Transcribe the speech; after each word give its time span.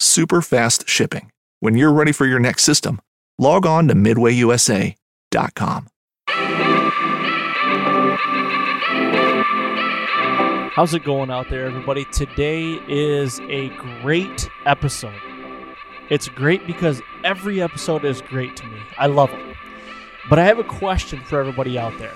super 0.00 0.42
fast 0.42 0.88
shipping. 0.88 1.30
When 1.60 1.76
you're 1.76 1.92
ready 1.92 2.12
for 2.12 2.26
your 2.26 2.38
next 2.38 2.64
system, 2.64 3.00
log 3.38 3.66
on 3.66 3.88
to 3.88 3.94
midwayusa.com. 3.94 5.88
How's 10.74 10.92
it 10.92 11.04
going 11.04 11.30
out 11.30 11.48
there, 11.50 11.66
everybody? 11.66 12.04
Today 12.06 12.80
is 12.88 13.38
a 13.48 13.68
great 14.02 14.50
episode. 14.66 15.14
It's 16.10 16.28
great 16.28 16.66
because 16.66 17.00
every 17.22 17.62
episode 17.62 18.04
is 18.04 18.20
great 18.22 18.56
to 18.56 18.66
me. 18.66 18.80
I 18.98 19.06
love 19.06 19.30
them. 19.30 19.54
But 20.28 20.40
I 20.40 20.44
have 20.44 20.58
a 20.58 20.64
question 20.64 21.20
for 21.20 21.38
everybody 21.38 21.78
out 21.78 21.96
there. 21.98 22.14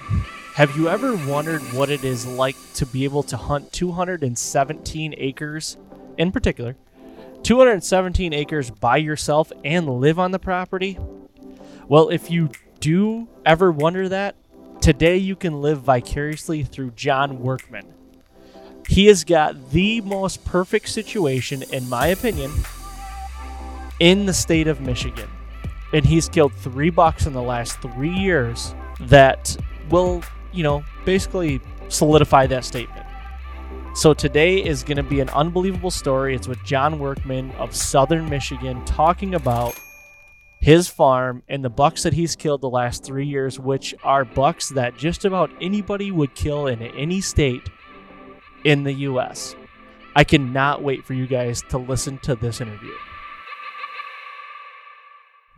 Have 0.55 0.77
you 0.77 0.89
ever 0.89 1.15
wondered 1.29 1.63
what 1.73 1.89
it 1.89 2.03
is 2.03 2.27
like 2.27 2.57
to 2.75 2.85
be 2.85 3.05
able 3.05 3.23
to 3.23 3.37
hunt 3.37 3.73
217 3.73 5.15
acres, 5.17 5.77
in 6.17 6.33
particular, 6.33 6.75
217 7.43 8.33
acres 8.33 8.71
by 8.71 8.97
yourself 8.97 9.53
and 9.65 10.01
live 10.01 10.19
on 10.19 10.31
the 10.31 10.39
property? 10.39 10.99
Well, 11.89 12.09
if 12.09 12.31
you 12.31 12.51
do 12.81 13.29
ever 13.47 13.73
wonder 13.73 14.09
that, 14.09 14.37
today 14.81 15.17
you 15.17 15.37
can 15.37 15.63
live 15.63 15.81
vicariously 15.81 16.63
through 16.63 16.93
John 16.93 17.41
Workman. 17.41 17.95
He 18.89 19.07
has 19.07 19.25
got 19.25 19.71
the 19.71 20.01
most 20.01 20.45
perfect 20.45 20.89
situation, 20.89 21.63
in 21.73 21.89
my 21.89 22.09
opinion, 22.09 22.51
in 24.01 24.27
the 24.27 24.33
state 24.33 24.67
of 24.67 24.81
Michigan. 24.81 25.29
And 25.93 26.05
he's 26.05 26.29
killed 26.29 26.55
three 26.55 26.91
bucks 26.91 27.27
in 27.27 27.33
the 27.33 27.43
last 27.43 27.81
three 27.81 28.13
years 28.13 28.75
that 29.01 29.57
will, 29.91 30.23
you 30.53 30.63
know, 30.63 30.85
basically 31.05 31.61
solidify 31.89 32.47
that 32.49 32.65
statement. 32.65 33.07
So 33.99 34.15
today 34.15 34.65
is 34.65 34.85
going 34.85 34.99
to 34.99 35.03
be 35.03 35.19
an 35.19 35.29
unbelievable 35.31 35.91
story. 35.91 36.33
It's 36.33 36.47
with 36.47 36.63
John 36.65 37.01
Workman 37.01 37.51
of 37.59 37.75
Southern 37.75 38.31
Michigan 38.31 38.85
talking 38.85 39.35
about 39.35 39.75
his 40.61 40.87
farm 40.87 41.43
and 41.49 41.65
the 41.65 41.69
bucks 41.69 42.05
that 42.05 42.13
he's 42.13 42.37
killed 42.37 42.61
the 42.61 42.71
last 42.71 43.03
three 43.03 43.27
years, 43.27 43.59
which 43.59 43.97
are 44.05 44.25
bucks 44.25 44.69
that 44.69 44.97
just 44.97 45.25
about 45.25 45.51
anybody 45.61 46.13
would 46.13 46.37
kill 46.37 46.69
in 46.69 46.81
any 46.81 47.21
state 47.21 47.69
in 48.63 48.85
the 48.85 48.93
US. 48.93 49.57
I 50.15 50.23
cannot 50.23 50.85
wait 50.85 51.05
for 51.05 51.15
you 51.15 51.27
guys 51.27 51.65
to 51.69 51.77
listen 51.79 52.19
to 52.19 52.37
this 52.37 52.61
interview. 52.61 52.95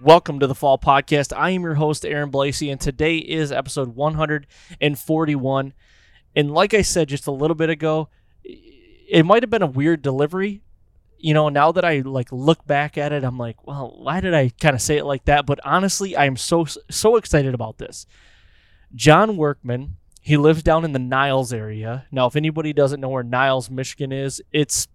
Welcome 0.01 0.41
to 0.41 0.47
the 0.47 0.55
Fall 0.55 0.79
Podcast. 0.79 1.37
I 1.37 1.51
am 1.51 1.61
your 1.61 1.75
host, 1.75 2.07
Aaron 2.07 2.31
Blasey, 2.31 2.73
and 2.73 2.81
today 2.81 3.19
is 3.19 3.53
episode 3.53 3.95
141. 3.95 5.75
And 6.35 6.51
like 6.53 6.73
I 6.73 6.81
said 6.81 7.11
just 7.11 7.27
a 7.27 7.33
little 7.33 7.57
bit 7.57 7.69
ago, 7.69 8.09
it 9.09 9.25
might 9.25 9.43
have 9.43 9.51
been 9.51 9.63
a 9.63 9.67
weird 9.67 10.03
delivery. 10.03 10.63
You 11.19 11.35
know, 11.35 11.49
now 11.51 11.73
that 11.73 11.85
I 11.85 12.01
like 12.01 12.33
look 12.33 12.67
back 12.67 12.97
at 12.97 13.13
it, 13.13 13.25
I'm 13.25 13.39
like, 13.39 13.67
well, 13.67 13.95
why 13.99 14.21
did 14.21 14.33
I 14.33 14.51
kind 14.61 14.75
of 14.75 14.81
say 14.81 14.97
it 14.97 15.05
like 15.05 15.27
that? 15.27 15.45
But 15.45 15.61
honestly, 15.65 16.17
I 16.17 16.25
am 16.25 16.37
so 16.37 16.65
so 16.65 17.17
excited 17.17 17.55
about 17.55 17.79
this. 17.79 18.07
John 18.95 19.37
Workman 19.37 19.97
he 20.21 20.37
lives 20.37 20.63
down 20.63 20.85
in 20.85 20.93
the 20.93 20.99
Niles 20.99 21.53
area. 21.53 22.07
Now, 22.13 22.27
if 22.27 22.37
anybody 22.37 22.73
doesn't 22.73 23.01
know 23.01 23.09
where 23.09 23.23
Niles, 23.23 23.71
Michigan 23.71 24.13
is, 24.13 24.43
it's 24.53 24.87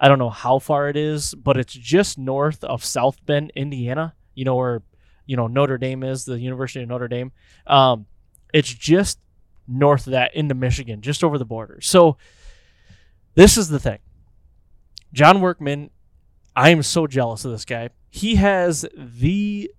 I 0.00 0.06
don't 0.06 0.20
know 0.20 0.30
how 0.30 0.60
far 0.60 0.88
it 0.88 0.96
is, 0.96 1.34
but 1.34 1.56
it's 1.56 1.72
just 1.72 2.16
north 2.16 2.62
of 2.62 2.84
South 2.84 3.24
Bend, 3.26 3.50
Indiana. 3.56 4.14
You 4.34 4.44
know 4.44 4.54
where 4.54 4.82
you 5.26 5.36
know 5.36 5.48
Notre 5.48 5.78
Dame 5.78 6.04
is, 6.04 6.24
the 6.24 6.38
University 6.38 6.82
of 6.82 6.88
Notre 6.88 7.08
Dame. 7.08 7.32
Um, 7.66 8.06
it's 8.54 8.72
just 8.72 9.18
north 9.66 10.06
of 10.06 10.12
that 10.12 10.34
into 10.34 10.54
Michigan, 10.54 11.02
just 11.02 11.24
over 11.24 11.36
the 11.36 11.44
border. 11.44 11.80
So 11.82 12.16
this 13.38 13.56
is 13.56 13.68
the 13.68 13.78
thing. 13.78 13.98
John 15.12 15.40
Workman, 15.40 15.90
I 16.56 16.70
am 16.70 16.82
so 16.82 17.06
jealous 17.06 17.44
of 17.44 17.52
this 17.52 17.64
guy. 17.64 17.90
He 18.10 18.34
has 18.34 18.84
the 18.96 19.70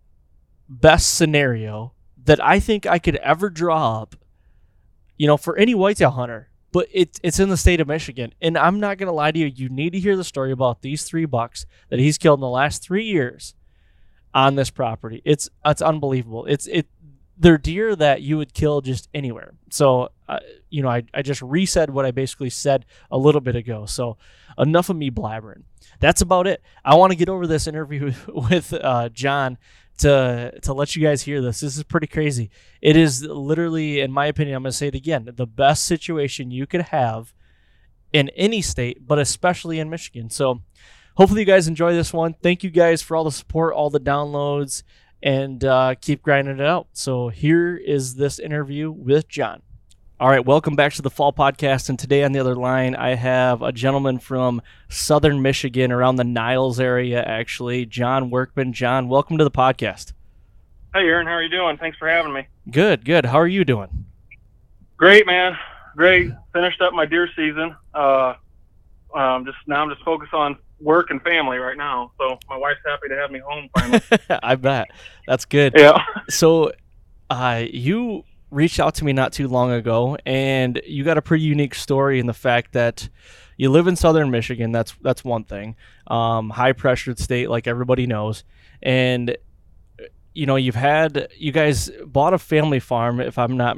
best 0.67 1.15
scenario 1.15 1.93
that 2.23 2.43
I 2.43 2.59
think 2.59 2.85
I 2.85 2.99
could 2.99 3.17
ever 3.17 3.49
draw 3.49 4.01
up 4.01 4.15
you 5.19 5.27
know, 5.27 5.37
for 5.37 5.55
any 5.57 5.75
whitetail 5.75 6.11
hunter. 6.11 6.49
But 6.71 6.87
it, 6.91 7.19
it's 7.23 7.39
in 7.39 7.49
the 7.49 7.57
state 7.57 7.81
of 7.81 7.87
Michigan. 7.87 8.33
And 8.41 8.57
I'm 8.57 8.79
not 8.79 8.97
going 8.97 9.07
to 9.07 9.13
lie 9.13 9.31
to 9.31 9.39
you. 9.39 9.47
You 9.47 9.69
need 9.69 9.91
to 9.91 9.99
hear 9.99 10.15
the 10.15 10.23
story 10.23 10.51
about 10.51 10.81
these 10.81 11.03
three 11.03 11.25
bucks 11.25 11.65
that 11.89 11.99
he's 11.99 12.17
killed 12.17 12.39
in 12.39 12.41
the 12.41 12.47
last 12.47 12.81
three 12.81 13.05
years 13.05 13.53
on 14.33 14.55
this 14.55 14.69
property. 14.69 15.21
It's 15.25 15.49
it's 15.65 15.81
unbelievable. 15.81 16.45
It's 16.45 16.67
it 16.67 16.87
they're 17.39 17.57
deer 17.57 17.95
that 17.95 18.21
you 18.21 18.37
would 18.37 18.53
kill 18.53 18.81
just 18.81 19.07
anywhere. 19.13 19.53
So, 19.71 20.09
uh, 20.27 20.39
you 20.69 20.83
know, 20.83 20.89
I, 20.89 21.03
I 21.13 21.21
just 21.21 21.41
resaid 21.41 21.89
what 21.89 22.05
I 22.05 22.11
basically 22.11 22.49
said 22.49 22.85
a 23.09 23.17
little 23.17 23.41
bit 23.41 23.55
ago. 23.55 23.85
So, 23.85 24.17
enough 24.57 24.89
of 24.89 24.97
me 24.97 25.09
blabbering. 25.09 25.63
That's 26.01 26.21
about 26.21 26.47
it. 26.47 26.61
I 26.83 26.95
want 26.95 27.11
to 27.11 27.15
get 27.15 27.29
over 27.29 27.47
this 27.47 27.65
interview 27.65 28.13
with 28.27 28.73
uh, 28.73 29.09
John 29.09 29.57
to 29.99 30.53
to 30.61 30.73
let 30.73 30.95
you 30.95 31.01
guys 31.01 31.21
hear 31.21 31.41
this. 31.41 31.61
This 31.61 31.77
is 31.77 31.83
pretty 31.83 32.07
crazy. 32.07 32.49
It 32.81 32.97
is 32.97 33.23
literally, 33.23 34.01
in 34.01 34.11
my 34.11 34.25
opinion, 34.25 34.57
I'm 34.57 34.63
going 34.63 34.71
to 34.71 34.77
say 34.77 34.87
it 34.87 34.95
again, 34.95 35.29
the 35.33 35.47
best 35.47 35.85
situation 35.85 36.51
you 36.51 36.67
could 36.67 36.83
have 36.83 37.33
in 38.11 38.29
any 38.29 38.61
state, 38.61 39.07
but 39.07 39.17
especially 39.17 39.79
in 39.79 39.89
Michigan. 39.89 40.29
So, 40.29 40.61
hopefully, 41.15 41.41
you 41.41 41.45
guys 41.45 41.69
enjoy 41.69 41.93
this 41.93 42.11
one. 42.11 42.35
Thank 42.43 42.63
you 42.63 42.69
guys 42.69 43.01
for 43.01 43.15
all 43.15 43.23
the 43.23 43.31
support, 43.31 43.73
all 43.73 43.89
the 43.89 43.99
downloads, 43.99 44.83
and 45.21 45.63
uh, 45.63 45.95
keep 45.99 46.21
grinding 46.21 46.59
it 46.59 46.65
out. 46.65 46.87
So, 46.93 47.29
here 47.29 47.75
is 47.75 48.15
this 48.15 48.39
interview 48.39 48.91
with 48.91 49.27
John. 49.27 49.61
All 50.19 50.27
right, 50.27 50.45
welcome 50.45 50.75
back 50.75 50.91
to 50.93 51.01
the 51.01 51.09
Fall 51.09 51.31
Podcast. 51.31 51.87
And 51.87 51.97
today 51.97 52.25
on 52.25 52.33
the 52.33 52.39
other 52.39 52.55
line, 52.55 52.93
I 52.93 53.15
have 53.15 53.61
a 53.61 53.71
gentleman 53.71 54.19
from 54.19 54.61
southern 54.89 55.41
Michigan, 55.41 55.93
around 55.93 56.17
the 56.17 56.25
Niles 56.25 56.77
area, 56.77 57.23
actually, 57.23 57.85
John 57.85 58.29
Workman. 58.29 58.73
John, 58.73 59.07
welcome 59.07 59.37
to 59.37 59.45
the 59.45 59.51
podcast. 59.51 60.11
Hey, 60.93 61.01
Aaron, 61.01 61.25
how 61.25 61.33
are 61.33 61.43
you 61.43 61.49
doing? 61.49 61.77
Thanks 61.77 61.97
for 61.97 62.09
having 62.09 62.33
me. 62.33 62.47
Good, 62.69 63.05
good. 63.05 63.27
How 63.27 63.39
are 63.39 63.47
you 63.47 63.63
doing? 63.63 64.07
Great, 64.97 65.25
man. 65.25 65.57
Great. 65.95 66.31
Finished 66.51 66.81
up 66.81 66.93
my 66.93 67.05
deer 67.05 67.29
season. 67.35 67.75
Uh, 67.93 68.33
um, 69.15 69.45
just 69.45 69.57
now, 69.67 69.81
I'm 69.81 69.89
just 69.89 70.03
focused 70.03 70.33
on 70.33 70.57
work 70.79 71.09
and 71.09 71.21
family 71.21 71.57
right 71.57 71.77
now. 71.77 72.11
So 72.17 72.39
my 72.49 72.57
wife's 72.57 72.79
happy 72.85 73.09
to 73.09 73.15
have 73.15 73.31
me 73.31 73.39
home 73.39 73.69
finally. 73.77 74.01
I 74.43 74.55
bet. 74.55 74.87
That's 75.27 75.45
good. 75.45 75.73
Yeah. 75.75 76.03
So, 76.29 76.71
uh, 77.29 77.63
you 77.69 78.23
reached 78.51 78.79
out 78.79 78.95
to 78.95 79.05
me 79.05 79.13
not 79.13 79.33
too 79.33 79.47
long 79.47 79.71
ago, 79.71 80.17
and 80.25 80.81
you 80.85 81.03
got 81.03 81.17
a 81.17 81.21
pretty 81.21 81.43
unique 81.43 81.75
story 81.75 82.19
in 82.19 82.25
the 82.25 82.33
fact 82.33 82.73
that 82.73 83.07
you 83.57 83.69
live 83.69 83.87
in 83.87 83.95
southern 83.95 84.31
Michigan. 84.31 84.71
That's 84.71 84.95
that's 85.01 85.23
one 85.23 85.43
thing. 85.43 85.75
Um, 86.07 86.49
high 86.49 86.73
pressured 86.73 87.19
state, 87.19 87.49
like 87.49 87.67
everybody 87.67 88.07
knows, 88.07 88.43
and 88.81 89.37
you 90.33 90.45
know 90.45 90.55
you've 90.55 90.75
had 90.75 91.29
you 91.37 91.51
guys 91.51 91.91
bought 92.05 92.33
a 92.33 92.39
family 92.39 92.79
farm, 92.79 93.19
if 93.19 93.37
I'm 93.37 93.57
not 93.57 93.77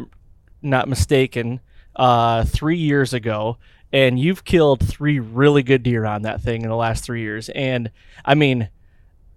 not 0.61 0.87
mistaken, 0.87 1.59
uh, 1.95 2.45
three 2.45 2.77
years 2.77 3.13
ago, 3.13 3.57
and 3.93 4.19
you've 4.19 4.43
killed 4.43 4.85
three 4.85 5.19
really 5.19 5.63
good 5.63 5.83
deer 5.83 6.05
on 6.05 6.23
that 6.23 6.41
thing 6.41 6.61
in 6.61 6.69
the 6.69 6.75
last 6.75 7.03
three 7.03 7.21
years. 7.21 7.49
And 7.49 7.91
I 8.23 8.35
mean, 8.35 8.69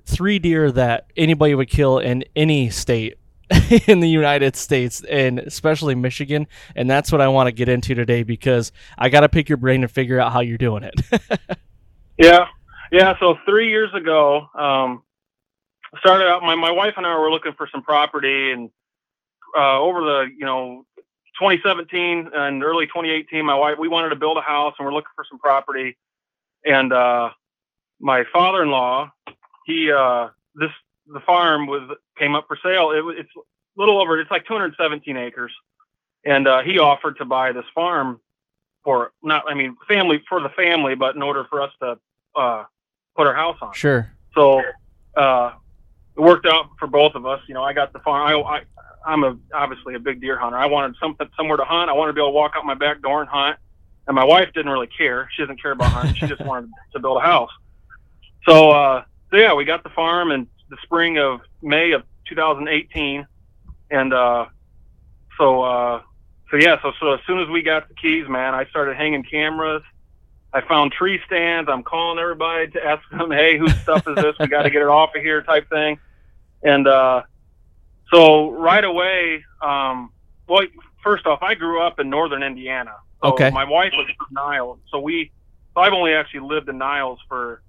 three 0.05 0.39
deer 0.39 0.71
that 0.73 1.07
anybody 1.17 1.55
would 1.55 1.69
kill 1.69 1.99
in 1.99 2.25
any 2.37 2.71
state 2.71 3.19
in 3.87 4.01
the 4.01 4.09
United 4.09 4.57
States 4.57 5.03
and 5.05 5.39
especially 5.39 5.95
Michigan. 5.95 6.47
And 6.77 6.89
that's 6.89 7.11
what 7.11 7.21
I 7.21 7.29
want 7.29 7.49
to 7.49 7.53
get 7.53 7.69
into 7.69 7.95
today 7.95 8.23
because 8.23 8.73
I 8.97 9.09
got 9.09 9.21
to 9.21 9.29
pick 9.29 9.49
your 9.49 9.59
brain 9.59 9.83
and 9.83 9.91
figure 9.91 10.21
out 10.21 10.33
how 10.33 10.41
you're 10.41 10.59
doing 10.59 10.85
it. 10.85 11.01
yeah. 12.19 12.47
Yeah, 12.93 13.15
so 13.19 13.35
three 13.45 13.71
years 13.71 13.91
ago, 13.93 14.47
um, 14.55 15.03
started 15.99 16.27
out. 16.29 16.43
My 16.43 16.55
my 16.55 16.71
wife 16.71 16.95
and 16.97 17.07
I 17.07 17.19
were 17.19 17.31
looking 17.31 17.53
for 17.57 17.69
some 17.73 17.83
property, 17.83 18.53
and 18.53 18.71
uh, 19.57 19.81
over 19.81 20.01
the 20.01 20.27
you 20.39 20.45
know 20.47 20.87
2017 21.39 22.31
and 22.33 22.63
early 22.63 22.87
2018, 22.87 23.45
my 23.45 23.55
wife 23.55 23.77
we 23.79 23.89
wanted 23.89 24.11
to 24.11 24.17
build 24.17 24.37
a 24.37 24.41
house, 24.41 24.75
and 24.79 24.87
we're 24.87 24.95
looking 24.95 25.13
for 25.15 25.25
some 25.29 25.39
property. 25.39 25.97
And 26.65 26.93
uh, 26.93 27.31
my 28.01 28.25
father-in-law, 28.33 29.11
he 29.67 29.91
uh, 29.91 30.29
this 30.55 30.71
the 31.07 31.21
farm 31.21 31.67
was 31.67 31.97
came 32.19 32.35
up 32.35 32.47
for 32.47 32.59
sale. 32.63 32.91
It, 32.91 33.19
it's 33.19 33.31
a 33.37 33.41
little 33.81 34.01
over. 34.01 34.19
It's 34.21 34.31
like 34.31 34.47
217 34.47 35.17
acres, 35.17 35.53
and 36.25 36.47
uh, 36.47 36.63
he 36.63 36.79
offered 36.79 37.19
to 37.19 37.25
buy 37.25 37.53
this 37.53 37.67
farm 37.75 38.21
for 38.85 39.13
not. 39.23 39.45
I 39.49 39.55
mean, 39.55 39.77
family 39.89 40.23
for 40.29 40.41
the 40.41 40.51
family, 40.51 40.95
but 40.95 41.17
in 41.17 41.23
order 41.23 41.45
for 41.51 41.61
us 41.61 41.73
to 41.83 41.99
uh, 42.37 42.65
put 43.17 43.27
our 43.27 43.35
house 43.35 43.59
on. 43.61 43.73
Sure. 43.75 44.11
So 44.35 44.63
uh, 45.17 45.53
it 46.17 46.21
worked 46.21 46.47
out 46.47 46.71
for 46.79 46.87
both 46.87 47.15
of 47.15 47.27
us. 47.27 47.41
You 47.49 47.55
know, 47.55 47.63
I 47.63 47.73
got 47.73 47.93
the 47.93 47.99
farm. 48.01 48.27
I, 48.27 48.35
I 48.41 48.63
I'm 49.07 49.25
a 49.25 49.37
obviously 49.53 49.95
a 49.95 49.99
big 49.99 50.21
deer 50.21 50.39
hunter. 50.39 50.57
I 50.57 50.67
wanted 50.67 50.97
something 51.01 51.29
somewhere 51.37 51.57
to 51.57 51.65
hunt. 51.65 51.91
I 51.91 51.93
wanted 51.93 52.13
to 52.13 52.15
be 52.15 52.21
able 52.21 52.31
to 52.31 52.35
walk 52.35 52.53
out 52.57 52.65
my 52.65 52.75
back 52.75 53.03
door 53.03 53.21
and 53.21 53.29
hunt. 53.29 53.59
And 54.07 54.15
my 54.15 54.25
wife 54.25 54.53
didn't 54.55 54.71
really 54.71 54.89
care. 54.89 55.29
She 55.35 55.43
doesn't 55.43 55.61
care 55.61 55.73
about 55.73 55.91
hunting. 55.91 56.15
She 56.15 56.27
just 56.27 56.41
wanted 56.45 56.71
to 56.93 56.99
build 56.99 57.19
a 57.19 57.21
house. 57.21 57.51
So, 58.47 58.71
uh, 58.71 59.05
so 59.31 59.37
yeah, 59.37 59.55
we 59.55 59.65
got 59.65 59.83
the 59.83 59.91
farm 59.91 60.31
in 60.31 60.47
the 60.71 60.77
spring 60.83 61.19
of 61.19 61.41
May 61.63 61.93
of 61.93 62.03
2018, 62.29 63.27
and 63.91 64.13
uh, 64.13 64.47
so 65.39 65.63
uh, 65.63 66.03
so 66.51 66.57
yeah, 66.57 66.81
so 66.83 66.93
so 67.01 67.13
as 67.13 67.21
soon 67.27 67.41
as 67.41 67.49
we 67.49 67.63
got 67.63 67.89
the 67.89 67.95
keys, 67.95 68.29
man, 68.29 68.55
I 68.55 68.67
started 68.67 68.97
hanging 68.97 69.23
cameras. 69.23 69.83
I 70.55 70.61
found 70.61 70.93
tree 70.93 71.21
stands. 71.27 71.69
I'm 71.69 71.83
calling 71.83 72.21
everybody 72.21 72.69
to 72.69 72.85
ask 72.85 73.03
them, 73.11 73.33
hey, 73.33 73.59
whose 73.59 73.77
stuff 73.83 74.07
is 74.07 74.15
this? 74.15 74.37
We 74.39 74.47
got 74.47 74.63
to 74.63 74.71
get 74.71 74.83
it 74.83 74.89
off 74.89 75.11
of 75.15 75.21
here, 75.21 75.43
type 75.43 75.69
thing. 75.69 75.99
And 76.63 76.87
uh, 76.87 77.23
so 78.13 78.51
right 78.53 78.85
away, 78.85 79.45
um, 79.61 80.13
well, 80.49 80.63
first 81.03 81.27
off, 81.27 81.43
I 81.43 81.55
grew 81.55 81.83
up 81.83 81.99
in 81.99 82.09
northern 82.09 82.45
Indiana. 82.45 82.95
So 83.21 83.33
Okay. 83.33 83.51
My 83.51 83.65
wife 83.65 83.93
was 83.97 84.07
from 84.17 84.29
Niles, 84.31 84.79
so 84.91 85.01
we. 85.01 85.33
So 85.75 85.81
I've 85.81 85.93
only 85.93 86.13
actually 86.13 86.41
lived 86.41 86.69
in 86.69 86.79
Niles 86.79 87.19
for, 87.27 87.61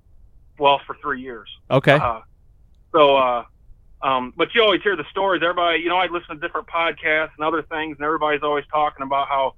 well, 0.60 0.80
for 0.86 0.96
three 1.02 1.22
years. 1.22 1.50
Okay. 1.72 1.94
Uh, 1.94 2.20
so, 2.92 3.18
uh, 3.18 3.46
um, 4.04 4.32
but 4.38 4.54
you 4.54 4.62
always 4.62 4.84
hear 4.84 4.96
the 4.96 5.06
stories. 5.10 5.42
Everybody, 5.42 5.80
you 5.80 5.90
know, 5.90 5.98
I 5.98 6.06
listen 6.06 6.36
to 6.36 6.42
different 6.48 6.68
podcasts 6.68 7.32
and 7.36 7.44
other 7.44 7.64
things, 7.64 7.98
and 7.98 8.06
everybody's 8.06 8.44
always 8.44 8.66
talking 8.72 9.02
about 9.04 9.28
how 9.28 9.56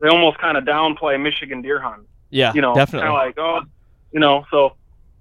they 0.00 0.06
almost 0.06 0.38
kind 0.38 0.56
of 0.56 0.62
downplay 0.62 1.20
Michigan 1.20 1.60
deer 1.60 1.80
hunting 1.80 2.06
yeah. 2.30 2.52
you 2.54 2.60
know, 2.60 2.74
definitely. 2.74 3.08
kind 3.08 3.16
of 3.16 3.26
like, 3.26 3.38
oh, 3.38 3.60
you 4.12 4.20
know, 4.20 4.44
so, 4.50 4.76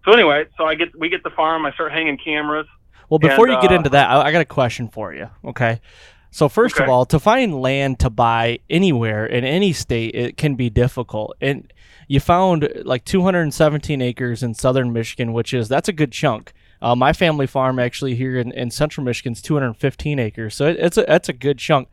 so 0.06 0.12
anyway, 0.12 0.46
so 0.58 0.66
I 0.66 0.76
get, 0.76 0.98
we 0.98 1.10
get 1.10 1.24
the 1.24 1.30
farm, 1.32 1.66
I 1.66 1.72
start 1.74 1.92
hanging 1.92 2.18
cameras. 2.18 2.68
Well, 3.10 3.20
before 3.20 3.48
And, 3.48 3.56
you 3.56 3.62
get 3.62 3.72
uh, 3.72 3.76
into 3.76 3.90
that, 3.92 4.10
I, 4.10 4.28
I 4.28 4.32
got 4.32 4.42
a 4.42 4.46
question 4.46 4.90
for 4.90 5.14
you. 5.14 5.30
Okay. 5.46 5.82
So 6.30 6.50
first 6.50 6.80
of 6.80 6.90
all, 6.90 7.06
to 7.06 7.20
find 7.20 7.62
land 7.62 8.00
to 8.02 8.10
buy 8.10 8.60
anywhere 8.70 9.26
in 9.26 9.44
any 9.44 9.74
state, 9.74 10.14
it 10.14 10.38
can 10.38 10.56
be 10.56 10.70
difficult. 10.70 11.36
And 11.42 11.72
you 12.08 12.20
found 12.20 12.70
like 12.84 13.06
217 13.06 14.02
acres 14.02 14.44
in 14.44 14.54
southern 14.54 14.94
Michigan, 14.94 15.34
which 15.34 15.54
is 15.54 15.68
that's 15.68 15.90
a 15.90 15.94
good 15.94 16.12
chunk. 16.12 16.54
Uh, 16.82 16.96
my 16.96 17.12
family 17.12 17.48
farm 17.48 17.80
actually 17.80 18.16
here 18.16 18.38
in, 18.38 18.52
in 18.52 18.70
central 18.70 19.04
Michigan 19.04 19.34
is 19.34 19.42
215 19.42 20.20
acres, 20.20 20.54
so 20.54 20.68
it, 20.68 20.78
it's 20.78 20.98
a 20.98 21.06
that's 21.08 21.28
a 21.28 21.34
good 21.34 21.58
chunk. 21.58 21.90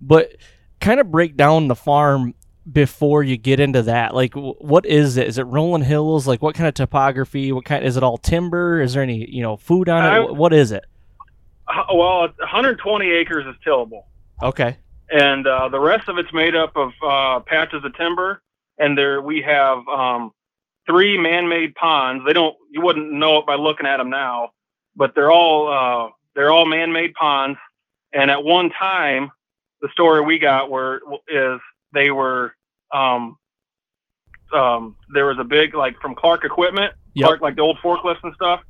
But 0.00 0.36
kind 0.80 1.00
of 1.00 1.10
break 1.10 1.36
down 1.36 1.66
the 1.66 1.74
farm 1.74 2.34
before 2.70 3.22
you 3.22 3.36
get 3.36 3.60
into 3.60 3.82
that. 3.82 4.14
Like, 4.14 4.34
wh- 4.34 4.60
what 4.60 4.84
is 4.86 5.16
it? 5.16 5.26
Is 5.28 5.38
it 5.38 5.44
rolling 5.44 5.82
hills? 5.82 6.26
Like, 6.26 6.42
what 6.42 6.54
kind 6.54 6.68
of 6.68 6.74
topography? 6.74 7.52
What 7.52 7.64
kind? 7.64 7.84
Is 7.84 7.96
it 7.96 8.02
all 8.02 8.18
timber? 8.18 8.80
Is 8.80 8.94
there 8.94 9.02
any 9.02 9.28
you 9.30 9.42
know 9.42 9.56
food 9.56 9.88
on 9.88 10.04
it? 10.04 10.08
I- 10.08 10.30
what 10.30 10.52
is 10.52 10.72
it? 10.72 10.84
Well, 11.92 12.28
120 12.38 13.10
acres 13.10 13.44
is 13.46 13.54
tillable, 13.62 14.06
Okay. 14.42 14.78
and 15.10 15.46
uh, 15.46 15.68
the 15.68 15.78
rest 15.78 16.08
of 16.08 16.16
it's 16.16 16.32
made 16.32 16.56
up 16.56 16.74
of 16.76 16.92
uh, 17.06 17.40
patches 17.40 17.84
of 17.84 17.94
timber. 17.96 18.40
And 18.78 18.96
there 18.96 19.20
we 19.20 19.42
have 19.42 19.86
um, 19.88 20.32
three 20.86 21.18
man-made 21.18 21.74
ponds. 21.74 22.24
They 22.26 22.32
don't, 22.32 22.56
you 22.70 22.80
wouldn't 22.80 23.12
know 23.12 23.38
it 23.38 23.46
by 23.46 23.56
looking 23.56 23.86
at 23.86 23.98
them 23.98 24.08
now, 24.08 24.50
but 24.96 25.14
they're 25.14 25.30
all 25.30 25.68
uh, 25.68 26.10
they're 26.34 26.50
all 26.50 26.64
man-made 26.64 27.12
ponds. 27.14 27.58
And 28.14 28.30
at 28.30 28.42
one 28.44 28.70
time, 28.70 29.30
the 29.82 29.88
story 29.92 30.22
we 30.22 30.38
got 30.38 30.70
were 30.70 31.02
is 31.28 31.60
they 31.92 32.10
were 32.10 32.54
um, 32.92 33.36
um, 34.52 34.96
there 35.12 35.26
was 35.26 35.38
a 35.38 35.44
big 35.44 35.74
like 35.74 36.00
from 36.00 36.14
Clark 36.14 36.44
Equipment, 36.44 36.92
Yep. 37.14 37.26
Clark 37.26 37.40
like 37.40 37.56
the 37.56 37.62
old 37.62 37.78
forklifts 37.78 38.22
and 38.22 38.34
stuff. 38.34 38.60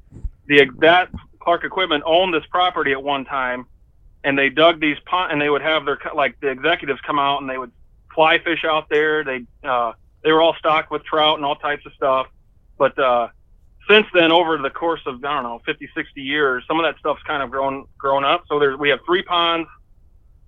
The 0.47 0.71
that 0.79 1.11
Clark 1.41 1.65
Equipment 1.65 2.03
owned 2.07 2.33
this 2.33 2.45
property 2.51 2.93
at 2.93 3.03
one 3.03 3.25
time, 3.25 3.67
and 4.25 4.39
they 4.39 4.49
dug 4.49 4.81
these 4.81 4.97
pond 5.07 5.33
and 5.33 5.41
they 5.41 5.51
would 5.51 5.63
have 5.63 5.85
their 5.85 5.99
like 6.15 6.39
the 6.41 6.49
executives 6.49 7.01
come 7.07 7.19
out 7.19 7.41
and 7.41 7.49
they 7.49 7.59
would 7.59 7.73
fly 8.15 8.39
fish 8.39 8.65
out 8.65 8.89
there. 8.89 9.23
They 9.23 9.45
uh, 9.65 9.93
they 10.25 10.33
were 10.33 10.43
all 10.43 10.55
stocked 10.59 10.91
with 10.91 11.05
trout 11.05 11.37
and 11.37 11.45
all 11.45 11.57
types 11.57 11.87
of 11.87 11.93
stuff. 11.93 12.27
But 12.79 12.99
uh, 12.99 13.29
since 13.89 14.07
then, 14.15 14.33
over 14.33 14.59
the 14.59 14.71
course 14.71 15.01
of 15.07 15.25
I 15.25 15.35
don't 15.35 15.43
know 15.45 15.61
50, 15.65 15.89
60 15.95 16.21
years, 16.23 16.65
some 16.67 16.79
of 16.81 16.85
that 16.85 16.99
stuff's 16.99 17.23
kind 17.23 17.43
of 17.43 17.51
grown 17.51 17.87
grown 17.97 18.25
up. 18.25 18.45
So 18.49 18.59
there's 18.59 18.79
we 18.79 18.89
have 18.89 19.01
three 19.07 19.23
ponds, 19.23 19.69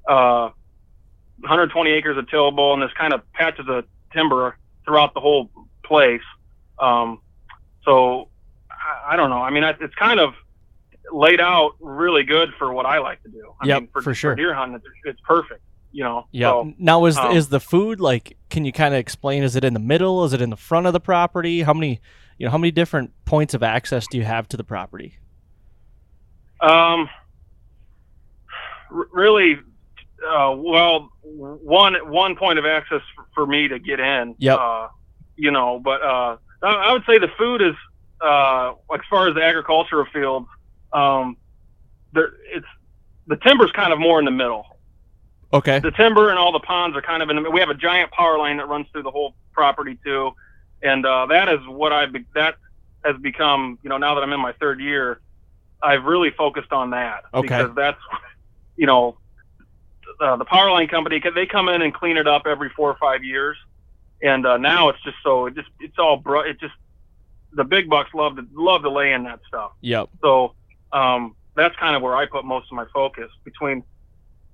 uh, 0.09 0.51
120 1.41 1.91
acres 1.91 2.17
of 2.17 2.29
tillable, 2.29 2.73
and 2.75 2.83
this 2.83 2.93
kind 2.99 3.13
of 3.13 3.21
patches 3.33 3.67
of 3.69 3.85
timber 4.13 4.57
throughout 4.85 5.15
the 5.15 5.21
whole 5.21 5.51
place. 5.85 6.23
Um, 6.79 7.21
so 7.85 8.29
I, 8.71 9.13
I 9.15 9.17
don't 9.17 9.31
know. 9.31 9.39
I 9.43 9.51
mean, 9.51 9.65
it's 9.65 9.95
kind 9.95 10.21
of 10.21 10.35
laid 11.13 11.41
out 11.41 11.73
really 11.81 12.23
good 12.23 12.51
for 12.59 12.73
what 12.73 12.87
I 12.87 12.99
like 12.99 13.23
to 13.23 13.29
do. 13.29 13.55
I 13.61 13.67
Yep, 13.67 13.81
mean, 13.81 13.89
for, 13.93 14.03
for 14.03 14.15
sure. 14.15 14.35
deer 14.35 14.55
hunting, 14.55 14.77
it's, 14.77 14.87
it's 15.05 15.21
perfect. 15.23 15.63
You 15.93 16.05
know. 16.05 16.27
Yeah. 16.31 16.51
So, 16.51 16.75
now 16.79 17.05
is 17.07 17.19
um, 17.19 17.37
is 17.37 17.49
the 17.49 17.59
food 17.59 18.01
like? 18.01 18.37
Can 18.49 18.65
you 18.65 18.73
kind 18.73 18.95
of 18.95 19.01
explain? 19.01 19.43
Is 19.43 19.57
it 19.57 19.65
in 19.65 19.75
the 19.75 19.81
middle? 19.81 20.25
Is 20.25 20.33
it 20.33 20.41
in 20.41 20.51
the 20.51 20.57
front 20.57 20.87
of 20.87 20.93
the 20.93 21.01
property? 21.01 21.63
How 21.63 21.75
many, 21.75 22.01
you 22.39 22.47
know, 22.47 22.53
how 22.53 22.59
many 22.59 22.71
different 22.71 23.13
points 23.25 23.55
of 23.55 23.63
access 23.65 24.07
do 24.07 24.17
you 24.17 24.25
have 24.25 24.47
to 24.49 24.57
the 24.57 24.63
property? 24.63 25.19
Um, 26.61 27.09
really, 28.91 29.59
uh, 30.27 30.55
well, 30.57 31.11
one 31.23 31.95
one 32.11 32.37
point 32.37 32.59
of 32.59 32.67
access 32.67 33.03
f- 33.19 33.27
for 33.35 33.47
me 33.47 33.69
to 33.69 33.79
get 33.79 34.01
in. 34.01 34.35
Yep. 34.39 34.59
Uh, 34.59 34.89
you 35.37 35.51
know, 35.51 35.81
but 35.83 36.03
uh, 36.03 36.37
I, 36.63 36.69
I 36.69 36.93
would 36.93 37.05
say 37.07 37.19
the 37.19 37.31
food 37.39 37.63
is 37.63 37.75
uh, 38.21 38.73
as 38.93 39.01
far 39.09 39.29
as 39.29 39.35
the 39.35 39.43
agricultural 39.43 40.07
field. 40.13 40.47
Um, 40.93 41.37
there, 42.13 42.33
it's 42.53 42.67
the 43.27 43.37
timber's 43.37 43.73
kind 43.73 43.93
of 43.93 43.99
more 43.99 44.19
in 44.19 44.25
the 44.25 44.31
middle. 44.31 44.67
Okay. 45.53 45.81
the 45.81 45.91
timber 45.91 46.31
and 46.31 46.39
all 46.39 46.53
the 46.53 46.61
ponds 46.61 46.97
are 46.97 47.03
kind 47.03 47.23
of 47.23 47.31
in 47.31 47.43
the. 47.43 47.51
We 47.51 47.61
have 47.61 47.71
a 47.71 47.75
giant 47.75 48.13
power 48.13 48.39
line 48.39 48.59
that 48.59 48.69
runs 48.69 48.87
through 48.93 49.03
the 49.03 49.11
whole 49.11 49.35
property 49.53 49.99
too, 50.05 50.33
and 50.83 51.05
uh, 51.05 51.27
that 51.27 51.49
is 51.49 51.59
what 51.67 51.93
I 51.93 52.07
that 52.35 52.57
has 53.05 53.17
become. 53.21 53.79
You 53.83 53.91
know, 53.91 53.99
now 53.99 54.15
that 54.15 54.23
I'm 54.23 54.33
in 54.33 54.41
my 54.41 54.53
third 54.53 54.81
year, 54.81 55.21
I've 55.83 56.05
really 56.05 56.31
focused 56.31 56.73
on 56.73 56.91
that 56.91 57.25
Okay. 57.35 57.43
because 57.47 57.75
that's 57.75 58.01
you 58.77 58.87
know 58.87 59.17
uh, 60.21 60.37
the 60.37 60.45
power 60.45 60.71
line 60.71 60.89
company 60.89 61.21
they 61.35 61.47
come 61.47 61.69
in 61.69 61.83
and 61.83 61.95
clean 61.95 62.17
it 62.17 62.27
up 62.27 62.43
every 62.47 62.71
four 62.71 62.91
or 62.91 62.97
five 62.97 63.25
years, 63.25 63.57
and 64.23 64.47
uh, 64.47 64.57
now 64.57 64.89
it's 64.89 65.03
just 65.03 65.17
so 65.23 65.47
it 65.47 65.55
just 65.55 65.69
it's 65.81 65.99
all 65.99 66.17
bro. 66.17 66.41
It 66.41 66.61
just 66.61 66.75
the 67.53 67.65
big 67.65 67.89
bucks 67.89 68.11
love 68.15 68.37
to 68.37 68.47
love 68.53 68.83
to 68.83 68.91
lay 68.91 69.13
in 69.13 69.25
that 69.25 69.41
stuff. 69.49 69.73
Yep. 69.81 70.11
So 70.21 70.55
um, 70.93 71.35
that's 71.57 71.75
kind 71.77 71.97
of 71.97 72.03
where 72.03 72.17
I 72.17 72.27
put 72.27 72.45
most 72.45 72.67
of 72.71 72.77
my 72.77 72.85
focus 72.93 73.31
between 73.45 73.83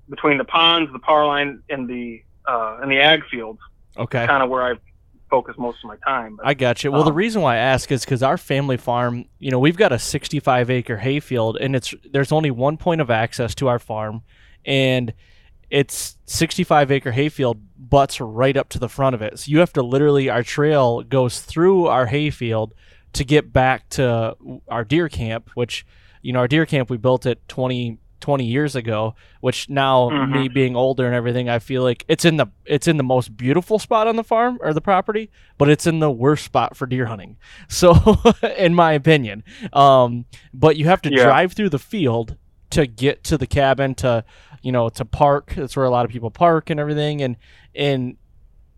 between 0.09 0.39
the 0.39 0.45
ponds, 0.45 0.93
the 0.93 0.99
power 0.99 1.27
line, 1.27 1.63
and 1.69 1.89
the 1.89 2.23
uh, 2.47 2.79
and 2.81 2.91
the 2.91 2.99
ag 3.01 3.25
fields. 3.31 3.61
Okay. 3.97 4.27
Kind 4.27 4.43
of 4.43 4.49
where 4.51 4.63
I 4.63 4.77
focus 5.31 5.57
most 5.59 5.79
of 5.83 5.89
my 5.89 5.97
time. 6.07 6.37
But, 6.37 6.47
I 6.47 6.55
got 6.55 6.85
you. 6.85 6.93
Well, 6.93 7.03
the 7.03 7.11
Um, 7.11 7.17
reason 7.17 7.43
why 7.43 7.55
I 7.55 7.59
ask 7.59 7.91
is 7.91 8.05
because 8.05 8.23
our 8.23 8.39
family 8.39 8.77
farm, 8.77 9.25
you 9.39 9.51
know, 9.51 9.59
we've 9.59 9.77
got 9.77 9.91
a 9.91 9.99
65 9.99 10.71
acre 10.71 10.99
hayfield, 10.99 11.57
and 11.57 11.75
it's 11.75 11.95
there's 12.13 12.31
only 12.31 12.51
one 12.51 12.77
point 12.77 13.01
of 13.01 13.11
access 13.11 13.55
to 13.57 13.69
our 13.69 13.79
farm, 13.79 14.23
and 14.65 15.13
it's 15.71 16.17
65 16.27 16.91
acre 16.91 17.13
hayfield 17.13 17.59
butts 17.79 18.21
right 18.21 18.57
up 18.57 18.69
to 18.71 18.79
the 18.79 18.89
front 18.89 19.15
of 19.15 19.23
it. 19.23 19.39
So 19.39 19.51
you 19.51 19.59
have 19.61 19.73
to 19.75 19.83
literally 19.83 20.29
our 20.31 20.43
trail 20.43 21.03
goes 21.03 21.41
through 21.41 21.87
our 21.87 22.07
hayfield 22.07 22.75
to 23.15 23.25
get 23.25 23.53
back 23.53 23.89
to 23.91 24.37
our 24.69 24.85
deer 24.85 25.09
camp, 25.09 25.51
which 25.55 25.85
you 26.23 26.33
know 26.33 26.41
our 26.41 26.49
deer 26.49 26.67
camp 26.67 26.91
we 26.91 26.97
built 26.97 27.27
it 27.27 27.47
20 27.49 27.99
20 28.19 28.45
years 28.47 28.75
ago 28.75 29.15
which 29.41 29.69
now 29.69 30.09
Mhm. 30.09 30.31
me 30.33 30.49
being 30.49 30.75
older 30.75 31.05
and 31.07 31.15
everything 31.15 31.51
i 31.51 31.59
feel 31.59 31.83
like 31.83 32.03
it's 32.09 32.25
in 32.25 32.39
the 32.39 32.47
it's 32.65 32.89
in 32.89 32.97
the 32.97 33.03
most 33.05 33.37
beautiful 33.37 33.79
spot 33.79 34.09
on 34.09 34.17
the 34.17 34.25
farm 34.25 34.57
or 34.63 34.73
the 34.73 34.81
property 34.81 35.31
but 35.59 35.69
it's 35.69 35.87
in 35.87 35.99
the 36.01 36.11
worst 36.11 36.43
spot 36.47 36.75
for 36.77 36.87
deer 36.87 37.05
hunting 37.07 37.37
so 37.69 37.95
in 38.57 38.75
my 38.75 38.93
opinion 38.95 39.45
um 39.75 40.25
but 40.55 40.77
you 40.77 40.87
have 40.87 41.03
to 41.03 41.11
Yeah. 41.13 41.25
drive 41.25 41.53
through 41.53 41.69
the 41.69 41.79
field 41.79 42.37
to 42.71 42.87
get 42.87 43.23
to 43.25 43.37
the 43.39 43.47
cabin 43.47 43.95
to 43.97 44.25
you 44.67 44.73
know 44.73 44.89
to 44.89 45.05
park 45.05 45.55
that's 45.57 45.77
where 45.77 45.87
a 45.87 45.91
lot 45.91 46.05
of 46.05 46.11
people 46.11 46.31
park 46.31 46.71
and 46.71 46.81
everything 46.81 47.23
and 47.23 47.37
and 47.75 48.17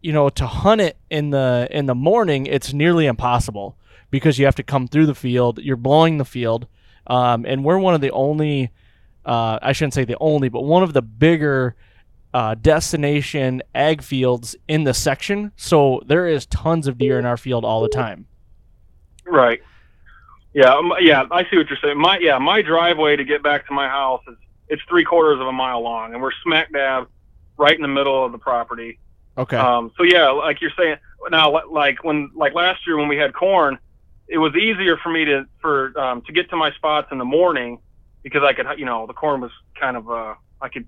you 0.03 0.13
know 0.13 0.29
to 0.29 0.47
hunt 0.47 0.81
it 0.81 0.97
in 1.11 1.31
the 1.31 1.67
in 1.71 1.87
the 1.87 1.95
morning 1.95 2.47
it's 2.47 2.73
nearly 2.73 3.07
impossible 3.07 3.79
because 4.11 4.39
you 4.39 4.45
have 4.45 4.55
to 4.57 4.63
come 4.63 4.89
through 4.89 5.07
the 5.07 5.15
field. 5.15 5.59
You're 5.59 5.77
blowing 5.77 6.19
the 6.19 6.25
field, 6.25 6.67
um, 7.07 7.45
and 7.47 7.65
we're 7.65 7.79
one 7.79 7.95
of 7.95 8.01
the 8.01 8.11
only. 8.11 8.71
Uh, 9.25 9.59
I 9.61 9.73
shouldn't 9.73 9.95
say 9.95 10.05
the 10.05 10.17
only, 10.21 10.49
but 10.49 10.63
one 10.63 10.83
of 10.83 10.95
the 10.95 11.03
bigger 11.03 11.77
uh, 12.33 12.55
destination 12.55 13.63
ag 13.75 14.03
fields 14.03 14.57
in 14.69 14.85
the 14.85 14.95
section. 14.95 15.53
So 15.57 16.03
there 16.07 16.27
is 16.27 16.47
tons 16.47 16.87
of 16.87 16.97
deer 16.97 17.19
in 17.19 17.27
our 17.27 17.37
field 17.37 17.65
all 17.65 17.83
the 17.83 17.91
time. 17.91 18.27
Right. 19.27 19.61
Yeah, 20.55 20.73
um, 20.73 20.93
yeah, 21.01 21.25
I 21.31 21.43
see 21.51 21.59
what 21.59 21.69
you're 21.69 21.79
saying. 21.83 21.99
My 21.99 22.19
yeah, 22.19 22.39
my 22.39 22.63
driveway 22.63 23.17
to 23.17 23.25
get 23.25 23.43
back 23.43 23.67
to 23.69 23.75
my 23.75 23.87
house 23.87 24.23
is 24.29 24.37
it's 24.69 24.83
three 24.89 25.05
quarters 25.05 25.41
of 25.41 25.47
a 25.47 25.53
mile 25.53 25.83
long, 25.83 26.13
and 26.13 26.23
we're 26.23 26.33
smack 26.45 26.73
dab 26.73 27.09
right 27.57 27.75
in 27.75 27.83
the 27.83 27.89
middle 27.89 28.25
of 28.25 28.33
the 28.33 28.39
property. 28.39 28.99
Okay. 29.37 29.57
Um, 29.57 29.93
so 29.97 30.03
yeah, 30.03 30.31
like 30.31 30.61
you're 30.61 30.73
saying 30.77 30.97
now, 31.31 31.67
like 31.71 32.03
when 32.05 32.31
like 32.35 32.55
last 32.55 32.87
year 32.87 32.97
when 32.97 33.09
we 33.09 33.17
had 33.17 33.35
corn, 33.35 33.79
it 34.27 34.39
was 34.39 34.55
easier 34.55 34.97
for 34.97 35.11
me 35.11 35.25
to 35.25 35.47
for 35.61 35.99
um, 35.99 36.23
to 36.23 36.33
get 36.33 36.51
to 36.51 36.57
my 36.57 36.73
spots 36.73 37.09
in 37.13 37.19
the 37.19 37.25
morning 37.25 37.79
because 38.23 38.43
I 38.43 38.53
could 38.53 38.67
you 38.79 38.85
know 38.85 39.07
the 39.07 39.13
corn 39.15 39.41
was 39.41 39.53
kind 39.79 39.97
of 39.97 40.11
uh, 40.11 40.35
I 40.61 40.69
could 40.69 40.87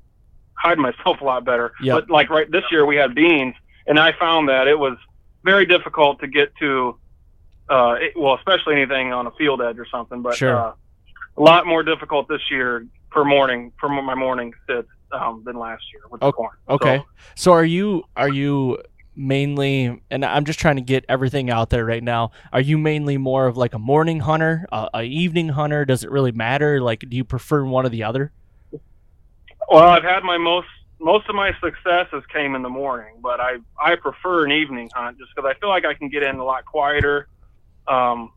hide 0.54 0.78
myself 0.78 1.20
a 1.20 1.24
lot 1.24 1.44
better. 1.44 1.72
Yep. 1.82 1.94
But 1.94 2.10
like 2.10 2.30
right 2.30 2.50
this 2.50 2.64
year 2.70 2.84
we 2.84 2.96
had 2.96 3.14
beans, 3.14 3.54
and 3.86 3.98
I 3.98 4.12
found 4.18 4.48
that 4.48 4.66
it 4.68 4.78
was 4.78 4.98
very 5.44 5.66
difficult 5.66 6.20
to 6.20 6.26
get 6.26 6.54
to. 6.56 6.98
Uh, 7.68 7.94
it, 8.00 8.12
well, 8.16 8.34
especially 8.34 8.74
anything 8.74 9.12
on 9.12 9.28
a 9.28 9.30
field 9.32 9.62
edge 9.62 9.78
or 9.78 9.86
something, 9.86 10.22
but 10.22 10.34
Sure. 10.34 10.56
uh, 10.56 10.72
a 11.36 11.40
lot 11.40 11.66
more 11.68 11.84
difficult 11.84 12.26
this 12.26 12.40
year 12.50 12.84
per 13.10 13.24
morning 13.24 13.72
for 13.78 13.88
my 13.88 14.14
morning 14.14 14.52
sits 14.66 14.88
um, 15.12 15.42
than 15.44 15.58
last 15.58 15.82
year 15.92 16.02
with 16.10 16.20
the 16.20 16.32
corn. 16.32 16.56
Okay. 16.68 16.98
So, 16.98 17.04
So 17.34 17.52
are 17.52 17.64
you 17.64 18.04
are 18.16 18.28
you 18.28 18.78
mainly 19.16 20.00
and 20.10 20.24
I'm 20.24 20.44
just 20.44 20.58
trying 20.58 20.76
to 20.76 20.82
get 20.82 21.04
everything 21.08 21.50
out 21.50 21.70
there 21.70 21.84
right 21.84 22.02
now. 22.02 22.30
Are 22.52 22.60
you 22.60 22.78
mainly 22.78 23.18
more 23.18 23.46
of 23.46 23.56
like 23.56 23.74
a 23.74 23.78
morning 23.78 24.20
hunter, 24.20 24.66
a, 24.72 24.88
a 24.94 25.02
evening 25.02 25.50
hunter? 25.50 25.84
Does 25.84 26.04
it 26.04 26.10
really 26.10 26.32
matter? 26.32 26.80
Like 26.80 27.00
do 27.08 27.16
you 27.16 27.24
prefer 27.24 27.64
one 27.64 27.84
or 27.84 27.88
the 27.88 28.04
other? 28.04 28.32
Well, 29.70 29.84
I've 29.84 30.04
had 30.04 30.22
my 30.22 30.38
most 30.38 30.68
most 31.00 31.28
of 31.28 31.34
my 31.34 31.52
successes 31.62 32.22
came 32.32 32.54
in 32.54 32.62
the 32.62 32.68
morning, 32.68 33.16
but 33.22 33.40
I 33.40 33.58
I 33.80 33.96
prefer 33.96 34.44
an 34.44 34.52
evening 34.52 34.90
hunt 34.94 35.18
just 35.18 35.30
because 35.34 35.50
I 35.50 35.58
feel 35.58 35.68
like 35.68 35.84
I 35.84 35.94
can 35.94 36.08
get 36.08 36.22
in 36.22 36.36
a 36.36 36.44
lot 36.44 36.64
quieter. 36.64 37.28
Um, 37.88 38.32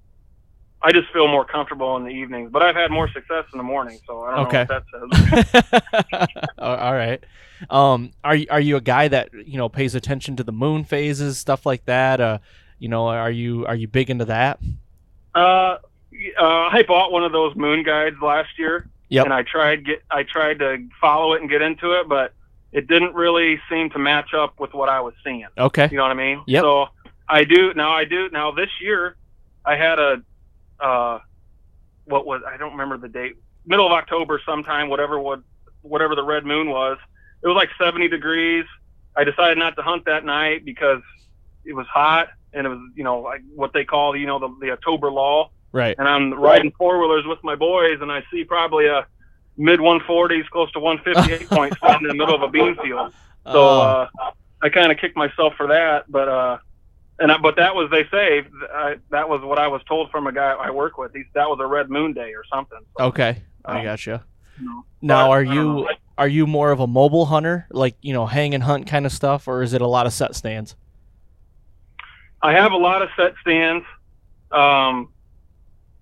I 0.86 0.92
just 0.92 1.10
feel 1.14 1.28
more 1.30 1.46
comfortable 1.46 1.96
in 1.96 2.04
the 2.04 2.10
evenings, 2.10 2.50
but 2.52 2.62
I've 2.62 2.76
had 2.76 2.92
more 2.92 3.10
success 3.10 3.46
in 3.54 3.58
the 3.58 3.64
morning, 3.64 4.00
so 4.06 4.24
I 4.24 4.36
don't 4.36 4.48
Okay. 4.48 4.66
know 4.68 4.76
what 4.76 5.32
that 5.32 6.28
says. 6.28 6.48
all 6.58 6.94
right. 6.94 7.24
Um 7.70 8.12
are 8.24 8.36
you 8.36 8.48
are 8.50 8.60
you 8.60 8.76
a 8.76 8.82
guy 8.82 9.08
that, 9.08 9.30
you 9.34 9.58
know, 9.58 9.70
pays 9.70 9.96
attention 9.96 10.36
to 10.36 10.44
the 10.44 10.52
moon 10.52 10.84
phases, 10.84 11.38
stuff 11.38 11.66
like 11.66 11.86
that? 11.86 12.20
Uh 12.20 12.40
you 12.80 12.90
know, 12.90 13.08
are 13.08 13.32
you 13.32 13.66
are 13.66 13.76
you 13.76 13.88
big 13.88 14.10
into 14.10 14.26
that? 14.26 14.60
uh, 15.36 15.78
uh, 16.40 16.70
I 16.72 16.84
bought 16.88 17.12
one 17.12 17.24
of 17.24 17.32
those 17.32 17.56
moon 17.56 17.84
guides 17.84 18.18
last 18.22 18.50
year, 18.60 18.88
Yep. 19.10 19.26
and 19.26 19.34
I 19.34 19.44
tried 19.44 19.86
get 19.86 20.04
I 20.12 20.24
tried 20.24 20.60
to 20.60 20.86
follow 21.00 21.34
it 21.34 21.42
and 21.42 21.50
get 21.50 21.62
into 21.62 21.94
it, 21.94 22.10
but 22.10 22.34
it 22.74 22.88
didn't 22.88 23.14
really 23.16 23.60
seem 23.70 23.90
to 23.92 24.00
match 24.00 24.34
up 24.34 24.60
with 24.60 24.74
what 24.74 24.90
I 24.90 25.00
was 25.00 25.14
seeing. 25.24 25.46
Okay. 25.58 25.88
You 25.92 25.98
know 25.98 26.04
what 26.04 26.12
I 26.12 26.16
mean? 26.16 26.42
Yep. 26.48 26.62
So 26.64 26.88
I 27.30 27.46
do 27.46 27.74
now. 27.74 27.92
I 27.94 28.04
do 28.04 28.30
now. 28.32 28.52
This 28.52 28.70
year, 28.82 29.16
I 29.66 29.76
had 29.76 29.98
a 30.00 30.22
uh, 30.80 31.20
what 32.06 32.26
was 32.26 32.42
I 32.48 32.58
don't 32.58 32.72
remember 32.72 32.98
the 32.98 33.10
date. 33.10 33.36
Middle 33.66 33.86
of 33.86 33.92
October, 33.94 34.42
sometime, 34.46 34.90
whatever 34.90 35.20
what 35.20 35.42
whatever 35.82 36.16
the 36.16 36.24
red 36.24 36.46
moon 36.46 36.70
was. 36.70 36.98
It 37.42 37.48
was 37.48 37.56
like 37.56 37.70
70 37.78 38.08
degrees. 38.08 38.66
I 39.16 39.24
decided 39.26 39.58
not 39.58 39.76
to 39.76 39.82
hunt 39.82 40.06
that 40.06 40.24
night 40.26 40.64
because 40.64 41.02
it 41.66 41.74
was 41.74 41.86
hot 41.88 42.30
and 42.54 42.66
it 42.66 42.70
was 42.70 42.80
you 42.96 43.04
know 43.04 43.20
like 43.20 43.42
what 43.54 43.74
they 43.74 43.84
call 43.84 44.16
you 44.16 44.26
know 44.26 44.40
the, 44.40 44.56
the 44.62 44.72
October 44.72 45.12
lull. 45.12 45.52
Right. 45.72 45.96
And 45.98 46.08
I'm 46.08 46.34
riding 46.34 46.72
four 46.78 47.00
wheelers 47.00 47.26
with 47.26 47.44
my 47.44 47.56
boys, 47.56 48.00
and 48.02 48.12
I 48.12 48.24
see 48.32 48.44
probably 48.44 48.86
a 48.86 49.08
mid 49.58 49.80
140s, 49.80 50.48
close 50.50 50.72
to 50.74 50.80
158 50.80 51.50
point 51.50 51.76
standing 51.78 52.04
in 52.04 52.08
the 52.10 52.14
middle 52.14 52.36
of 52.36 52.44
a 52.44 52.48
bean 52.48 52.76
field. 52.76 53.12
So 53.46 53.52
Oh, 53.58 53.82
uh, 53.82 54.08
I 54.62 54.70
kind 54.70 54.92
of 54.92 54.98
kicked 55.00 55.18
myself 55.18 55.54
for 55.58 55.68
that, 55.68 56.10
but 56.10 56.30
uh, 56.30 56.58
and 57.20 57.32
I, 57.32 57.38
but 57.38 57.56
that 57.58 57.76
was 57.76 57.90
they 57.92 58.06
say 58.10 58.46
I, 58.74 58.96
that 59.12 59.30
was 59.30 59.42
what 59.42 59.60
I 59.60 59.68
was 59.68 59.82
told 59.88 60.10
from 60.12 60.28
a 60.28 60.32
guy 60.32 60.52
I 60.52 60.72
work 60.72 60.98
with. 60.98 61.14
He, 61.14 61.24
that 61.34 61.50
was 61.50 61.60
a 61.62 61.68
red 61.68 61.90
moon 61.90 62.14
day 62.14 62.34
or 62.34 62.44
something. 62.52 62.80
So, 62.98 63.06
okay. 63.06 63.42
I 63.66 63.80
um, 63.80 63.84
gotcha. 63.84 64.24
no. 64.60 64.86
Now, 65.02 65.28
But, 65.28 65.32
are 65.32 65.44
you 65.44 65.88
are 66.18 66.28
you 66.28 66.48
more 66.48 66.72
of 66.72 66.80
a 66.80 66.88
mobile 66.88 67.26
hunter, 67.26 67.68
like 67.72 67.96
you 68.02 68.14
know, 68.14 68.26
hang 68.26 68.54
and 68.54 68.64
hunt 68.64 68.88
kind 68.88 69.06
of 69.06 69.12
stuff, 69.12 69.48
or 69.48 69.62
is 69.62 69.74
it 69.74 69.82
a 69.82 69.88
lot 69.88 70.06
of 70.06 70.14
set 70.14 70.36
stands? 70.36 70.76
I 72.42 72.54
have 72.54 72.72
a 72.72 72.78
lot 72.78 73.02
of 73.02 73.10
set 73.16 73.34
stands. 73.42 73.86
Um, 74.52 75.10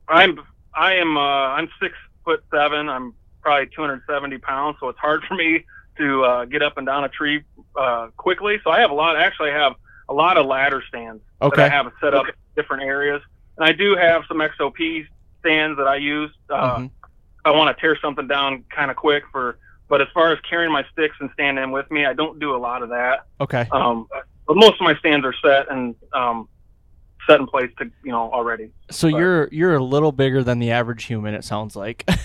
I'm 0.08 0.40
I 0.74 0.94
am 0.96 1.18
uh, 1.18 1.20
I'm 1.20 1.70
six 1.82 1.96
foot 2.24 2.44
seven. 2.52 2.90
I'm 2.90 3.14
probably 3.42 3.68
270 3.76 4.38
pounds, 4.40 4.78
so 4.80 4.90
it's 4.90 5.00
hard 5.00 5.24
for 5.28 5.36
me 5.36 5.66
to 5.98 6.24
uh, 6.24 6.46
get 6.46 6.62
up 6.62 6.78
and 6.78 6.88
down 6.88 7.04
a 7.04 7.10
tree 7.10 7.44
uh, 7.76 8.08
quickly. 8.18 8.60
So 8.64 8.72
I 8.72 8.80
have 8.80 8.92
a 8.92 8.94
lot. 8.94 9.18
Actually, 9.18 9.52
I 9.52 9.58
have 9.58 9.74
a 10.12 10.14
lot 10.14 10.38
of 10.38 10.46
ladder 10.46 10.84
stands 10.90 11.24
Okay. 11.42 11.56
that 11.56 11.72
I 11.72 11.76
have 11.76 11.92
set 12.02 12.14
up 12.14 12.28
in 12.28 12.34
different 12.56 12.84
areas, 12.84 13.22
and 13.58 13.66
I 13.68 13.72
do 13.72 13.96
have 13.96 14.24
some 14.28 14.38
XOP 14.42 15.08
stands 15.40 15.78
that 15.78 15.88
I 15.88 15.96
use. 15.96 16.32
Uh, 16.50 16.78
Mhm. 16.80 16.92
I 17.46 17.52
want 17.52 17.76
to 17.76 17.82
tear 17.82 17.98
something 18.00 18.28
down 18.28 18.64
kind 18.70 18.92
of 18.92 18.98
quick 18.98 19.24
for. 19.32 19.58
But 19.88 20.00
as 20.02 20.08
far 20.14 20.32
as 20.32 20.40
carrying 20.42 20.72
my 20.72 20.86
sticks 20.92 21.16
and 21.20 21.30
standing 21.34 21.72
with 21.72 21.90
me, 21.92 22.06
I 22.06 22.14
don't 22.14 22.40
do 22.40 22.56
a 22.56 22.58
lot 22.58 22.82
of 22.84 22.90
that. 22.90 23.24
Okay. 23.42 23.68
Um, 23.72 24.08
but 24.48 24.56
most 24.56 24.76
of 24.76 24.82
my 24.82 24.96
stands 24.98 25.26
are 25.26 25.34
set 25.44 25.70
and 25.72 25.96
um, 26.14 26.48
set 27.32 27.40
in 27.40 27.48
place 27.48 27.72
to 27.80 27.86
you 28.04 28.12
know 28.12 28.32
already. 28.32 28.72
So 28.90 29.10
but- 29.10 29.18
you're 29.18 29.50
you're 29.52 29.76
a 29.76 29.84
little 29.84 30.12
bigger 30.12 30.44
than 30.44 30.60
the 30.60 30.72
average 30.72 31.06
human. 31.06 31.34
It 31.34 31.44
sounds 31.44 31.76
like. 31.76 32.04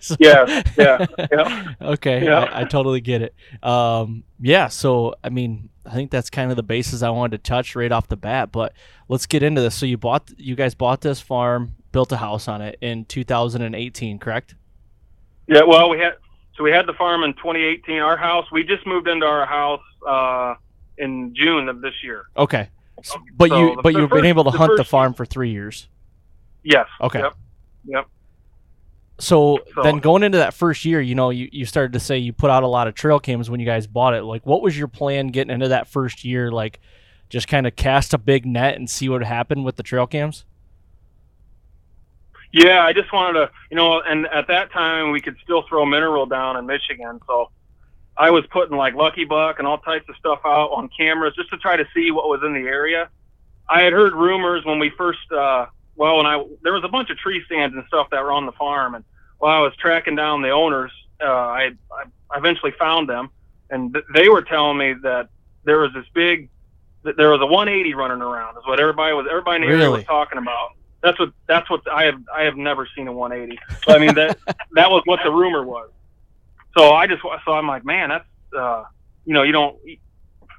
So- 0.00 0.16
Yeah, 0.18 0.62
yeah, 0.76 1.06
yeah. 1.32 1.72
okay. 1.82 2.24
Yeah. 2.24 2.40
I, 2.44 2.60
I 2.60 2.64
totally 2.64 3.00
get 3.00 3.22
it. 3.22 3.34
Um, 3.62 4.24
yeah. 4.40 4.68
So 4.68 5.14
I 5.24 5.28
mean, 5.30 5.70
I 5.86 5.92
think 5.94 6.10
that's 6.10 6.30
kind 6.30 6.50
of 6.50 6.56
the 6.56 6.62
basis 6.62 7.02
I 7.02 7.10
wanted 7.10 7.42
to 7.42 7.48
touch 7.50 7.74
right 7.74 7.90
off 7.90 8.08
the 8.08 8.16
bat. 8.16 8.52
But 8.52 8.72
let's 9.08 9.26
get 9.26 9.42
into 9.42 9.60
this. 9.60 9.74
So 9.74 9.86
you 9.86 9.96
bought 9.96 10.30
you 10.36 10.54
guys 10.54 10.74
bought 10.74 11.00
this 11.00 11.20
farm, 11.20 11.74
built 11.92 12.12
a 12.12 12.16
house 12.18 12.48
on 12.48 12.60
it 12.62 12.78
in 12.80 13.04
2018, 13.06 14.18
correct? 14.18 14.54
Yeah, 15.46 15.62
well, 15.66 15.88
we 15.90 15.98
had 15.98 16.14
so 16.56 16.64
we 16.64 16.70
had 16.70 16.86
the 16.86 16.92
farm 16.94 17.22
in 17.22 17.32
2018. 17.34 17.98
Our 18.00 18.16
house, 18.16 18.46
we 18.52 18.64
just 18.64 18.86
moved 18.86 19.08
into 19.08 19.24
our 19.26 19.46
house 19.46 19.80
uh, 20.06 20.54
in 20.98 21.34
June 21.34 21.68
of 21.68 21.80
this 21.80 21.94
year. 22.02 22.24
Okay. 22.36 22.68
But 23.36 23.48
So 23.50 23.58
you 23.58 23.80
but 23.82 23.94
you've 23.94 24.10
been 24.10 24.26
able 24.26 24.44
to 24.44 24.50
the 24.50 24.58
hunt 24.58 24.76
the 24.76 24.84
farm 24.84 25.14
for 25.14 25.24
three 25.24 25.50
years. 25.50 25.88
Yes. 26.62 26.86
Okay. 27.00 27.20
Yep. 27.20 27.34
Yep. 27.86 28.06
So, 29.20 29.58
So- 29.74 29.82
then 29.82 29.98
going 29.98 30.22
into 30.22 30.38
that 30.38 30.54
first 30.54 30.84
year, 30.84 31.00
you 31.00 31.14
know, 31.14 31.30
you, 31.30 31.48
you 31.50 31.64
started 31.66 31.92
to 31.94 32.00
say 32.00 32.18
you 32.18 32.32
put 32.32 32.50
out 32.50 32.62
a 32.62 32.68
lot 32.68 32.86
of 32.86 32.94
trail 32.94 33.18
cams 33.18 33.50
when 33.50 33.58
you 33.58 33.66
guys 33.66 33.86
bought 33.86 34.14
it. 34.14 34.22
Like, 34.22 34.46
what 34.46 34.62
was 34.62 34.78
your 34.78 34.86
plan 34.88 35.28
getting 35.28 35.52
into 35.52 35.68
that 35.68 35.88
first 35.88 36.24
year? 36.24 36.52
Like, 36.52 36.80
just 37.28 37.48
kind 37.48 37.66
of 37.66 37.74
cast 37.74 38.14
a 38.14 38.18
big 38.18 38.46
net 38.46 38.76
and 38.76 38.88
see 38.88 39.08
what 39.08 39.22
happened 39.24 39.64
with 39.64 39.76
the 39.76 39.82
trail 39.82 40.06
cams? 40.06 40.44
Yeah, 42.52 42.82
I 42.82 42.92
just 42.92 43.12
wanted 43.12 43.40
to, 43.40 43.50
you 43.70 43.76
know, 43.76 44.00
and 44.00 44.26
at 44.28 44.46
that 44.48 44.72
time 44.72 45.10
we 45.10 45.20
could 45.20 45.36
still 45.42 45.64
throw 45.68 45.84
mineral 45.84 46.24
down 46.24 46.56
in 46.56 46.64
Michigan, 46.64 47.20
so 47.26 47.50
I 48.18 48.30
was 48.30 48.44
putting 48.50 48.76
like 48.76 48.94
Lucky 48.94 49.24
Buck 49.24 49.60
and 49.60 49.68
all 49.68 49.78
types 49.78 50.08
of 50.08 50.16
stuff 50.16 50.40
out 50.44 50.70
on 50.72 50.88
cameras 50.88 51.34
just 51.36 51.50
to 51.50 51.56
try 51.56 51.76
to 51.76 51.86
see 51.94 52.10
what 52.10 52.28
was 52.28 52.40
in 52.44 52.52
the 52.52 52.68
area. 52.68 53.08
I 53.68 53.82
had 53.82 53.92
heard 53.92 54.12
rumors 54.12 54.64
when 54.64 54.80
we 54.80 54.90
first, 54.90 55.20
uh, 55.30 55.66
well, 55.94 56.16
when 56.16 56.26
I 56.26 56.44
there 56.62 56.72
was 56.72 56.82
a 56.84 56.88
bunch 56.88 57.10
of 57.10 57.18
tree 57.18 57.42
stands 57.46 57.76
and 57.76 57.84
stuff 57.86 58.08
that 58.10 58.22
were 58.22 58.32
on 58.32 58.44
the 58.44 58.52
farm, 58.52 58.96
and 58.96 59.04
while 59.38 59.56
I 59.56 59.60
was 59.60 59.74
tracking 59.76 60.16
down 60.16 60.42
the 60.42 60.50
owners, 60.50 60.90
uh, 61.20 61.26
I, 61.26 61.70
I 61.92 62.38
eventually 62.38 62.72
found 62.72 63.08
them, 63.08 63.30
and 63.70 63.94
th- 63.94 64.04
they 64.14 64.28
were 64.28 64.42
telling 64.42 64.78
me 64.78 64.94
that 65.02 65.28
there 65.64 65.78
was 65.78 65.92
this 65.92 66.06
big, 66.12 66.48
that 67.04 67.16
there 67.16 67.30
was 67.30 67.40
a 67.40 67.46
180 67.46 67.94
running 67.94 68.22
around. 68.22 68.56
Is 68.56 68.66
what 68.66 68.80
everybody 68.80 69.14
was, 69.14 69.26
everybody 69.30 69.62
in 69.62 69.68
the 69.68 69.74
area 69.74 69.90
was 69.90 70.04
talking 70.04 70.38
about. 70.38 70.70
That's 71.02 71.18
what 71.20 71.32
that's 71.46 71.70
what 71.70 71.82
I 71.88 72.04
have 72.04 72.20
I 72.34 72.42
have 72.42 72.56
never 72.56 72.88
seen 72.96 73.06
a 73.06 73.12
180. 73.12 73.60
So 73.86 73.94
I 73.94 73.98
mean 73.98 74.14
that 74.14 74.38
that 74.72 74.90
was 74.90 75.02
what 75.04 75.20
the 75.22 75.30
rumor 75.30 75.62
was. 75.62 75.90
So 76.78 76.92
I 76.92 77.08
just 77.08 77.22
so 77.44 77.52
I'm 77.52 77.66
like, 77.66 77.84
man, 77.84 78.10
that's 78.10 78.24
uh, 78.56 78.84
you 79.24 79.34
know, 79.34 79.42
you 79.42 79.50
don't. 79.50 79.76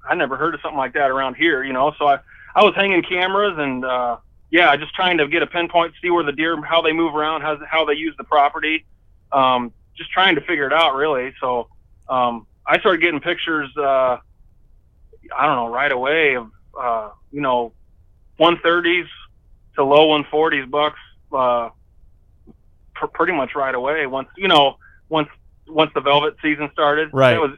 I 0.07 0.15
never 0.15 0.35
heard 0.35 0.53
of 0.53 0.59
something 0.61 0.77
like 0.77 0.93
that 0.93 1.09
around 1.11 1.35
here, 1.35 1.63
you 1.63 1.71
know. 1.71 1.93
So 1.97 2.07
I 2.07 2.19
I 2.53 2.63
was 2.63 2.73
hanging 2.75 3.03
cameras 3.03 3.55
and 3.57 3.85
uh, 3.85 4.17
yeah, 4.51 4.75
just 4.75 4.93
trying 4.93 5.17
to 5.19 5.27
get 5.29 5.43
a 5.43 5.47
pinpoint, 5.47 5.93
see 6.01 6.09
where 6.09 6.25
the 6.25 6.33
deer, 6.33 6.61
how 6.61 6.81
they 6.81 6.91
move 6.91 7.15
around, 7.15 7.41
how 7.41 7.57
how 7.65 7.85
they 7.85 7.93
use 7.93 8.15
the 8.17 8.25
property, 8.25 8.85
um, 9.31 9.71
just 9.95 10.11
trying 10.11 10.35
to 10.35 10.41
figure 10.41 10.67
it 10.67 10.73
out 10.73 10.95
really. 10.95 11.33
So 11.39 11.69
um, 12.09 12.45
I 12.67 12.79
started 12.79 12.99
getting 12.99 13.21
pictures. 13.21 13.69
Uh, 13.77 14.17
I 15.37 15.45
don't 15.45 15.55
know 15.55 15.73
right 15.73 15.91
away 15.91 16.35
of 16.35 16.51
uh, 16.77 17.11
you 17.31 17.39
know 17.39 17.71
130s 18.41 19.07
to 19.75 19.85
low 19.85 20.09
140s 20.21 20.69
bucks 20.69 20.99
uh, 21.31 21.69
pr- 22.93 23.07
pretty 23.07 23.33
much 23.33 23.55
right 23.55 23.73
away. 23.73 24.05
Once 24.05 24.27
you 24.35 24.49
know 24.49 24.75
once 25.07 25.29
once 25.69 25.91
the 25.93 26.01
velvet 26.01 26.35
season 26.41 26.69
started, 26.73 27.09
Right. 27.13 27.35
It 27.35 27.39
was 27.39 27.51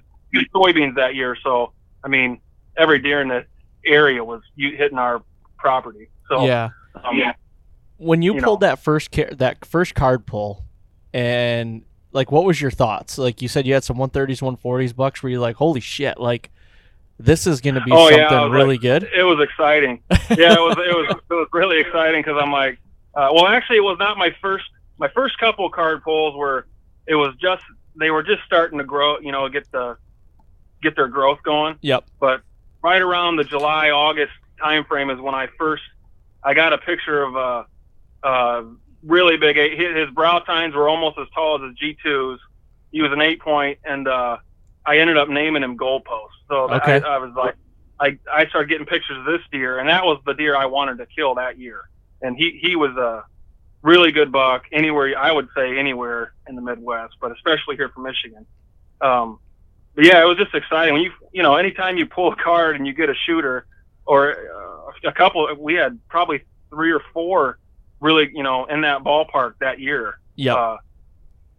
soybeans 0.54 0.96
that 0.96 1.16
year, 1.16 1.36
so 1.44 1.74
I 2.04 2.08
mean 2.08 2.40
every 2.78 3.00
deer 3.00 3.22
in 3.22 3.28
the 3.28 3.46
area 3.86 4.24
was 4.24 4.42
hitting 4.58 4.98
our 4.98 5.22
property. 5.58 6.10
So 6.30 6.46
yeah. 6.46 6.70
um, 7.04 7.20
when 7.98 8.22
you, 8.22 8.36
you 8.36 8.42
pulled 8.42 8.62
know. 8.62 8.68
that 8.68 8.80
first 8.84 9.12
ca- 9.12 9.34
that 9.36 9.66
first 9.66 9.94
card 9.96 10.26
pull, 10.26 10.64
and 11.14 11.84
like, 12.14 12.32
what 12.32 12.44
was 12.46 12.60
your 12.62 12.72
thoughts? 12.72 13.18
Like 13.18 13.42
you 13.42 13.48
said, 13.48 13.66
you 13.68 13.74
had 13.74 13.84
some 13.84 13.98
130s, 13.98 14.42
140s 14.42 14.96
bucks. 14.96 15.22
Were 15.24 15.30
you 15.30 15.40
like, 15.40 15.56
holy 15.56 15.80
shit, 15.82 16.20
like 16.20 16.50
this 17.20 17.46
is 17.46 17.62
going 17.62 17.76
to 17.76 17.82
be 17.82 17.92
Oh, 17.92 18.10
something 18.10 18.26
I 18.26 18.44
was 18.46 18.52
really 18.54 18.76
like- 18.76 18.82
good? 18.82 19.04
It 19.16 19.24
was 19.24 19.40
exciting. 19.42 20.02
Yeah, 20.32 20.54
it 20.54 20.60
was 20.62 20.78
it 20.78 20.96
was 20.96 21.16
it 21.30 21.34
was 21.34 21.48
really 21.52 21.80
exciting 21.82 22.22
because 22.24 22.42
I'm 22.42 22.54
like, 22.54 22.80
uh, 23.16 23.30
well, 23.34 23.48
actually, 23.48 23.78
it 23.78 23.82
was 23.84 23.98
not 24.00 24.18
my 24.18 24.34
first. 24.42 24.64
My 24.98 25.10
first 25.10 25.38
couple 25.40 25.70
card 25.70 26.04
pulls 26.04 26.36
were, 26.38 26.68
it 27.08 27.16
was 27.16 27.36
just 27.42 27.64
they 27.96 28.12
were 28.12 28.24
just 28.24 28.44
starting 28.46 28.78
to 28.80 28.84
grow. 28.86 29.20
You 29.20 29.32
know, 29.32 29.48
get 29.50 29.70
the 29.72 29.98
get 30.82 30.96
their 30.96 31.08
growth 31.08 31.40
going. 31.44 31.78
Yep. 31.82 32.06
But 32.20 32.42
right 32.84 33.02
around 33.02 33.36
the 33.38 33.44
July 33.44 33.90
August 33.92 34.32
time 34.60 34.86
frame 34.86 35.10
is 35.10 35.20
when 35.20 35.36
I 35.36 35.48
first 35.58 35.84
I 36.44 36.54
got 36.54 36.74
a 36.74 36.78
picture 36.78 37.22
of 37.24 37.36
a, 37.36 37.66
uh 38.26 38.64
really 39.04 39.38
big. 39.38 39.58
eight- 39.58 39.78
His 39.80 39.96
his 39.96 40.10
brow 40.14 40.40
tines 40.40 40.74
were 40.76 40.88
almost 40.90 41.18
as 41.20 41.28
tall 41.34 41.56
as 41.64 41.70
his 41.80 41.96
G2s. 42.06 42.38
He 42.92 43.02
was 43.02 43.12
an 43.12 43.22
eight 43.22 43.40
point, 43.42 43.80
and 43.86 44.08
uh, 44.08 44.38
I 44.86 44.98
ended 44.98 45.18
up 45.18 45.30
naming 45.30 45.64
him 45.64 45.78
Goalpost. 45.78 46.28
So 46.50 46.70
Okay. 46.74 47.00
I, 47.02 47.16
I 47.16 47.18
was 47.20 47.34
like, 47.36 47.56
I 48.00 48.18
I 48.32 48.48
started 48.48 48.70
getting 48.70 48.86
pictures 48.86 49.18
of 49.18 49.26
this 49.26 49.42
deer, 49.52 49.80
and 49.80 49.88
that 49.90 50.04
was 50.04 50.20
the 50.26 50.34
deer 50.34 50.56
I 50.58 50.66
wanted 50.66 50.98
to 50.98 51.06
kill 51.16 51.36
that 51.36 51.58
year. 51.58 51.82
And 52.22 52.36
he 52.38 52.60
he 52.62 52.76
was 52.76 52.92
a 52.98 53.24
really 53.82 54.12
good 54.12 54.32
buck 54.32 54.66
anywhere 54.72 55.18
I 55.18 55.32
would 55.32 55.48
say 55.56 55.78
anywhere 55.78 56.34
in 56.48 56.56
the 56.56 56.62
Midwest, 56.62 57.16
but 57.20 57.32
especially 57.32 57.76
here 57.76 57.90
from 57.90 58.04
Michigan. 58.04 58.46
Um, 59.02 59.40
but 59.96 60.06
yeah, 60.06 60.22
it 60.22 60.26
was 60.26 60.38
just 60.38 60.54
exciting 60.54 60.94
when 60.94 61.04
you 61.04 61.12
you 61.32 61.44
know 61.44 61.56
anytime 61.56 61.98
you 61.98 62.06
pull 62.06 62.32
a 62.32 62.36
card 62.36 62.76
and 62.76 62.86
you 62.88 62.94
get 62.94 63.10
a 63.10 63.16
shooter 63.26 63.66
or 64.06 64.32
uh, 64.32 65.10
a 65.10 65.12
couple. 65.12 65.48
We 65.58 65.74
had 65.76 66.00
probably 66.10 66.44
three 66.70 66.92
or 66.92 67.02
four 67.14 67.60
really 68.00 68.32
you 68.34 68.44
know 68.44 68.66
in 68.66 68.82
that 68.82 69.04
ballpark 69.04 69.56
that 69.60 69.80
year. 69.80 70.20
Yeah. 70.36 70.56
Uh, 70.56 70.78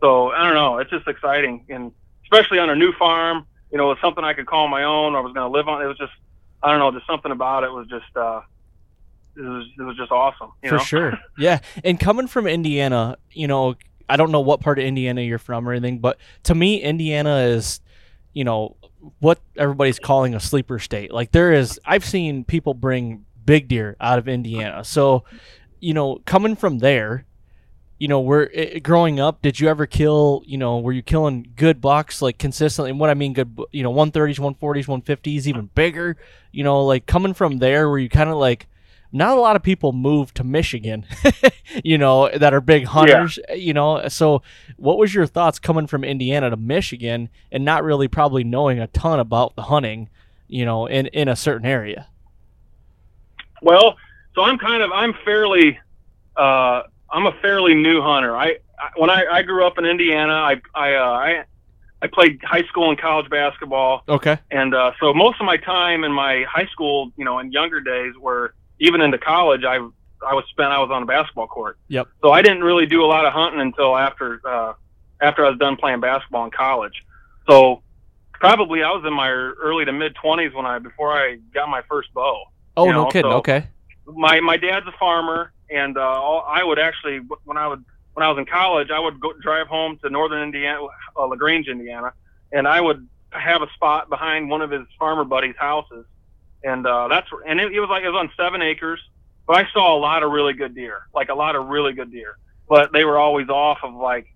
so 0.01 0.31
I 0.31 0.45
don't 0.45 0.55
know. 0.55 0.79
It's 0.79 0.91
just 0.91 1.07
exciting, 1.07 1.65
and 1.69 1.93
especially 2.25 2.59
on 2.59 2.71
a 2.71 2.77
new 2.77 2.93
farm. 2.93 3.47
You 3.71 3.79
know, 3.79 3.91
it's 3.93 4.01
something 4.03 4.23
I 4.23 4.35
could 4.35 4.47
call 4.47 4.69
my 4.69 4.85
own. 4.85 5.15
I 5.15 5.21
was 5.21 5.33
going 5.33 5.51
to 5.51 5.57
live 5.57 5.67
on. 5.69 5.81
It 5.81 5.87
was 5.87 5.97
just 5.97 6.13
I 6.63 6.71
don't 6.71 6.79
know. 6.79 6.91
Just 6.93 7.07
something 7.07 7.33
about 7.33 7.65
it 7.65 7.73
was 7.73 7.87
just 7.89 8.17
uh, 8.17 8.43
it 9.37 9.41
was 9.41 9.67
it 9.79 9.83
was 9.83 9.97
just 9.97 10.13
awesome. 10.13 10.53
You 10.63 10.71
for 10.71 10.77
know? 10.77 10.83
sure. 10.83 11.19
Yeah, 11.39 11.61
and 11.85 11.99
coming 11.99 12.27
from 12.27 12.47
Indiana, 12.47 13.17
you 13.31 13.49
know, 13.49 13.77
I 14.09 14.17
don't 14.17 14.31
know 14.31 14.41
what 14.41 14.61
part 14.61 14.79
of 14.79 14.85
Indiana 14.85 15.23
you're 15.23 15.39
from 15.39 15.69
or 15.69 15.73
anything, 15.73 15.99
but 15.99 16.19
to 16.45 16.55
me, 16.55 16.83
Indiana 16.83 17.39
is, 17.39 17.81
you 18.33 18.45
know, 18.45 18.77
what 19.21 19.41
everybody's 19.57 19.99
calling 19.99 20.35
a 20.35 20.41
sleeper 20.41 20.79
state. 20.79 21.13
Like 21.13 21.33
there 21.33 21.53
is, 21.53 21.81
I've 21.85 22.05
seen 22.05 22.45
people 22.45 22.75
bring 22.75 23.25
big 23.45 23.69
deer 23.69 23.97
out 24.01 24.19
of 24.19 24.29
Indiana. 24.29 24.85
So, 24.85 25.25
you 25.81 25.95
know, 25.95 26.21
coming 26.27 26.57
from 26.57 26.79
there, 26.79 27.25
you 27.99 28.09
know, 28.09 28.21
were 28.21 28.51
eh, 28.53 28.81
growing 28.81 29.21
up, 29.21 29.43
did 29.43 29.61
you 29.61 29.69
ever 29.69 29.87
kill? 29.87 30.43
You 30.45 30.59
know, 30.59 30.79
were 30.81 30.93
you 30.93 31.03
killing 31.03 31.53
good 31.57 31.81
bucks 31.81 32.21
like 32.21 32.39
consistently? 32.39 32.91
And 32.91 33.01
what 33.01 33.11
I 33.11 33.15
mean, 33.15 33.33
good, 33.33 33.57
you 33.71 33.83
know, 33.83 33.91
one 33.91 34.11
thirties, 34.11 34.41
one 34.41 34.55
forties, 34.55 34.89
one 34.89 35.03
fifties, 35.03 35.49
even 35.49 35.71
bigger. 35.75 36.17
You 36.51 36.65
know, 36.65 36.85
like 36.85 37.07
coming 37.07 37.33
from 37.33 37.59
there, 37.59 37.89
were 37.89 37.99
you 37.99 38.09
kind 38.09 38.29
of 38.29 38.37
like 38.37 38.67
not 39.13 39.37
a 39.37 39.41
lot 39.41 39.57
of 39.57 39.63
people 39.63 39.93
move 39.93 40.33
to 40.35 40.45
Michigan, 40.45 41.05
you 41.85 41.99
know, 41.99 42.31
that 42.37 42.55
are 42.55 42.61
big 42.63 42.87
hunters, 42.87 43.39
you 43.55 43.75
know. 43.75 44.09
So, 44.09 44.43
what 44.77 44.97
was 44.99 45.15
your 45.15 45.27
thoughts 45.27 45.59
coming 45.59 45.87
from 45.87 46.03
Indiana 46.03 46.51
to 46.51 46.57
Michigan 46.57 47.29
and 47.51 47.65
not 47.65 47.85
really 47.85 48.09
probably 48.09 48.43
knowing 48.45 48.79
a 48.79 48.87
ton 48.89 49.21
about 49.21 49.55
the 49.55 49.63
hunting, 49.63 50.09
you 50.49 50.65
know, 50.65 50.87
in 50.87 51.07
in 51.09 51.29
a 51.29 51.37
certain 51.37 51.67
area? 51.67 52.07
Well, 53.61 53.97
so 54.35 54.43
I'm 54.43 54.59
kind 54.59 54.83
of 54.83 54.91
I'm 54.93 55.15
fairly 55.25 55.79
uh, 56.37 56.83
I'm 57.11 57.27
a 57.27 57.33
fairly 57.43 57.75
new 57.75 58.01
hunter. 58.01 58.37
I, 58.37 58.57
I 58.79 58.91
when 58.97 59.11
I, 59.11 59.25
I 59.31 59.43
grew 59.43 59.67
up 59.67 59.79
in 59.79 59.85
Indiana, 59.85 60.33
I 60.33 60.61
I, 60.75 60.95
uh, 60.95 61.03
I 61.05 61.45
I 62.01 62.07
played 62.09 62.41
high 62.43 62.63
school 62.65 62.89
and 62.91 62.99
college 62.99 63.31
basketball, 63.31 64.03
Okay. 64.09 64.37
and 64.51 64.75
uh, 64.75 64.93
so 64.99 65.15
most 65.15 65.39
of 65.41 65.47
my 65.47 65.57
time 65.57 66.03
in 66.03 66.11
my 66.13 66.45
high 66.51 66.67
school, 66.67 67.13
you 67.17 67.25
know, 67.25 67.39
in 67.39 67.53
younger 67.53 67.81
days, 67.81 68.15
were 68.19 68.55
even 68.83 69.01
into 69.01 69.17
college. 69.19 69.65
I 69.65 69.77
I 69.77 70.35
was 70.35 70.45
spent 70.51 70.71
I 70.73 70.79
was 70.79 70.91
on 70.91 71.03
a 71.03 71.07
basketball 71.07 71.47
court. 71.47 71.79
Yep. 71.89 72.09
So 72.21 72.31
I 72.33 72.43
didn't 72.43 72.63
really 72.63 72.87
do 72.87 73.03
a 73.05 73.07
lot 73.07 73.25
of 73.25 73.33
hunting 73.33 73.61
until 73.61 73.97
after 73.97 74.41
uh, 74.47 74.73
after 75.21 75.45
I 75.47 75.51
was 75.51 75.59
done 75.59 75.77
playing 75.77 76.01
basketball 76.01 76.45
in 76.45 76.51
college. 76.51 77.05
So 77.49 77.83
probably 78.33 78.83
I 78.83 78.91
was 78.91 79.05
in 79.07 79.13
my 79.15 79.31
early 79.31 79.85
to 79.85 79.93
mid 79.93 80.15
twenties 80.17 80.53
when 80.53 80.67
I 80.67 80.79
before 80.79 81.13
I 81.13 81.37
got 81.55 81.69
my 81.69 81.83
first 81.89 82.13
bow 82.15 82.43
Oh 82.77 82.87
You 82.87 82.93
no 82.93 83.07
kidding. 83.07 83.31
so- 83.31 83.39
okay. 83.39 83.67
my 84.07 84.41
my 84.41 84.57
dad's 84.57 84.87
a 84.87 84.93
farmer, 84.99 85.53
and 85.71 85.97
uh, 85.97 86.01
I 86.59 86.63
would 86.65 86.79
actually 86.79 87.21
when 87.45 87.57
I 87.57 87.67
would 87.69 87.85
when 88.15 88.25
I 88.27 88.29
was 88.29 88.39
in 88.39 88.45
college, 88.47 88.91
I 88.91 88.99
would 89.01 89.21
go 89.21 89.33
drive 89.41 89.69
home 89.69 89.99
to 90.03 90.11
northern 90.11 90.43
Indiana, 90.43 90.81
uh, 91.17 91.25
Lagrange, 91.27 91.69
Indiana, 91.69 92.13
and 92.53 92.69
I 92.69 92.79
would 92.81 93.09
have 93.31 93.63
a 93.63 93.71
spot 93.73 94.11
behind 94.11 94.51
one 94.51 94.61
of 94.61 94.71
his 94.71 94.87
farmer 94.99 95.25
buddies' 95.25 95.55
houses, 95.59 96.05
and 96.65 96.87
uh, 96.87 97.09
that's 97.09 97.29
and 97.47 97.61
it, 97.61 97.73
it 97.73 97.81
was 97.81 97.91
like 97.91 98.05
it 98.05 98.11
was 98.11 98.19
on 98.19 98.31
seven 98.37 98.63
acres, 98.63 99.01
but 99.47 99.57
I 99.57 99.69
saw 99.73 99.97
a 99.97 99.99
lot 100.01 100.23
of 100.23 100.31
really 100.33 100.53
good 100.53 100.75
deer, 100.75 101.03
like 101.15 101.29
a 101.29 101.35
lot 101.35 101.57
of 101.57 101.67
really 101.69 101.93
good 101.93 102.11
deer, 102.11 102.37
but 102.69 102.93
they 102.93 103.05
were 103.05 103.19
always 103.19 103.49
off 103.49 103.79
of 103.83 103.95
like 103.95 104.27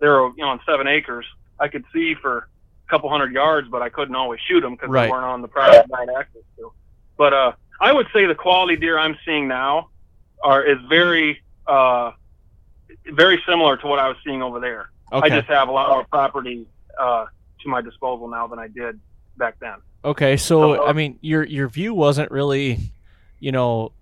they 0.00 0.08
were 0.08 0.28
you 0.36 0.44
know 0.44 0.48
on 0.48 0.60
seven 0.66 0.86
acres. 0.86 1.26
I 1.60 1.68
could 1.68 1.84
see 1.92 2.14
for 2.14 2.48
a 2.86 2.90
couple 2.90 3.08
hundred 3.10 3.32
yards, 3.32 3.68
but 3.68 3.82
I 3.82 3.88
couldn't 3.88 4.14
always 4.14 4.40
shoot 4.46 4.60
them 4.60 4.72
because 4.74 4.88
Right. 4.90 5.06
they 5.06 5.10
weren't 5.10 5.24
on 5.24 5.42
the 5.42 5.48
private 5.48 5.88
night 5.90 6.08
access 6.18 6.42
to. 6.58 6.72
But 7.16 7.32
uh, 7.32 7.52
I 7.80 7.92
would 7.92 8.06
say 8.12 8.26
the 8.26 8.34
quality 8.34 8.76
deer 8.76 8.98
I'm 8.98 9.16
seeing 9.24 9.46
now 9.48 9.90
are 10.42 10.62
is 10.64 10.78
very 10.88 11.40
uh, 11.66 12.12
very 13.12 13.42
similar 13.48 13.76
to 13.78 13.86
what 13.86 13.98
I 13.98 14.08
was 14.08 14.16
seeing 14.24 14.42
over 14.42 14.60
there. 14.60 14.90
Okay. 15.12 15.26
I 15.26 15.28
just 15.28 15.48
have 15.48 15.68
a 15.68 15.72
lot 15.72 15.90
more 15.90 16.04
property 16.04 16.66
uh, 16.98 17.26
to 17.62 17.68
my 17.68 17.80
disposal 17.80 18.28
now 18.28 18.46
than 18.46 18.58
I 18.58 18.68
did 18.68 18.98
back 19.36 19.56
then. 19.60 19.74
Okay, 20.04 20.36
so 20.36 20.74
So- 20.76 20.86
I 20.86 20.92
mean, 20.92 21.18
your 21.22 21.44
your 21.44 21.68
view 21.68 21.94
wasn't 21.94 22.30
really, 22.30 22.78
you 23.40 23.52
know, 23.52 23.92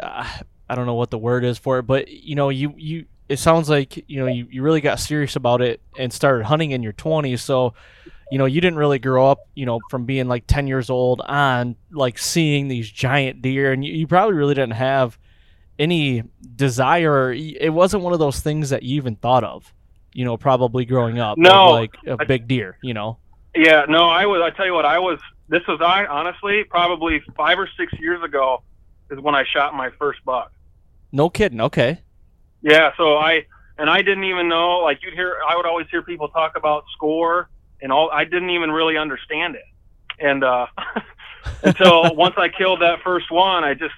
uh, 0.00 0.24
I 0.68 0.74
don't 0.74 0.86
know 0.86 0.94
what 0.94 1.10
the 1.10 1.18
word 1.18 1.44
is 1.44 1.58
for 1.58 1.78
it, 1.78 1.82
but 1.82 2.08
you 2.08 2.34
know, 2.34 2.48
you 2.48 2.74
you 2.76 3.04
it 3.28 3.38
sounds 3.38 3.68
like 3.68 4.04
you 4.08 4.20
know 4.20 4.26
you, 4.26 4.46
you 4.50 4.62
really 4.62 4.80
got 4.80 4.98
serious 5.00 5.36
about 5.36 5.60
it 5.62 5.80
and 5.98 6.12
started 6.12 6.44
hunting 6.44 6.70
in 6.72 6.82
your 6.82 6.92
twenties. 6.92 7.42
So, 7.42 7.74
you 8.30 8.38
know, 8.38 8.46
you 8.46 8.60
didn't 8.60 8.78
really 8.78 8.98
grow 8.98 9.30
up, 9.30 9.40
you 9.54 9.66
know, 9.66 9.80
from 9.90 10.04
being 10.06 10.28
like 10.28 10.44
ten 10.46 10.66
years 10.66 10.88
old 10.90 11.20
on 11.20 11.76
like 11.92 12.18
seeing 12.18 12.68
these 12.68 12.90
giant 12.90 13.42
deer, 13.42 13.72
and 13.72 13.84
you, 13.84 13.92
you 13.92 14.06
probably 14.06 14.34
really 14.34 14.54
didn't 14.54 14.72
have 14.74 15.18
any 15.78 16.22
desire. 16.56 17.32
It 17.32 17.72
wasn't 17.72 18.02
one 18.02 18.12
of 18.12 18.18
those 18.18 18.40
things 18.40 18.70
that 18.70 18.82
you 18.82 18.96
even 18.96 19.16
thought 19.16 19.44
of, 19.44 19.72
you 20.12 20.24
know, 20.24 20.36
probably 20.36 20.84
growing 20.84 21.18
up. 21.18 21.36
No. 21.36 21.70
like 21.72 21.94
a 22.06 22.24
big 22.24 22.48
deer, 22.48 22.78
you 22.82 22.94
know. 22.94 23.18
Yeah, 23.54 23.84
no, 23.88 24.08
I 24.08 24.26
was. 24.26 24.40
I 24.42 24.50
tell 24.56 24.66
you 24.66 24.72
what, 24.74 24.84
I 24.84 24.98
was. 24.98 25.18
This 25.54 25.62
was 25.68 25.78
I 25.80 26.04
honestly 26.06 26.64
probably 26.64 27.22
five 27.36 27.60
or 27.60 27.68
six 27.78 27.92
years 28.00 28.20
ago 28.24 28.64
is 29.08 29.20
when 29.20 29.36
I 29.36 29.44
shot 29.44 29.72
my 29.72 29.90
first 30.00 30.18
buck. 30.24 30.50
No 31.12 31.30
kidding. 31.30 31.60
Okay. 31.60 32.00
Yeah, 32.60 32.90
so 32.96 33.18
I 33.18 33.46
and 33.78 33.88
I 33.88 34.02
didn't 34.02 34.24
even 34.24 34.48
know. 34.48 34.78
Like 34.78 34.98
you'd 35.04 35.14
hear, 35.14 35.36
I 35.48 35.54
would 35.54 35.64
always 35.64 35.86
hear 35.92 36.02
people 36.02 36.26
talk 36.28 36.56
about 36.56 36.82
score 36.92 37.50
and 37.80 37.92
all. 37.92 38.10
I 38.10 38.24
didn't 38.24 38.50
even 38.50 38.72
really 38.72 38.96
understand 38.96 39.54
it, 39.54 39.62
and 40.18 40.42
uh, 40.42 40.66
until 41.62 42.16
once 42.16 42.34
I 42.36 42.48
killed 42.48 42.80
that 42.82 43.04
first 43.04 43.30
one, 43.30 43.62
I 43.62 43.74
just, 43.74 43.94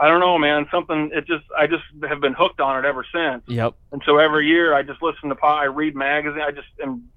I 0.00 0.08
don't 0.08 0.18
know, 0.18 0.36
man. 0.36 0.66
Something. 0.68 1.12
It 1.14 1.28
just, 1.28 1.44
I 1.56 1.68
just 1.68 1.84
have 2.08 2.20
been 2.20 2.34
hooked 2.34 2.58
on 2.58 2.84
it 2.84 2.88
ever 2.88 3.06
since. 3.14 3.44
Yep. 3.46 3.74
And 3.92 4.02
so 4.04 4.18
every 4.18 4.48
year, 4.48 4.74
I 4.74 4.82
just 4.82 5.00
listen 5.00 5.28
to 5.28 5.36
I 5.44 5.66
read 5.66 5.94
magazine. 5.94 6.42
I 6.42 6.50
just 6.50 6.66
am, 6.82 7.08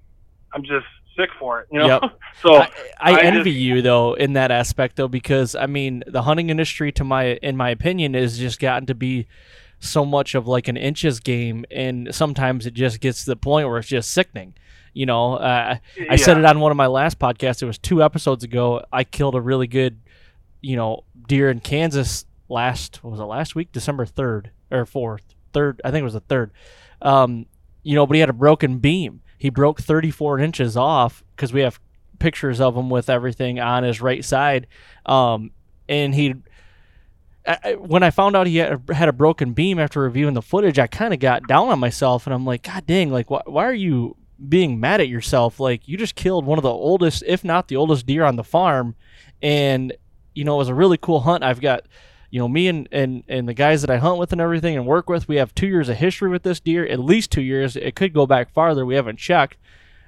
I'm 0.53 0.61
just 0.61 0.85
sick 1.15 1.29
for 1.39 1.61
it. 1.61 1.67
You 1.71 1.79
know. 1.79 1.87
Yep. 1.87 2.19
so 2.41 2.55
I, 2.55 2.69
I, 2.99 3.11
I 3.13 3.21
envy 3.21 3.51
just- 3.51 3.61
you 3.61 3.81
though 3.81 4.13
in 4.13 4.33
that 4.33 4.51
aspect 4.51 4.95
though 4.95 5.07
because 5.07 5.55
I 5.55 5.65
mean 5.65 6.03
the 6.07 6.21
hunting 6.23 6.49
industry 6.49 6.91
to 6.93 7.03
my 7.03 7.35
in 7.41 7.57
my 7.57 7.69
opinion 7.69 8.15
is 8.15 8.37
just 8.37 8.59
gotten 8.59 8.85
to 8.87 8.95
be 8.95 9.27
so 9.79 10.05
much 10.05 10.35
of 10.35 10.47
like 10.47 10.67
an 10.67 10.77
inches 10.77 11.19
game 11.19 11.65
and 11.71 12.13
sometimes 12.13 12.65
it 12.67 12.73
just 12.73 12.99
gets 12.99 13.23
to 13.23 13.31
the 13.31 13.35
point 13.35 13.67
where 13.67 13.77
it's 13.77 13.87
just 13.87 14.11
sickening. 14.11 14.53
You 14.93 15.05
know, 15.05 15.35
uh, 15.35 15.77
I 16.09 16.15
said 16.17 16.37
it 16.37 16.43
on 16.43 16.59
one 16.59 16.69
of 16.71 16.75
my 16.77 16.87
last 16.87 17.17
podcasts. 17.17 17.61
It 17.61 17.65
was 17.65 17.77
two 17.77 18.03
episodes 18.03 18.43
ago. 18.43 18.83
I 18.91 19.05
killed 19.05 19.35
a 19.35 19.41
really 19.41 19.67
good, 19.67 20.01
you 20.59 20.75
know, 20.75 21.05
deer 21.27 21.49
in 21.49 21.61
Kansas 21.61 22.25
last 22.49 23.01
what 23.01 23.11
was 23.11 23.19
it 23.21 23.23
last 23.23 23.55
week, 23.55 23.71
December 23.71 24.05
third 24.05 24.51
or 24.69 24.85
fourth, 24.85 25.23
third. 25.53 25.81
I 25.85 25.91
think 25.91 26.01
it 26.01 26.03
was 26.03 26.13
the 26.13 26.19
third. 26.19 26.51
Um, 27.01 27.45
you 27.83 27.95
know, 27.95 28.05
but 28.05 28.15
he 28.15 28.19
had 28.19 28.29
a 28.29 28.33
broken 28.33 28.79
beam. 28.79 29.21
He 29.41 29.49
broke 29.49 29.81
34 29.81 30.37
inches 30.37 30.77
off 30.77 31.23
because 31.35 31.51
we 31.51 31.61
have 31.61 31.79
pictures 32.19 32.61
of 32.61 32.77
him 32.77 32.91
with 32.91 33.09
everything 33.09 33.59
on 33.59 33.81
his 33.81 33.99
right 33.99 34.23
side. 34.23 34.67
Um, 35.03 35.49
and 35.89 36.13
he, 36.13 36.35
I, 37.47 37.73
when 37.73 38.03
I 38.03 38.11
found 38.11 38.35
out 38.35 38.45
he 38.45 38.57
had 38.57 38.87
a, 38.87 38.93
had 38.93 39.09
a 39.09 39.13
broken 39.13 39.53
beam 39.53 39.79
after 39.79 39.99
reviewing 39.99 40.35
the 40.35 40.43
footage, 40.43 40.77
I 40.77 40.85
kind 40.85 41.11
of 41.11 41.19
got 41.19 41.47
down 41.47 41.69
on 41.69 41.79
myself, 41.79 42.27
and 42.27 42.35
I'm 42.35 42.45
like, 42.45 42.61
God 42.61 42.85
dang, 42.85 43.09
like 43.09 43.31
why, 43.31 43.41
why 43.47 43.65
are 43.65 43.73
you 43.73 44.15
being 44.47 44.79
mad 44.79 45.01
at 45.01 45.07
yourself? 45.07 45.59
Like 45.59 45.87
you 45.87 45.97
just 45.97 46.13
killed 46.13 46.45
one 46.45 46.59
of 46.59 46.63
the 46.63 46.69
oldest, 46.69 47.23
if 47.25 47.43
not 47.43 47.67
the 47.67 47.77
oldest 47.77 48.05
deer 48.05 48.23
on 48.23 48.35
the 48.35 48.43
farm, 48.43 48.93
and 49.41 49.91
you 50.35 50.43
know 50.43 50.53
it 50.53 50.59
was 50.59 50.69
a 50.69 50.75
really 50.75 50.97
cool 50.97 51.21
hunt. 51.21 51.43
I've 51.43 51.61
got, 51.61 51.87
you 52.31 52.39
know, 52.39 52.47
me 52.47 52.67
and, 52.67 52.87
and 52.91 53.23
and 53.27 53.47
the 53.47 53.53
guys 53.53 53.81
that 53.81 53.89
I 53.91 53.97
hunt 53.97 54.17
with 54.17 54.31
and 54.31 54.41
everything 54.41 54.75
and 54.75 54.85
work 54.87 55.07
with, 55.09 55.27
we 55.27 55.35
have 55.35 55.53
two 55.53 55.67
years 55.67 55.89
of 55.89 55.97
history 55.97 56.29
with 56.29 56.41
this 56.43 56.59
deer, 56.59 56.85
at 56.87 56.99
least 56.99 57.31
two 57.31 57.41
years. 57.43 57.75
It 57.75 57.95
could 57.95 58.13
go 58.13 58.25
back 58.25 58.51
farther. 58.53 58.85
We 58.85 58.95
haven't 58.95 59.19
checked, 59.19 59.57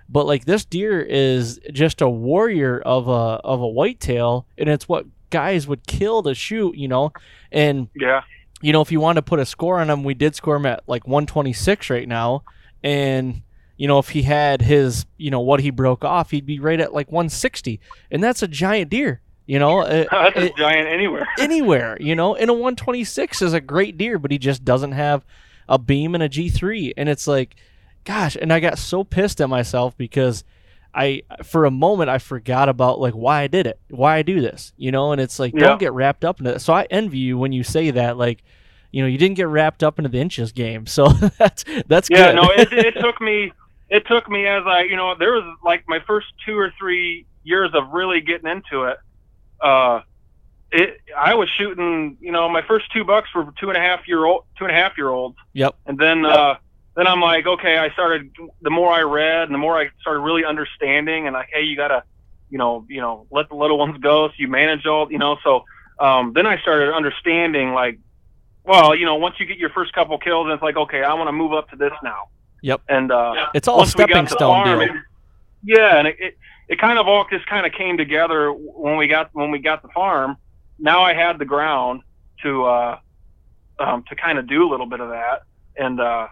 but 0.09 0.25
like 0.25 0.45
this 0.45 0.65
deer 0.65 1.01
is 1.01 1.59
just 1.71 2.01
a 2.01 2.09
warrior 2.09 2.79
of 2.79 3.07
a 3.07 3.11
of 3.43 3.61
a 3.61 3.67
whitetail, 3.67 4.47
and 4.57 4.67
it's 4.69 4.87
what 4.89 5.05
guys 5.29 5.67
would 5.67 5.85
kill 5.85 6.23
to 6.23 6.33
shoot, 6.33 6.75
you 6.75 6.87
know, 6.87 7.11
and 7.51 7.89
Yeah. 7.95 8.21
you 8.61 8.71
know, 8.71 8.81
if 8.81 8.91
you 8.91 8.99
want 8.99 9.17
to 9.17 9.21
put 9.21 9.39
a 9.39 9.45
score 9.45 9.79
on 9.79 9.89
him, 9.89 10.03
we 10.03 10.13
did 10.13 10.35
score 10.35 10.55
him 10.55 10.65
at 10.65 10.83
like 10.87 11.07
126 11.07 11.89
right 11.89 12.07
now. 12.07 12.43
And, 12.83 13.41
you 13.75 13.87
know, 13.87 13.97
if 13.97 14.09
he 14.09 14.21
had 14.21 14.61
his, 14.61 15.05
you 15.17 15.31
know, 15.31 15.39
what 15.39 15.59
he 15.61 15.71
broke 15.71 16.05
off, 16.05 16.29
he'd 16.29 16.45
be 16.45 16.59
right 16.59 16.79
at 16.79 16.93
like 16.93 17.11
160. 17.11 17.79
And 18.11 18.23
that's 18.23 18.43
a 18.43 18.47
giant 18.47 18.91
deer, 18.91 19.21
you 19.45 19.59
know, 19.59 19.79
uh, 19.81 20.05
That's 20.11 20.37
a 20.37 20.45
it- 20.45 20.55
giant 20.57 20.87
anywhere. 20.87 21.27
anywhere, 21.39 21.97
you 21.99 22.15
know, 22.15 22.35
and 22.35 22.49
a 22.49 22.53
126 22.53 23.41
is 23.41 23.53
a 23.53 23.61
great 23.61 23.97
deer, 23.97 24.17
but 24.19 24.31
he 24.31 24.37
just 24.37 24.63
doesn't 24.65 24.93
have 24.93 25.25
a 25.69 25.77
beam 25.77 26.13
and 26.15 26.23
a 26.23 26.29
G3. 26.29 26.93
And 26.97 27.07
it's 27.09 27.27
like, 27.27 27.55
gosh, 28.03 28.35
and 28.39 28.51
I 28.53 28.59
got 28.59 28.77
so 28.77 29.03
pissed 29.03 29.39
at 29.41 29.49
myself 29.49 29.95
because 29.97 30.43
I, 30.93 31.23
for 31.43 31.65
a 31.65 31.71
moment, 31.71 32.09
I 32.09 32.19
forgot 32.19 32.69
about 32.69 32.99
like 32.99 33.13
why 33.13 33.41
I 33.41 33.47
did 33.47 33.65
it, 33.67 33.79
why 33.89 34.17
I 34.17 34.21
do 34.21 34.41
this, 34.41 34.73
you 34.77 34.91
know, 34.91 35.11
and 35.11 35.19
it's 35.19 35.39
like, 35.39 35.53
Yeah. 35.53 35.61
don't 35.67 35.79
get 35.79 35.93
wrapped 35.93 36.23
up 36.23 36.39
in 36.39 36.45
it. 36.47 36.59
So 36.59 36.73
I 36.73 36.85
envy 36.91 37.17
you 37.19 37.37
when 37.37 37.51
you 37.51 37.63
say 37.63 37.89
that, 37.91 38.17
like, 38.17 38.43
you 38.91 39.01
know, 39.01 39.07
you 39.07 39.17
didn't 39.17 39.37
get 39.37 39.47
wrapped 39.47 39.81
up 39.83 39.97
into 39.97 40.09
the 40.09 40.19
inches 40.19 40.51
game. 40.51 40.85
So 40.87 41.07
that's, 41.07 41.65
that's 41.87 42.09
Yeah, 42.11 42.31
good. 42.31 42.35
no, 42.35 42.49
it, 42.51 42.71
it 42.73 42.93
took 43.01 43.19
me. 43.21 43.51
It 43.89 44.05
took 44.07 44.27
me 44.29 44.47
as 44.47 44.63
I, 44.65 44.83
you 44.83 44.95
know, 44.95 45.13
there 45.17 45.33
was 45.33 45.43
like 45.63 45.83
my 45.87 45.99
first 46.07 46.27
two 46.45 46.57
or 46.57 46.71
three 46.79 47.25
years 47.43 47.71
of 47.73 47.91
really 47.91 48.21
getting 48.21 48.49
into 48.49 48.83
it. 48.85 48.97
Uh, 49.63 50.01
it 50.71 50.99
I 51.17 51.33
was 51.35 51.49
shooting, 51.49 52.17
you 52.19 52.31
know, 52.31 52.49
my 52.49 52.61
first 52.61 52.91
two 52.91 53.03
bucks 53.03 53.29
were 53.33 53.53
two 53.59 53.69
and 53.69 53.77
a 53.77 53.79
half 53.79 54.07
year 54.07 54.25
old, 54.25 54.43
two 54.57 54.65
and 54.65 54.75
a 54.75 54.79
half 54.79 54.97
year 54.97 55.09
olds, 55.09 55.37
yep. 55.53 55.75
and 55.85 55.97
then 55.97 56.25
uh, 56.25 56.55
then 56.95 57.07
I'm 57.07 57.21
like, 57.21 57.45
okay, 57.45 57.77
I 57.77 57.91
started. 57.91 58.31
The 58.61 58.69
more 58.69 58.91
I 58.91 59.01
read, 59.01 59.43
and 59.43 59.53
the 59.53 59.59
more 59.59 59.79
I 59.79 59.89
started 60.01 60.19
really 60.19 60.43
understanding, 60.43 61.27
and 61.27 61.33
like, 61.33 61.49
hey, 61.53 61.63
you 61.63 61.75
gotta, 61.75 62.03
you 62.49 62.57
know, 62.57 62.85
you 62.89 63.01
know, 63.01 63.25
let 63.31 63.49
the 63.49 63.55
little 63.55 63.77
ones 63.77 63.97
go, 63.99 64.27
so 64.27 64.33
you 64.37 64.47
manage 64.47 64.85
all, 64.85 65.11
you 65.11 65.19
know. 65.19 65.37
So 65.43 65.63
um, 65.99 66.33
then 66.33 66.45
I 66.45 66.59
started 66.59 66.93
understanding, 66.93 67.73
like, 67.73 67.99
well, 68.63 68.95
you 68.95 69.05
know, 69.05 69.15
once 69.15 69.39
you 69.39 69.45
get 69.45 69.57
your 69.57 69.69
first 69.69 69.93
couple 69.93 70.17
kills, 70.17 70.47
it's 70.51 70.61
like, 70.61 70.75
okay, 70.75 71.03
I 71.03 71.13
want 71.13 71.27
to 71.27 71.33
move 71.33 71.53
up 71.53 71.69
to 71.69 71.75
this 71.75 71.93
now. 72.03 72.29
Yep. 72.61 72.81
And 72.89 73.11
uh, 73.11 73.49
It's 73.53 73.67
all 73.67 73.75
a 73.75 73.77
once 73.79 73.95
we 73.95 73.99
got 74.05 74.09
stepping 74.09 74.27
stone 74.27 74.65
farm, 74.65 74.79
deal. 74.79 74.89
it- 74.89 75.01
yeah, 75.65 75.97
and 75.97 76.07
it, 76.07 76.17
it 76.19 76.37
it 76.73 76.79
kind 76.79 76.97
of 76.97 77.07
all 77.07 77.23
just 77.29 77.45
kind 77.45 77.67
of 77.67 77.71
came 77.73 77.97
together 77.97 78.51
when 78.51 78.97
we 78.97 79.07
got 79.07 79.29
when 79.33 79.51
we 79.51 79.59
got 79.59 79.83
the 79.83 79.89
farm. 79.89 80.37
Now 80.79 81.03
I 81.03 81.13
had 81.13 81.37
the 81.37 81.45
ground 81.45 82.01
to 82.41 82.63
uh, 82.65 82.99
um, 83.77 84.03
to 84.09 84.15
kind 84.15 84.39
of 84.39 84.47
do 84.47 84.67
a 84.67 84.69
little 84.69 84.87
bit 84.87 84.99
of 84.99 85.09
that, 85.09 85.43
and 85.77 85.99
uh, 86.01 86.27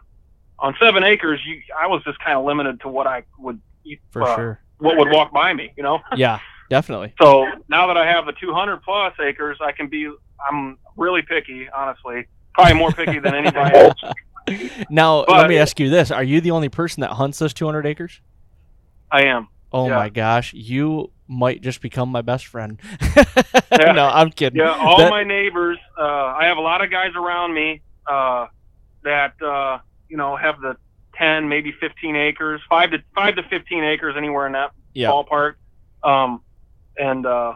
on 0.58 0.76
seven 0.80 1.04
acres, 1.04 1.40
you 1.46 1.62
I 1.80 1.86
was 1.86 2.04
just 2.04 2.18
kind 2.20 2.38
of 2.40 2.44
limited 2.44 2.82
to 2.82 2.88
what 2.88 3.06
I 3.06 3.22
would 3.38 3.62
eat, 3.86 4.00
For 4.10 4.24
uh, 4.24 4.36
sure. 4.36 4.62
what 4.80 4.98
would 4.98 5.12
walk 5.12 5.32
by 5.32 5.54
me, 5.54 5.74
you 5.78 5.84
know. 5.84 6.00
Yeah, 6.18 6.40
definitely. 6.72 7.14
So 7.22 7.46
now 7.70 7.86
that 7.86 7.98
I 7.98 8.08
have 8.08 8.26
the 8.26 8.34
200 8.34 8.82
plus 8.82 9.14
acres, 9.22 9.60
I 9.62 9.72
can 9.72 9.90
be. 9.90 10.12
I'm 10.50 10.80
really 10.98 11.22
picky, 11.22 11.70
honestly. 11.70 12.26
Probably 12.56 12.74
more 12.74 12.92
picky 12.92 13.20
than 13.20 13.36
anybody 13.36 13.76
else. 13.78 14.04
Now, 14.90 15.20
let 15.26 15.48
me 15.48 15.60
ask 15.60 15.80
you 15.80 15.92
this. 15.92 16.10
Are 16.10 16.24
you 16.24 16.42
the 16.42 16.50
only 16.50 16.68
person 16.68 17.02
that 17.02 17.12
hunts 17.12 17.38
those 17.38 17.54
200 17.54 17.86
acres? 17.86 18.22
I 19.12 19.26
am. 19.26 19.48
Oh 19.74 19.88
Yeah. 19.88 19.96
my 19.96 20.10
gosh, 20.10 20.54
you 20.54 21.12
might 21.28 21.62
just 21.62 21.82
become 21.82 22.10
my 22.10 22.22
best 22.22 22.46
friend. 22.48 22.80
Yeah. 23.80 23.94
no, 23.94 24.06
I'm 24.06 24.32
kidding. 24.32 24.60
Yeah, 24.60 24.72
all 24.78 24.98
That- 24.98 25.10
my 25.10 25.24
neighbors. 25.24 25.78
Uh, 25.98 26.04
I 26.04 26.46
have 26.46 26.58
a 26.58 26.62
lot 26.62 26.84
of 26.84 26.92
guys 26.92 27.12
around 27.16 27.54
me 27.54 27.82
uh, 28.06 28.48
that 29.04 29.42
uh, 29.42 29.80
you 30.10 30.18
know 30.18 30.36
have 30.36 30.60
the 30.60 30.76
10, 31.16 31.48
maybe 31.48 31.72
15 31.80 32.16
acres, 32.18 32.60
five 32.70 32.92
to 32.92 32.98
five 33.16 33.36
to 33.38 33.44
15 33.44 33.84
acres, 33.84 34.16
anywhere 34.18 34.46
in 34.46 34.54
that 34.54 34.72
yeah, 34.94 35.08
ballpark. 35.10 35.54
Um, 36.04 36.42
and 36.98 37.26
uh, 37.26 37.54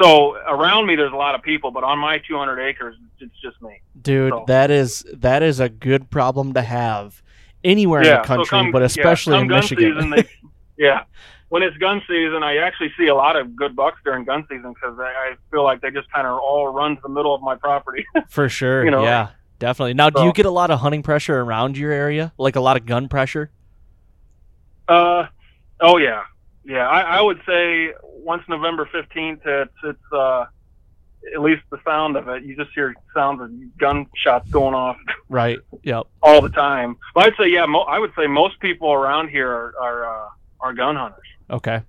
so 0.00 0.36
around 0.36 0.86
me, 0.86 0.96
there's 0.96 1.12
a 1.12 1.16
lot 1.16 1.34
of 1.34 1.42
people, 1.42 1.70
but 1.70 1.84
on 1.84 1.98
my 1.98 2.18
200 2.18 2.58
acres, 2.60 2.96
it's 3.18 3.34
just 3.42 3.60
me. 3.60 3.82
dude, 4.00 4.32
so- 4.32 4.44
that 4.48 4.70
is 4.70 5.04
that 5.12 5.42
is 5.42 5.60
a 5.60 5.68
good 5.68 6.08
problem 6.10 6.54
to 6.54 6.62
have 6.62 7.22
anywhere 7.62 8.00
in 8.00 8.08
the 8.08 8.22
country, 8.22 8.46
so 8.46 8.50
come, 8.50 8.70
but 8.72 8.80
yeah, 8.80 8.86
especially 8.86 9.34
come 9.34 9.42
in 9.42 9.48
Michigan. 9.48 9.94
Season, 9.96 10.10
they, 10.10 10.24
yeah, 10.80 11.02
when 11.50 11.62
it's 11.62 11.76
gun 11.76 12.00
season, 12.08 12.42
I 12.42 12.56
actually 12.56 12.92
see 12.98 13.06
a 13.08 13.14
lot 13.14 13.36
of 13.36 13.54
good 13.54 13.76
bucks 13.76 13.98
during 14.04 14.24
gun 14.24 14.46
season 14.48 14.72
because 14.72 14.98
I, 14.98 15.04
I 15.10 15.34
feel 15.50 15.62
like 15.62 15.80
they 15.82 15.90
just 15.90 16.10
kind 16.10 16.26
of 16.26 16.38
all 16.40 16.68
run 16.72 16.96
to 16.96 17.02
the 17.02 17.08
middle 17.08 17.34
of 17.34 17.42
my 17.42 17.54
property. 17.54 18.06
For 18.30 18.48
sure. 18.48 18.84
you 18.84 18.90
know. 18.90 19.02
yeah, 19.02 19.28
definitely. 19.58 19.94
Now, 19.94 20.08
do 20.10 20.22
you 20.24 20.32
get 20.32 20.46
a 20.46 20.50
lot 20.50 20.70
of 20.70 20.80
hunting 20.80 21.02
pressure 21.02 21.38
around 21.40 21.76
your 21.76 21.92
area? 21.92 22.32
Like 22.38 22.56
a 22.56 22.60
lot 22.60 22.76
of 22.78 22.86
gun 22.86 23.08
pressure? 23.08 23.50
Uh, 24.88 25.26
oh 25.80 25.98
yeah, 25.98 26.22
yeah. 26.64 26.88
I, 26.88 27.18
I 27.18 27.20
would 27.20 27.40
say 27.46 27.92
once 28.02 28.42
November 28.48 28.88
fifteenth, 28.90 29.40
it's 29.44 29.72
it's 29.84 30.12
uh, 30.12 30.46
at 31.34 31.40
least 31.42 31.62
the 31.70 31.78
sound 31.84 32.16
of 32.16 32.28
it. 32.28 32.42
You 32.42 32.56
just 32.56 32.70
hear 32.74 32.94
sounds 33.14 33.40
of 33.42 33.50
gunshots 33.78 34.48
going 34.50 34.74
off 34.74 34.96
Right. 35.28 35.58
Yep. 35.84 36.06
all 36.22 36.40
the 36.40 36.48
time. 36.48 36.96
But 37.14 37.26
I'd 37.26 37.36
say 37.38 37.48
yeah. 37.48 37.66
Mo- 37.66 37.80
I 37.82 37.98
would 37.98 38.12
say 38.16 38.26
most 38.26 38.58
people 38.60 38.92
around 38.92 39.28
here 39.28 39.48
are 39.50 39.74
are 39.80 40.04
uh, 40.26 40.28
are 40.60 40.72
gun 40.72 40.96
hunters. 40.96 41.26
Okay. 41.50 41.80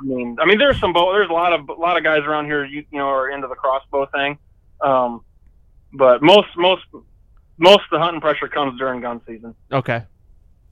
I 0.00 0.04
mean, 0.04 0.36
I 0.40 0.46
mean, 0.46 0.58
there's 0.58 0.80
some 0.80 0.92
bow. 0.92 1.12
There's 1.12 1.30
a 1.30 1.32
lot 1.32 1.52
of 1.52 1.68
a 1.68 1.72
lot 1.74 1.96
of 1.96 2.02
guys 2.02 2.22
around 2.24 2.46
here, 2.46 2.64
you, 2.64 2.84
you 2.90 2.98
know, 2.98 3.08
are 3.08 3.30
into 3.30 3.46
the 3.46 3.54
crossbow 3.54 4.06
thing. 4.06 4.38
Um, 4.80 5.24
but 5.92 6.22
most 6.22 6.48
most 6.56 6.82
most 7.58 7.80
of 7.80 7.90
the 7.92 7.98
hunting 8.00 8.20
pressure 8.20 8.48
comes 8.48 8.78
during 8.78 9.00
gun 9.00 9.20
season. 9.26 9.54
Okay. 9.70 10.04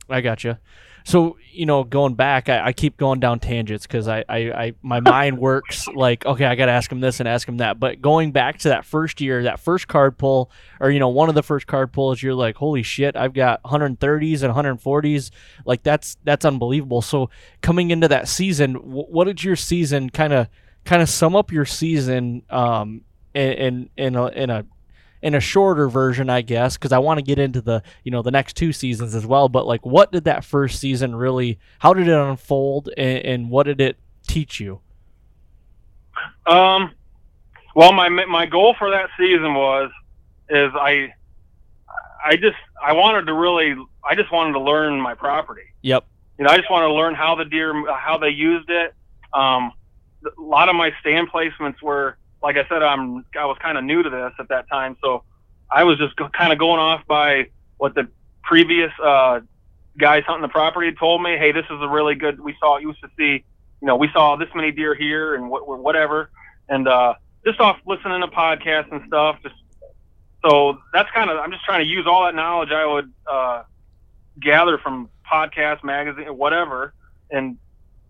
I 0.08 0.20
got 0.20 0.42
you. 0.42 0.56
So 1.04 1.36
you 1.52 1.66
know, 1.66 1.84
going 1.84 2.14
back, 2.14 2.48
I, 2.48 2.66
I 2.66 2.72
keep 2.72 2.96
going 2.96 3.20
down 3.20 3.40
tangents 3.40 3.86
because 3.86 4.08
I, 4.08 4.24
I, 4.28 4.38
I, 4.38 4.72
my 4.82 5.00
mind 5.00 5.38
works 5.38 5.88
like, 5.88 6.24
okay, 6.24 6.44
I 6.44 6.54
got 6.54 6.66
to 6.66 6.72
ask 6.72 6.90
him 6.90 7.00
this 7.00 7.20
and 7.20 7.28
ask 7.28 7.48
him 7.48 7.58
that. 7.58 7.78
But 7.78 8.00
going 8.00 8.32
back 8.32 8.58
to 8.60 8.68
that 8.70 8.84
first 8.84 9.20
year, 9.20 9.42
that 9.44 9.60
first 9.60 9.88
card 9.88 10.16
pull, 10.16 10.50
or 10.80 10.90
you 10.90 10.98
know, 10.98 11.08
one 11.08 11.28
of 11.28 11.34
the 11.34 11.42
first 11.42 11.66
card 11.66 11.92
pulls, 11.92 12.22
you're 12.22 12.34
like, 12.34 12.56
holy 12.56 12.82
shit, 12.82 13.16
I've 13.16 13.34
got 13.34 13.62
130s 13.64 14.42
and 14.42 14.54
140s. 14.54 15.30
Like 15.64 15.82
that's 15.82 16.16
that's 16.24 16.44
unbelievable. 16.44 17.02
So 17.02 17.30
coming 17.60 17.90
into 17.90 18.08
that 18.08 18.28
season, 18.28 18.74
wh- 18.74 19.10
what 19.10 19.24
did 19.24 19.42
your 19.42 19.56
season 19.56 20.10
kind 20.10 20.32
of 20.32 20.48
kind 20.84 21.02
of 21.02 21.08
sum 21.08 21.36
up 21.36 21.52
your 21.52 21.66
season 21.66 22.42
um, 22.50 23.02
in 23.34 23.52
in 23.52 23.90
in 23.96 24.16
a, 24.16 24.26
in 24.28 24.50
a 24.50 24.64
in 25.22 25.34
a 25.34 25.40
shorter 25.40 25.88
version, 25.88 26.30
I 26.30 26.42
guess, 26.42 26.76
because 26.76 26.92
I 26.92 26.98
want 26.98 27.18
to 27.18 27.22
get 27.22 27.38
into 27.38 27.60
the 27.60 27.82
you 28.04 28.10
know 28.10 28.22
the 28.22 28.30
next 28.30 28.56
two 28.56 28.72
seasons 28.72 29.14
as 29.14 29.26
well. 29.26 29.48
But 29.48 29.66
like, 29.66 29.84
what 29.84 30.12
did 30.12 30.24
that 30.24 30.44
first 30.44 30.80
season 30.80 31.14
really? 31.14 31.58
How 31.78 31.94
did 31.94 32.08
it 32.08 32.14
unfold, 32.14 32.90
and, 32.96 33.18
and 33.24 33.50
what 33.50 33.64
did 33.64 33.80
it 33.80 33.98
teach 34.26 34.60
you? 34.60 34.80
Um, 36.46 36.92
well, 37.74 37.92
my 37.92 38.08
my 38.08 38.46
goal 38.46 38.74
for 38.78 38.90
that 38.90 39.10
season 39.18 39.54
was 39.54 39.90
is 40.48 40.70
I 40.74 41.12
I 42.24 42.36
just 42.36 42.56
I 42.82 42.92
wanted 42.92 43.26
to 43.26 43.34
really 43.34 43.74
I 44.08 44.14
just 44.14 44.32
wanted 44.32 44.52
to 44.54 44.60
learn 44.60 45.00
my 45.00 45.14
property. 45.14 45.62
Yep. 45.82 46.04
You 46.38 46.44
know, 46.44 46.50
I 46.50 46.56
just 46.56 46.70
wanted 46.70 46.88
to 46.88 46.94
learn 46.94 47.14
how 47.14 47.34
the 47.34 47.44
deer 47.44 47.72
how 47.94 48.18
they 48.18 48.30
used 48.30 48.70
it. 48.70 48.94
Um, 49.32 49.72
a 50.24 50.40
lot 50.40 50.68
of 50.68 50.74
my 50.74 50.92
stand 51.00 51.30
placements 51.30 51.80
were 51.82 52.16
like 52.42 52.56
I 52.56 52.66
said 52.68 52.82
I'm 52.82 53.24
I 53.38 53.44
was 53.46 53.56
kind 53.60 53.78
of 53.78 53.84
new 53.84 54.02
to 54.02 54.10
this 54.10 54.32
at 54.38 54.48
that 54.48 54.68
time, 54.68 54.96
so 55.02 55.24
I 55.70 55.84
was 55.84 55.98
just 55.98 56.16
kind 56.32 56.52
of 56.52 56.58
going 56.58 56.80
off 56.80 57.06
by 57.06 57.48
what 57.78 57.94
the 57.94 58.08
previous 58.42 58.90
uh, 59.02 59.40
guys 59.98 60.24
hunting 60.26 60.42
the 60.42 60.48
property 60.48 60.88
had 60.88 60.98
told 60.98 61.22
me. 61.22 61.36
Hey, 61.36 61.52
this 61.52 61.64
is 61.66 61.78
a 61.80 61.88
really 61.88 62.14
good. 62.14 62.40
We 62.40 62.56
saw 62.58 62.78
used 62.78 63.00
to 63.00 63.08
see, 63.16 63.44
you 63.80 63.86
know, 63.86 63.96
we 63.96 64.08
saw 64.12 64.36
this 64.36 64.48
many 64.54 64.72
deer 64.72 64.94
here 64.94 65.34
and 65.34 65.50
what 65.50 65.66
whatever, 65.66 66.30
and 66.68 66.88
uh, 66.88 67.14
just 67.44 67.60
off 67.60 67.78
listening 67.86 68.20
to 68.20 68.28
podcasts 68.28 68.90
and 68.90 69.02
stuff. 69.06 69.38
Just 69.42 69.54
so 70.44 70.78
that's 70.92 71.10
kind 71.12 71.30
of 71.30 71.38
I'm 71.38 71.52
just 71.52 71.64
trying 71.64 71.84
to 71.84 71.88
use 71.88 72.06
all 72.06 72.24
that 72.24 72.34
knowledge 72.34 72.70
I 72.70 72.86
would 72.86 73.12
uh, 73.30 73.62
gather 74.40 74.78
from 74.78 75.08
podcasts, 75.30 75.84
magazine, 75.84 76.26
whatever, 76.36 76.94
and 77.30 77.58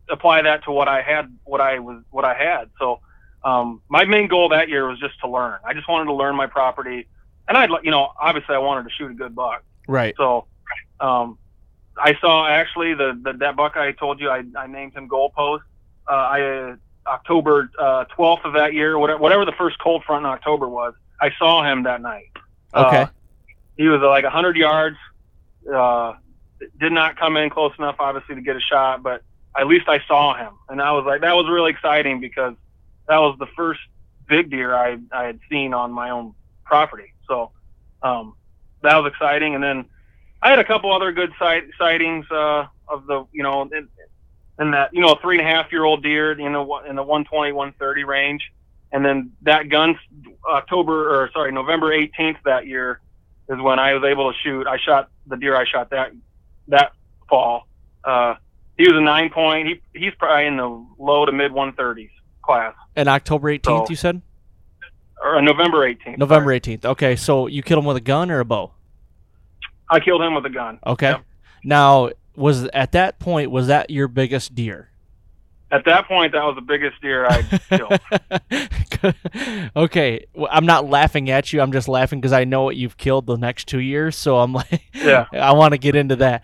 apply 0.08 0.42
that 0.42 0.64
to 0.64 0.72
what 0.72 0.88
I 0.88 1.02
had, 1.02 1.36
what 1.44 1.60
I 1.60 1.78
was, 1.78 2.02
what 2.10 2.24
I 2.24 2.34
had. 2.34 2.70
So 2.78 3.00
um, 3.44 3.80
my 3.88 4.04
main 4.04 4.28
goal 4.28 4.50
that 4.50 4.68
year 4.68 4.86
was 4.88 4.98
just 4.98 5.18
to 5.20 5.28
learn. 5.28 5.58
I 5.64 5.74
just 5.74 5.88
wanted 5.88 6.06
to 6.06 6.14
learn 6.14 6.36
my 6.36 6.46
property, 6.46 7.06
and 7.48 7.56
I'd, 7.56 7.70
you 7.82 7.90
know, 7.90 8.12
obviously 8.20 8.54
I 8.54 8.58
wanted 8.58 8.88
to 8.88 8.90
shoot 8.96 9.10
a 9.10 9.14
good 9.14 9.34
buck. 9.34 9.62
Right. 9.88 10.14
So 10.16 10.46
um, 11.00 11.38
I 11.96 12.16
saw 12.20 12.46
actually 12.46 12.94
the, 12.94 13.18
the 13.22 13.32
that 13.34 13.56
buck 13.56 13.76
I 13.76 13.92
told 13.92 14.20
you 14.20 14.30
I, 14.30 14.42
I 14.56 14.66
named 14.66 14.94
him 14.94 15.08
Goalpost. 15.08 15.62
Uh, 16.08 16.12
I 16.12 16.42
uh, 16.42 16.76
October 17.06 17.70
uh, 17.78 18.04
12th 18.16 18.44
of 18.44 18.52
that 18.54 18.74
year, 18.74 18.98
whatever, 18.98 19.20
whatever 19.20 19.44
the 19.44 19.52
first 19.52 19.78
cold 19.78 20.04
front 20.04 20.24
in 20.24 20.30
October 20.30 20.68
was, 20.68 20.94
I 21.20 21.30
saw 21.38 21.64
him 21.64 21.84
that 21.84 22.02
night. 22.02 22.30
Okay. 22.74 23.02
Uh, 23.02 23.06
he 23.76 23.88
was 23.88 24.00
uh, 24.02 24.08
like 24.08 24.24
100 24.24 24.56
yards. 24.56 24.96
Uh, 25.72 26.14
did 26.78 26.92
not 26.92 27.18
come 27.18 27.36
in 27.36 27.48
close 27.48 27.72
enough, 27.78 27.96
obviously, 27.98 28.34
to 28.34 28.40
get 28.42 28.56
a 28.56 28.60
shot, 28.60 29.02
but 29.02 29.22
at 29.58 29.66
least 29.66 29.88
I 29.88 30.00
saw 30.06 30.34
him, 30.34 30.52
and 30.68 30.80
I 30.80 30.92
was 30.92 31.04
like, 31.06 31.22
that 31.22 31.34
was 31.34 31.48
really 31.48 31.70
exciting 31.70 32.20
because 32.20 32.54
that 33.10 33.18
was 33.18 33.36
the 33.40 33.46
first 33.56 33.80
big 34.28 34.50
deer 34.50 34.72
I 34.72 34.96
I 35.10 35.24
had 35.24 35.40
seen 35.50 35.74
on 35.74 35.90
my 35.90 36.10
own 36.10 36.32
property. 36.64 37.12
So 37.26 37.50
um, 38.02 38.36
that 38.82 38.96
was 38.96 39.10
exciting. 39.12 39.56
And 39.56 39.62
then 39.62 39.84
I 40.40 40.50
had 40.50 40.60
a 40.60 40.64
couple 40.64 40.92
other 40.92 41.10
good 41.10 41.32
sight, 41.36 41.64
sightings 41.76 42.24
uh, 42.30 42.66
of 42.86 43.06
the 43.06 43.26
you 43.32 43.42
know 43.42 43.62
in, 43.62 43.88
in 44.60 44.70
that 44.70 44.90
you 44.94 45.00
know 45.00 45.18
three 45.20 45.38
and 45.38 45.46
a 45.46 45.50
half 45.50 45.72
year 45.72 45.82
old 45.84 46.04
deer 46.04 46.38
you 46.38 46.48
know 46.48 46.78
in 46.88 46.94
the 46.94 47.02
120 47.02 47.52
130 47.52 48.04
range. 48.04 48.42
And 48.92 49.04
then 49.04 49.32
that 49.42 49.68
gun 49.68 49.98
October 50.48 51.22
or 51.22 51.30
sorry 51.32 51.50
November 51.50 51.90
18th 51.90 52.38
that 52.44 52.68
year 52.68 53.00
is 53.48 53.60
when 53.60 53.80
I 53.80 53.94
was 53.94 54.04
able 54.04 54.32
to 54.32 54.38
shoot. 54.38 54.68
I 54.68 54.78
shot 54.78 55.10
the 55.26 55.36
deer 55.36 55.56
I 55.56 55.64
shot 55.64 55.90
that 55.90 56.12
that 56.68 56.92
fall. 57.28 57.66
Uh, 58.04 58.36
he 58.78 58.84
was 58.84 58.96
a 58.96 59.00
nine 59.00 59.30
point. 59.30 59.66
He 59.66 59.98
he's 59.98 60.14
probably 60.14 60.46
in 60.46 60.56
the 60.56 60.86
low 60.96 61.26
to 61.26 61.32
mid 61.32 61.50
130s 61.50 62.10
class. 62.42 62.74
And 62.96 63.08
October 63.08 63.56
18th, 63.56 63.86
so, 63.86 63.90
you 63.90 63.96
said? 63.96 64.22
Or 65.22 65.36
uh, 65.36 65.40
November 65.40 65.78
18th. 65.88 66.18
November 66.18 66.58
18th. 66.58 66.84
Okay, 66.84 67.16
so 67.16 67.46
you 67.46 67.62
killed 67.62 67.80
him 67.80 67.86
with 67.86 67.96
a 67.96 68.02
gun 68.02 68.30
or 68.30 68.40
a 68.40 68.44
bow? 68.44 68.72
I 69.88 70.00
killed 70.00 70.22
him 70.22 70.34
with 70.34 70.46
a 70.46 70.50
gun. 70.50 70.78
Okay. 70.86 71.10
Yep. 71.10 71.24
Now, 71.64 72.10
was 72.36 72.64
at 72.72 72.92
that 72.92 73.18
point 73.18 73.50
was 73.50 73.66
that 73.66 73.90
your 73.90 74.08
biggest 74.08 74.54
deer? 74.54 74.90
At 75.72 75.84
that 75.84 76.08
point, 76.08 76.32
that 76.32 76.42
was 76.42 76.56
the 76.56 76.62
biggest 76.62 77.00
deer 77.00 77.26
I 77.26 77.42
killed. 78.98 79.14
okay, 79.76 80.26
well, 80.34 80.48
I'm 80.50 80.66
not 80.66 80.88
laughing 80.88 81.30
at 81.30 81.52
you. 81.52 81.60
I'm 81.60 81.70
just 81.70 81.86
laughing 81.86 82.20
because 82.20 82.32
I 82.32 82.42
know 82.44 82.62
what 82.62 82.74
you've 82.76 82.96
killed 82.96 83.26
the 83.26 83.36
next 83.36 83.68
two 83.68 83.78
years. 83.78 84.16
So 84.16 84.38
I'm 84.38 84.52
like, 84.52 84.82
yeah, 84.94 85.26
I 85.32 85.52
want 85.52 85.72
to 85.72 85.78
get 85.78 85.94
into 85.94 86.16
that. 86.16 86.42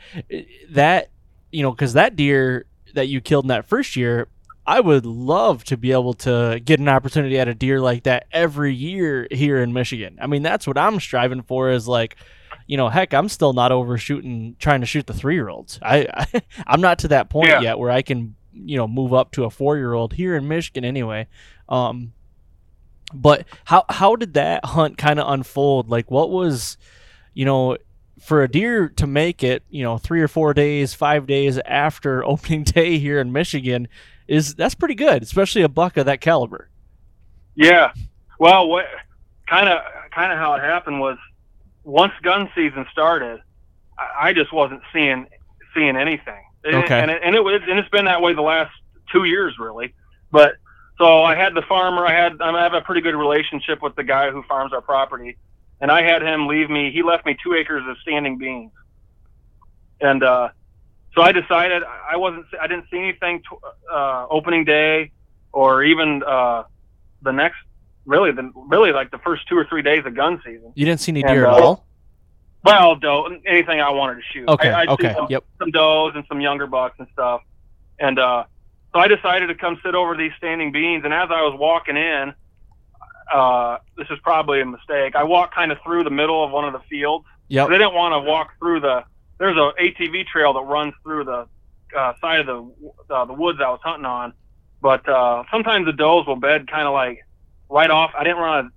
That 0.71 1.11
you 1.51 1.63
know, 1.63 1.73
because 1.73 1.95
that 1.95 2.15
deer 2.15 2.67
that 2.95 3.09
you 3.09 3.21
killed 3.21 3.47
in 3.47 3.49
that 3.49 3.67
first 3.67 3.97
year, 3.97 4.29
I 4.67 4.81
would 4.81 5.07
love 5.07 5.65
to 5.65 5.77
be 5.77 5.93
able 5.93 6.15
to 6.15 6.61
get 6.65 6.81
an 6.81 6.89
opportunity 6.89 7.39
at 7.39 7.49
a 7.49 7.55
deer 7.55 7.81
like 7.81 8.03
that 8.05 8.27
every 8.33 8.75
year 8.75 9.29
here 9.31 9.63
in 9.63 9.73
Michigan. 9.73 10.19
I 10.21 10.27
mean, 10.27 10.43
that's 10.43 10.67
what 10.67 10.77
I'm 10.77 10.99
striving 10.99 11.43
for. 11.43 11.71
Is 11.71 11.87
like, 11.87 12.17
you 12.67 12.77
know, 12.77 12.89
heck, 12.89 13.15
I'm 13.15 13.29
still 13.29 13.53
not 13.53 13.71
overshooting 13.71 14.57
trying 14.59 14.81
to 14.81 14.87
shoot 14.87 15.07
the 15.07 15.15
three 15.15 15.35
year 15.35 15.49
olds. 15.49 15.79
I, 15.83 16.07
I 16.67 16.75
am 16.75 16.81
not 16.81 16.99
to 17.01 17.09
that 17.09 17.31
point 17.31 17.49
yeah. 17.49 17.61
yet 17.61 17.79
where 17.79 17.91
I 17.91 18.03
can 18.03 18.35
you 18.53 18.77
know 18.77 18.89
move 18.89 19.13
up 19.13 19.33
to 19.33 19.45
a 19.45 19.51
four 19.51 19.77
year 19.77 19.93
old 19.93 20.15
here 20.15 20.35
in 20.35 20.49
Michigan 20.49 20.85
anyway. 20.85 21.29
Um, 21.69 22.13
but 23.15 23.47
how 23.67 23.85
how 23.89 24.17
did 24.17 24.35
that 24.35 24.65
hunt 24.65 24.99
kind 24.99 25.21
of 25.21 25.31
unfold? 25.31 25.91
Like, 25.91 26.11
what 26.11 26.31
was, 26.31 26.77
you 27.35 27.45
know, 27.45 27.77
for 28.21 28.43
a 28.43 28.49
deer 28.49 28.89
to 28.89 29.07
make 29.07 29.45
it, 29.45 29.63
you 29.71 29.83
know, 29.83 29.99
three 29.99 30.21
or 30.21 30.29
four 30.29 30.55
days, 30.55 30.95
five 30.95 31.27
days 31.27 31.59
after 31.59 32.25
opening 32.27 32.65
day 32.65 32.99
here 32.99 33.21
in 33.21 33.33
Michigan, 33.33 33.89
is 34.29 34.55
that's 34.55 34.75
pretty 34.75 34.95
good, 34.95 35.23
especially 35.23 35.63
a 35.63 35.69
buck 35.69 35.97
of 35.97 36.07
that 36.07 36.21
caliber. 36.21 36.69
Yeah, 37.55 37.93
well, 38.39 38.69
what 38.69 38.87
kind 39.47 39.69
of 39.69 39.81
kind 40.11 40.33
of 40.33 40.39
how 40.39 40.55
it 40.55 40.61
happened 40.61 41.01
was 41.01 41.19
once 41.85 42.13
gun 42.23 42.51
season 42.55 42.87
started, 42.91 43.41
I, 43.99 44.29
I 44.29 44.33
just 44.33 44.53
wasn't 44.53 44.83
seeing 44.93 45.27
seeing 45.75 45.97
anything. 45.97 46.43
Okay. 46.65 47.01
And 47.01 47.11
it, 47.11 47.23
and 47.23 47.37
it 47.37 47.45
was 47.45 47.63
and 47.69 47.79
it's 47.79 47.89
been 47.91 48.07
that 48.07 48.21
way 48.21 48.35
the 48.35 48.43
last 48.43 48.73
two 49.13 49.25
years 49.25 49.55
really, 49.59 49.95
but 50.31 50.57
so 50.99 51.23
I 51.23 51.35
had 51.35 51.55
the 51.55 51.63
farmer. 51.63 52.07
I 52.07 52.13
had 52.13 52.41
I 52.41 52.63
have 52.63 52.75
a 52.75 52.81
pretty 52.81 53.03
good 53.03 53.15
relationship 53.15 53.83
with 53.83 53.95
the 53.97 54.05
guy 54.05 54.31
who 54.31 54.43
farms 54.45 54.73
our 54.73 54.81
property, 54.81 55.37
and 55.81 55.91
I 55.91 56.03
had 56.03 56.23
him 56.23 56.47
leave 56.47 56.71
me. 56.71 56.91
He 56.91 57.03
left 57.03 57.27
me 57.27 57.37
two 57.43 57.55
acres 57.55 57.85
of 57.87 57.97
standing 57.99 58.39
beans, 58.39 58.73
and 60.01 60.23
uh, 60.23 60.49
so 61.17 61.23
I 61.23 61.33
decided 61.33 61.83
I 61.83 62.17
wasn't. 62.17 62.47
I 62.61 62.67
didn't 62.67 62.87
see 62.91 62.99
anything 62.99 63.43
to, 63.49 63.59
uh, 63.93 64.27
opening 64.31 64.65
day, 64.65 65.13
or 65.53 65.83
even 65.83 66.23
uh, 66.23 66.65
the 67.23 67.33
next. 67.33 67.57
Really, 68.05 68.31
the 68.31 68.53
really 68.55 68.93
like 68.93 69.11
the 69.11 69.19
first 69.19 69.49
two 69.49 69.57
or 69.57 69.65
three 69.65 69.83
days 69.83 70.05
of 70.07 70.15
gun 70.15 70.41
season. 70.45 70.73
You 70.77 70.85
didn't 70.85 71.01
see 71.01 71.11
any 71.11 71.23
deer 71.23 71.47
and, 71.47 71.57
at 71.57 71.61
uh, 71.61 71.67
all. 71.67 71.87
Well, 72.63 72.97
doe, 72.97 73.41
anything 73.47 73.81
I 73.81 73.91
wanted 73.91 74.17
to 74.17 74.23
shoot. 74.33 74.49
Okay. 74.49 74.71
I, 74.71 74.85
okay. 74.87 75.15
Some, 75.15 75.27
yep. 75.31 75.45
Some 75.59 75.71
does 75.71 76.13
and 76.15 76.25
some 76.29 76.41
younger 76.41 76.67
bucks 76.67 76.97
and 76.99 77.09
stuff, 77.13 77.43
and 77.99 78.19
uh, 78.19 78.45
so 78.93 79.01
I 79.01 79.09
decided 79.09 79.49
to 79.49 79.55
come 79.55 79.81
sit 79.85 79.95
over 79.95 80.17
these 80.17 80.33
standing 80.37 80.71
beans. 80.71 81.05
And 81.05 81.15
as 81.15 81.31
I 81.31 81.43
was 81.43 81.59
walking 81.59 81.97
in, 81.97 82.35
uh, 83.33 83.79
this 83.97 84.07
is 84.11 84.19
probably 84.23 84.61
a 84.61 84.67
mistake. 84.67 85.17
I 85.17 85.25
walked 85.25 85.55
kind 85.55 85.73
of 85.73 85.79
through 85.83 86.05
the 86.05 86.11
middle 86.11 86.45
of 86.45 86.51
one 86.51 86.65
of 86.65 86.75
the 86.75 86.81
fields. 86.91 87.25
Yeah. 87.49 87.65
I 87.65 87.71
didn't 87.71 87.95
want 87.95 88.13
to 88.13 88.21
walk 88.21 88.53
through 88.59 88.81
the. 88.81 89.05
There's 89.39 89.57
a 89.57 89.73
ATV 89.81 90.27
trail 90.27 90.55
that 90.55 90.63
runs 90.63 90.95
through 91.03 91.25
the 91.25 91.47
uh, 91.97 92.15
side 92.21 92.41
of 92.41 92.47
the 92.47 93.15
uh, 93.15 93.25
the 93.27 93.33
woods 93.33 93.59
I 93.63 93.69
was 93.69 93.81
hunting 93.83 94.07
on, 94.07 94.33
but 94.81 95.09
uh, 95.09 95.45
sometimes 95.51 95.87
the 95.87 95.93
does 95.93 96.27
will 96.27 96.37
bed 96.37 96.71
kind 96.71 96.87
of 96.87 96.93
like 96.93 97.25
right 97.69 97.91
off. 97.91 98.13
I 98.17 98.25
didn't 98.25 98.39
want 98.39 98.67
to, 98.67 98.73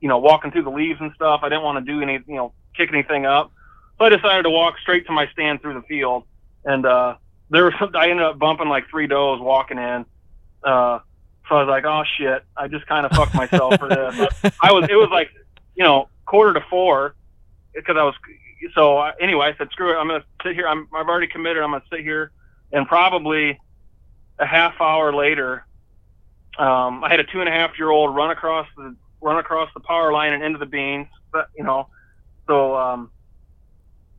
you 0.00 0.08
know, 0.08 0.18
walking 0.18 0.50
through 0.50 0.64
the 0.64 0.70
leaves 0.70 1.00
and 1.00 1.12
stuff. 1.14 1.40
I 1.42 1.48
didn't 1.48 1.64
want 1.64 1.84
to 1.84 1.92
do 1.92 2.02
any, 2.02 2.14
you 2.26 2.36
know, 2.36 2.52
kick 2.76 2.90
anything 2.92 3.26
up. 3.26 3.52
So 3.98 4.04
I 4.04 4.08
decided 4.10 4.42
to 4.42 4.50
walk 4.50 4.78
straight 4.78 5.06
to 5.06 5.12
my 5.12 5.26
stand 5.28 5.62
through 5.62 5.74
the 5.74 5.82
field, 5.82 6.24
and 6.64 6.84
uh, 6.84 7.16
there 7.50 7.64
was 7.64 7.74
some, 7.78 7.94
I 7.94 8.10
ended 8.10 8.24
up 8.24 8.38
bumping 8.38 8.68
like 8.68 8.88
three 8.90 9.06
does 9.06 9.40
walking 9.40 9.78
in. 9.78 10.04
Uh, 10.62 11.00
so 11.48 11.56
I 11.56 11.62
was 11.62 11.68
like, 11.68 11.84
oh 11.84 12.02
shit, 12.18 12.44
I 12.56 12.68
just 12.68 12.86
kind 12.86 13.06
of 13.06 13.12
fucked 13.12 13.34
myself 13.34 13.78
for 13.78 13.88
this. 13.88 14.54
I 14.62 14.72
was, 14.72 14.88
it 14.90 14.96
was 14.96 15.08
like, 15.10 15.30
you 15.74 15.84
know, 15.84 16.08
quarter 16.26 16.54
to 16.54 16.66
four, 16.68 17.14
because 17.74 17.96
I 17.96 18.02
was. 18.02 18.14
So 18.74 18.98
I, 18.98 19.12
anyway, 19.20 19.52
I 19.52 19.58
said, 19.58 19.68
screw 19.70 19.92
it, 19.92 19.96
I'm 19.96 20.08
gonna 20.08 20.24
sit 20.42 20.54
here. 20.54 20.66
I'm, 20.66 20.88
I've 20.94 21.08
already 21.08 21.26
committed. 21.26 21.62
I'm 21.62 21.72
gonna 21.72 21.84
sit 21.90 22.00
here, 22.00 22.32
and 22.72 22.86
probably 22.86 23.58
a 24.38 24.46
half 24.46 24.80
hour 24.80 25.14
later, 25.14 25.66
um, 26.58 27.04
I 27.04 27.10
had 27.10 27.20
a 27.20 27.24
two 27.24 27.40
and 27.40 27.48
a 27.48 27.52
half 27.52 27.78
year 27.78 27.90
old 27.90 28.14
run 28.14 28.30
across 28.30 28.66
the 28.76 28.96
run 29.20 29.38
across 29.38 29.68
the 29.74 29.80
power 29.80 30.12
line 30.12 30.32
and 30.32 30.42
into 30.42 30.58
the 30.58 30.66
beans. 30.66 31.08
But 31.32 31.48
you 31.56 31.64
know, 31.64 31.88
so 32.46 32.76
um, 32.76 33.10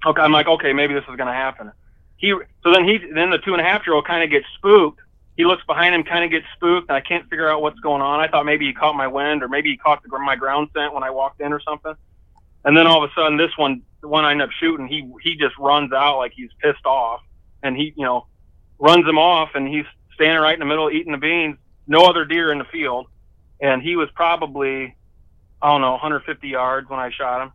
okay, 0.05 0.21
I'm 0.21 0.31
like, 0.31 0.47
okay, 0.47 0.73
maybe 0.73 0.93
this 0.93 1.03
is 1.03 1.15
going 1.15 1.27
to 1.27 1.33
happen. 1.33 1.71
He 2.17 2.33
so 2.63 2.71
then 2.71 2.85
he 2.87 2.99
then 3.13 3.29
the 3.29 3.39
two 3.39 3.53
and 3.53 3.61
a 3.61 3.63
half 3.63 3.85
year 3.85 3.95
old 3.95 4.05
kind 4.05 4.23
of 4.23 4.29
gets 4.29 4.45
spooked. 4.55 4.99
He 5.35 5.45
looks 5.45 5.63
behind 5.67 5.93
him, 5.93 6.03
kind 6.03 6.25
of 6.25 6.31
gets 6.31 6.47
spooked, 6.55 6.89
and 6.89 6.97
I 6.97 7.01
can't 7.01 7.29
figure 7.29 7.47
out 7.47 7.61
what's 7.61 7.79
going 7.79 8.01
on. 8.01 8.19
I 8.19 8.27
thought 8.27 8.45
maybe 8.45 8.65
he 8.65 8.73
caught 8.73 8.95
my 8.95 9.05
wind, 9.07 9.43
or 9.43 9.47
maybe 9.47 9.69
he 9.69 9.77
caught 9.77 10.01
the, 10.01 10.09
my 10.17 10.35
ground 10.35 10.69
scent 10.75 10.93
when 10.95 11.03
I 11.03 11.11
walked 11.11 11.41
in, 11.41 11.53
or 11.53 11.61
something. 11.61 11.93
And 12.67 12.75
then 12.75 12.85
all 12.85 13.01
of 13.01 13.09
a 13.09 13.13
sudden, 13.13 13.37
this 13.37 13.55
one, 13.55 13.81
the 14.01 14.09
one 14.09 14.25
I 14.25 14.31
end 14.31 14.41
up 14.41 14.49
shooting, 14.59 14.87
he 14.87 15.09
he 15.23 15.37
just 15.37 15.57
runs 15.57 15.93
out 15.93 16.17
like 16.17 16.33
he's 16.35 16.49
pissed 16.61 16.85
off, 16.85 17.21
and 17.63 17.77
he 17.77 17.93
you 17.95 18.03
know 18.03 18.27
runs 18.77 19.07
him 19.07 19.17
off, 19.17 19.51
and 19.55 19.65
he's 19.65 19.85
standing 20.13 20.41
right 20.41 20.53
in 20.53 20.59
the 20.59 20.65
middle 20.65 20.91
eating 20.91 21.13
the 21.13 21.17
beans. 21.17 21.55
No 21.87 22.01
other 22.01 22.25
deer 22.25 22.51
in 22.51 22.57
the 22.57 22.65
field, 22.65 23.07
and 23.61 23.81
he 23.81 23.95
was 23.95 24.09
probably 24.15 24.93
I 25.61 25.69
don't 25.69 25.79
know 25.79 25.91
150 25.91 26.45
yards 26.45 26.89
when 26.89 26.99
I 26.99 27.09
shot 27.09 27.43
him. 27.43 27.53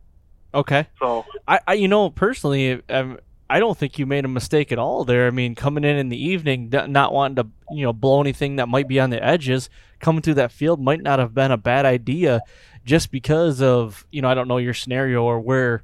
Okay. 0.54 0.86
So 0.98 1.26
I, 1.46 1.60
I 1.68 1.74
you 1.74 1.88
know, 1.88 2.08
personally, 2.08 2.80
um, 2.88 3.18
I 3.52 3.58
don't 3.58 3.76
think 3.76 3.98
you 3.98 4.06
made 4.06 4.24
a 4.24 4.28
mistake 4.28 4.72
at 4.72 4.78
all 4.78 5.04
there. 5.04 5.26
I 5.26 5.30
mean, 5.30 5.54
coming 5.54 5.84
in 5.84 5.98
in 5.98 6.08
the 6.08 6.16
evening, 6.16 6.70
not 6.70 7.12
wanting 7.12 7.36
to, 7.36 7.46
you 7.70 7.84
know, 7.84 7.92
blow 7.92 8.22
anything 8.22 8.56
that 8.56 8.66
might 8.66 8.88
be 8.88 8.98
on 8.98 9.10
the 9.10 9.22
edges, 9.22 9.68
coming 10.00 10.22
through 10.22 10.34
that 10.34 10.52
field 10.52 10.80
might 10.80 11.02
not 11.02 11.18
have 11.18 11.34
been 11.34 11.50
a 11.50 11.58
bad 11.58 11.84
idea, 11.84 12.40
just 12.86 13.10
because 13.10 13.60
of, 13.60 14.06
you 14.10 14.22
know, 14.22 14.28
I 14.28 14.32
don't 14.32 14.48
know 14.48 14.56
your 14.56 14.72
scenario 14.72 15.22
or 15.22 15.38
where, 15.38 15.82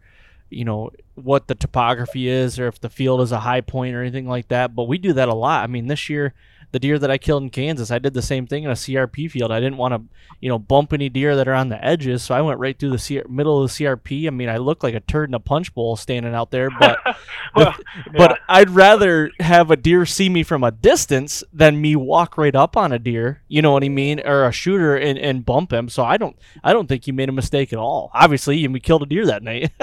you 0.49 0.65
know, 0.65 0.91
what 1.15 1.47
the 1.47 1.55
topography 1.55 2.27
is 2.27 2.59
or 2.59 2.69
if 2.69 2.81
the 2.81 2.89
field 2.89 3.21
is 3.21 3.33
a 3.33 3.41
high 3.41 3.61
point 3.61 3.95
or 3.95 4.01
anything 4.01 4.27
like 4.27 4.49
that. 4.49 4.75
But 4.75 4.85
we 4.85 4.97
do 4.97 5.13
that 5.13 5.29
a 5.29 5.35
lot. 5.35 5.63
I 5.63 5.67
mean, 5.67 5.89
this 5.89 6.09
year 6.09 6.33
the 6.71 6.79
deer 6.79 6.99
that 6.99 7.11
I 7.11 7.19
killed 7.19 7.43
in 7.43 7.51
Kansas, 7.51 7.91
I 7.91 7.99
did 7.99 8.15
the 8.15 8.23
same 8.23 8.47
thing 8.47 8.65
in 8.65 8.71
a 8.71 8.75
CRP 8.75 9.31
field. 9.31 9.51
I 9.51 9.61
didn't 9.61 9.79
want 9.79 9.95
to, 9.95 10.03
you 10.41 10.49
know, 10.49 10.59
bump 10.59 10.93
any 10.93 11.09
deer 11.09 11.35
that 11.37 11.49
are 11.49 11.55
on 11.55 11.71
the 11.71 11.83
edges, 11.83 12.23
so 12.23 12.35
I 12.35 12.43
went 12.43 12.61
right 12.61 12.79
through 12.79 12.91
the 12.91 12.99
C- 12.99 13.23
middle 13.29 13.63
of 13.63 13.71
the 13.71 13.85
CRP. 13.85 14.27
I 14.27 14.31
mean, 14.31 14.49
I 14.49 14.59
looked 14.59 14.83
like 14.83 14.95
a 14.95 15.01
turd 15.01 15.31
in 15.31 15.35
a 15.35 15.41
punch 15.41 15.75
bowl 15.75 15.97
standing 15.97 16.35
out 16.35 16.51
there, 16.51 16.69
but 16.71 16.99
well, 17.57 17.75
yeah. 17.79 18.03
but 18.17 18.39
I'd 18.49 18.71
rather 18.71 19.31
have 19.41 19.71
a 19.71 19.77
deer 19.77 20.05
see 20.05 20.29
me 20.29 20.43
from 20.43 20.63
a 20.63 20.71
distance 20.71 21.43
than 21.53 21.81
me 21.81 21.97
walk 21.97 22.37
right 22.37 22.55
up 22.55 22.77
on 22.77 22.93
a 22.93 22.99
deer. 22.99 23.43
You 23.49 23.63
know 23.63 23.73
what 23.73 23.85
I 23.85 23.89
mean? 23.89 24.21
Or 24.25 24.45
a 24.45 24.53
shooter 24.53 24.97
and, 24.97 25.19
and 25.19 25.47
bump 25.47 25.73
him. 25.73 25.89
So 25.89 26.05
I 26.05 26.17
don't 26.17 26.37
I 26.63 26.73
don't 26.73 26.87
think 26.87 27.07
you 27.07 27.13
made 27.13 27.29
a 27.29 27.33
mistake 27.33 27.73
at 27.73 27.79
all. 27.79 28.11
Obviously, 28.13 28.65
and 28.65 28.75
we 28.75 28.81
killed 28.81 29.03
a 29.03 29.07
deer 29.07 29.27
that 29.27 29.43
night. 29.43 29.71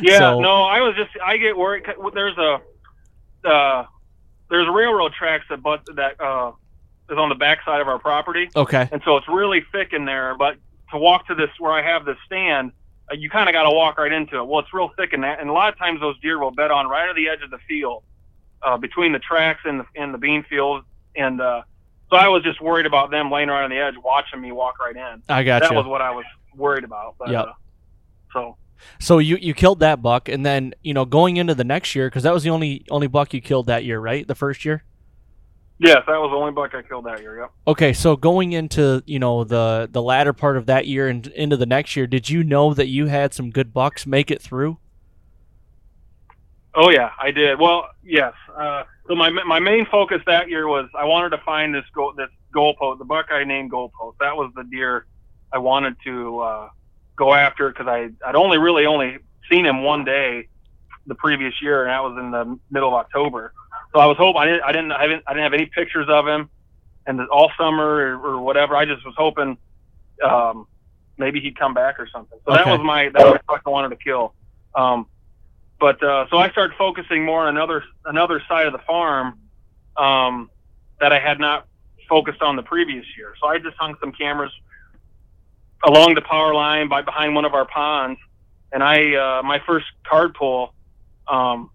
yeah, 0.00 0.18
so, 0.18 0.40
no, 0.40 0.64
I 0.64 0.80
was 0.80 0.94
just 0.96 1.10
I 1.24 1.36
get 1.36 1.56
worried. 1.56 1.84
There's 2.12 2.38
a 2.38 2.60
uh, 3.48 3.86
there's 4.54 4.68
railroad 4.68 5.12
tracks 5.12 5.44
that 5.50 5.62
but 5.62 5.84
that 5.96 6.20
uh, 6.20 6.52
is 7.10 7.18
on 7.18 7.28
the 7.28 7.34
backside 7.34 7.80
of 7.80 7.88
our 7.88 7.98
property. 7.98 8.48
Okay. 8.54 8.88
And 8.92 9.02
so 9.04 9.16
it's 9.16 9.26
really 9.28 9.64
thick 9.72 9.92
in 9.92 10.04
there. 10.04 10.36
But 10.38 10.56
to 10.92 10.98
walk 10.98 11.26
to 11.26 11.34
this 11.34 11.50
where 11.58 11.72
I 11.72 11.82
have 11.82 12.04
this 12.04 12.16
stand, 12.24 12.70
uh, 13.10 13.14
you 13.14 13.28
kind 13.30 13.48
of 13.48 13.52
got 13.52 13.64
to 13.64 13.70
walk 13.70 13.98
right 13.98 14.12
into 14.12 14.38
it. 14.38 14.46
Well, 14.46 14.60
it's 14.60 14.72
real 14.72 14.92
thick 14.96 15.12
in 15.12 15.22
that, 15.22 15.40
and 15.40 15.50
a 15.50 15.52
lot 15.52 15.72
of 15.72 15.78
times 15.78 16.00
those 16.00 16.18
deer 16.20 16.38
will 16.38 16.52
bed 16.52 16.70
on 16.70 16.86
right 16.86 17.08
at 17.08 17.16
the 17.16 17.28
edge 17.28 17.42
of 17.42 17.50
the 17.50 17.58
field, 17.68 18.04
uh, 18.62 18.76
between 18.76 19.12
the 19.12 19.18
tracks 19.18 19.62
and 19.64 19.80
the 19.80 19.86
in 19.96 20.12
the 20.12 20.18
bean 20.18 20.44
field. 20.44 20.84
And 21.16 21.40
uh, 21.40 21.62
so 22.10 22.16
I 22.16 22.28
was 22.28 22.44
just 22.44 22.60
worried 22.60 22.86
about 22.86 23.10
them 23.10 23.30
laying 23.30 23.48
right 23.48 23.64
on 23.64 23.70
the 23.70 23.78
edge, 23.78 23.94
watching 24.02 24.40
me 24.40 24.52
walk 24.52 24.78
right 24.78 24.96
in. 24.96 25.22
I 25.28 25.42
got 25.42 25.62
That 25.62 25.72
you. 25.72 25.76
was 25.76 25.86
what 25.86 26.00
I 26.00 26.12
was 26.12 26.24
worried 26.54 26.84
about. 26.84 27.16
But, 27.18 27.30
yep. 27.30 27.46
Uh, 27.46 27.52
so 28.32 28.56
so 28.98 29.18
you 29.18 29.36
you 29.36 29.54
killed 29.54 29.80
that 29.80 30.02
buck, 30.02 30.28
and 30.28 30.44
then 30.44 30.74
you 30.82 30.94
know 30.94 31.04
going 31.04 31.36
into 31.36 31.54
the 31.54 31.64
next 31.64 31.94
year 31.94 32.08
because 32.08 32.22
that 32.22 32.32
was 32.32 32.42
the 32.42 32.50
only 32.50 32.84
only 32.90 33.06
buck 33.06 33.34
you 33.34 33.40
killed 33.40 33.66
that 33.66 33.84
year, 33.84 34.00
right? 34.00 34.26
The 34.26 34.34
first 34.34 34.64
year. 34.64 34.84
Yes, 35.78 36.04
that 36.06 36.18
was 36.20 36.30
the 36.30 36.36
only 36.36 36.52
buck 36.52 36.72
I 36.74 36.82
killed 36.82 37.04
that 37.06 37.20
year. 37.20 37.40
Yep. 37.40 37.50
Okay, 37.66 37.92
so 37.92 38.16
going 38.16 38.52
into 38.52 39.02
you 39.06 39.18
know 39.18 39.44
the 39.44 39.88
the 39.90 40.02
latter 40.02 40.32
part 40.32 40.56
of 40.56 40.66
that 40.66 40.86
year 40.86 41.08
and 41.08 41.26
into 41.28 41.56
the 41.56 41.66
next 41.66 41.96
year, 41.96 42.06
did 42.06 42.30
you 42.30 42.44
know 42.44 42.72
that 42.74 42.86
you 42.86 43.06
had 43.06 43.34
some 43.34 43.50
good 43.50 43.72
bucks 43.72 44.06
make 44.06 44.30
it 44.30 44.40
through? 44.40 44.78
Oh 46.76 46.90
yeah, 46.90 47.10
I 47.20 47.30
did. 47.30 47.58
Well, 47.58 47.88
yes. 48.04 48.32
Uh, 48.56 48.84
so 49.08 49.14
my 49.14 49.30
my 49.30 49.58
main 49.58 49.86
focus 49.86 50.20
that 50.26 50.48
year 50.48 50.68
was 50.68 50.88
I 50.96 51.04
wanted 51.04 51.30
to 51.30 51.42
find 51.44 51.74
this 51.74 51.84
goal 51.94 52.14
this 52.16 52.30
goalpost, 52.54 52.98
the 52.98 53.04
buck 53.04 53.26
I 53.30 53.44
named 53.44 53.72
goalpost. 53.72 54.14
That 54.20 54.36
was 54.36 54.52
the 54.54 54.64
deer 54.64 55.06
I 55.52 55.58
wanted 55.58 55.96
to 56.04 56.38
uh, 56.40 56.68
go 57.16 57.34
after 57.34 57.68
because 57.68 57.86
I 57.86 58.10
I'd 58.26 58.36
only 58.36 58.58
really 58.58 58.86
only 58.86 59.18
seen 59.50 59.66
him 59.66 59.82
one 59.82 60.04
day 60.04 60.48
the 61.06 61.14
previous 61.14 61.54
year, 61.60 61.82
and 61.82 61.90
that 61.90 62.02
was 62.02 62.18
in 62.18 62.30
the 62.30 62.58
middle 62.70 62.88
of 62.88 62.94
October. 62.94 63.52
So 63.94 64.00
I 64.00 64.06
was 64.06 64.16
hoping 64.16 64.40
I 64.42 64.46
didn't 64.46 64.62
I 64.62 64.72
didn't 64.72 64.92
I 64.92 65.06
didn't, 65.06 65.24
I 65.26 65.32
didn't 65.34 65.44
have 65.44 65.54
any 65.54 65.66
pictures 65.66 66.06
of 66.08 66.26
him, 66.26 66.50
and 67.06 67.20
all 67.28 67.50
summer 67.58 67.84
or, 67.84 68.36
or 68.36 68.40
whatever. 68.40 68.76
I 68.76 68.84
just 68.84 69.04
was 69.04 69.14
hoping 69.16 69.58
um, 70.24 70.66
maybe 71.18 71.40
he'd 71.40 71.58
come 71.58 71.74
back 71.74 71.98
or 71.98 72.08
something. 72.12 72.38
So 72.44 72.52
Okay. 72.52 72.62
that 72.64 72.68
was 72.68 72.80
my 72.84 73.08
that 73.10 73.24
was 73.26 73.38
buck 73.46 73.62
I 73.66 73.70
wanted 73.70 73.90
to 73.90 73.96
kill. 73.96 74.34
Um, 74.74 75.06
but 75.80 76.02
uh, 76.02 76.26
so 76.30 76.38
I 76.38 76.50
started 76.50 76.76
focusing 76.78 77.24
more 77.24 77.42
on 77.42 77.48
another 77.56 77.84
another 78.04 78.42
side 78.48 78.66
of 78.66 78.72
the 78.72 78.80
farm 78.86 79.38
um, 79.96 80.50
that 81.00 81.12
I 81.12 81.18
had 81.18 81.38
not 81.38 81.66
focused 82.08 82.42
on 82.42 82.56
the 82.56 82.62
previous 82.62 83.04
year. 83.16 83.34
So 83.40 83.48
I 83.48 83.58
just 83.58 83.76
hung 83.78 83.94
some 84.00 84.12
cameras 84.12 84.52
along 85.86 86.14
the 86.14 86.22
power 86.22 86.54
line 86.54 86.88
by 86.88 87.02
behind 87.02 87.34
one 87.34 87.44
of 87.44 87.54
our 87.54 87.66
ponds, 87.66 88.18
and 88.72 88.82
I 88.82 89.14
uh, 89.14 89.42
my 89.42 89.60
first 89.66 89.86
card 90.06 90.34
pull, 90.34 90.74
um, 91.28 91.70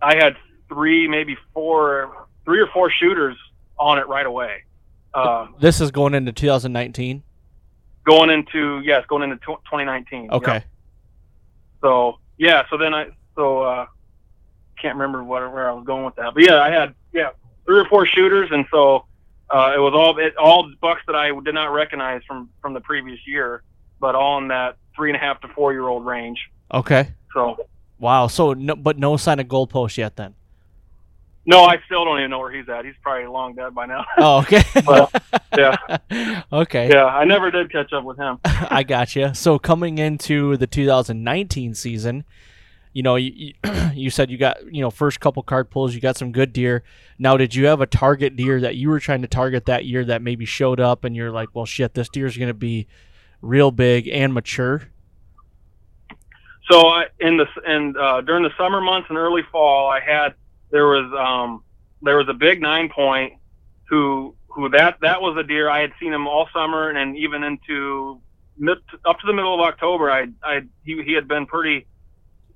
I 0.00 0.16
had 0.16 0.36
three, 0.68 1.08
maybe 1.08 1.36
four, 1.52 2.26
three 2.44 2.60
or 2.60 2.66
four 2.68 2.90
shooters 2.90 3.36
on 3.78 3.98
it 3.98 4.06
right 4.08 4.26
away. 4.26 4.64
Uh, 5.12 5.46
This 5.60 5.80
is 5.80 5.90
going 5.90 6.14
into 6.14 6.32
2019. 6.32 7.22
going 8.04 8.30
into 8.30 8.80
yes, 8.84 9.04
going 9.08 9.22
into 9.22 9.36
2019. 9.36 10.30
Okay. 10.30 10.52
Yep. 10.52 10.64
So 11.80 12.18
yeah, 12.38 12.62
so 12.70 12.76
then 12.76 12.94
I 12.94 13.08
so 13.34 13.62
uh, 13.62 13.86
can't 14.80 14.96
remember 14.96 15.22
what, 15.22 15.40
where 15.52 15.68
I 15.68 15.72
was 15.72 15.84
going 15.84 16.04
with 16.04 16.16
that, 16.16 16.34
but 16.34 16.42
yeah, 16.42 16.60
I 16.60 16.70
had 16.70 16.94
yeah 17.12 17.30
three 17.66 17.78
or 17.78 17.86
four 17.86 18.06
shooters, 18.06 18.50
and 18.50 18.64
so 18.70 19.06
uh, 19.54 19.72
it 19.74 19.78
was 19.78 19.94
all 19.94 20.18
it, 20.18 20.36
all 20.36 20.68
bucks 20.80 21.02
that 21.06 21.14
I 21.14 21.28
did 21.44 21.54
not 21.54 21.66
recognize 21.66 22.22
from 22.26 22.50
from 22.60 22.74
the 22.74 22.80
previous 22.80 23.20
year, 23.26 23.62
but 24.00 24.14
all 24.16 24.38
in 24.38 24.48
that 24.48 24.76
three 24.96 25.10
and 25.10 25.16
a 25.16 25.20
half 25.20 25.40
to 25.42 25.48
four 25.48 25.72
year 25.72 25.86
old 25.86 26.04
range. 26.04 26.38
Okay. 26.72 27.10
So 27.32 27.56
Wow. 27.98 28.26
So 28.26 28.52
no, 28.54 28.74
but 28.74 28.98
no 28.98 29.16
sign 29.16 29.38
of 29.38 29.46
goalpost 29.46 29.96
yet 29.96 30.16
then. 30.16 30.34
no, 31.46 31.62
I 31.64 31.76
still 31.86 32.04
don't 32.04 32.18
even 32.18 32.30
know 32.30 32.38
where 32.40 32.50
he's 32.52 32.68
at. 32.68 32.84
He's 32.84 32.94
probably 33.02 33.26
long 33.26 33.54
dead 33.54 33.74
by 33.74 33.86
now. 33.86 34.04
Oh, 34.18 34.38
okay. 34.40 34.62
Well, 34.86 35.10
yeah. 35.56 35.76
okay. 36.52 36.88
yeah, 36.88 37.04
I 37.04 37.24
never 37.24 37.50
did 37.50 37.70
catch 37.70 37.92
up 37.92 38.02
with 38.04 38.16
him. 38.18 38.38
I 38.44 38.82
got 38.82 39.14
you. 39.14 39.34
So 39.34 39.58
coming 39.58 39.98
into 39.98 40.56
the 40.56 40.66
2019 40.66 41.74
season, 41.74 42.24
you 42.94 43.02
know, 43.02 43.16
you, 43.16 43.52
you 43.94 44.08
said 44.08 44.30
you 44.30 44.38
got 44.38 44.72
you 44.72 44.80
know 44.80 44.90
first 44.90 45.20
couple 45.20 45.42
card 45.42 45.68
pulls, 45.68 45.94
you 45.94 46.00
got 46.00 46.16
some 46.16 46.32
good 46.32 46.54
deer. 46.54 46.82
Now, 47.18 47.36
did 47.36 47.54
you 47.54 47.66
have 47.66 47.82
a 47.82 47.86
target 47.86 48.36
deer 48.36 48.60
that 48.60 48.76
you 48.76 48.88
were 48.88 49.00
trying 49.00 49.20
to 49.20 49.28
target 49.28 49.66
that 49.66 49.84
year 49.84 50.04
that 50.06 50.22
maybe 50.22 50.46
showed 50.46 50.80
up, 50.80 51.04
and 51.04 51.14
you're 51.14 51.32
like, 51.32 51.50
well, 51.52 51.66
shit, 51.66 51.92
this 51.92 52.08
deer's 52.08 52.38
gonna 52.38 52.54
be 52.54 52.86
real 53.42 53.70
big 53.70 54.08
and 54.08 54.32
mature? 54.32 54.88
So 56.70 56.86
I, 56.86 57.06
in 57.20 57.36
the 57.36 57.46
and 57.66 57.96
uh, 57.96 58.22
during 58.22 58.44
the 58.44 58.52
summer 58.56 58.80
months 58.80 59.08
and 59.10 59.18
early 59.18 59.42
fall, 59.52 59.90
I 59.90 60.00
had 60.00 60.34
there 60.70 60.86
was 60.86 61.12
um, 61.18 61.62
there 62.00 62.16
was 62.16 62.28
a 62.28 62.34
big 62.34 62.62
nine 62.62 62.88
point 62.88 63.34
who 63.88 64.34
who 64.46 64.68
that 64.70 64.98
that 65.02 65.20
was 65.20 65.36
a 65.36 65.42
deer 65.42 65.68
I 65.68 65.80
had 65.80 65.92
seen 66.00 66.12
him 66.12 66.28
all 66.28 66.48
summer 66.54 66.90
and 66.90 67.16
even 67.16 67.42
into 67.42 68.20
mid, 68.56 68.78
up 69.04 69.18
to 69.18 69.26
the 69.26 69.32
middle 69.32 69.52
of 69.52 69.60
October. 69.60 70.10
I 70.12 70.28
I 70.44 70.62
he 70.84 71.02
he 71.02 71.12
had 71.12 71.26
been 71.26 71.44
pretty 71.44 71.86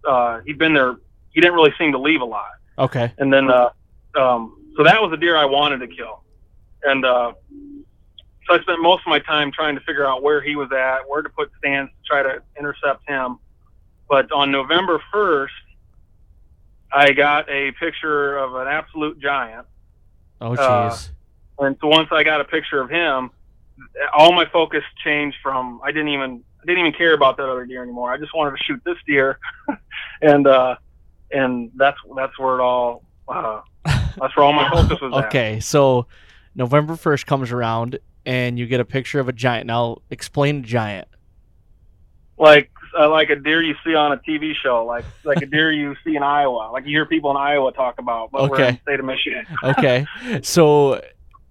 uh, 0.07 0.41
he'd 0.47 0.59
been 0.59 0.75
there. 0.75 0.97
He 1.31 1.41
didn't 1.41 1.55
really 1.55 1.73
seem 1.79 1.93
to 1.93 1.99
leave 1.99 2.21
a 2.21 2.25
lot. 2.25 2.51
Okay. 2.79 3.13
And 3.19 3.33
then, 3.33 3.51
uh, 3.51 3.71
um, 4.17 4.57
so 4.77 4.85
that 4.85 5.01
was 5.01 5.13
a 5.13 5.17
deer 5.17 5.37
I 5.37 5.45
wanted 5.45 5.79
to 5.79 5.89
kill. 5.89 6.23
And, 6.85 7.05
uh, 7.05 7.33
so 8.47 8.55
I 8.55 8.61
spent 8.61 8.81
most 8.81 9.01
of 9.01 9.09
my 9.09 9.19
time 9.19 9.53
trying 9.53 9.75
to 9.75 9.81
figure 9.83 10.07
out 10.07 10.23
where 10.23 10.41
he 10.41 10.57
was 10.57 10.71
at, 10.73 11.01
where 11.07 11.21
to 11.23 11.29
put 11.29 11.51
stands 11.59 11.91
to 11.91 11.97
try 12.09 12.23
to 12.23 12.43
intercept 12.59 13.07
him. 13.09 13.39
But 14.09 14.33
on 14.33 14.51
November 14.51 15.03
1st, 15.13 15.49
I 16.93 17.13
got 17.13 17.49
a 17.51 17.73
picture 17.73 18.39
of 18.39 18.55
an 18.55 18.67
absolute 18.67 19.19
giant. 19.21 19.67
Oh, 20.41 20.55
Uh, 20.55 20.91
jeez. 20.91 21.11
And 21.59 21.77
so 21.81 21.89
once 21.89 22.09
I 22.13 22.23
got 22.23 22.41
a 22.41 22.45
picture 22.45 22.81
of 22.81 22.89
him, 22.89 23.31
all 24.17 24.33
my 24.33 24.47
focus 24.47 24.85
changed 25.05 25.37
from 25.43 25.81
I 25.85 25.91
didn't 25.93 26.09
even 26.09 26.43
I 26.63 26.67
didn't 26.67 26.81
even 26.87 26.93
care 26.93 27.15
about 27.15 27.37
that 27.37 27.49
other 27.49 27.67
deer 27.67 27.83
anymore. 27.83 28.13
I 28.13 28.17
just 28.17 28.35
wanted 28.35 28.57
to 28.57 28.65
shoot 28.65 28.81
this 28.85 28.97
deer, 29.07 29.39
and 30.23 30.47
uh, 30.47 30.77
and 31.31 31.71
that's 31.77 31.99
that's 32.17 32.39
where 32.39 32.57
it 32.59 32.61
all 32.63 33.03
uh, 33.29 33.61
that's 33.85 34.37
where 34.37 34.45
all 34.45 34.53
my 34.53 34.71
focus 34.71 35.01
was 35.01 35.13
at. 35.17 35.27
okay. 35.27 35.61
So 35.61 36.07
November 36.55 36.95
1st 36.95 37.27
comes 37.27 37.53
around, 37.53 37.99
and 38.27 38.59
you 38.59 38.67
get 38.67 38.81
a 38.81 38.85
picture 38.85 39.21
of 39.21 39.29
a 39.29 39.33
giant. 39.33 39.67
Now, 39.67 39.99
explain 40.11 40.59
a 40.59 40.63
giant. 40.63 41.09
Like 42.39 42.71
uh, 42.99 43.11
like 43.11 43.31
a 43.31 43.37
deer 43.37 43.63
you 43.63 43.75
see 43.85 43.95
on 43.95 44.13
a 44.13 44.17
TV 44.19 44.55
show, 44.55 44.85
like 44.87 45.05
like 45.25 45.43
a 45.43 45.47
deer 45.55 45.73
you 45.73 45.97
see 46.05 46.15
in 46.17 46.23
Iowa, 46.23 46.71
like 46.73 46.85
you 46.85 46.91
hear 46.91 47.07
people 47.07 47.31
in 47.33 47.37
Iowa 47.37 47.73
talk 47.73 47.99
about, 47.99 48.31
but 48.31 48.49
we're 48.49 48.57
in 48.57 48.63
Okay. 48.63 48.71
the 48.73 48.81
state 48.93 49.01
of 49.01 49.07
Michigan. 49.07 49.47
Okay. 49.65 50.07
so 50.43 51.03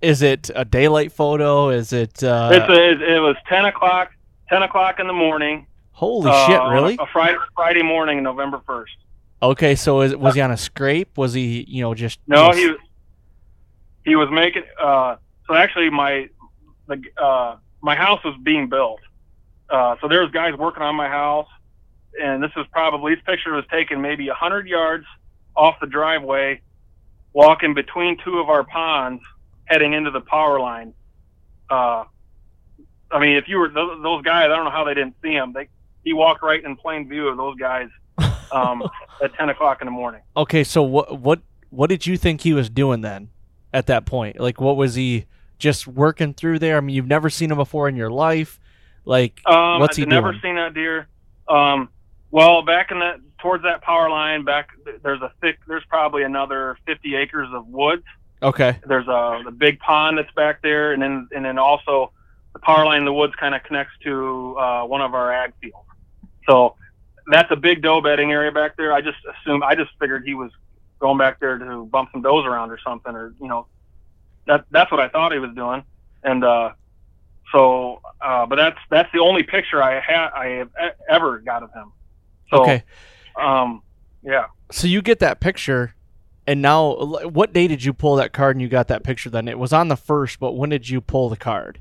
is 0.02 0.22
it 0.22 0.50
a 0.56 0.64
daylight 0.64 1.12
photo? 1.12 1.70
Is 1.70 1.92
it? 1.92 2.24
Uh, 2.24 2.50
it's 2.54 2.70
a, 2.70 2.90
it, 2.92 3.02
it 3.16 3.20
was 3.20 3.36
ten 3.50 3.66
o'clock, 3.66 4.12
ten 4.50 4.64
o'clock 4.64 5.00
in 5.00 5.08
the 5.08 5.14
morning. 5.14 5.68
Holy 5.98 6.30
uh, 6.30 6.48
shit! 6.48 6.62
Really? 6.72 6.98
A 7.00 7.08
Friday 7.08 7.38
Friday 7.56 7.82
morning, 7.84 8.22
November 8.22 8.62
first. 8.68 8.94
Okay, 9.42 9.76
so 9.76 10.02
is, 10.02 10.16
was 10.16 10.36
he 10.36 10.42
on 10.42 10.52
a 10.52 10.58
scrape? 10.58 11.18
Was 11.18 11.34
he, 11.34 11.66
you 11.68 11.82
know, 11.82 11.94
just 11.94 12.20
No, 12.28 12.48
just- 12.48 12.60
he 12.60 12.68
was 12.68 12.78
he 14.06 14.16
was 14.16 14.30
making. 14.32 14.64
Uh, 14.80 15.18
so 15.48 15.54
actually, 15.56 15.90
my 15.90 16.30
the 16.88 17.02
uh, 17.22 17.58
my 17.82 17.96
house 17.96 18.24
was 18.24 18.36
being 18.44 18.70
built. 18.70 19.00
Uh, 19.70 19.96
so 20.02 20.08
there 20.08 20.22
was 20.22 20.32
guys 20.32 20.56
working 20.56 20.82
on 20.84 20.96
my 20.96 21.08
house, 21.08 21.50
and 22.22 22.42
this 22.42 22.52
was 22.56 22.66
probably 22.72 23.16
this 23.16 23.24
picture 23.26 23.54
was 23.54 23.66
taken 23.72 24.02
maybe 24.02 24.28
a 24.30 24.34
hundred 24.34 24.68
yards 24.68 25.06
off 25.56 25.76
the 25.82 25.88
driveway, 25.88 26.62
walking 27.34 27.74
between 27.74 28.18
two 28.24 28.40
of 28.40 28.50
our 28.50 28.64
ponds, 28.64 29.22
heading 29.66 29.94
into 29.94 30.12
the 30.12 30.22
power 30.22 30.60
line. 30.60 30.94
Uh, 31.70 32.06
I 33.12 33.20
mean, 33.20 33.36
if 33.38 33.48
you 33.48 33.58
were 33.58 33.70
those, 33.70 34.02
those 34.04 34.22
guys, 34.24 34.46
I 34.46 34.56
don't 34.56 34.66
know 34.66 34.72
how 34.72 34.84
they 34.86 34.94
didn't 34.94 35.16
see 35.22 35.34
him. 35.34 35.54
They 35.54 35.68
he 36.08 36.14
walked 36.14 36.42
right 36.42 36.64
in 36.64 36.78
plain 36.78 37.10
view 37.10 37.28
of 37.28 37.36
those 37.36 37.58
guys 37.58 37.90
um, 38.52 38.82
at 39.22 39.34
ten 39.34 39.50
o'clock 39.50 39.82
in 39.82 39.86
the 39.86 39.92
morning. 39.92 40.22
Okay, 40.38 40.64
so 40.64 40.82
what 40.82 41.20
what 41.20 41.42
what 41.70 41.90
did 41.90 42.08
you 42.08 42.16
think 42.18 42.42
he 42.42 42.54
was 42.54 42.70
doing 42.70 43.02
then? 43.02 43.28
At 43.74 43.88
that 43.88 44.06
point, 44.06 44.40
like, 44.40 44.62
what 44.62 44.78
was 44.78 44.96
he 44.96 45.26
just 45.60 45.86
working 45.88 46.34
through 46.34 46.60
there? 46.60 46.78
I 46.78 46.80
mean, 46.80 46.96
you've 46.96 47.06
never 47.08 47.30
seen 47.30 47.52
him 47.52 47.58
before 47.58 47.90
in 47.90 47.98
your 47.98 48.10
life. 48.10 48.60
Like, 49.04 49.42
Um, 49.46 49.80
What's 49.82 49.98
he 49.98 50.04
I've 50.04 50.10
never 50.10 50.32
doing? 50.32 50.42
seen 50.42 50.56
that 50.56 50.74
deer. 50.74 51.08
Um, 51.50 51.90
well, 52.32 52.62
back 52.64 52.92
in 52.92 53.00
that 53.00 53.18
towards 53.40 53.64
that 53.64 53.82
power 53.82 54.10
line, 54.10 54.46
back 54.46 54.70
there's 55.04 55.22
a 55.22 55.32
thick. 55.42 55.60
There's 55.68 55.84
probably 55.90 56.24
another 56.24 56.78
50 56.88 57.16
acres 57.16 57.50
of 57.54 57.68
woods. 57.68 58.04
okay, 58.42 58.80
There's 58.88 59.08
a 59.08 59.42
the 59.44 59.52
big 59.52 59.80
pond 59.80 60.18
that's 60.18 60.32
back 60.34 60.62
there, 60.62 60.94
and 60.94 61.02
then 61.02 61.28
and 61.36 61.44
then 61.44 61.58
also 61.60 62.12
the 62.54 62.60
power 62.60 62.86
line 62.86 63.00
in 63.00 63.06
the 63.06 63.14
woods 63.14 63.34
kind 63.38 63.54
of 63.54 63.62
connects 63.64 63.94
to 64.04 64.56
uh, 64.58 64.84
one 64.86 65.02
of 65.02 65.14
our 65.14 65.32
ag 65.32 65.52
fields. 65.62 65.88
So 66.48 66.76
that's 67.28 67.52
a 67.52 67.56
big 67.56 67.82
doe 67.82 68.02
bedding 68.02 68.32
area 68.32 68.52
back 68.52 68.78
there. 68.78 68.94
I 68.94 69.02
just 69.02 69.18
assumed. 69.26 69.64
I 69.64 69.76
just 69.76 69.92
figured 70.00 70.24
he 70.26 70.34
was 70.34 70.52
going 71.00 71.18
back 71.18 71.40
there 71.40 71.58
to 71.58 71.86
bump 71.86 72.10
some 72.12 72.22
does 72.22 72.46
around 72.46 72.72
or 72.72 72.80
something, 72.84 73.14
or 73.14 73.34
you 73.42 73.48
know, 73.48 73.68
that 74.46 74.66
that's 74.72 74.92
what 74.92 75.00
I 75.00 75.10
thought 75.10 75.34
he 75.34 75.40
was 75.40 75.54
doing. 75.54 75.84
And 76.24 76.44
uh, 76.44 76.72
so, 77.52 78.02
uh, 78.22 78.46
but 78.46 78.56
that's 78.56 78.80
that's 78.90 79.12
the 79.14 79.20
only 79.20 79.44
picture 79.44 79.82
I 79.84 80.00
had 80.00 80.30
I 80.30 80.48
have 80.48 80.70
ever 81.10 81.40
got 81.40 81.64
of 81.64 81.72
him. 81.74 81.92
So, 82.50 82.62
okay. 82.62 82.84
um, 83.36 83.82
yeah. 84.24 84.46
So 84.72 84.88
you 84.88 85.02
get 85.02 85.20
that 85.20 85.40
picture, 85.40 85.96
and 86.46 86.62
now, 86.62 86.94
what 86.94 87.54
day 87.54 87.68
did 87.68 87.84
you 87.84 87.94
pull 87.94 88.16
that 88.16 88.34
card 88.34 88.56
and 88.56 88.62
you 88.62 88.70
got 88.70 88.88
that 88.88 89.04
picture? 89.04 89.30
Then 89.30 89.48
it 89.48 89.60
was 89.60 89.74
on 89.74 89.90
the 89.90 89.98
first, 89.98 90.40
but 90.40 90.54
when 90.54 90.70
did 90.70 90.90
you 90.90 91.02
pull 91.02 91.30
the 91.30 91.38
card? 91.38 91.80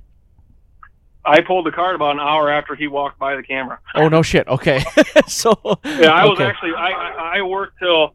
I 1.26 1.40
pulled 1.40 1.66
the 1.66 1.72
card 1.72 1.94
about 1.96 2.12
an 2.12 2.20
hour 2.20 2.48
after 2.50 2.74
he 2.74 2.86
walked 2.86 3.18
by 3.18 3.34
the 3.36 3.42
camera. 3.42 3.80
Oh 3.94 4.08
no, 4.08 4.22
shit. 4.22 4.46
Okay, 4.48 4.82
so 5.26 5.52
Yeah, 5.84 6.12
I 6.12 6.24
was 6.24 6.38
okay. 6.38 6.44
actually 6.44 6.72
I, 6.74 6.90
I 6.90 7.38
I 7.38 7.42
worked 7.42 7.78
till 7.78 8.14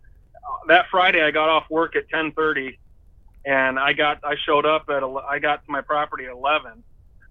that 0.68 0.86
Friday. 0.90 1.22
I 1.22 1.32
got 1.32 1.50
off 1.50 1.70
work 1.70 1.96
at 1.96 2.08
ten 2.10 2.32
thirty, 2.32 2.80
and 3.46 3.78
I 3.80 3.94
got 3.94 4.20
I 4.24 4.36
showed 4.46 4.66
up 4.66 4.90
at 4.90 5.04
I 5.04 5.40
got 5.40 5.66
to 5.66 5.72
my 5.72 5.82
property 5.82 6.26
at 6.26 6.32
eleven. 6.32 6.84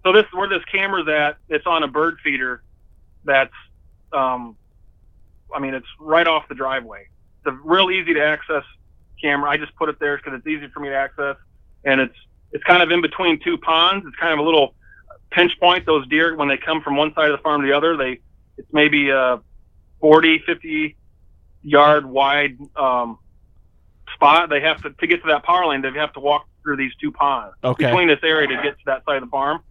So 0.04 0.12
this 0.12 0.24
where 0.32 0.48
this 0.48 0.64
camera's 0.70 1.08
at. 1.08 1.36
It's 1.48 1.66
on 1.66 1.82
a 1.82 1.88
bird 1.88 2.18
feeder. 2.22 2.62
That's 3.24 3.52
um, 4.12 4.56
I 5.54 5.58
mean 5.60 5.74
it's 5.74 5.86
right 5.98 6.26
off 6.26 6.48
the 6.48 6.54
driveway. 6.54 7.06
It's 7.38 7.46
a 7.46 7.58
real 7.64 7.90
easy 7.90 8.12
to 8.14 8.22
access 8.22 8.64
camera. 9.20 9.50
I 9.50 9.56
just 9.56 9.74
put 9.76 9.88
it 9.88 9.98
there 10.00 10.16
because 10.18 10.34
it's 10.34 10.46
easy 10.46 10.68
for 10.68 10.80
me 10.80 10.88
to 10.90 10.94
access. 10.94 11.36
and 11.84 12.00
it's 12.00 12.16
it's 12.52 12.64
kind 12.64 12.82
of 12.82 12.90
in 12.90 13.00
between 13.00 13.38
two 13.40 13.56
ponds. 13.58 14.04
It's 14.06 14.16
kind 14.16 14.32
of 14.32 14.38
a 14.40 14.42
little 14.42 14.74
pinch 15.30 15.58
point. 15.60 15.86
Those 15.86 16.06
deer 16.08 16.36
when 16.36 16.48
they 16.48 16.56
come 16.56 16.80
from 16.82 16.96
one 16.96 17.12
side 17.14 17.30
of 17.30 17.38
the 17.38 17.42
farm 17.42 17.62
to 17.62 17.66
the 17.66 17.76
other, 17.76 17.96
they 17.96 18.20
it's 18.56 18.68
maybe 18.72 19.10
a 19.10 19.40
40, 20.00 20.40
50 20.46 20.96
yard 21.62 22.06
wide 22.06 22.58
um, 22.76 23.18
spot. 24.14 24.48
They 24.50 24.60
have 24.60 24.82
to 24.82 24.90
to 24.90 25.06
get 25.06 25.22
to 25.22 25.28
that 25.28 25.42
power 25.44 25.66
line. 25.66 25.82
They 25.82 25.90
have 25.92 26.12
to 26.14 26.20
walk 26.20 26.46
through 26.62 26.76
these 26.76 26.92
two 27.00 27.10
ponds 27.12 27.54
Okay. 27.64 27.86
between 27.86 28.08
this 28.08 28.18
area 28.22 28.46
to 28.48 28.54
get 28.56 28.76
to 28.78 28.84
that 28.86 29.04
side 29.04 29.16
of 29.16 29.22
the 29.22 29.30
farm. 29.30 29.62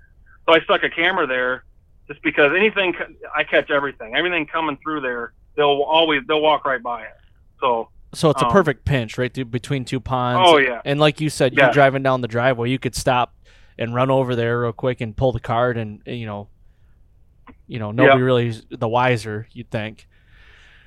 So 0.47 0.55
I 0.55 0.60
stuck 0.62 0.84
a 0.84 0.89
camera 0.89 1.28
there 1.28 1.64
just 2.07 2.22
because 2.24 2.51
anything 2.55 2.95
I 3.36 3.43
catch 3.43 3.70
everything, 3.70 4.16
everything 4.16 4.47
coming 4.47 4.78
through 4.84 5.01
there, 5.01 5.34
they'll 5.55 5.82
always 5.84 6.22
they'll 6.28 6.41
walk 6.41 6.66
right 6.66 6.82
by 6.82 7.03
it. 7.03 7.14
So 7.60 7.89
So 8.14 8.32
it's 8.32 8.41
a 8.41 8.45
Um, 8.47 8.51
perfect 8.51 8.86
pinch 8.86 9.20
right 9.20 9.32
through, 9.32 9.45
between 9.45 9.86
two 9.86 9.99
ponds. 9.99 10.49
Oh, 10.49 10.57
yeah. 10.57 10.82
And 10.84 10.99
like 10.99 11.22
you 11.22 11.30
said, 11.30 11.53
Yeah. 11.55 11.66
you're 11.66 11.74
driving 11.74 12.01
down 12.01 12.22
the 12.22 12.28
driveway. 12.28 12.72
You 12.72 12.80
could 12.80 12.95
stop 12.95 13.36
and 13.80 13.96
run 13.96 14.12
over 14.12 14.36
there 14.36 14.60
real 14.62 14.74
quick 14.74 15.02
and 15.02 15.18
pull 15.18 15.32
the 15.32 15.40
card, 15.40 15.78
and 15.78 16.02
you 16.06 16.28
know, 16.28 16.50
you 17.68 17.80
know, 17.80 17.92
nobody 17.92 18.22
really 18.22 18.48
is 18.50 18.64
the 18.70 18.88
wiser. 18.88 19.48
You'd 19.54 19.72
think. 19.72 20.08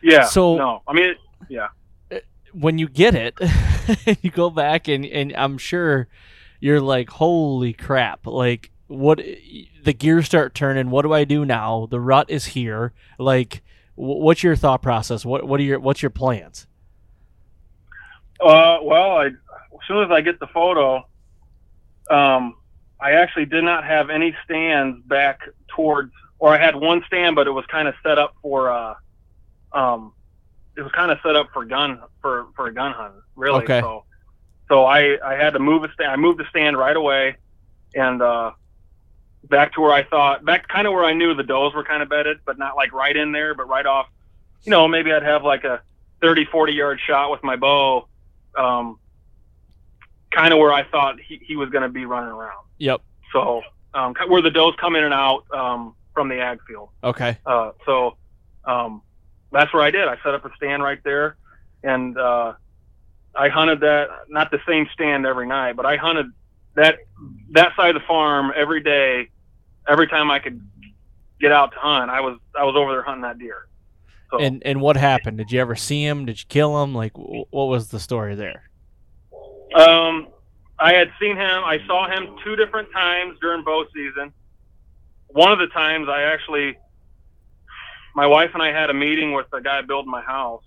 yeah, 0.03 0.25
So- 0.27 0.57
no, 0.57 0.83
I 0.87 0.93
mean 0.93 1.15
it, 1.51 2.25
when 2.53 2.79
you 2.79 2.87
get 2.89 3.15
it, 3.15 3.35
you 4.23 4.31
go 4.31 4.51
back 4.51 4.87
and 4.87 5.05
and 5.07 5.33
I'm 5.35 5.59
sure 5.59 6.07
you're 6.61 6.81
like, 6.81 7.09
holy 7.11 7.73
crap! 7.73 8.27
Like 8.27 8.71
what? 8.89 9.19
The 9.85 9.93
gears 9.95 10.27
start 10.27 10.55
turning. 10.55 10.91
What 10.91 11.03
do 11.03 11.13
I 11.13 11.25
do 11.25 11.45
now? 11.47 11.89
The 11.91 11.99
rut 11.99 12.29
is 12.31 12.45
here. 12.47 12.93
Like, 13.19 13.63
what's 13.95 14.43
your 14.43 14.55
thought 14.55 14.83
process? 14.83 15.25
What 15.25 15.49
what 15.49 15.59
are 15.61 15.63
your 15.65 15.81
what's 15.81 16.03
your 16.03 16.11
plans? 16.11 16.67
Uh, 18.41 18.79
well, 18.83 19.17
I, 19.19 19.27
as 19.27 19.33
soon 19.89 20.05
as 20.05 20.11
I 20.11 20.21
get 20.21 20.39
the 20.41 20.47
photo, 20.49 21.07
um, 22.11 22.57
I 23.03 23.13
actually 23.13 23.47
did 23.47 23.65
not 23.65 23.85
have 23.85 24.11
any 24.11 24.35
stands 24.45 25.03
back 25.07 25.41
towards, 25.69 26.13
or 26.39 26.55
I 26.55 26.59
had 26.59 26.77
one 26.77 27.03
stand, 27.07 27.35
but 27.35 27.47
it 27.47 27.51
was 27.51 27.67
kind 27.67 27.89
of 27.89 27.95
set 28.03 28.19
up 28.19 28.35
for, 28.41 28.71
uh, 28.71 28.95
um, 29.73 30.13
it 30.77 30.83
was 30.83 30.93
kind 30.93 31.11
of 31.11 31.19
set 31.23 31.35
up 31.35 31.49
for 31.53 31.65
gun 31.65 32.01
for 32.21 32.47
for 32.57 32.69
a 32.69 32.73
gun 32.73 32.93
hunt, 32.93 33.15
really. 33.35 33.65
Okay. 33.65 33.81
So, 33.81 34.05
so 34.69 34.85
I 34.85 35.19
I 35.25 35.35
had 35.35 35.53
to 35.55 35.59
move 35.59 35.85
a 35.85 35.93
stand. 35.93 36.11
I 36.13 36.17
moved 36.17 36.39
the 36.39 36.47
stand 36.49 36.79
right 36.79 36.97
away, 36.97 37.37
and 37.95 38.23
uh, 38.23 38.53
back 39.45 39.75
to 39.75 39.81
where 39.81 39.93
I 39.93 40.05
thought, 40.05 40.45
back 40.45 40.69
kind 40.69 40.87
of 40.87 40.93
where 40.93 41.05
I 41.05 41.13
knew 41.13 41.35
the 41.35 41.43
does 41.43 41.75
were 41.75 41.85
kind 41.85 42.03
of 42.03 42.09
bedded, 42.09 42.39
but 42.47 42.59
not 42.59 42.77
like 42.77 42.93
right 42.93 43.17
in 43.17 43.33
there, 43.33 43.55
but 43.55 43.69
right 43.69 43.85
off. 43.85 44.07
You 44.63 44.71
know, 44.71 44.87
maybe 44.87 45.13
I'd 45.13 45.25
have 45.25 45.43
like 45.43 45.65
a 45.65 45.83
30, 46.21 46.47
40 46.47 46.73
yard 46.73 47.01
shot 47.05 47.31
with 47.31 47.43
my 47.43 47.57
bow 47.57 48.09
um, 48.57 48.99
kind 50.33 50.53
of 50.53 50.59
where 50.59 50.73
I 50.73 50.85
thought 50.85 51.21
he, 51.21 51.41
he 51.43 51.57
was 51.57 51.71
going 51.71 51.83
to 51.83 51.89
be 51.89 52.05
running 52.05 52.31
around. 52.31 52.65
Yep. 52.79 53.03
So 53.33 53.63
um, 53.95 54.15
where 54.29 54.43
the 54.43 54.51
does 54.51 54.75
come 54.81 54.97
in 54.97 55.05
and 55.05 55.15
out 55.15 55.45
um, 55.53 55.95
from 56.15 56.29
the 56.29 56.41
ag 56.41 56.59
field. 56.67 56.91
Okay. 57.05 57.39
Uh, 57.47 57.73
so 57.85 58.17
um, 58.65 59.03
that's 59.51 59.73
where 59.73 59.83
I 59.83 59.91
did. 59.91 60.09
I 60.09 60.17
set 60.23 60.35
up 60.35 60.45
a 60.45 60.51
stand 60.57 60.83
right 60.83 61.03
there, 61.05 61.37
and 61.83 62.17
uh, 62.19 62.55
I 63.35 63.49
hunted 63.49 63.81
that. 63.81 64.09
Not 64.29 64.51
the 64.51 64.61
same 64.67 64.89
stand 64.93 65.27
every 65.27 65.47
night, 65.47 65.77
but 65.77 65.87
I 65.87 65.97
hunted 65.97 66.27
that 66.75 66.99
that 67.51 67.75
side 67.77 67.95
of 67.95 68.03
the 68.03 68.07
farm 68.07 68.53
every 68.55 68.83
day. 68.83 69.29
Every 69.89 70.07
time 70.07 70.31
I 70.31 70.39
could 70.39 70.61
get 71.41 71.51
out 71.51 71.73
to 71.73 71.79
hunt, 71.79 72.11
I 72.11 72.21
was 72.21 72.39
I 72.59 72.65
was 72.65 72.77
over 72.77 72.93
there 72.93 73.03
hunting 73.03 73.23
that 73.23 73.39
deer. 73.39 73.67
So, 74.31 74.39
And 74.39 74.63
and 74.65 74.81
what 74.81 74.97
happened? 74.97 75.39
Did 75.39 75.53
you 75.53 75.61
ever 75.61 75.77
see 75.77 76.05
him? 76.05 76.25
Did 76.25 76.39
you 76.39 76.47
kill 76.49 76.83
him? 76.83 76.95
Like, 76.95 77.13
what 77.15 77.67
was 77.67 77.89
the 77.89 78.01
story 78.01 78.35
there? 78.35 78.71
Um, 79.75 80.29
I 80.79 80.95
had 80.95 81.13
seen 81.21 81.37
him. 81.37 81.65
I 81.65 81.79
saw 81.87 82.09
him 82.09 82.37
two 82.45 82.57
different 82.57 82.91
times 82.93 83.39
during 83.41 83.63
bow 83.65 83.85
season. 83.95 84.33
One 85.29 85.53
of 85.53 85.59
the 85.59 85.69
times, 85.69 86.09
I 86.09 86.23
actually, 86.23 86.77
my 88.15 88.27
wife 88.27 88.51
and 88.55 88.63
I 88.63 88.73
had 88.73 88.91
a 88.91 88.95
meeting 88.95 89.33
with 89.33 89.47
the 89.51 89.61
guy 89.61 89.81
building 89.83 90.11
my 90.11 90.23
house, 90.23 90.65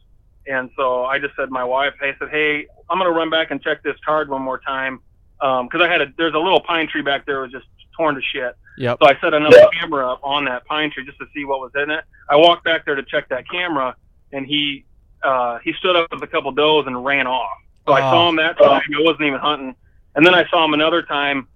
and 0.47 0.69
so 0.75 1.05
I 1.05 1.19
just 1.19 1.35
said 1.35 1.45
to 1.45 1.51
my 1.51 1.63
wife, 1.63 1.93
"Hey, 1.99 2.09
I 2.09 2.15
said, 2.17 2.29
hey, 2.29 2.67
I'm 2.89 2.97
gonna 2.97 3.11
run 3.11 3.29
back 3.29 3.51
and 3.51 3.61
check 3.61 3.83
this 3.83 3.97
card 4.05 4.29
one 4.29 4.41
more 4.41 4.59
time, 4.59 5.01
because 5.39 5.81
I 5.81 5.87
had 5.87 6.01
a 6.01 6.07
there's 6.17 6.33
a 6.33 6.39
little 6.39 6.61
pine 6.61 6.87
tree 6.87 7.01
back 7.01 7.25
there 7.25 7.35
that 7.35 7.41
was 7.41 7.51
just 7.51 7.65
torn 7.95 8.15
to 8.15 8.21
shit. 8.21 8.55
Yep. 8.77 8.97
So 9.01 9.07
I 9.07 9.19
set 9.21 9.33
another 9.33 9.67
camera 9.79 10.11
up 10.11 10.19
on 10.23 10.45
that 10.45 10.65
pine 10.65 10.91
tree 10.91 11.05
just 11.05 11.17
to 11.19 11.25
see 11.33 11.45
what 11.45 11.59
was 11.59 11.71
in 11.75 11.89
it. 11.89 12.03
I 12.29 12.35
walked 12.35 12.63
back 12.63 12.85
there 12.85 12.95
to 12.95 13.03
check 13.03 13.29
that 13.29 13.49
camera, 13.49 13.95
and 14.31 14.45
he 14.45 14.85
uh, 15.23 15.59
he 15.63 15.73
stood 15.73 15.95
up 15.95 16.11
with 16.11 16.21
a 16.23 16.27
couple 16.27 16.51
does 16.51 16.85
and 16.87 17.03
ran 17.03 17.27
off. 17.27 17.57
So 17.87 17.93
I 17.93 17.99
Oh. 18.01 18.11
saw 18.11 18.29
him 18.29 18.35
that 18.37 18.57
time. 18.57 18.81
I 18.97 19.01
wasn't 19.01 19.23
even 19.23 19.39
hunting, 19.39 19.75
and 20.15 20.25
then 20.25 20.33
I 20.33 20.45
saw 20.47 20.65
him 20.65 20.73
another 20.73 21.01
time 21.03 21.47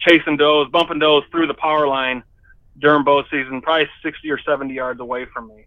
chasing 0.00 0.36
does, 0.36 0.68
bumping 0.68 0.98
does 0.98 1.22
through 1.30 1.46
the 1.46 1.54
power 1.54 1.86
line 1.86 2.22
during 2.78 3.04
bow 3.04 3.22
season, 3.30 3.60
probably 3.62 3.88
60 4.02 4.30
or 4.30 4.38
70 4.40 4.74
yards 4.74 5.00
away 5.00 5.26
from 5.26 5.48
me. 5.48 5.66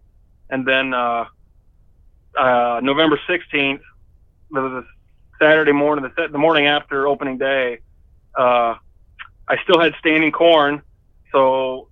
And 0.50 0.66
then 0.66 0.92
uh, 0.94 1.26
uh, 2.36 2.80
November 2.82 3.18
16th, 3.28 3.80
there 4.50 4.62
was 4.62 4.84
a 4.84 4.86
Saturday 5.42 5.72
morning, 5.72 6.10
the, 6.16 6.28
the 6.28 6.38
morning 6.38 6.66
after 6.66 7.06
opening 7.06 7.38
day. 7.38 7.78
Uh, 8.36 8.74
I 9.48 9.56
still 9.62 9.78
had 9.80 9.94
standing 9.98 10.32
corn, 10.32 10.82
so 11.32 11.88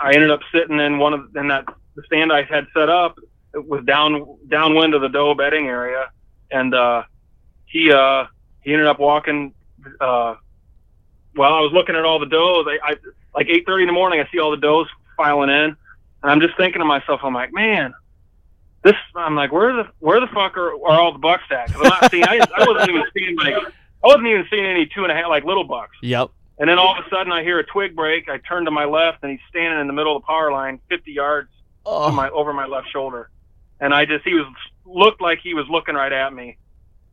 I 0.00 0.12
ended 0.14 0.30
up 0.30 0.40
sitting 0.52 0.78
in 0.80 0.98
one 0.98 1.12
of 1.14 1.36
in 1.36 1.48
that 1.48 1.64
the 1.94 2.02
stand 2.06 2.32
I 2.32 2.42
had 2.42 2.66
set 2.76 2.88
up. 2.88 3.18
It 3.54 3.66
was 3.66 3.84
down 3.84 4.38
downwind 4.48 4.94
of 4.94 5.00
the 5.02 5.08
doe 5.08 5.34
bedding 5.34 5.66
area, 5.66 6.10
and 6.50 6.74
uh, 6.74 7.02
he 7.66 7.92
uh, 7.92 8.24
he 8.62 8.72
ended 8.72 8.86
up 8.86 8.98
walking. 8.98 9.52
Uh, 10.00 10.34
while 11.34 11.52
I 11.52 11.60
was 11.60 11.72
looking 11.72 11.94
at 11.96 12.04
all 12.04 12.18
the 12.18 12.26
does, 12.26 12.66
I, 12.66 12.78
I 12.82 12.96
like 13.34 13.46
8:30 13.48 13.82
in 13.82 13.86
the 13.88 13.92
morning. 13.92 14.20
I 14.20 14.28
see 14.32 14.38
all 14.38 14.50
the 14.50 14.56
does 14.56 14.86
filing 15.16 15.50
in, 15.50 15.64
and 15.64 15.76
I'm 16.22 16.40
just 16.40 16.56
thinking 16.56 16.80
to 16.80 16.84
myself, 16.84 17.20
I'm 17.22 17.34
like, 17.34 17.52
man, 17.52 17.94
this. 18.82 18.94
I'm 19.14 19.36
like, 19.36 19.52
where 19.52 19.72
the 19.74 19.88
where 20.00 20.20
the 20.20 20.26
fuck 20.28 20.56
are, 20.56 20.72
are 20.72 21.00
all 21.00 21.12
the 21.12 21.18
bucks 21.18 21.44
at? 21.50 21.66
'Cause 21.72 21.76
I'm 21.82 21.88
not 21.88 22.10
seeing. 22.10 22.24
I, 22.24 22.40
I 22.56 22.64
wasn't 22.66 22.88
even 22.90 23.04
seeing 23.16 23.36
like 23.36 23.54
I 23.54 24.06
wasn't 24.06 24.26
even 24.28 24.46
seeing 24.50 24.64
any 24.64 24.86
two 24.86 25.02
and 25.04 25.12
a 25.12 25.14
half 25.14 25.28
like 25.28 25.44
little 25.44 25.64
bucks. 25.64 25.96
Yep. 26.02 26.30
And 26.58 26.70
then 26.70 26.78
all 26.78 26.98
of 26.98 27.04
a 27.04 27.10
sudden, 27.10 27.32
I 27.32 27.42
hear 27.42 27.58
a 27.58 27.64
twig 27.66 27.94
break. 27.94 28.30
I 28.30 28.38
turn 28.38 28.64
to 28.64 28.70
my 28.70 28.86
left, 28.86 29.18
and 29.22 29.30
he's 29.30 29.40
standing 29.50 29.78
in 29.78 29.86
the 29.86 29.92
middle 29.92 30.16
of 30.16 30.22
the 30.22 30.26
power 30.26 30.50
line, 30.50 30.80
50 30.88 31.12
yards 31.12 31.50
Oh, 31.84 32.10
my 32.10 32.30
over 32.30 32.54
my 32.54 32.64
left 32.64 32.88
shoulder. 32.90 33.28
And 33.78 33.92
I 33.92 34.06
just 34.06 34.24
he 34.24 34.32
was 34.32 34.46
looked 34.86 35.20
like 35.20 35.40
he 35.42 35.52
was 35.52 35.66
looking 35.68 35.94
right 35.94 36.12
at 36.12 36.32
me. 36.32 36.56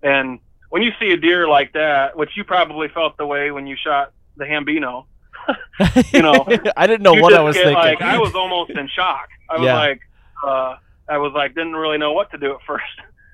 And 0.03 0.39
when 0.69 0.81
you 0.83 0.91
see 0.99 1.11
a 1.11 1.17
deer 1.17 1.47
like 1.47 1.73
that, 1.73 2.15
which 2.17 2.31
you 2.35 2.43
probably 2.43 2.87
felt 2.89 3.17
the 3.17 3.25
way 3.25 3.51
when 3.51 3.65
you 3.67 3.75
shot 3.81 4.11
the 4.37 4.45
Hambino, 4.45 5.05
you 6.13 6.21
know, 6.21 6.45
I 6.77 6.87
didn't 6.87 7.01
know 7.03 7.13
what 7.13 7.33
I 7.33 7.41
was 7.41 7.55
get, 7.55 7.63
thinking. 7.65 7.81
Like 7.83 8.01
I 8.01 8.17
was 8.17 8.35
almost 8.35 8.71
in 8.71 8.87
shock. 8.89 9.27
I 9.49 9.57
was 9.57 9.65
Yeah. 9.65 9.75
like, 9.75 10.01
uh, 10.45 10.75
I 11.09 11.17
was 11.17 11.33
like, 11.33 11.53
didn't 11.55 11.73
really 11.73 11.97
know 11.97 12.13
what 12.13 12.31
to 12.31 12.37
do 12.37 12.51
at 12.53 12.61
first. 12.67 12.83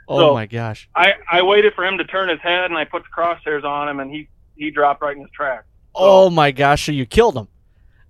oh 0.07 0.19
so- 0.19 0.33
my 0.33 0.45
gosh. 0.45 0.89
I 0.95 1.13
I 1.31 1.41
waited 1.41 1.73
for 1.73 1.85
him 1.85 1.97
to 1.97 2.03
turn 2.03 2.29
his 2.29 2.39
head, 2.41 2.65
and 2.65 2.77
I 2.77 2.85
put 2.85 3.03
the 3.03 3.09
crosshairs 3.15 3.63
on 3.63 3.89
him, 3.89 3.99
and 3.99 4.11
he 4.11 4.27
he 4.55 4.71
dropped 4.71 5.01
right 5.01 5.15
in 5.15 5.21
his 5.21 5.31
tracks. 5.31 5.65
Oh 5.95 6.29
my 6.29 6.51
gosh. 6.51 6.85
So 6.85 6.91
you 6.91 7.05
killed 7.05 7.35
him. 7.37 7.47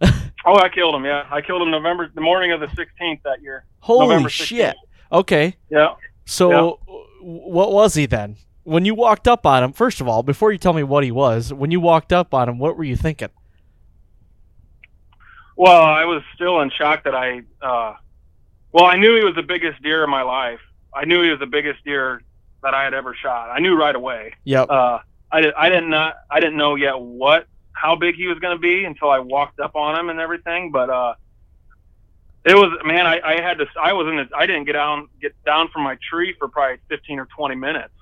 Oh, 0.45 0.55
I 0.55 0.69
killed 0.69 0.95
him. 0.95 1.03
Yeah, 1.03 1.27
I 1.29 1.41
killed 1.41 1.61
him 1.61 1.69
November, 1.69 2.09
the 2.15 2.21
morning 2.21 2.53
of 2.53 2.61
the 2.61 2.67
16th 2.67 3.21
that 3.25 3.41
year. 3.41 3.65
Holy 3.81 4.27
shit. 4.29 4.73
Okay. 5.11 5.57
Yeah. 5.69 5.95
So, 6.25 6.79
Yeah. 6.89 6.95
what 7.21 7.73
was 7.73 7.93
he 7.93 8.05
then? 8.05 8.37
When 8.69 8.85
you 8.85 8.93
walked 8.93 9.27
up 9.27 9.47
on 9.47 9.63
him, 9.63 9.73
first 9.73 9.99
of 9.99 10.07
all, 10.07 10.21
before 10.21 10.51
you 10.51 10.59
tell 10.59 10.73
me 10.73 10.83
what 10.83 11.03
he 11.03 11.09
was, 11.09 11.51
when 11.51 11.71
you 11.71 11.79
walked 11.79 12.13
up 12.13 12.35
on 12.35 12.47
him, 12.47 12.59
what 12.59 12.77
were 12.77 12.83
you 12.83 12.95
thinking? 12.95 13.29
Well, 15.55 15.81
I 15.81 16.05
was 16.05 16.21
still 16.35 16.61
in 16.61 16.69
shock 16.69 17.03
that 17.05 17.15
I. 17.15 17.41
Uh, 17.63 17.95
well, 18.71 18.85
I 18.85 18.95
knew 18.95 19.15
he 19.15 19.25
was 19.25 19.33
the 19.33 19.41
biggest 19.41 19.81
deer 19.81 20.03
in 20.03 20.09
my 20.11 20.21
life. 20.21 20.59
I 20.93 21.05
knew 21.05 21.23
he 21.23 21.31
was 21.31 21.39
the 21.39 21.47
biggest 21.47 21.83
deer 21.83 22.21
that 22.61 22.75
I 22.75 22.83
had 22.83 22.93
ever 22.93 23.15
shot. 23.15 23.49
I 23.49 23.57
knew 23.57 23.75
right 23.75 23.95
away. 23.95 24.35
Yep. 24.43 24.69
Uh, 24.69 24.99
I 25.31 25.41
did. 25.41 25.53
I 25.55 25.69
did 25.69 25.85
not. 25.85 26.17
I 26.29 26.39
didn't 26.39 26.57
know 26.57 26.75
yet 26.75 26.99
what 26.99 27.47
how 27.71 27.95
big 27.95 28.17
he 28.17 28.27
was 28.27 28.37
going 28.37 28.55
to 28.55 28.61
be 28.61 28.85
until 28.85 29.09
I 29.09 29.17
walked 29.17 29.59
up 29.59 29.75
on 29.75 29.99
him 29.99 30.09
and 30.09 30.19
everything. 30.19 30.69
But 30.71 30.91
uh, 30.91 31.15
it 32.45 32.53
was 32.53 32.77
man. 32.85 33.07
I, 33.07 33.19
I 33.19 33.41
had 33.41 33.57
to. 33.57 33.65
I 33.81 33.93
was 33.93 34.07
in. 34.07 34.17
The, 34.17 34.29
I 34.37 34.45
didn't 34.45 34.65
get 34.65 34.73
down 34.73 35.09
get 35.19 35.33
down 35.43 35.69
from 35.69 35.81
my 35.81 35.97
tree 36.07 36.35
for 36.37 36.47
probably 36.49 36.77
fifteen 36.87 37.17
or 37.17 37.25
twenty 37.35 37.55
minutes 37.55 37.93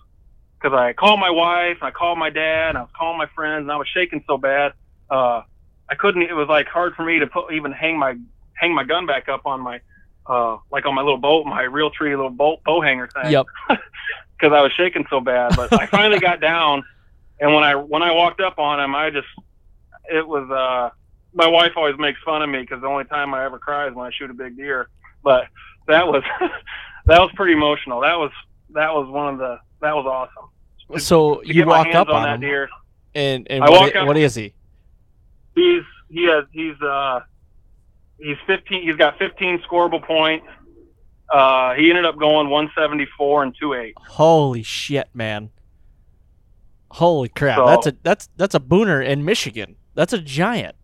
because 0.59 0.75
I 0.77 0.93
called 0.93 1.19
my 1.19 1.29
wife, 1.29 1.77
I 1.81 1.91
called 1.91 2.17
my 2.17 2.29
dad, 2.29 2.69
and 2.69 2.77
I 2.77 2.81
was 2.81 2.89
calling 2.97 3.17
my 3.17 3.27
friends, 3.35 3.63
and 3.63 3.71
I 3.71 3.77
was 3.77 3.87
shaking 3.93 4.23
so 4.27 4.37
bad. 4.37 4.73
Uh, 5.09 5.41
I 5.89 5.95
couldn't. 5.95 6.23
It 6.23 6.33
was 6.33 6.47
like 6.49 6.67
hard 6.67 6.95
for 6.95 7.03
me 7.05 7.19
to 7.19 7.27
put 7.27 7.53
even 7.53 7.71
hang 7.71 7.97
my 7.97 8.15
hang 8.53 8.73
my 8.73 8.83
gun 8.83 9.05
back 9.05 9.29
up 9.29 9.45
on 9.45 9.61
my 9.61 9.79
uh, 10.25 10.57
like 10.71 10.85
on 10.85 10.95
my 10.95 11.01
little 11.01 11.17
boat, 11.19 11.45
my 11.45 11.63
Realtree 11.63 12.09
little 12.15 12.29
boat 12.29 12.59
bow 12.65 12.81
hanger 12.81 13.07
thing 13.07 13.31
Yep. 13.31 13.45
because 13.69 14.51
I 14.53 14.61
was 14.61 14.71
shaking 14.73 15.05
so 15.09 15.19
bad. 15.21 15.55
But 15.55 15.71
I 15.79 15.85
finally 15.87 16.19
got 16.19 16.41
down, 16.41 16.83
and 17.39 17.53
when 17.53 17.63
I 17.63 17.75
when 17.75 18.01
I 18.03 18.11
walked 18.11 18.41
up 18.41 18.57
on 18.59 18.79
him, 18.79 18.95
I 18.95 19.09
just 19.09 19.27
it 20.11 20.27
was. 20.27 20.49
uh 20.49 20.89
My 21.33 21.47
wife 21.47 21.73
always 21.75 21.97
makes 21.99 22.19
fun 22.25 22.41
of 22.41 22.49
me 22.49 22.61
because 22.61 22.81
the 22.81 22.87
only 22.87 23.05
time 23.05 23.33
I 23.33 23.45
ever 23.45 23.59
cry 23.59 23.87
is 23.87 23.93
when 23.93 24.07
I 24.07 24.11
shoot 24.11 24.29
a 24.31 24.33
big 24.33 24.57
deer. 24.57 24.89
But 25.23 25.47
that 25.87 26.07
was 26.07 26.23
that 27.05 27.19
was 27.21 27.29
pretty 27.35 27.53
emotional. 27.53 28.01
That 28.01 28.17
was 28.17 28.31
that 28.71 28.93
was 28.93 29.07
one 29.07 29.33
of 29.33 29.39
the 29.39 29.59
that 29.81 29.95
was 29.95 30.05
awesome. 30.05 30.99
So 31.01 31.41
To 31.41 31.47
you 31.47 31.53
get 31.53 31.67
my 31.67 31.77
walked 31.79 31.87
hands 31.93 31.97
up 31.97 32.09
on, 32.09 32.27
on 32.29 32.39
that 32.41 32.47
him. 32.47 32.69
And 33.15 33.47
and 33.49 33.61
what, 33.61 33.71
walk 33.71 33.95
i- 33.95 33.99
up- 33.99 34.07
what 34.07 34.17
is 34.17 34.35
he? 34.35 34.53
He's 35.55 35.83
he 36.09 36.25
has 36.25 36.45
he's 36.51 36.79
uh 36.81 37.21
he's 38.19 38.37
15. 38.47 38.83
He's 38.83 38.95
got 38.95 39.17
15 39.17 39.59
scoreable 39.69 40.01
points. 40.05 40.45
Uh, 41.33 41.73
he 41.73 41.89
ended 41.89 42.05
up 42.05 42.17
going 42.17 42.49
174 42.49 43.43
and 43.43 43.53
28. 43.59 43.93
Holy 43.97 44.63
shit, 44.63 45.09
man! 45.13 45.49
Holy 46.91 47.27
crap! 47.27 47.57
So- 47.57 47.65
that's 47.65 47.87
a 47.87 47.93
that's 48.03 48.29
that's 48.37 48.55
a 48.55 48.59
booner 48.61 49.05
in 49.05 49.25
Michigan. 49.25 49.75
That's 49.93 50.13
a 50.13 50.19
giant. 50.19 50.75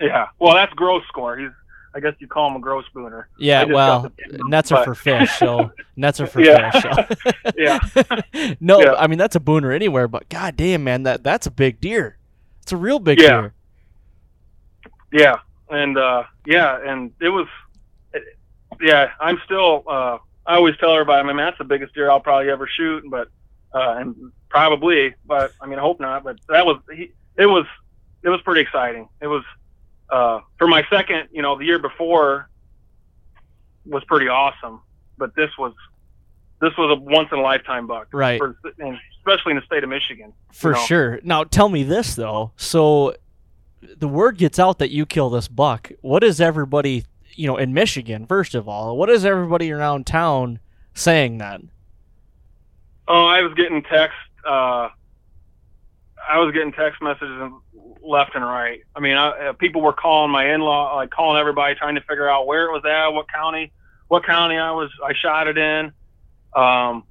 Yeah. 0.00 0.26
Well, 0.38 0.54
that's 0.54 0.72
gross 0.74 1.04
score. 1.08 1.38
He's 1.38 1.48
I 1.94 2.00
guess 2.00 2.14
you 2.18 2.26
call 2.26 2.48
him 2.50 2.56
a 2.56 2.60
gross 2.60 2.84
booner. 2.94 3.24
Yeah, 3.38 3.64
well, 3.64 4.02
got 4.02 4.16
the- 4.16 4.44
nets 4.48 4.72
are 4.72 4.76
but- 4.76 4.84
for 4.84 4.94
fish, 4.94 5.30
so 5.38 5.70
nets 5.96 6.20
are 6.20 6.26
for 6.26 6.40
Yeah. 6.40 6.70
fish. 6.70 6.82
So. 6.82 7.32
Yeah. 7.56 7.78
no, 8.60 8.80
Yeah. 8.80 8.94
I 8.94 9.06
mean 9.06 9.18
that's 9.18 9.36
a 9.36 9.40
booner 9.40 9.74
anywhere, 9.74 10.08
but 10.08 10.28
god 10.28 10.56
damn, 10.56 10.84
man, 10.84 11.02
that 11.04 11.22
that's 11.22 11.46
a 11.46 11.50
big 11.50 11.80
deer. 11.80 12.16
It's 12.62 12.72
a 12.72 12.76
real 12.76 12.98
big 12.98 13.18
Yeah. 13.20 13.40
deer. 13.40 13.54
Yeah, 15.12 15.36
and 15.68 15.98
uh, 15.98 16.22
yeah, 16.46 16.78
and 16.84 17.12
it 17.20 17.28
was, 17.28 17.46
it, 18.14 18.22
yeah. 18.80 19.10
I'm 19.20 19.38
still. 19.44 19.84
Uh, 19.86 20.18
I 20.46 20.56
always 20.56 20.76
tell 20.78 20.92
everybody, 20.92 21.20
I 21.20 21.22
mean, 21.22 21.36
that's 21.36 21.58
the 21.58 21.64
biggest 21.64 21.94
deer 21.94 22.10
I'll 22.10 22.18
probably 22.20 22.50
ever 22.50 22.66
shoot, 22.66 23.04
but 23.10 23.28
uh, 23.74 23.96
and 23.98 24.32
probably, 24.48 25.14
but 25.26 25.52
I 25.60 25.66
mean, 25.66 25.78
I 25.78 25.82
hope 25.82 26.00
not. 26.00 26.24
But 26.24 26.38
that 26.48 26.64
was 26.64 26.80
he, 26.94 27.12
it 27.36 27.46
was 27.46 27.66
it 28.22 28.30
was 28.30 28.40
pretty 28.40 28.62
exciting. 28.62 29.08
It 29.20 29.26
was 29.26 29.44
uh, 30.12 30.40
for 30.58 30.68
my 30.68 30.84
second, 30.90 31.28
you 31.32 31.40
know, 31.42 31.58
the 31.58 31.64
year 31.64 31.78
before 31.78 32.48
was 33.86 34.04
pretty 34.04 34.28
awesome, 34.28 34.80
but 35.18 35.34
this 35.34 35.50
was 35.58 35.72
this 36.60 36.70
was 36.78 36.96
a 36.96 37.00
once 37.00 37.28
in 37.32 37.38
a 37.38 37.42
lifetime 37.42 37.88
buck, 37.88 38.06
Right. 38.12 38.38
For, 38.38 38.56
and 38.78 38.96
especially 39.18 39.50
in 39.52 39.56
the 39.56 39.64
state 39.66 39.82
of 39.82 39.90
Michigan. 39.90 40.32
For 40.52 40.70
you 40.70 40.76
know. 40.76 40.84
sure. 40.84 41.20
Now 41.24 41.44
tell 41.44 41.68
me 41.68 41.82
this 41.82 42.14
though. 42.14 42.52
So 42.56 43.16
the 43.80 44.06
word 44.06 44.38
gets 44.38 44.58
out 44.58 44.78
that 44.78 44.90
you 44.90 45.06
kill 45.06 45.30
this 45.30 45.48
buck. 45.48 45.90
What 46.02 46.22
is 46.22 46.40
everybody, 46.40 47.04
you 47.34 47.48
know, 47.48 47.56
in 47.56 47.72
Michigan, 47.74 48.26
first 48.26 48.54
of 48.54 48.68
all, 48.68 48.96
what 48.96 49.10
is 49.10 49.24
everybody 49.24 49.72
around 49.72 50.06
town 50.06 50.60
saying 50.94 51.38
then? 51.38 51.70
Oh, 53.08 53.24
I 53.24 53.40
was 53.40 53.54
getting 53.54 53.82
text. 53.82 54.16
Uh, 54.46 54.90
I 56.28 56.38
was 56.38 56.52
getting 56.52 56.72
text 56.72 57.02
messages 57.02 57.52
left 58.02 58.34
and 58.34 58.44
right. 58.44 58.80
I 58.94 59.00
mean, 59.00 59.16
I, 59.16 59.48
uh, 59.48 59.52
people 59.54 59.80
were 59.80 59.92
calling 59.92 60.30
my 60.30 60.54
in-law, 60.54 60.96
like 60.96 61.10
calling 61.10 61.38
everybody, 61.38 61.74
trying 61.74 61.94
to 61.94 62.00
figure 62.02 62.28
out 62.28 62.46
where 62.46 62.66
it 62.66 62.72
was 62.72 62.84
at, 62.84 63.08
what 63.08 63.26
county, 63.32 63.72
what 64.08 64.24
county 64.24 64.56
I 64.56 64.70
was, 64.72 64.90
I 65.04 65.14
shot 65.14 65.48
it 65.48 65.58
in. 65.58 65.92
Um, 66.54 67.04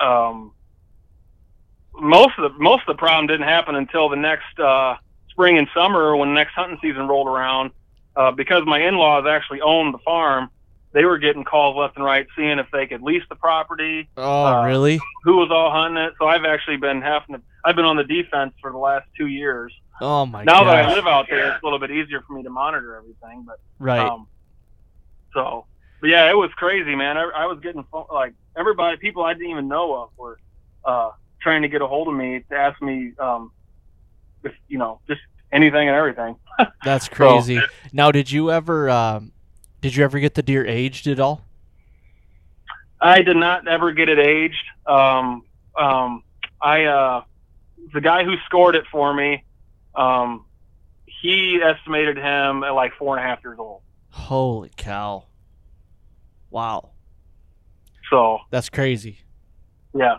um, 0.00 0.52
most 1.94 2.38
of 2.38 2.52
the 2.52 2.58
most 2.58 2.82
of 2.82 2.96
the 2.96 2.98
problem 2.98 3.26
didn't 3.26 3.48
happen 3.48 3.74
until 3.74 4.08
the 4.08 4.16
next 4.16 4.58
uh, 4.58 4.96
spring 5.28 5.58
and 5.58 5.68
summer 5.74 6.16
when 6.16 6.30
the 6.30 6.34
next 6.34 6.52
hunting 6.54 6.78
season 6.80 7.08
rolled 7.08 7.26
around. 7.28 7.72
Uh, 8.16 8.30
because 8.32 8.64
my 8.66 8.80
in-laws 8.80 9.24
actually 9.28 9.60
owned 9.60 9.94
the 9.94 9.98
farm, 9.98 10.50
they 10.92 11.04
were 11.04 11.18
getting 11.18 11.44
calls 11.44 11.76
left 11.76 11.96
and 11.96 12.04
right, 12.04 12.26
seeing 12.36 12.58
if 12.58 12.66
they 12.72 12.86
could 12.86 13.00
lease 13.02 13.22
the 13.28 13.36
property 13.36 14.08
Oh, 14.16 14.46
Uh, 14.46 14.64
really? 14.66 14.98
who 15.24 15.36
was 15.36 15.50
all 15.50 15.70
hunting 15.70 16.02
it. 16.02 16.14
So 16.18 16.26
I've 16.26 16.44
actually 16.44 16.78
been 16.78 17.00
having 17.02 17.36
to. 17.36 17.42
I've 17.64 17.76
been 17.76 17.84
on 17.84 17.96
the 17.96 18.04
defense 18.04 18.54
for 18.60 18.72
the 18.72 18.78
last 18.78 19.06
two 19.16 19.26
years. 19.26 19.72
Oh 20.00 20.24
my 20.26 20.44
god. 20.44 20.52
now 20.52 20.64
god. 20.64 20.72
that 20.72 20.84
I 20.86 20.94
live 20.94 21.06
out 21.06 21.26
there, 21.28 21.52
it's 21.52 21.62
a 21.62 21.66
little 21.66 21.78
bit 21.78 21.90
easier 21.90 22.22
for 22.26 22.32
me 22.32 22.42
to 22.42 22.50
monitor 22.50 22.96
everything. 22.96 23.44
But 23.46 23.60
right. 23.78 24.00
um, 24.00 24.26
so, 25.34 25.66
but 26.00 26.08
yeah, 26.08 26.28
it 26.30 26.36
was 26.36 26.50
crazy, 26.56 26.94
man. 26.96 27.16
I, 27.18 27.22
I 27.36 27.46
was 27.46 27.60
getting 27.60 27.84
like 28.12 28.32
everybody, 28.56 28.96
people 28.96 29.22
I 29.24 29.34
didn't 29.34 29.50
even 29.50 29.68
know 29.68 29.94
of 29.94 30.10
were 30.16 30.38
uh, 30.84 31.10
trying 31.42 31.62
to 31.62 31.68
get 31.68 31.82
a 31.82 31.86
hold 31.86 32.08
of 32.08 32.14
me 32.14 32.42
to 32.50 32.56
ask 32.56 32.80
me, 32.82 33.12
um, 33.18 33.52
if 34.42 34.52
you 34.68 34.78
know, 34.78 35.00
just 35.06 35.20
anything 35.52 35.86
and 35.88 35.96
everything. 35.96 36.36
That's 36.84 37.08
crazy. 37.08 37.60
now, 37.92 38.10
did 38.10 38.30
you 38.30 38.50
ever 38.50 38.88
um, 38.88 39.32
did 39.80 39.96
you 39.96 40.04
ever 40.04 40.18
get 40.18 40.34
the 40.34 40.42
deer 40.42 40.66
aged 40.66 41.06
at 41.06 41.18
all? 41.20 41.42
I 43.00 43.22
did 43.22 43.36
not 43.36 43.66
ever 43.66 43.92
get 43.92 44.08
it 44.08 44.18
aged. 44.18 44.62
Um, 44.86 45.42
um, 45.78 46.22
I 46.60 46.84
uh, 46.84 47.22
the 47.94 48.00
guy 48.00 48.24
who 48.24 48.34
scored 48.44 48.76
it 48.76 48.84
for 48.92 49.14
me, 49.14 49.44
um, 49.94 50.44
he 51.06 51.60
estimated 51.62 52.16
him 52.18 52.62
at 52.62 52.70
like 52.74 52.92
four 52.98 53.16
and 53.16 53.24
a 53.24 53.28
half 53.28 53.42
years 53.42 53.58
old. 53.58 53.80
Holy 54.10 54.70
cow. 54.76 55.24
Wow. 56.50 56.90
So 58.10 58.40
That's 58.50 58.68
crazy. 58.68 59.18
yeah, 59.94 60.16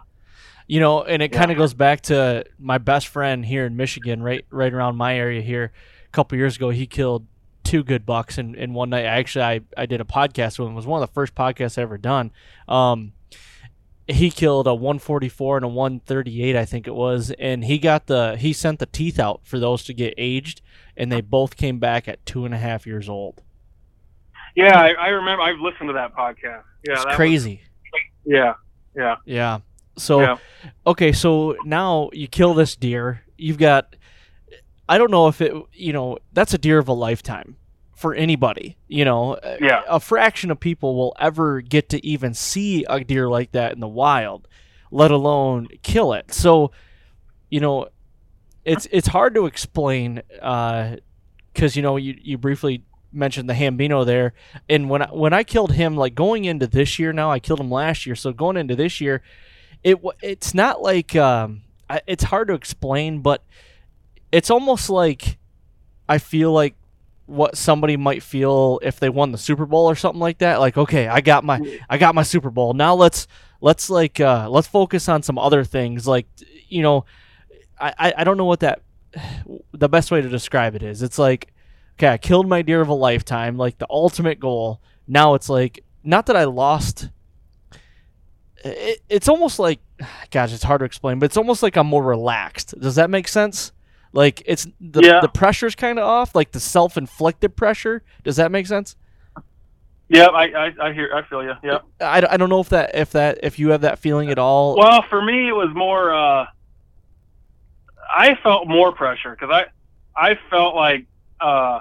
You 0.65 0.79
know, 0.79 1.03
and 1.03 1.21
it 1.21 1.31
Yeah. 1.33 1.39
kind 1.39 1.51
of 1.51 1.57
goes 1.57 1.73
back 1.73 2.01
to 2.03 2.45
my 2.57 2.77
best 2.77 3.09
friend 3.09 3.45
here 3.45 3.65
in 3.65 3.75
Michigan, 3.75 4.23
right 4.23 4.45
right 4.49 4.73
around 4.73 4.95
my 4.95 5.15
area 5.17 5.41
here. 5.41 5.71
A 6.07 6.09
couple 6.11 6.37
years 6.37 6.55
ago, 6.55 6.69
he 6.69 6.87
killed 6.87 7.27
two 7.63 7.83
good 7.83 8.05
bucks 8.05 8.37
in, 8.37 8.55
in 8.55 8.73
one 8.73 8.89
night. 8.89 9.05
Actually, 9.05 9.43
I, 9.45 9.61
I 9.77 9.85
did 9.85 10.01
a 10.01 10.05
podcast 10.05 10.57
with 10.59 10.67
him. 10.67 10.73
It 10.73 10.75
was 10.75 10.87
one 10.87 11.01
of 11.01 11.09
the 11.09 11.13
first 11.13 11.35
podcasts 11.35 11.77
I 11.77 11.81
ever 11.83 11.97
done. 11.97 12.31
Um, 12.67 13.13
he 14.07 14.29
killed 14.31 14.67
a 14.67 14.73
144 14.73 15.57
and 15.57 15.65
a 15.65 15.69
138, 15.69 16.55
I 16.55 16.65
think 16.65 16.87
it 16.87 16.95
was, 16.95 17.31
and 17.39 17.63
he 17.63 17.77
got 17.77 18.07
the 18.07 18.35
he 18.37 18.51
sent 18.51 18.79
the 18.79 18.85
teeth 18.87 19.19
out 19.19 19.41
for 19.43 19.57
those 19.59 19.83
to 19.85 19.93
get 19.93 20.13
aged, 20.17 20.61
and 20.97 21.11
they 21.11 21.21
both 21.21 21.55
came 21.55 21.79
back 21.79 22.07
at 22.07 22.25
two 22.25 22.43
and 22.43 22.53
a 22.53 22.57
half 22.57 22.85
years 22.85 23.07
old. 23.07 23.41
yeah, 24.55 24.77
I, 24.77 24.89
I 24.91 25.07
remember. 25.09 25.43
I've 25.43 25.59
listened 25.59 25.89
to 25.89 25.93
that 25.93 26.13
podcast. 26.15 26.63
Yeah, 26.85 26.93
it's 26.93 27.03
that 27.03 27.07
was- 27.09 27.15
crazy. 27.15 27.61
yeah, 28.25 28.53
yeah, 28.95 29.15
Yeah. 29.25 29.59
So 29.97 30.21
Yeah. 30.21 30.37
okay, 30.87 31.11
so 31.11 31.55
now 31.63 32.09
you 32.11 32.27
kill 32.27 32.53
this 32.53 32.75
deer. 32.75 33.21
You've 33.37 33.57
got 33.59 33.95
I 34.91 34.97
don't 34.97 35.11
know 35.11 35.27
if 35.29 35.39
it 35.41 35.53
you 35.73 35.93
know, 35.93 36.17
that's 36.33 36.53
a 36.53 36.57
deer 36.57 36.77
of 36.77 36.87
a 36.89 36.93
lifetime 37.07 37.55
for 37.95 38.13
anybody. 38.13 38.77
You 38.87 39.05
know, 39.05 39.33
Uh, 39.35 39.57
Yeah. 39.61 39.83
a 39.87 39.99
fraction 39.99 40.51
of 40.51 40.59
people 40.59 40.95
will 40.95 41.15
ever 41.19 41.61
get 41.61 41.89
to 41.89 42.05
even 42.05 42.33
see 42.33 42.83
a 42.89 43.03
deer 43.03 43.29
like 43.29 43.51
that 43.53 43.73
in 43.73 43.79
the 43.79 43.87
wild, 44.03 44.47
let 44.91 45.11
alone 45.11 45.67
kill 45.81 46.11
it. 46.13 46.33
So, 46.33 46.71
you 47.49 47.59
know, 47.59 47.87
it's 48.65 48.87
it's 48.91 49.07
hard 49.07 49.33
to 49.35 49.45
explain 49.45 50.21
uh 50.41 50.97
cuz 51.55 51.75
you 51.77 51.81
know, 51.81 51.95
you 51.97 52.15
you 52.21 52.37
briefly 52.37 52.83
mentioned 53.13 53.49
the 53.49 53.53
Hambino 53.61 54.05
there 54.05 54.33
and 54.69 54.89
when 54.89 55.01
I, 55.01 55.07
when 55.07 55.33
I 55.33 55.43
killed 55.43 55.73
him 55.73 55.95
like 55.97 56.15
going 56.15 56.45
into 56.45 56.67
this 56.67 56.97
year 56.99 57.11
now 57.13 57.29
I 57.31 57.39
killed 57.39 57.59
him 57.59 57.69
last 57.71 58.05
year 58.05 58.15
so 58.15 58.31
going 58.31 58.55
into 58.57 58.75
this 58.75 59.01
year 59.01 59.21
it 59.83 59.97
it's 60.21 60.53
not 60.53 60.81
like 60.81 61.13
um 61.15 61.63
I, 61.89 61.99
it's 62.07 62.23
hard 62.23 62.47
to 62.49 62.53
explain 62.53 63.19
but 63.21 63.43
it's 64.31 64.49
almost 64.49 64.89
like 64.89 65.37
I 66.07 66.17
feel 66.17 66.51
like 66.51 66.75
what 67.25 67.55
somebody 67.55 67.95
might 67.95 68.23
feel 68.23 68.79
if 68.83 68.99
they 68.99 69.09
won 69.09 69.31
the 69.31 69.37
Super 69.37 69.65
Bowl 69.65 69.89
or 69.89 69.95
something 69.95 70.19
like 70.19 70.39
that 70.39 70.59
like 70.59 70.77
okay 70.77 71.07
I 71.07 71.21
got 71.21 71.43
my 71.43 71.79
I 71.89 71.97
got 71.97 72.15
my 72.15 72.23
Super 72.23 72.49
Bowl. 72.49 72.73
Now 72.73 72.93
let's 72.93 73.27
let's 73.61 73.89
like 73.89 74.19
uh 74.19 74.49
let's 74.49 74.67
focus 74.67 75.07
on 75.07 75.23
some 75.23 75.37
other 75.37 75.63
things 75.63 76.07
like 76.07 76.27
you 76.67 76.81
know 76.81 77.05
I 77.79 78.13
I, 78.17 78.23
don't 78.23 78.37
know 78.37 78.45
what 78.45 78.59
that 78.61 78.81
the 79.71 79.89
best 79.89 80.11
way 80.11 80.21
to 80.21 80.29
describe 80.29 80.75
it 80.75 80.83
is. 80.83 81.01
It's 81.01 81.17
like 81.17 81.53
okay 81.97 82.09
I 82.09 82.17
killed 82.17 82.47
my 82.47 82.61
deer 82.61 82.81
of 82.81 82.89
a 82.89 82.93
lifetime 82.93 83.57
like 83.57 83.77
the 83.77 83.87
ultimate 83.89 84.39
goal. 84.39 84.81
Now 85.07 85.33
it's 85.35 85.49
like 85.49 85.83
not 86.03 86.25
that 86.25 86.35
I 86.35 86.45
lost 86.45 87.09
it, 88.63 89.01
it's 89.07 89.29
almost 89.29 89.57
like 89.59 89.79
gosh 90.31 90.51
it's 90.51 90.63
hard 90.63 90.79
to 90.79 90.85
explain 90.85 91.19
but 91.19 91.25
it's 91.25 91.37
almost 91.37 91.63
like 91.63 91.77
i'm 91.77 91.87
more 91.87 92.03
relaxed. 92.03 92.77
Does 92.79 92.95
that 92.95 93.09
make 93.09 93.27
sense 93.27 93.71
like 94.13 94.41
it's 94.45 94.67
the, 94.79 95.01
Yeah. 95.01 95.19
the 95.21 95.29
pressure's 95.29 95.75
kind 95.75 95.97
of 95.99 96.05
off 96.05 96.35
like 96.35 96.51
the 96.51 96.59
self-inflicted 96.59 97.55
pressure 97.55 98.03
does 98.23 98.35
that 98.37 98.51
make 98.51 98.67
sense 98.67 98.95
yeah. 100.13 100.25
I, 100.25 100.43
I, 100.67 100.73
I 100.89 100.91
hear. 100.93 101.09
I 101.15 101.21
feel 101.21 101.41
you. 101.41 101.53
Yeah. 101.63 101.79
I, 102.01 102.21
I 102.31 102.35
don't 102.35 102.49
know 102.49 102.59
if 102.59 102.67
that 102.67 102.93
if 102.95 103.11
that 103.11 103.39
if 103.43 103.57
you 103.57 103.69
have 103.69 103.79
that 103.79 103.97
feeling 103.97 104.29
at 104.29 104.37
all 104.37 104.75
Well, 104.75 105.03
for 105.09 105.21
me, 105.21 105.47
it 105.47 105.53
was 105.53 105.69
more. 105.73 106.13
Uh, 106.13 106.47
I 108.13 108.35
felt 108.43 108.67
more 108.67 108.91
pressure 108.91 109.31
because 109.31 109.49
I, 109.49 109.67
I 110.31 110.37
felt 110.49 110.75
like 110.75 111.05
uh, 111.39 111.79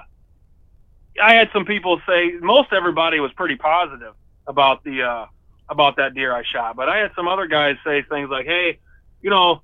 I 1.21 1.33
had 1.33 1.49
some 1.51 1.65
people 1.65 2.01
say 2.07 2.31
most 2.41 2.71
everybody 2.71 3.19
was 3.19 3.33
pretty 3.33 3.57
positive 3.57 4.13
about 4.47 4.85
the 4.85 5.01
uh, 5.03 5.25
about 5.67 5.97
that 5.97 6.13
deer 6.13 6.33
I 6.33 6.43
shot, 6.43 6.77
but 6.77 6.87
I 6.87 6.99
had 6.99 7.11
some 7.17 7.27
other 7.27 7.47
guys 7.47 7.75
say 7.83 8.01
things 8.03 8.29
like, 8.29 8.45
"Hey, 8.45 8.79
you 9.21 9.29
know, 9.29 9.61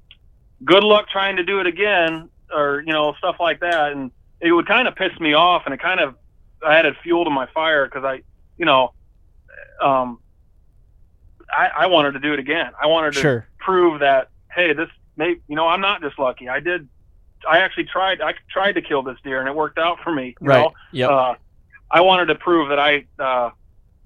good 0.65 0.83
luck 0.83 1.07
trying 1.09 1.37
to 1.37 1.43
do 1.43 1.61
it 1.61 1.67
again," 1.67 2.29
or 2.53 2.81
you 2.85 2.93
know, 2.93 3.13
stuff 3.17 3.37
like 3.39 3.59
that, 3.61 3.91
and 3.91 4.11
it 4.39 4.51
would 4.51 4.67
kind 4.67 4.87
of 4.87 4.95
piss 4.95 5.17
me 5.19 5.33
off, 5.33 5.63
and 5.65 5.73
it 5.73 5.79
kind 5.79 5.99
of 5.99 6.15
added 6.65 6.95
fuel 7.03 7.23
to 7.25 7.29
my 7.29 7.47
fire 7.53 7.85
because 7.85 8.03
I, 8.03 8.21
you 8.57 8.65
know, 8.65 8.93
um, 9.81 10.19
I, 11.49 11.69
I 11.79 11.85
wanted 11.87 12.13
to 12.13 12.19
do 12.19 12.33
it 12.33 12.39
again. 12.39 12.71
I 12.81 12.87
wanted 12.87 13.13
to 13.13 13.19
sure 13.19 13.47
prove 13.59 13.99
that 14.01 14.29
hey, 14.53 14.73
this 14.73 14.89
may 15.15 15.35
you 15.47 15.55
know 15.55 15.67
I'm 15.67 15.81
not 15.81 16.01
just 16.01 16.17
lucky. 16.19 16.49
I 16.49 16.59
did. 16.59 16.87
I 17.47 17.59
actually 17.59 17.85
tried. 17.85 18.21
I 18.21 18.33
tried 18.49 18.73
to 18.73 18.81
kill 18.81 19.03
this 19.03 19.17
deer, 19.23 19.39
and 19.39 19.47
it 19.47 19.55
worked 19.55 19.77
out 19.77 19.99
for 20.03 20.11
me. 20.11 20.35
You 20.41 20.47
right 20.47 20.71
yep 20.91 21.09
Uh, 21.09 21.35
I 21.91 22.01
wanted 22.01 22.25
to 22.25 22.35
prove 22.35 22.69
that 22.69 22.79
I 22.79 23.05
uh, 23.19 23.51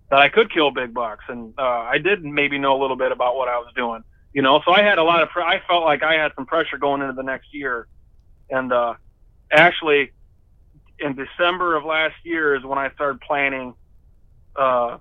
that 0.09 0.19
I 0.19 0.29
could 0.29 0.53
kill 0.53 0.71
big 0.71 0.93
bucks, 0.93 1.23
and 1.29 1.53
uh, 1.57 1.61
I 1.61 1.97
did 1.97 2.23
maybe 2.23 2.59
know 2.59 2.77
a 2.77 2.79
little 2.81 2.97
bit 2.97 3.11
about 3.11 3.35
what 3.35 3.47
I 3.47 3.57
was 3.57 3.71
doing. 3.75 4.03
you 4.33 4.41
know. 4.41 4.61
So 4.65 4.71
I 4.71 4.81
had 4.83 4.97
a 4.97 5.03
lot 5.03 5.23
of, 5.23 5.29
pre- 5.29 5.43
I 5.43 5.61
felt 5.67 5.83
like 5.83 6.03
I 6.03 6.15
had 6.15 6.31
some 6.35 6.45
pressure 6.45 6.77
going 6.77 7.01
into 7.01 7.13
the 7.13 7.23
next 7.23 7.53
year, 7.53 7.87
and 8.51 8.71
uh, 8.71 8.93
actually, 9.51 10.11
in 10.99 11.15
December 11.15 11.75
of 11.75 11.85
last 11.85 12.15
year 12.23 12.55
is 12.55 12.63
when 12.63 12.77
I 12.77 12.91
started 12.91 13.21
planning 13.21 13.73
uh, 14.55 14.97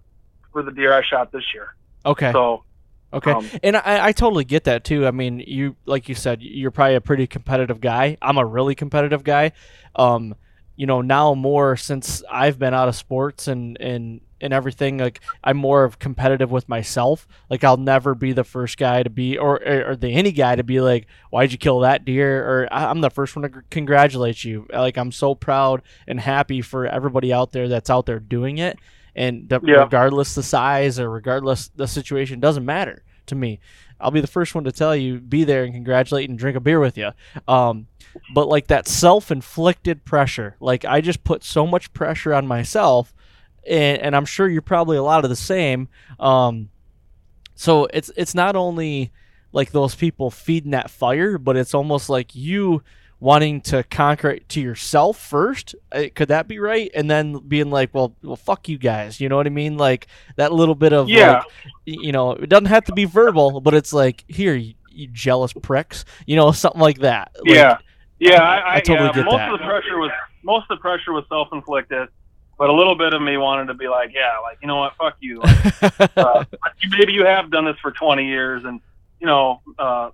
for 0.52 0.62
the 0.62 0.70
deer 0.70 0.94
I 0.94 1.02
shot 1.04 1.32
this 1.32 1.44
year. 1.52 1.74
Okay. 2.06 2.32
So 2.32 2.64
Okay, 3.12 3.32
Um, 3.32 3.48
and 3.62 3.76
I, 3.76 4.06
I 4.06 4.12
totally 4.12 4.44
get 4.44 4.64
that 4.64 4.84
too. 4.84 5.06
I 5.06 5.10
mean, 5.10 5.40
you 5.40 5.74
like 5.84 6.08
you 6.08 6.14
said, 6.14 6.42
you're 6.42 6.70
probably 6.70 6.94
a 6.94 7.00
pretty 7.00 7.26
competitive 7.26 7.80
guy. 7.80 8.16
I'm 8.22 8.38
a 8.38 8.46
really 8.46 8.74
competitive 8.74 9.24
guy. 9.24 9.52
Um, 9.96 10.36
you 10.76 10.86
know, 10.86 11.00
now 11.00 11.34
more 11.34 11.76
since 11.76 12.22
I've 12.30 12.58
been 12.58 12.72
out 12.72 12.88
of 12.88 12.94
sports 12.94 13.48
and 13.48 13.76
and 13.80 14.20
and 14.40 14.52
everything, 14.52 14.98
like 14.98 15.20
I'm 15.44 15.56
more 15.56 15.84
of 15.84 15.98
competitive 15.98 16.50
with 16.50 16.68
myself. 16.68 17.26
Like 17.48 17.64
I'll 17.64 17.76
never 17.76 18.14
be 18.14 18.32
the 18.32 18.44
first 18.44 18.78
guy 18.78 19.02
to 19.02 19.10
be, 19.10 19.36
or 19.38 19.60
or 19.90 19.96
the 19.96 20.08
any 20.12 20.32
guy 20.32 20.56
to 20.56 20.64
be 20.64 20.80
like, 20.80 21.06
why'd 21.30 21.52
you 21.52 21.58
kill 21.58 21.80
that 21.80 22.04
deer? 22.04 22.42
Or 22.44 22.68
"I- 22.72 22.86
I'm 22.90 23.00
the 23.00 23.10
first 23.10 23.36
one 23.36 23.42
to 23.42 23.62
congratulate 23.70 24.44
you. 24.44 24.66
Like 24.72 24.96
I'm 24.96 25.12
so 25.12 25.34
proud 25.34 25.82
and 26.06 26.20
happy 26.20 26.60
for 26.62 26.86
everybody 26.86 27.32
out 27.32 27.52
there 27.52 27.68
that's 27.68 27.90
out 27.90 28.06
there 28.06 28.20
doing 28.20 28.58
it. 28.58 28.78
And 29.16 29.48
the, 29.48 29.60
Yeah. 29.64 29.82
regardless 29.82 30.34
the 30.34 30.42
size 30.42 31.00
or 31.00 31.10
regardless 31.10 31.68
the 31.74 31.88
situation, 31.88 32.38
doesn't 32.40 32.64
matter 32.64 33.02
to 33.26 33.34
me. 33.34 33.58
I'll 34.00 34.10
be 34.10 34.22
the 34.22 34.26
first 34.26 34.54
one 34.54 34.64
to 34.64 34.72
tell 34.72 34.96
you, 34.96 35.18
be 35.20 35.44
there 35.44 35.62
and 35.64 35.74
congratulate 35.74 36.30
and 36.30 36.38
drink 36.38 36.56
a 36.56 36.60
beer 36.60 36.80
with 36.80 36.96
you. 36.96 37.10
Um, 37.46 37.86
but 38.32 38.48
like 38.48 38.68
that 38.68 38.88
self-inflicted 39.30 40.04
pressure, 40.04 40.56
like 40.60 40.84
I 40.84 41.00
just 41.00 41.22
put 41.22 41.44
so 41.44 41.66
much 41.66 41.92
pressure 41.92 42.32
on 42.34 42.46
myself, 42.46 43.12
and, 43.66 44.00
and 44.02 44.16
I'm 44.16 44.24
sure 44.24 44.48
you're 44.48 44.62
probably 44.62 44.96
a 44.96 45.02
lot 45.02 45.24
of 45.24 45.30
the 45.30 45.36
same. 45.36 45.88
Um, 46.18 46.68
so 47.54 47.86
it's 47.92 48.10
it's 48.16 48.34
not 48.34 48.56
only 48.56 49.12
like 49.52 49.72
those 49.72 49.94
people 49.94 50.30
feeding 50.30 50.70
that 50.72 50.90
fire, 50.90 51.36
but 51.38 51.56
it's 51.56 51.74
almost 51.74 52.08
like 52.08 52.34
you 52.34 52.82
wanting 53.18 53.60
to 53.60 53.82
conquer 53.84 54.30
it 54.30 54.48
to 54.48 54.60
yourself 54.62 55.18
first. 55.18 55.74
Uh, 55.92 56.04
Could 56.14 56.28
that 56.28 56.48
be 56.48 56.58
right? 56.58 56.90
And 56.94 57.10
then 57.10 57.36
being 57.40 57.70
like, 57.70 57.92
well, 57.92 58.14
well, 58.22 58.36
fuck 58.36 58.66
you 58.68 58.78
guys. 58.78 59.20
You 59.20 59.28
know 59.28 59.36
what 59.36 59.46
I 59.46 59.50
mean? 59.50 59.76
Like 59.76 60.06
that 60.36 60.52
little 60.54 60.74
bit 60.74 60.94
of 60.94 61.08
Yeah. 61.10 61.32
like, 61.32 61.44
you 61.84 62.12
know, 62.12 62.30
it 62.32 62.48
doesn't 62.48 62.66
have 62.66 62.84
to 62.86 62.92
be 62.94 63.04
verbal, 63.04 63.60
but 63.60 63.74
it's 63.74 63.92
like, 63.92 64.24
here, 64.26 64.54
you, 64.54 64.72
you 64.90 65.06
jealous 65.08 65.52
pricks. 65.52 66.06
You 66.26 66.36
know, 66.36 66.50
something 66.52 66.80
like 66.80 67.00
that. 67.00 67.32
Like, 67.44 67.54
yeah, 67.56 67.76
yeah, 68.20 68.42
I, 68.42 68.56
I, 68.56 68.74
I 68.76 68.80
totally 68.80 69.08
yeah, 69.08 69.12
get 69.14 69.24
most 69.26 69.36
that. 69.36 69.52
of 69.52 69.58
the 69.58 69.66
pressure 69.66 69.98
was 69.98 70.10
most 70.42 70.62
of 70.70 70.78
the 70.78 70.80
pressure 70.80 71.12
was 71.12 71.24
self 71.28 71.48
inflicted, 71.52 72.08
but 72.60 72.68
a 72.68 72.74
little 72.74 72.94
bit 72.94 73.14
of 73.14 73.22
me 73.22 73.38
wanted 73.38 73.68
to 73.68 73.74
be 73.74 73.88
like, 73.88 74.12
yeah, 74.12 74.38
like 74.42 74.58
you 74.60 74.68
know 74.68 74.76
what, 74.76 74.94
fuck 74.96 75.16
you. 75.18 75.40
Like, 75.40 76.10
uh, 76.14 76.44
maybe 76.90 77.14
you 77.14 77.24
have 77.24 77.50
done 77.50 77.64
this 77.64 77.78
for 77.80 77.90
20 77.90 78.26
years, 78.26 78.64
and 78.66 78.82
you 79.18 79.26
know, 79.26 79.62
uh, 79.78 80.10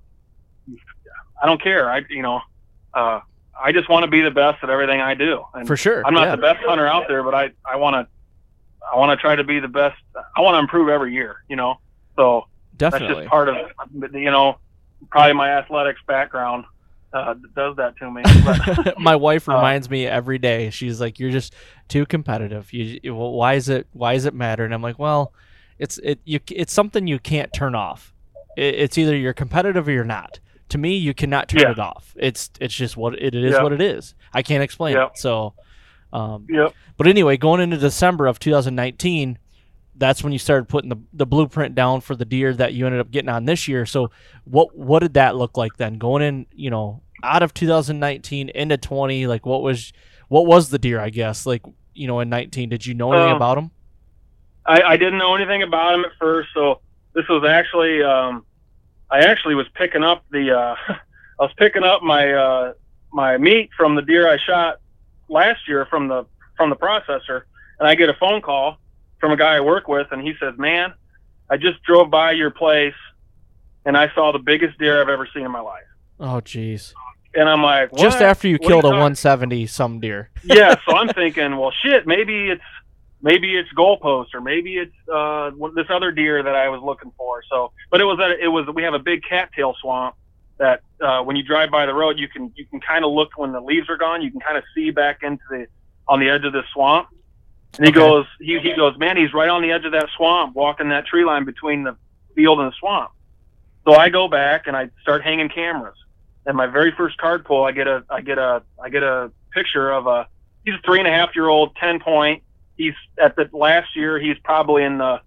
I 1.42 1.46
don't 1.46 1.60
care. 1.60 1.90
I, 1.90 2.02
you 2.08 2.22
know, 2.22 2.40
uh, 2.94 3.18
I 3.60 3.72
just 3.72 3.88
want 3.88 4.04
to 4.04 4.10
be 4.12 4.20
the 4.20 4.30
best 4.30 4.62
at 4.62 4.70
everything 4.70 5.00
I 5.00 5.14
do. 5.14 5.44
And 5.54 5.66
For 5.66 5.76
sure. 5.76 6.06
I'm 6.06 6.14
not 6.14 6.28
yeah. 6.28 6.36
the 6.36 6.42
best 6.42 6.64
hunter 6.64 6.86
out 6.86 7.08
there, 7.08 7.24
but 7.24 7.34
I, 7.34 7.50
I 7.68 7.74
want 7.76 7.94
to, 7.94 8.06
I 8.92 8.96
want 8.96 9.18
to 9.18 9.20
try 9.20 9.34
to 9.34 9.42
be 9.42 9.58
the 9.58 9.66
best. 9.66 10.00
I 10.36 10.40
want 10.40 10.54
to 10.54 10.60
improve 10.60 10.88
every 10.88 11.12
year. 11.12 11.42
You 11.48 11.56
know, 11.56 11.80
so 12.14 12.46
that's 12.78 12.92
Definitely. 12.92 13.24
just 13.24 13.28
part 13.28 13.48
of, 13.48 13.56
you 14.14 14.30
know, 14.30 14.60
probably 15.10 15.32
my 15.32 15.50
athletics 15.50 16.00
background 16.06 16.64
uh, 17.16 17.34
does 17.54 17.76
that 17.76 17.96
to 17.98 18.10
me. 18.10 18.22
But, 18.44 18.98
my 19.00 19.16
wife 19.16 19.48
Uh, 19.48 19.54
reminds 19.54 19.88
me 19.90 20.06
every 20.06 20.38
day. 20.38 20.70
She's 20.70 21.00
like, 21.00 21.18
"You're 21.18 21.30
just 21.30 21.54
too 21.88 22.06
competitive. 22.06 22.72
You, 22.72 23.00
you- 23.02 23.14
well, 23.14 23.32
why 23.32 23.54
is 23.54 23.68
it? 23.68 23.86
Why 23.92 24.14
does 24.14 24.24
it 24.26 24.34
matter?" 24.34 24.64
And 24.64 24.72
I'm 24.74 24.82
like, 24.82 24.98
"Well, 24.98 25.32
it's 25.78 25.98
it. 25.98 26.20
You, 26.24 26.40
it's 26.50 26.72
something 26.72 27.06
you 27.06 27.18
can't 27.18 27.52
turn 27.52 27.74
off. 27.74 28.12
It, 28.56 28.74
it's 28.76 28.98
either 28.98 29.16
you're 29.16 29.32
competitive 29.34 29.88
or 29.88 29.92
you're 29.92 30.04
not. 30.04 30.40
To 30.70 30.78
me, 30.78 30.96
you 30.96 31.14
cannot 31.14 31.48
turn 31.48 31.60
Yeah. 31.60 31.70
it 31.72 31.78
off. 31.78 32.12
It's 32.18 32.50
it's 32.60 32.74
just 32.74 32.96
what 32.96 33.14
it, 33.14 33.34
it 33.34 33.44
is. 33.44 33.52
Yeah. 33.54 33.62
What 33.62 33.72
it 33.72 33.80
is. 33.80 34.14
I 34.32 34.42
can't 34.42 34.62
explain 34.62 34.94
Yeah. 34.96 35.06
it. 35.06 35.18
So, 35.18 35.54
um, 36.12 36.46
yep. 36.50 36.72
but 36.96 37.06
anyway, 37.06 37.36
going 37.36 37.60
into 37.60 37.76
December 37.76 38.26
of 38.26 38.38
2019, 38.40 39.38
that's 39.98 40.22
when 40.24 40.32
you 40.32 40.38
started 40.38 40.68
putting 40.68 40.90
the, 40.90 40.96
the 41.12 41.24
blueprint 41.24 41.74
down 41.74 42.00
for 42.00 42.14
the 42.16 42.24
deer 42.24 42.52
that 42.54 42.74
you 42.74 42.84
ended 42.84 43.00
up 43.00 43.10
getting 43.10 43.28
on 43.28 43.44
this 43.44 43.68
year. 43.68 43.86
So 43.86 44.10
what 44.44 44.76
what 44.76 45.00
did 45.00 45.14
that 45.14 45.36
look 45.36 45.56
like 45.56 45.76
then? 45.76 45.98
Going 45.98 46.22
in, 46.22 46.46
you 46.52 46.68
know, 46.70 47.02
out 47.22 47.42
of 47.42 47.54
2019 47.54 48.48
into 48.50 48.76
20, 48.76 49.26
like 49.26 49.46
what 49.46 49.62
was 49.62 49.92
what 50.28 50.46
was 50.46 50.70
the 50.70 50.78
deer? 50.78 51.00
I 51.00 51.10
guess 51.10 51.46
like 51.46 51.62
you 51.94 52.06
know 52.06 52.20
in 52.20 52.28
19, 52.28 52.68
did 52.68 52.84
you 52.86 52.94
know 52.94 53.12
anything 53.12 53.30
Um, 53.30 53.36
about 53.36 53.58
him? 53.58 53.70
I, 54.66 54.82
I 54.82 54.96
didn't 54.96 55.18
know 55.18 55.34
anything 55.34 55.62
about 55.62 55.94
him 55.94 56.04
at 56.04 56.10
first, 56.18 56.48
so 56.52 56.80
this 57.14 57.26
was 57.28 57.44
actually 57.48 58.02
um, 58.02 58.44
I 59.10 59.20
actually 59.20 59.54
was 59.54 59.66
picking 59.74 60.02
up 60.02 60.24
the 60.30 60.52
uh, 60.52 60.74
I 60.88 61.42
was 61.42 61.52
picking 61.56 61.84
up 61.84 62.02
my 62.02 62.32
uh, 62.32 62.72
my 63.12 63.38
meat 63.38 63.70
from 63.76 63.94
the 63.94 64.02
deer 64.02 64.28
I 64.28 64.38
shot 64.38 64.80
last 65.28 65.68
year 65.68 65.86
from 65.86 66.08
the 66.08 66.26
from 66.56 66.70
the 66.70 66.76
processor, 66.76 67.42
and 67.78 67.88
I 67.88 67.94
get 67.94 68.08
a 68.08 68.14
phone 68.14 68.40
call 68.42 68.78
from 69.20 69.32
a 69.32 69.36
guy 69.36 69.56
I 69.56 69.60
work 69.60 69.88
with, 69.88 70.08
and 70.10 70.20
he 70.22 70.34
says, 70.40 70.54
"Man, 70.58 70.92
I 71.48 71.56
just 71.56 71.82
drove 71.82 72.10
by 72.10 72.32
your 72.32 72.50
place, 72.50 72.94
and 73.84 73.96
I 73.96 74.12
saw 74.14 74.32
the 74.32 74.38
biggest 74.38 74.78
deer 74.78 75.00
I've 75.00 75.08
ever 75.08 75.28
seen 75.32 75.44
in 75.44 75.50
my 75.50 75.60
life." 75.60 75.84
Oh 76.20 76.40
jeez. 76.40 76.92
And 77.34 77.48
I'm 77.48 77.62
like, 77.62 77.92
what? 77.92 78.00
Just 78.00 78.20
after 78.22 78.48
you 78.48 78.54
What 78.60 78.68
killed 78.68 78.84
a 78.84 78.88
talking- 78.88 78.98
170 79.00 79.66
some 79.66 80.00
deer. 80.00 80.30
yeah, 80.44 80.74
so 80.88 80.96
I'm 80.96 81.08
thinking, 81.08 81.56
well, 81.58 81.72
shit, 81.82 82.06
maybe 82.06 82.48
it's 82.50 82.62
maybe 83.22 83.56
it's 83.56 83.68
goalpost 83.76 84.34
or 84.34 84.40
maybe 84.40 84.76
it's 84.78 84.94
uh, 85.12 85.50
this 85.74 85.86
other 85.90 86.12
deer 86.12 86.42
that 86.42 86.54
I 86.54 86.68
was 86.68 86.80
looking 86.82 87.12
for. 87.16 87.42
So, 87.50 87.72
but 87.90 88.00
it 88.00 88.04
was 88.04 88.18
at, 88.20 88.38
it 88.40 88.48
was 88.48 88.66
we 88.74 88.82
have 88.84 88.94
a 88.94 88.98
big 88.98 89.22
cattail 89.28 89.74
swamp 89.80 90.14
that 90.58 90.80
uh, 91.02 91.22
when 91.22 91.36
you 91.36 91.42
drive 91.42 91.70
by 91.70 91.84
the 91.84 91.92
road, 91.92 92.18
you 92.18 92.28
can 92.28 92.50
you 92.56 92.64
can 92.66 92.80
kind 92.80 93.04
of 93.04 93.10
look 93.12 93.30
when 93.36 93.52
the 93.52 93.60
leaves 93.60 93.90
are 93.90 93.98
gone. 93.98 94.22
You 94.22 94.30
can 94.30 94.40
kind 94.40 94.56
of 94.56 94.64
see 94.74 94.90
back 94.90 95.22
into 95.22 95.42
the 95.50 95.66
on 96.08 96.20
the 96.20 96.30
edge 96.30 96.44
of 96.44 96.52
the 96.54 96.62
swamp. 96.72 97.08
And 97.76 97.84
he 97.84 97.90
Okay. 97.90 97.98
goes, 98.00 98.24
he, 98.40 98.58
he 98.60 98.74
goes, 98.74 98.96
man, 98.96 99.18
he's 99.18 99.34
right 99.34 99.50
on 99.50 99.60
the 99.60 99.70
edge 99.72 99.84
of 99.84 99.92
that 99.92 100.08
swamp, 100.16 100.54
walking 100.56 100.88
that 100.90 101.04
tree 101.04 101.24
line 101.26 101.44
between 101.44 101.82
the 101.84 101.96
field 102.34 102.60
and 102.60 102.68
the 102.72 102.74
swamp. 102.78 103.10
So 103.84 103.92
I 103.94 104.08
go 104.08 104.28
back 104.28 104.66
and 104.66 104.74
I 104.74 104.88
start 105.02 105.22
hanging 105.22 105.50
cameras. 105.50 105.96
And 106.46 106.56
my 106.56 106.66
very 106.66 106.92
first 106.92 107.18
card 107.18 107.44
pull, 107.44 107.64
I 107.64 107.72
get 107.72 107.88
a, 107.88 108.04
I 108.08 108.20
get 108.20 108.38
a, 108.38 108.62
I 108.82 108.88
get 108.88 109.02
a 109.02 109.30
picture 109.52 109.90
of 109.90 110.06
a, 110.06 110.28
he's 110.64 110.74
a 110.74 110.82
three 110.84 111.00
and 111.00 111.08
a 111.08 111.10
half 111.10 111.34
year 111.34 111.48
old, 111.48 111.74
10 111.76 112.00
point. 112.00 112.42
He's 112.76 112.94
at 113.18 113.36
the 113.36 113.48
last 113.52 113.96
year, 113.96 114.18
he's 114.18 114.38
probably 114.44 114.84
in 114.84 114.98
the 114.98 115.20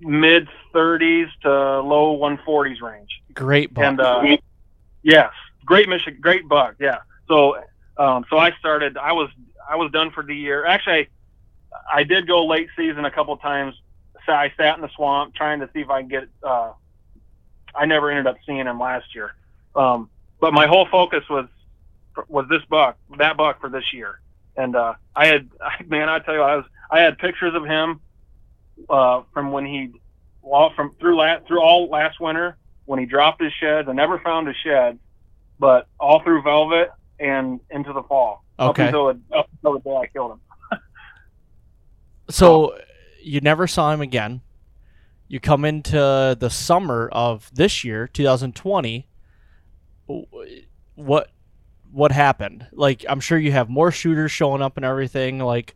mid 0.00 0.48
30s 0.74 1.28
to 1.42 1.80
low 1.80 2.18
140s 2.18 2.80
range. 2.80 3.22
Great 3.34 3.74
buck. 3.74 3.84
And 3.84 4.00
uh, 4.00 4.36
yes, 5.02 5.32
great 5.64 5.88
mission, 5.88 6.18
great 6.20 6.48
buck. 6.48 6.76
Yeah. 6.78 6.98
So, 7.28 7.56
um, 7.96 8.24
so 8.30 8.36
I 8.36 8.52
started. 8.58 8.96
I 8.96 9.12
was 9.12 9.30
I 9.68 9.76
was 9.76 9.90
done 9.92 10.10
for 10.10 10.22
the 10.22 10.34
year. 10.34 10.66
Actually, 10.66 11.08
I 11.92 12.02
did 12.02 12.26
go 12.26 12.46
late 12.46 12.68
season 12.76 13.04
a 13.04 13.10
couple 13.10 13.36
times. 13.36 13.74
So 14.26 14.32
I 14.32 14.52
sat 14.56 14.76
in 14.76 14.82
the 14.82 14.90
swamp 14.94 15.34
trying 15.34 15.60
to 15.60 15.70
see 15.72 15.80
if 15.80 15.90
I 15.90 16.00
can 16.00 16.08
get. 16.08 16.28
Uh, 16.42 16.72
I 17.74 17.86
never 17.86 18.10
ended 18.10 18.26
up 18.26 18.36
seeing 18.46 18.66
him 18.66 18.80
last 18.80 19.14
year, 19.14 19.34
um, 19.76 20.10
but 20.40 20.52
my 20.52 20.66
whole 20.66 20.86
focus 20.90 21.24
was 21.28 21.46
was 22.28 22.46
this 22.48 22.62
buck, 22.68 22.98
that 23.18 23.36
buck 23.36 23.60
for 23.60 23.68
this 23.68 23.84
year. 23.92 24.20
And 24.56 24.74
uh, 24.74 24.94
I 25.14 25.26
had, 25.26 25.48
man, 25.86 26.08
I 26.08 26.18
tell 26.18 26.34
you, 26.34 26.42
I 26.42 26.56
was 26.56 26.64
I 26.90 27.00
had 27.00 27.18
pictures 27.18 27.54
of 27.54 27.64
him 27.64 28.00
uh, 28.88 29.22
from 29.32 29.52
when 29.52 29.64
he, 29.66 29.92
well, 30.42 30.72
from 30.74 30.94
through 30.98 31.16
last 31.16 31.46
through 31.46 31.60
all 31.60 31.88
last 31.88 32.20
winter 32.20 32.56
when 32.86 32.98
he 32.98 33.06
dropped 33.06 33.42
his 33.42 33.52
sheds. 33.60 33.88
I 33.88 33.92
never 33.92 34.18
found 34.18 34.48
his 34.48 34.56
shed, 34.64 34.98
but 35.58 35.86
all 35.98 36.22
through 36.22 36.42
velvet 36.42 36.90
and 37.18 37.60
into 37.70 37.92
the 37.92 38.02
fall. 38.02 38.44
Okay. 38.58 38.82
Up 38.82 38.88
until, 38.88 39.08
up 39.38 39.48
until 39.52 39.72
the 39.74 39.80
day 39.80 39.96
I 39.96 40.06
killed 40.06 40.32
him. 40.32 40.40
So 42.30 42.78
you 43.20 43.40
never 43.40 43.66
saw 43.66 43.92
him 43.92 44.00
again. 44.00 44.40
You 45.26 45.40
come 45.40 45.64
into 45.64 46.36
the 46.38 46.48
summer 46.48 47.08
of 47.10 47.50
this 47.52 47.82
year, 47.82 48.06
2020. 48.06 49.08
What 50.94 51.30
what 51.92 52.12
happened? 52.12 52.66
Like 52.72 53.04
I'm 53.08 53.20
sure 53.20 53.38
you 53.38 53.52
have 53.52 53.68
more 53.68 53.90
shooters 53.90 54.30
showing 54.32 54.62
up 54.62 54.76
and 54.76 54.84
everything. 54.84 55.38
Like 55.38 55.74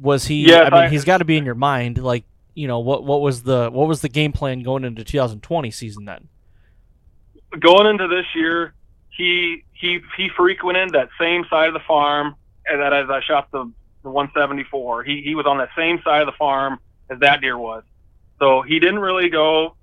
was 0.00 0.26
he 0.26 0.48
Yeah, 0.48 0.60
I 0.62 0.64
mean 0.64 0.74
I- 0.84 0.88
he's 0.88 1.04
got 1.04 1.18
to 1.18 1.24
be 1.24 1.36
in 1.36 1.44
your 1.44 1.54
mind 1.54 1.98
like, 1.98 2.24
you 2.54 2.66
know, 2.66 2.80
what 2.80 3.04
what 3.04 3.20
was 3.20 3.42
the 3.42 3.70
what 3.70 3.86
was 3.88 4.00
the 4.00 4.08
game 4.08 4.32
plan 4.32 4.62
going 4.62 4.84
into 4.84 5.04
2020 5.04 5.70
season 5.70 6.04
then? 6.04 6.28
Going 7.58 7.86
into 7.86 8.06
this 8.08 8.26
year, 8.34 8.74
he 9.10 9.64
he 9.72 10.00
he 10.16 10.28
frequented 10.36 10.90
that 10.90 11.08
same 11.18 11.44
side 11.50 11.68
of 11.68 11.74
the 11.74 11.80
farm 11.86 12.34
and 12.66 12.80
that 12.80 12.92
as 12.92 13.10
I 13.10 13.20
shot 13.22 13.50
the 13.50 13.70
the 14.02 14.10
174. 14.10 15.04
He 15.04 15.22
he 15.22 15.34
was 15.34 15.46
on 15.46 15.58
that 15.58 15.70
same 15.76 16.00
side 16.02 16.22
of 16.22 16.26
the 16.26 16.36
farm 16.38 16.78
as 17.10 17.18
that 17.20 17.40
deer 17.40 17.58
was. 17.58 17.82
So 18.38 18.62
he 18.62 18.78
didn't 18.78 19.00
really 19.00 19.28
go. 19.28 19.76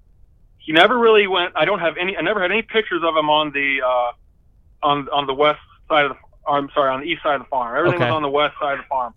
He 0.67 0.73
never 0.73 0.99
really 0.99 1.27
went. 1.27 1.53
I 1.55 1.63
don't 1.63 1.79
have 1.79 1.95
any. 1.95 2.17
I 2.17 2.21
never 2.21 2.41
had 2.41 2.51
any 2.51 2.61
pictures 2.61 3.01
of 3.01 3.15
him 3.15 3.29
on 3.29 3.53
the 3.53 3.81
uh, 3.81 4.11
on 4.83 5.07
on 5.13 5.25
the 5.25 5.33
west 5.33 5.61
side 5.87 6.03
of 6.03 6.11
the. 6.11 6.17
I'm 6.51 6.69
sorry, 6.73 6.91
on 6.91 6.99
the 6.99 7.07
east 7.07 7.23
side 7.23 7.35
of 7.35 7.41
the 7.41 7.47
farm. 7.47 7.75
Everything 7.77 8.01
Okay. 8.01 8.09
was 8.09 8.15
on 8.15 8.21
the 8.21 8.29
west 8.29 8.55
side 8.59 8.73
of 8.73 8.79
the 8.79 8.87
farm. 8.89 9.13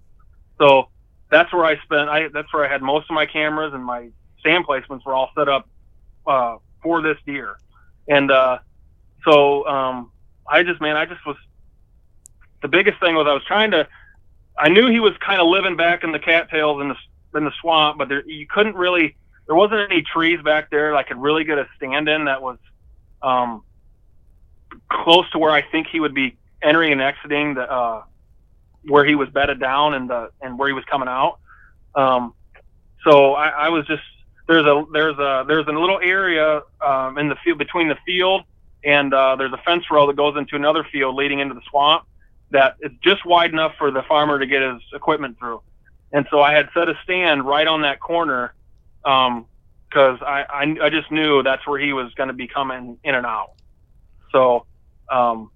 So 0.58 0.90
that's 1.28 1.52
where 1.52 1.64
I 1.64 1.76
spent. 1.82 2.08
I 2.08 2.28
that's 2.28 2.54
where 2.54 2.64
I 2.64 2.68
had 2.70 2.82
most 2.82 3.10
of 3.10 3.14
my 3.14 3.26
cameras 3.26 3.74
and 3.74 3.84
my 3.84 4.10
stand 4.38 4.64
placements 4.64 5.04
were 5.04 5.12
all 5.12 5.30
set 5.36 5.48
up 5.48 5.68
uh, 6.24 6.58
for 6.84 7.02
this 7.02 7.18
deer, 7.26 7.56
and 8.06 8.30
uh, 8.30 8.58
so 9.24 9.66
um, 9.66 10.12
I 10.48 10.62
just 10.62 10.80
man, 10.80 10.96
I 10.96 11.04
just 11.04 11.26
was 11.26 11.36
the 12.62 12.68
biggest 12.68 13.00
thing 13.00 13.16
was 13.16 13.26
I 13.28 13.32
was 13.34 13.44
trying 13.44 13.72
to. 13.72 13.88
I 14.56 14.68
knew 14.68 14.88
he 14.88 15.00
was 15.00 15.14
kind 15.18 15.40
of 15.40 15.48
living 15.48 15.76
back 15.76 16.04
in 16.04 16.12
the 16.12 16.20
cattails 16.20 16.80
in 16.80 16.90
the 16.90 16.96
in 17.36 17.44
the 17.44 17.52
swamp, 17.60 17.98
but 17.98 18.08
there 18.08 18.24
you 18.24 18.46
couldn't 18.46 18.76
really. 18.76 19.16
There 19.50 19.56
wasn't 19.56 19.90
any 19.90 20.02
trees 20.02 20.40
back 20.44 20.70
there 20.70 20.94
I 20.94 21.02
could 21.02 21.20
really 21.20 21.42
get 21.42 21.58
a 21.58 21.66
stand 21.76 22.08
in 22.08 22.26
that 22.26 22.40
was 22.40 22.58
um, 23.20 23.64
close 24.88 25.28
to 25.32 25.40
where 25.40 25.50
I 25.50 25.60
think 25.60 25.88
he 25.88 25.98
would 25.98 26.14
be 26.14 26.36
entering 26.62 26.92
and 26.92 27.02
exiting 27.02 27.54
the 27.54 27.62
uh, 27.62 28.04
where 28.84 29.04
he 29.04 29.16
was 29.16 29.28
bedded 29.30 29.58
down 29.58 29.94
and 29.94 30.08
the 30.08 30.30
and 30.40 30.56
where 30.56 30.68
he 30.68 30.72
was 30.72 30.84
coming 30.84 31.08
out. 31.08 31.40
Um, 31.96 32.32
so 33.02 33.34
I, 33.34 33.48
I 33.48 33.68
was 33.70 33.84
just 33.88 34.04
there's 34.46 34.64
a 34.64 34.84
there's 34.92 35.18
a 35.18 35.44
there's 35.48 35.66
a 35.66 35.72
little 35.72 35.98
area 36.00 36.62
um, 36.80 37.18
in 37.18 37.28
the 37.28 37.36
field 37.44 37.58
between 37.58 37.88
the 37.88 37.98
field 38.06 38.44
and 38.84 39.12
uh, 39.12 39.34
there's 39.34 39.52
a 39.52 39.60
fence 39.64 39.82
row 39.90 40.06
that 40.06 40.14
goes 40.14 40.36
into 40.36 40.54
another 40.54 40.86
field 40.92 41.16
leading 41.16 41.40
into 41.40 41.54
the 41.54 41.62
swamp 41.68 42.04
that 42.52 42.76
it's 42.78 42.94
just 43.02 43.26
wide 43.26 43.50
enough 43.50 43.74
for 43.78 43.90
the 43.90 44.04
farmer 44.04 44.38
to 44.38 44.46
get 44.46 44.62
his 44.62 44.80
equipment 44.94 45.40
through. 45.40 45.60
And 46.12 46.24
so 46.30 46.40
I 46.40 46.52
had 46.52 46.68
set 46.72 46.88
a 46.88 46.94
stand 47.02 47.44
right 47.44 47.66
on 47.66 47.82
that 47.82 47.98
corner 47.98 48.54
because 49.02 50.20
um, 50.20 50.26
I, 50.26 50.44
I 50.50 50.76
I 50.86 50.90
just 50.90 51.10
knew 51.10 51.42
that's 51.42 51.66
where 51.66 51.80
he 51.80 51.92
was 51.92 52.12
going 52.14 52.28
to 52.28 52.34
be 52.34 52.46
coming 52.46 52.98
in 53.04 53.14
and 53.14 53.26
out. 53.26 53.52
So 54.32 54.66
um, 55.10 55.50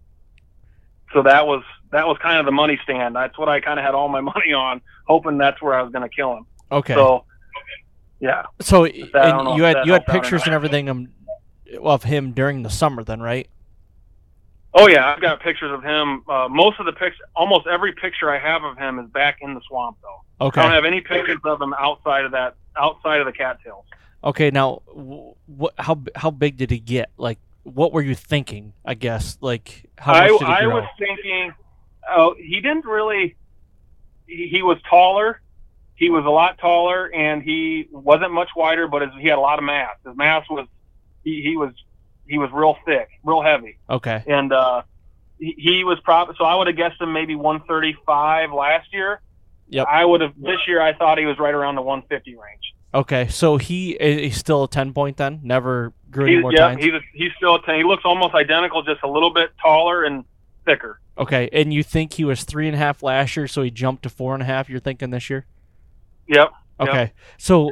so 1.13 1.23
that 1.23 1.47
was 1.47 1.63
that 1.91 2.07
was 2.07 2.19
kind 2.19 2.39
of 2.39 2.47
the 2.47 2.53
money 2.53 2.79
stand. 2.83 3.15
That's 3.15 3.39
what 3.39 3.49
I 3.49 3.61
kind 3.61 3.79
of 3.79 3.85
had 3.85 3.95
all 3.95 4.09
my 4.09 4.21
money 4.35 4.53
on, 4.53 4.81
hoping 5.07 5.39
that's 5.39 5.61
where 5.63 5.75
I 5.75 5.83
was 5.83 5.93
going 5.93 6.09
to 6.09 6.15
kill 6.15 6.37
him. 6.37 6.47
Okay. 6.73 6.95
So 6.95 7.25
yeah. 8.21 8.45
So 8.61 8.85
that- 8.85 9.15
and 9.15 9.57
you 9.57 9.63
had 9.65 9.87
you 9.87 9.93
had 9.93 10.05
helped 10.05 10.09
out 10.09 10.17
or 10.17 10.21
pictures 10.21 10.43
and 10.45 10.55
everything 10.55 11.15
of 11.83 12.03
him 12.03 12.33
during 12.33 12.63
the 12.63 12.71
summer, 12.71 13.05
then, 13.05 13.21
right? 13.21 13.49
Oh 14.77 14.89
yeah, 14.89 15.07
I've 15.07 15.21
got 15.21 15.41
pictures 15.41 15.71
of 15.71 15.85
him. 15.85 16.25
Uh, 16.29 16.49
most 16.49 16.81
of 16.81 16.87
the 16.87 16.93
pictures, 16.93 17.21
almost 17.37 17.69
every 17.69 17.93
picture 17.93 18.29
I 18.31 18.41
have 18.41 18.65
of 18.65 18.77
him 18.77 18.99
is 18.99 19.09
back 19.11 19.39
in 19.41 19.55
the 19.55 19.61
swamp 19.69 19.99
though. 20.03 20.47
Okay. 20.47 20.61
I 20.61 20.65
don't 20.65 20.73
have 20.73 20.85
any 20.85 21.01
pictures 21.01 21.39
of 21.45 21.63
him 21.63 21.73
outside 21.79 22.25
of 22.25 22.33
that, 22.33 22.57
outside 22.77 23.21
of 23.21 23.27
the 23.27 23.33
cattails. 23.33 23.85
Okay, 24.23 24.51
now, 24.51 24.83
what? 25.47 25.75
How 25.79 26.03
how 26.17 26.31
big 26.31 26.57
did 26.57 26.71
he 26.71 26.79
get? 26.79 27.11
Like, 27.19 27.39
what 27.63 27.93
were 27.93 28.01
you 28.03 28.15
thinking? 28.15 28.73
I 28.85 28.95
guess, 28.95 29.37
like, 29.41 29.85
how 29.99 30.13
much 30.13 30.23
I, 30.23 30.29
did 30.29 30.39
he 30.41 30.45
I 30.47 30.61
grow? 30.63 30.75
was 30.77 30.89
thinking, 30.99 31.53
oh, 32.11 32.35
he 32.39 32.61
didn't 32.61 32.87
really. 32.87 33.37
He, 34.27 34.49
he 34.49 34.63
was 34.63 34.79
taller. 34.89 35.41
He 35.97 36.11
was 36.11 36.25
a 36.25 36.31
lot 36.31 36.59
taller, 36.59 37.07
and 37.15 37.43
he 37.43 37.87
wasn't 37.93 38.33
much 38.33 38.49
wider, 38.57 38.89
but 38.89 39.03
his, 39.03 39.11
he 39.21 39.29
had 39.29 39.39
a 39.39 39.41
lot 39.41 39.59
of 39.59 39.65
mass. 39.65 39.91
His 40.05 40.17
mass 40.17 40.45
was, 40.51 40.67
he, 41.23 41.41
he 41.43 41.57
was, 41.57 41.73
he 42.27 42.37
was 42.37 42.51
real 42.53 42.77
thick, 42.85 43.11
real 43.23 43.43
heavy, 43.43 43.79
Okay. 43.89 44.25
and 44.27 44.53
uh, 44.53 44.83
he, 45.39 45.55
he 45.57 45.85
was 45.85 46.01
probably. 46.01 46.35
So 46.37 46.45
I 46.45 46.57
would 46.57 46.67
have 46.67 46.77
guessed 46.77 47.01
him 47.01 47.13
maybe 47.13 47.37
135 47.37 48.53
last 48.53 48.93
year. 48.93 49.21
Yep. 49.75 49.87
I 49.91 50.05
would 50.05 50.21
have 50.21 50.33
this 50.37 50.59
year. 50.69 50.81
I 50.81 50.93
thought 50.95 51.19
he 51.19 51.27
was 51.27 51.39
right 51.39 51.55
around 51.55 51.75
the 51.75 51.83
150 51.83 52.31
range. 52.37 52.75
Okay. 52.95 53.29
So 53.29 53.57
he 53.57 53.91
is 53.93 54.37
still 54.37 54.65
a 54.65 54.69
ten 54.69 54.93
point 54.93 55.17
then. 55.17 55.41
Never 55.43 55.93
grew 56.11 56.27
any 56.27 56.35
He's, 56.37 56.43
more 56.43 56.53
yeah, 56.53 56.59
times. 56.69 56.85
he's 56.85 56.95
a, 56.95 57.01
he's 57.13 57.33
still 57.37 57.57
a 57.57 57.63
10. 57.63 57.75
He 57.77 57.85
looks 57.85 58.05
almost 58.05 58.35
identical, 58.35 58.83
just 58.83 59.03
a 59.03 59.09
little 59.09 59.33
bit 59.33 59.51
taller 59.61 60.05
and 60.05 60.25
thicker. 60.65 61.01
Okay, 61.19 61.49
and 61.53 61.73
you 61.73 61.83
think 61.83 62.13
he 62.15 62.25
was 62.25 62.45
three 62.45 62.67
and 62.67 62.75
a 62.75 62.79
half 62.79 63.03
last 63.03 63.37
year, 63.37 63.47
so 63.47 63.63
he 63.63 63.71
jumped 63.71 64.03
to 64.05 64.09
four 64.09 64.35
and 64.35 64.43
a 64.43 64.47
half. 64.47 64.69
You're 64.69 64.81
thinking 64.81 65.11
this 65.11 65.29
year? 65.31 65.47
Yep. 66.29 66.51
Yep. 66.81 66.89
Okay. 66.89 67.13
So, 67.39 67.71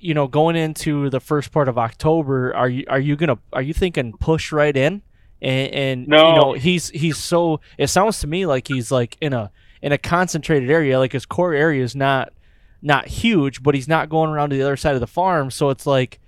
you 0.00 0.14
know, 0.14 0.26
going 0.28 0.56
into 0.56 1.10
the 1.10 1.20
first 1.20 1.50
part 1.52 1.68
of 1.68 1.76
October, 1.78 2.54
are 2.54 2.68
you 2.68 2.84
are 2.88 3.00
you 3.00 3.16
gonna 3.16 3.38
are 3.52 3.62
you 3.62 3.72
thinking 3.74 4.12
push 4.12 4.52
right 4.52 4.76
in? 4.76 5.02
And, 5.40 5.74
and 5.74 6.08
No. 6.08 6.28
you 6.28 6.40
know, 6.40 6.52
he's 6.52 6.90
he's 6.90 7.16
so. 7.16 7.60
It 7.78 7.88
sounds 7.88 8.20
to 8.20 8.26
me 8.28 8.46
like 8.46 8.68
he's 8.68 8.90
like 8.92 9.16
in 9.20 9.32
a 9.32 9.50
in 9.82 9.92
a 9.92 9.98
concentrated 9.98 10.70
area. 10.70 10.98
Like 10.98 11.12
his 11.12 11.26
core 11.26 11.52
area 11.52 11.82
is 11.82 11.94
not 11.94 12.32
not 12.80 13.06
huge, 13.06 13.62
but 13.62 13.74
he's 13.74 13.88
not 13.88 14.08
going 14.08 14.30
around 14.30 14.50
to 14.50 14.56
the 14.56 14.62
other 14.62 14.76
side 14.76 14.94
of 14.94 15.00
the 15.00 15.06
farm. 15.06 15.50
So 15.50 15.70
it's 15.70 15.86
like, 15.86 16.18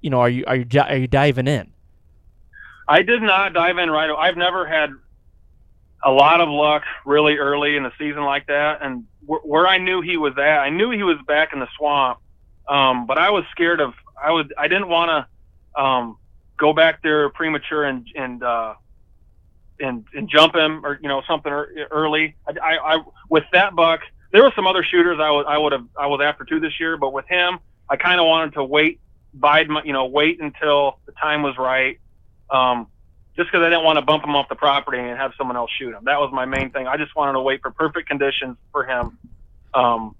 you 0.00 0.10
know, 0.10 0.20
are 0.20 0.28
you 0.28 0.44
are 0.46 0.56
you 0.56 0.66
are 0.80 0.96
you 0.96 1.06
diving 1.06 1.46
in? 1.46 1.72
I 2.88 3.02
did 3.02 3.22
not 3.22 3.52
dive 3.52 3.78
in 3.78 3.90
right. 3.90 4.10
I've 4.10 4.36
never 4.36 4.66
had 4.66 4.90
a 6.02 6.10
lot 6.10 6.40
of 6.40 6.48
luck 6.48 6.84
really 7.04 7.36
early 7.36 7.76
in 7.76 7.82
the 7.82 7.92
season 7.98 8.22
like 8.22 8.46
that. 8.46 8.80
And 8.82 9.04
wh- 9.26 9.44
where 9.44 9.66
I 9.66 9.78
knew 9.78 10.00
he 10.00 10.16
was 10.16 10.32
at, 10.38 10.58
I 10.60 10.70
knew 10.70 10.90
he 10.90 11.02
was 11.02 11.18
back 11.26 11.52
in 11.52 11.60
the 11.60 11.68
swamp. 11.76 12.18
Um, 12.68 13.06
but 13.06 13.18
I 13.18 13.30
was 13.30 13.44
scared 13.50 13.80
of. 13.80 13.94
I 14.22 14.32
would. 14.32 14.52
I 14.58 14.68
didn't 14.68 14.88
want 14.88 15.26
to 15.76 15.82
um, 15.82 16.18
go 16.56 16.72
back 16.72 17.02
there 17.02 17.28
premature 17.30 17.84
and 17.84 18.06
and 18.14 18.42
uh, 18.42 18.74
and 19.80 20.04
and 20.14 20.28
jump 20.28 20.54
him 20.54 20.84
or 20.84 20.98
you 21.02 21.08
know 21.08 21.22
something 21.26 21.50
ear- 21.50 21.88
early. 21.90 22.34
I, 22.46 22.52
I, 22.58 22.94
I 22.94 23.02
with 23.28 23.44
that 23.52 23.74
buck, 23.74 24.00
there 24.32 24.42
were 24.42 24.52
some 24.54 24.66
other 24.66 24.82
shooters 24.82 25.18
I 25.20 25.30
would 25.30 25.46
I 25.46 25.58
would 25.58 25.72
have 25.72 25.86
I 25.98 26.06
was 26.06 26.20
after 26.22 26.44
two 26.44 26.60
this 26.60 26.78
year, 26.78 26.96
but 26.96 27.12
with 27.12 27.26
him, 27.26 27.58
I 27.88 27.96
kind 27.96 28.20
of 28.20 28.26
wanted 28.26 28.54
to 28.54 28.64
wait, 28.64 29.00
bide 29.34 29.68
my 29.68 29.82
you 29.84 29.92
know 29.92 30.06
wait 30.06 30.40
until 30.40 30.98
the 31.06 31.12
time 31.12 31.42
was 31.42 31.56
right. 31.58 31.98
Um, 32.50 32.88
just 33.36 33.50
because 33.52 33.64
I 33.64 33.68
didn't 33.68 33.84
want 33.84 33.98
to 33.98 34.04
bump 34.04 34.24
him 34.24 34.34
off 34.34 34.48
the 34.48 34.56
property 34.56 34.98
and 34.98 35.16
have 35.16 35.32
someone 35.38 35.56
else 35.56 35.70
shoot 35.78 35.94
him. 35.94 36.02
That 36.04 36.18
was 36.18 36.32
my 36.32 36.44
main 36.44 36.70
thing. 36.70 36.88
I 36.88 36.96
just 36.96 37.14
wanted 37.14 37.34
to 37.34 37.40
wait 37.40 37.62
for 37.62 37.70
perfect 37.70 38.08
conditions 38.08 38.56
for 38.72 38.84
him. 38.84 39.16
Um, 39.74 40.16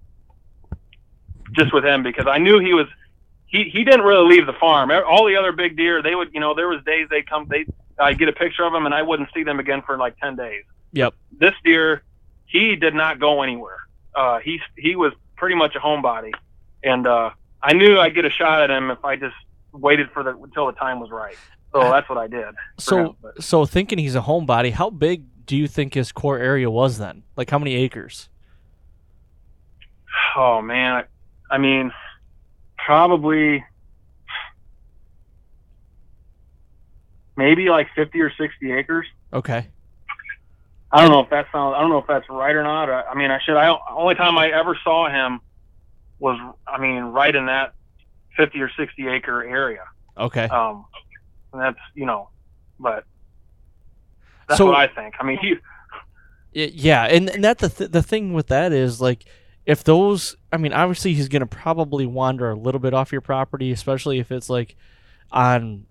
just 1.52 1.72
with 1.72 1.84
him 1.84 2.02
because 2.02 2.26
I 2.28 2.38
knew 2.38 2.58
he 2.58 2.74
was 2.74 2.86
he 3.46 3.64
he 3.64 3.84
didn't 3.84 4.02
really 4.02 4.36
leave 4.36 4.46
the 4.46 4.52
farm. 4.54 4.90
All 4.90 5.26
the 5.26 5.36
other 5.36 5.52
big 5.52 5.76
deer, 5.76 6.02
they 6.02 6.14
would 6.14 6.32
you 6.32 6.40
know 6.40 6.54
there 6.54 6.68
was 6.68 6.82
days 6.84 7.08
they 7.10 7.22
come 7.22 7.46
they 7.48 7.66
I 8.00 8.12
get 8.12 8.28
a 8.28 8.32
picture 8.32 8.64
of 8.64 8.72
them 8.72 8.86
and 8.86 8.94
I 8.94 9.02
wouldn't 9.02 9.28
see 9.34 9.42
them 9.42 9.58
again 9.58 9.82
for 9.82 9.96
like 9.96 10.18
ten 10.18 10.36
days. 10.36 10.64
Yep. 10.92 11.14
This 11.32 11.54
deer, 11.64 12.02
he 12.46 12.76
did 12.76 12.94
not 12.94 13.18
go 13.18 13.42
anywhere. 13.42 13.78
Uh, 14.14 14.38
he 14.38 14.60
he 14.76 14.96
was 14.96 15.12
pretty 15.36 15.54
much 15.54 15.74
a 15.76 15.78
homebody, 15.78 16.32
and 16.82 17.06
uh, 17.06 17.30
I 17.62 17.72
knew 17.74 17.98
I'd 17.98 18.14
get 18.14 18.24
a 18.24 18.30
shot 18.30 18.62
at 18.62 18.70
him 18.70 18.90
if 18.90 19.04
I 19.04 19.16
just 19.16 19.36
waited 19.72 20.10
for 20.12 20.22
the 20.22 20.36
until 20.36 20.66
the 20.66 20.72
time 20.72 21.00
was 21.00 21.10
right. 21.10 21.36
So 21.72 21.80
that's 21.80 22.08
what 22.08 22.16
I 22.16 22.26
did. 22.26 22.54
So 22.78 22.98
him, 22.98 23.16
so 23.40 23.66
thinking 23.66 23.98
he's 23.98 24.14
a 24.14 24.22
homebody, 24.22 24.72
how 24.72 24.88
big 24.88 25.24
do 25.44 25.56
you 25.56 25.68
think 25.68 25.94
his 25.94 26.12
core 26.12 26.38
area 26.38 26.70
was 26.70 26.98
then? 26.98 27.24
Like 27.36 27.50
how 27.50 27.58
many 27.58 27.74
acres? 27.74 28.28
Oh 30.36 30.62
man, 30.62 31.04
I, 31.50 31.54
I 31.54 31.58
mean, 31.58 31.92
probably 32.78 33.64
maybe 37.38 37.70
like 37.70 37.86
fifty 37.94 38.20
or 38.20 38.30
sixty 38.38 38.72
acres. 38.72 39.06
Okay. 39.32 39.66
I 40.90 41.00
don't 41.02 41.10
know 41.10 41.20
if 41.20 41.30
that 41.30 41.46
sounds. 41.52 41.74
I 41.76 41.80
don't 41.80 41.90
know 41.90 41.98
if 41.98 42.06
that's 42.06 42.28
right 42.28 42.54
or 42.54 42.62
not. 42.62 42.90
I, 42.90 43.02
I 43.02 43.14
mean, 43.14 43.30
I 43.30 43.38
should. 43.44 43.56
I 43.56 43.74
only 43.94 44.14
time 44.14 44.36
I 44.36 44.48
ever 44.50 44.76
saw 44.82 45.08
him 45.08 45.40
was, 46.18 46.38
I 46.66 46.78
mean, 46.80 47.02
right 47.04 47.34
in 47.34 47.46
that 47.46 47.74
fifty 48.36 48.60
or 48.60 48.70
sixty 48.76 49.06
acre 49.06 49.42
area. 49.44 49.84
Okay. 50.16 50.44
Um, 50.44 50.84
and 51.52 51.62
that's 51.62 51.78
you 51.94 52.06
know, 52.06 52.30
but 52.80 53.04
that's 54.48 54.58
So- 54.58 54.66
what 54.66 54.76
I 54.76 54.86
think. 54.88 55.14
I 55.20 55.24
mean, 55.24 55.38
he. 55.38 55.54
Yeah, 56.54 57.04
and, 57.04 57.28
and 57.28 57.44
that 57.44 57.58
the 57.58 57.68
th- 57.68 57.90
the 57.90 58.02
thing 58.02 58.32
with 58.32 58.46
that 58.48 58.72
is 58.72 59.00
like 59.00 59.26
if 59.66 59.84
those 59.84 60.34
I 60.50 60.56
mean 60.56 60.72
obviously 60.72 61.12
he's 61.12 61.28
going 61.28 61.40
to 61.40 61.46
probably 61.46 62.06
wander 62.06 62.50
a 62.50 62.54
little 62.56 62.80
bit 62.80 62.94
off 62.94 63.12
your 63.12 63.20
property 63.20 63.70
especially 63.70 64.18
if 64.18 64.32
it's 64.32 64.48
like 64.48 64.74
on 65.30 65.84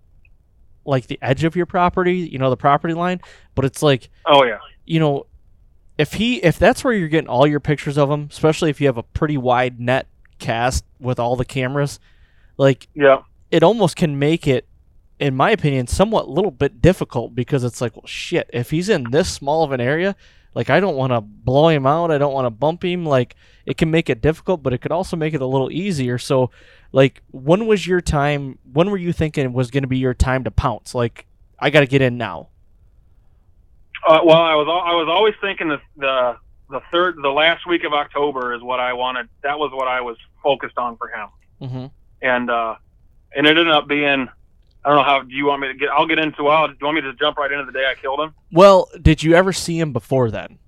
like 0.88 1.06
the 1.06 1.18
edge 1.22 1.44
of 1.44 1.54
your 1.54 1.66
property, 1.66 2.16
you 2.16 2.38
know, 2.38 2.50
the 2.50 2.56
property 2.56 2.94
line, 2.94 3.20
but 3.54 3.64
it's 3.64 3.82
like, 3.82 4.08
Oh 4.26 4.44
yeah. 4.44 4.58
you 4.84 4.98
know, 4.98 5.26
if 5.98 6.14
he 6.14 6.36
if 6.42 6.58
that's 6.58 6.82
where 6.82 6.92
you're 6.94 7.08
getting 7.08 7.28
all 7.28 7.46
your 7.46 7.60
pictures 7.60 7.98
of 7.98 8.10
him, 8.10 8.28
especially 8.30 8.70
if 8.70 8.80
you 8.80 8.86
have 8.86 8.96
a 8.96 9.02
pretty 9.02 9.36
wide 9.36 9.78
net 9.80 10.06
cast 10.38 10.84
with 11.00 11.18
all 11.18 11.36
the 11.36 11.44
cameras, 11.44 12.00
like 12.56 12.88
Yeah. 12.94 13.22
it 13.50 13.62
almost 13.62 13.96
can 13.96 14.18
make 14.18 14.46
it 14.46 14.66
in 15.20 15.34
my 15.34 15.50
opinion 15.50 15.86
somewhat 15.88 16.26
a 16.26 16.30
little 16.30 16.52
bit 16.52 16.80
difficult 16.80 17.34
because 17.34 17.64
it's 17.64 17.80
like 17.80 17.96
well 17.96 18.06
shit 18.06 18.48
if 18.52 18.70
he's 18.70 18.88
in 18.88 19.10
this 19.10 19.28
small 19.28 19.64
of 19.64 19.72
an 19.72 19.80
area 19.80 20.14
like 20.58 20.70
i 20.70 20.80
don't 20.80 20.96
want 20.96 21.12
to 21.12 21.20
blow 21.20 21.68
him 21.68 21.86
out 21.86 22.10
i 22.10 22.18
don't 22.18 22.34
want 22.34 22.44
to 22.44 22.50
bump 22.50 22.84
him 22.84 23.06
like 23.06 23.36
it 23.64 23.78
can 23.78 23.90
make 23.90 24.10
it 24.10 24.20
difficult 24.20 24.62
but 24.62 24.72
it 24.72 24.78
could 24.78 24.92
also 24.92 25.16
make 25.16 25.32
it 25.32 25.40
a 25.40 25.46
little 25.46 25.70
easier 25.70 26.18
so 26.18 26.50
like 26.92 27.22
when 27.30 27.66
was 27.66 27.86
your 27.86 28.00
time 28.00 28.58
when 28.72 28.90
were 28.90 28.96
you 28.96 29.12
thinking 29.12 29.52
was 29.52 29.70
going 29.70 29.84
to 29.84 29.88
be 29.88 29.98
your 29.98 30.14
time 30.14 30.42
to 30.42 30.50
pounce 30.50 30.94
like 30.94 31.26
i 31.60 31.70
got 31.70 31.80
to 31.80 31.86
get 31.86 32.02
in 32.02 32.18
now 32.18 32.48
Uh, 34.06 34.20
well, 34.24 34.38
I 34.38 34.54
was 34.54 34.66
I 34.68 34.94
was 34.94 35.08
always 35.08 35.34
thinking 35.40 35.68
that 35.68 35.80
the 35.96 36.36
the 36.70 36.80
third 36.92 37.16
the 37.22 37.30
last 37.30 37.66
week 37.66 37.84
of 37.84 37.92
October 37.92 38.54
is 38.54 38.62
what 38.62 38.80
I 38.80 38.92
wanted. 38.92 39.28
That 39.42 39.58
was 39.58 39.70
what 39.72 39.88
I 39.88 40.00
was 40.00 40.16
focused 40.42 40.78
on 40.78 40.96
for 40.96 41.08
him, 41.08 41.28
mm-hmm. 41.60 41.86
and 42.22 42.50
uh, 42.50 42.76
and 43.34 43.46
it 43.46 43.50
ended 43.50 43.70
up 43.70 43.88
being. 43.88 44.28
I 44.84 44.88
don't 44.90 44.98
know 44.98 45.04
how. 45.04 45.22
Do 45.22 45.34
you 45.34 45.46
want 45.46 45.60
me 45.60 45.68
to 45.68 45.74
get? 45.74 45.88
I'll 45.90 46.06
get 46.06 46.18
into. 46.18 46.44
Well, 46.44 46.68
do 46.68 46.74
you 46.80 46.84
want 46.86 46.94
me 46.96 47.00
to 47.02 47.12
jump 47.14 47.36
right 47.36 47.50
into 47.50 47.64
the 47.64 47.72
day 47.72 47.84
I 47.90 47.94
killed 47.94 48.20
him? 48.20 48.34
well 48.52 48.88
did 49.02 49.22
you 49.22 49.34
ever 49.34 49.52
see 49.52 49.78
him 49.78 49.92
before 49.92 50.30
then 50.30 50.58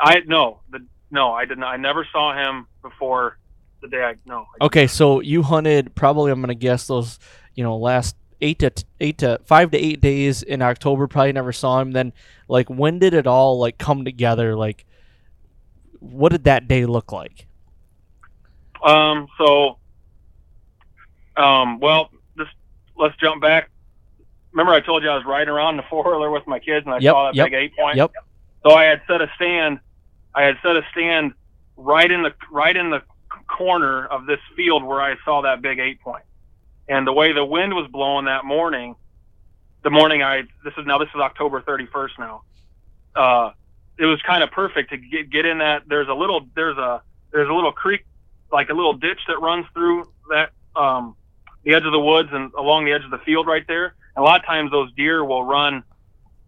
I 0.00 0.22
no. 0.26 0.60
The 0.70 0.84
no, 1.10 1.32
I 1.32 1.44
didn't. 1.44 1.64
I 1.64 1.76
never 1.76 2.06
saw 2.12 2.34
him 2.34 2.66
before 2.82 3.38
the 3.82 3.88
day 3.88 4.02
I 4.02 4.14
no. 4.26 4.46
I- 4.60 4.66
Okay, 4.66 4.86
so 4.86 5.20
you 5.20 5.42
hunted 5.42 5.94
probably 5.94 6.30
I'm 6.32 6.40
gonna 6.40 6.54
guess 6.54 6.86
those 6.86 7.18
you 7.54 7.62
know 7.64 7.76
last 7.76 8.16
eight 8.42 8.58
to 8.60 8.72
eight 9.00 9.18
to 9.18 9.40
five 9.46 9.70
to 9.70 9.78
eight 9.78 10.00
days 10.00 10.42
in 10.42 10.60
October. 10.62 11.06
Probably 11.06 11.32
never 11.32 11.52
saw 11.52 11.80
him. 11.80 11.92
Then 11.92 12.12
like 12.48 12.68
when 12.68 12.98
did 12.98 13.14
it 13.14 13.26
all 13.26 13.58
like 13.58 13.78
come 13.78 14.04
together? 14.04 14.56
Like 14.56 14.84
what 16.00 16.32
did 16.32 16.44
that 16.44 16.66
day 16.68 16.84
look 16.86 17.12
like? 17.12 17.46
Um. 18.84 19.26
So. 19.38 19.76
Um. 21.36 21.78
Well, 21.80 22.10
let's 23.00 23.16
jump 23.16 23.42
back. 23.42 23.70
Remember, 24.52 24.72
I 24.72 24.80
told 24.80 25.02
you 25.02 25.10
I 25.10 25.16
was 25.16 25.24
riding 25.24 25.48
around 25.48 25.76
the 25.76 25.84
four 25.88 26.04
wheeler 26.04 26.30
with 26.30 26.46
my 26.46 26.58
kids, 26.58 26.86
and 26.86 26.94
I 26.94 26.98
Yep, 26.98 27.12
saw 27.12 27.24
that 27.26 27.34
yep, 27.36 27.46
big 27.46 27.54
eight 27.54 27.76
point. 27.76 27.96
Yep. 27.96 28.12
So 28.64 28.72
I 28.72 28.84
had 28.84 29.00
set 29.06 29.20
a 29.22 29.30
stand. 29.36 29.80
I 30.34 30.42
had 30.42 30.56
set 30.62 30.76
a 30.76 30.82
stand 30.92 31.32
right 31.76 32.10
in 32.10 32.22
the 32.22 32.34
right 32.50 32.76
in 32.76 32.90
the 32.90 33.02
corner 33.48 34.06
of 34.06 34.26
this 34.26 34.40
field 34.56 34.84
where 34.84 35.00
I 35.00 35.16
saw 35.24 35.42
that 35.42 35.62
big 35.62 35.78
eight 35.78 36.00
point. 36.00 36.24
And 36.88 37.06
the 37.06 37.12
way 37.12 37.32
the 37.32 37.44
wind 37.44 37.74
was 37.74 37.88
blowing 37.90 38.26
that 38.26 38.44
morning, 38.44 38.96
the 39.82 39.90
morning 39.90 40.22
I 40.22 40.42
this 40.64 40.74
is 40.76 40.86
now 40.86 40.98
this 40.98 41.08
is 41.14 41.20
October 41.20 41.62
31st 41.62 42.18
now. 42.18 42.42
Uh, 43.14 43.50
it 43.98 44.06
was 44.06 44.20
kind 44.22 44.42
of 44.42 44.50
perfect 44.50 44.90
to 44.90 44.96
get 44.96 45.30
get 45.30 45.46
in 45.46 45.58
that. 45.58 45.82
There's 45.86 46.08
a 46.08 46.14
little 46.14 46.46
there's 46.54 46.76
a 46.76 47.02
there's 47.32 47.48
a 47.48 47.52
little 47.52 47.72
creek 47.72 48.04
like 48.52 48.68
a 48.68 48.74
little 48.74 48.94
ditch 48.94 49.20
that 49.28 49.40
runs 49.40 49.66
through 49.72 50.10
that 50.30 50.50
um, 50.74 51.16
the 51.64 51.74
edge 51.74 51.84
of 51.84 51.92
the 51.92 52.00
woods 52.00 52.30
and 52.32 52.52
along 52.54 52.84
the 52.84 52.92
edge 52.92 53.04
of 53.04 53.10
the 53.10 53.18
field 53.18 53.46
right 53.46 53.66
there. 53.66 53.94
And 54.16 54.22
a 54.22 54.26
lot 54.26 54.40
of 54.40 54.46
times 54.46 54.70
those 54.70 54.92
deer 54.94 55.24
will 55.24 55.44
run 55.44 55.82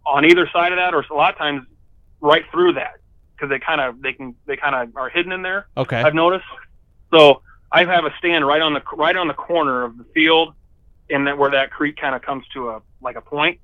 on 0.06 0.24
either 0.24 0.48
side 0.52 0.72
of 0.72 0.78
that, 0.78 0.94
or 0.94 1.04
a 1.10 1.14
lot 1.14 1.32
of 1.32 1.38
times 1.38 1.66
right 2.20 2.44
through 2.50 2.74
that 2.74 2.94
because 3.34 3.50
they 3.50 3.58
kind 3.58 3.80
of 3.80 4.00
they 4.00 4.12
can 4.12 4.34
they 4.46 4.56
kind 4.56 4.74
of 4.74 4.96
are 4.96 5.08
hidden 5.08 5.32
in 5.32 5.42
there. 5.42 5.66
Okay. 5.76 6.00
I've 6.00 6.14
noticed. 6.14 6.44
So 7.12 7.42
I 7.70 7.84
have 7.84 8.04
a 8.04 8.14
stand 8.18 8.46
right 8.46 8.60
on 8.60 8.74
the 8.74 8.82
right 8.94 9.16
on 9.16 9.28
the 9.28 9.34
corner 9.34 9.84
of 9.84 9.98
the 9.98 10.04
field, 10.14 10.54
and 11.10 11.26
that 11.26 11.38
where 11.38 11.50
that 11.50 11.70
creek 11.70 11.96
kind 11.96 12.14
of 12.14 12.22
comes 12.22 12.44
to 12.54 12.70
a 12.70 12.82
like 13.00 13.16
a 13.16 13.20
point, 13.20 13.60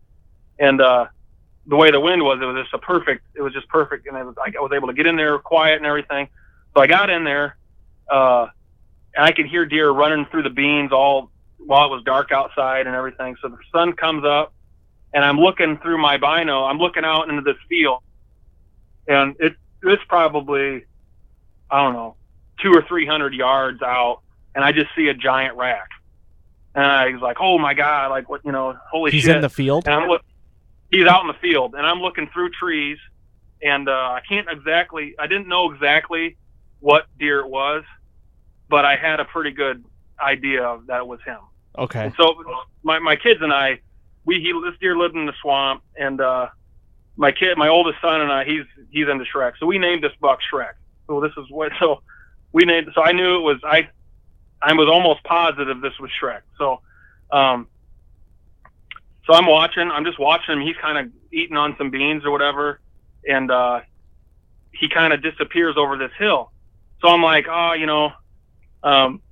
and 0.58 0.80
uh, 0.80 1.06
the 1.66 1.76
way 1.76 1.90
the 1.90 2.00
wind 2.00 2.22
was, 2.22 2.40
it 2.40 2.44
was 2.44 2.62
just 2.62 2.74
a 2.74 2.78
perfect. 2.78 3.24
It 3.34 3.42
was 3.42 3.52
just 3.52 3.68
perfect, 3.68 4.06
and 4.06 4.16
it 4.16 4.24
was 4.24 4.34
I 4.38 4.50
was 4.60 4.72
able 4.74 4.88
to 4.88 4.94
get 4.94 5.06
in 5.06 5.16
there 5.16 5.38
quiet 5.38 5.76
and 5.76 5.86
everything. 5.86 6.28
So 6.74 6.82
I 6.82 6.86
got 6.86 7.10
in 7.10 7.24
there, 7.24 7.56
uh, 8.10 8.48
and 9.14 9.24
I 9.24 9.32
could 9.32 9.46
hear 9.46 9.66
deer 9.66 9.90
running 9.90 10.26
through 10.26 10.42
the 10.42 10.50
beans 10.50 10.92
all 10.92 11.30
while 11.58 11.86
it 11.86 11.90
was 11.90 12.02
dark 12.04 12.32
outside 12.32 12.86
and 12.86 12.94
everything. 12.94 13.36
So 13.42 13.48
the 13.48 13.58
sun 13.72 13.92
comes 13.92 14.24
up, 14.24 14.52
and 15.12 15.24
I'm 15.24 15.38
looking 15.38 15.78
through 15.78 15.98
my 15.98 16.16
bino. 16.16 16.64
I'm 16.64 16.78
looking 16.78 17.04
out 17.04 17.28
into 17.28 17.42
this 17.42 17.56
field, 17.68 18.02
and 19.06 19.36
it 19.38 19.54
it's 19.82 20.02
probably 20.08 20.84
I 21.70 21.82
don't 21.82 21.92
know 21.92 22.16
two 22.60 22.72
or 22.72 22.82
three 22.82 23.06
hundred 23.06 23.34
yards 23.34 23.82
out, 23.82 24.20
and 24.54 24.64
I 24.64 24.72
just 24.72 24.88
see 24.96 25.08
a 25.08 25.14
giant 25.14 25.56
rack, 25.56 25.88
and 26.74 26.84
I 26.84 27.08
was 27.10 27.22
like, 27.22 27.38
oh 27.40 27.58
my 27.58 27.74
god, 27.74 28.10
like 28.10 28.28
what 28.28 28.44
you 28.44 28.52
know, 28.52 28.76
holy 28.90 29.10
He's 29.10 29.22
shit! 29.22 29.30
He's 29.30 29.36
in 29.36 29.42
the 29.42 29.48
field. 29.50 29.86
and 29.86 29.94
I'm 29.94 30.08
look, 30.08 30.22
he's 30.90 31.06
out 31.06 31.22
in 31.22 31.28
the 31.28 31.38
field, 31.40 31.74
and 31.74 31.86
I'm 31.86 32.00
looking 32.00 32.28
through 32.32 32.50
trees, 32.50 32.98
and 33.62 33.88
uh, 33.88 33.92
I 33.92 34.20
can't 34.28 34.48
exactly, 34.50 35.14
I 35.18 35.26
didn't 35.26 35.48
know 35.48 35.70
exactly 35.72 36.36
what 36.80 37.06
deer 37.18 37.40
it 37.40 37.48
was, 37.48 37.84
but 38.68 38.84
I 38.84 38.96
had 38.96 39.20
a 39.20 39.24
pretty 39.24 39.50
good 39.50 39.84
idea 40.20 40.80
that 40.86 40.98
it 40.98 41.06
was 41.06 41.20
him. 41.24 41.38
Okay. 41.78 42.04
And 42.06 42.14
so 42.18 42.42
my 42.82 42.98
my 42.98 43.16
kids 43.16 43.40
and 43.42 43.52
I, 43.52 43.80
we 44.24 44.40
he 44.40 44.52
this 44.64 44.78
deer 44.80 44.96
lived 44.96 45.16
in 45.16 45.26
the 45.26 45.34
swamp, 45.40 45.82
and 45.96 46.20
uh, 46.20 46.48
my 47.16 47.32
kid, 47.32 47.56
my 47.56 47.68
oldest 47.68 48.00
son 48.00 48.20
and 48.20 48.32
I, 48.32 48.44
he's 48.44 48.64
he's 48.90 49.08
into 49.08 49.24
Shrek, 49.24 49.52
so 49.58 49.66
we 49.66 49.78
named 49.78 50.02
this 50.04 50.12
buck 50.20 50.40
Shrek. 50.52 50.74
So 51.06 51.20
this 51.20 51.32
is 51.36 51.50
what 51.50 51.72
so 51.78 52.02
we 52.52 52.64
named. 52.64 52.90
So 52.94 53.02
I 53.02 53.12
knew 53.12 53.36
it 53.36 53.42
was 53.42 53.60
I. 53.64 53.88
I 54.60 54.72
was 54.72 54.88
almost 54.88 55.22
positive 55.22 55.80
this 55.80 55.96
was 56.00 56.10
Shrek. 56.20 56.40
So, 56.58 56.80
um, 57.30 57.68
so 59.24 59.32
I'm 59.32 59.46
watching. 59.46 59.88
I'm 59.88 60.04
just 60.04 60.18
watching 60.18 60.54
him. 60.54 60.66
He's 60.66 60.74
kind 60.82 60.98
of 60.98 61.12
eating 61.32 61.56
on 61.56 61.76
some 61.78 61.90
beans 61.90 62.24
or 62.24 62.32
whatever, 62.32 62.80
and 63.24 63.52
uh, 63.52 63.82
he 64.72 64.88
kind 64.88 65.12
of 65.12 65.22
disappears 65.22 65.76
over 65.76 65.96
this 65.96 66.10
hill. 66.18 66.50
So 67.00 67.06
I'm 67.06 67.22
like, 67.22 67.46
oh, 67.48 67.74
you 67.74 67.86
know, 67.86 68.10
um, 68.82 69.22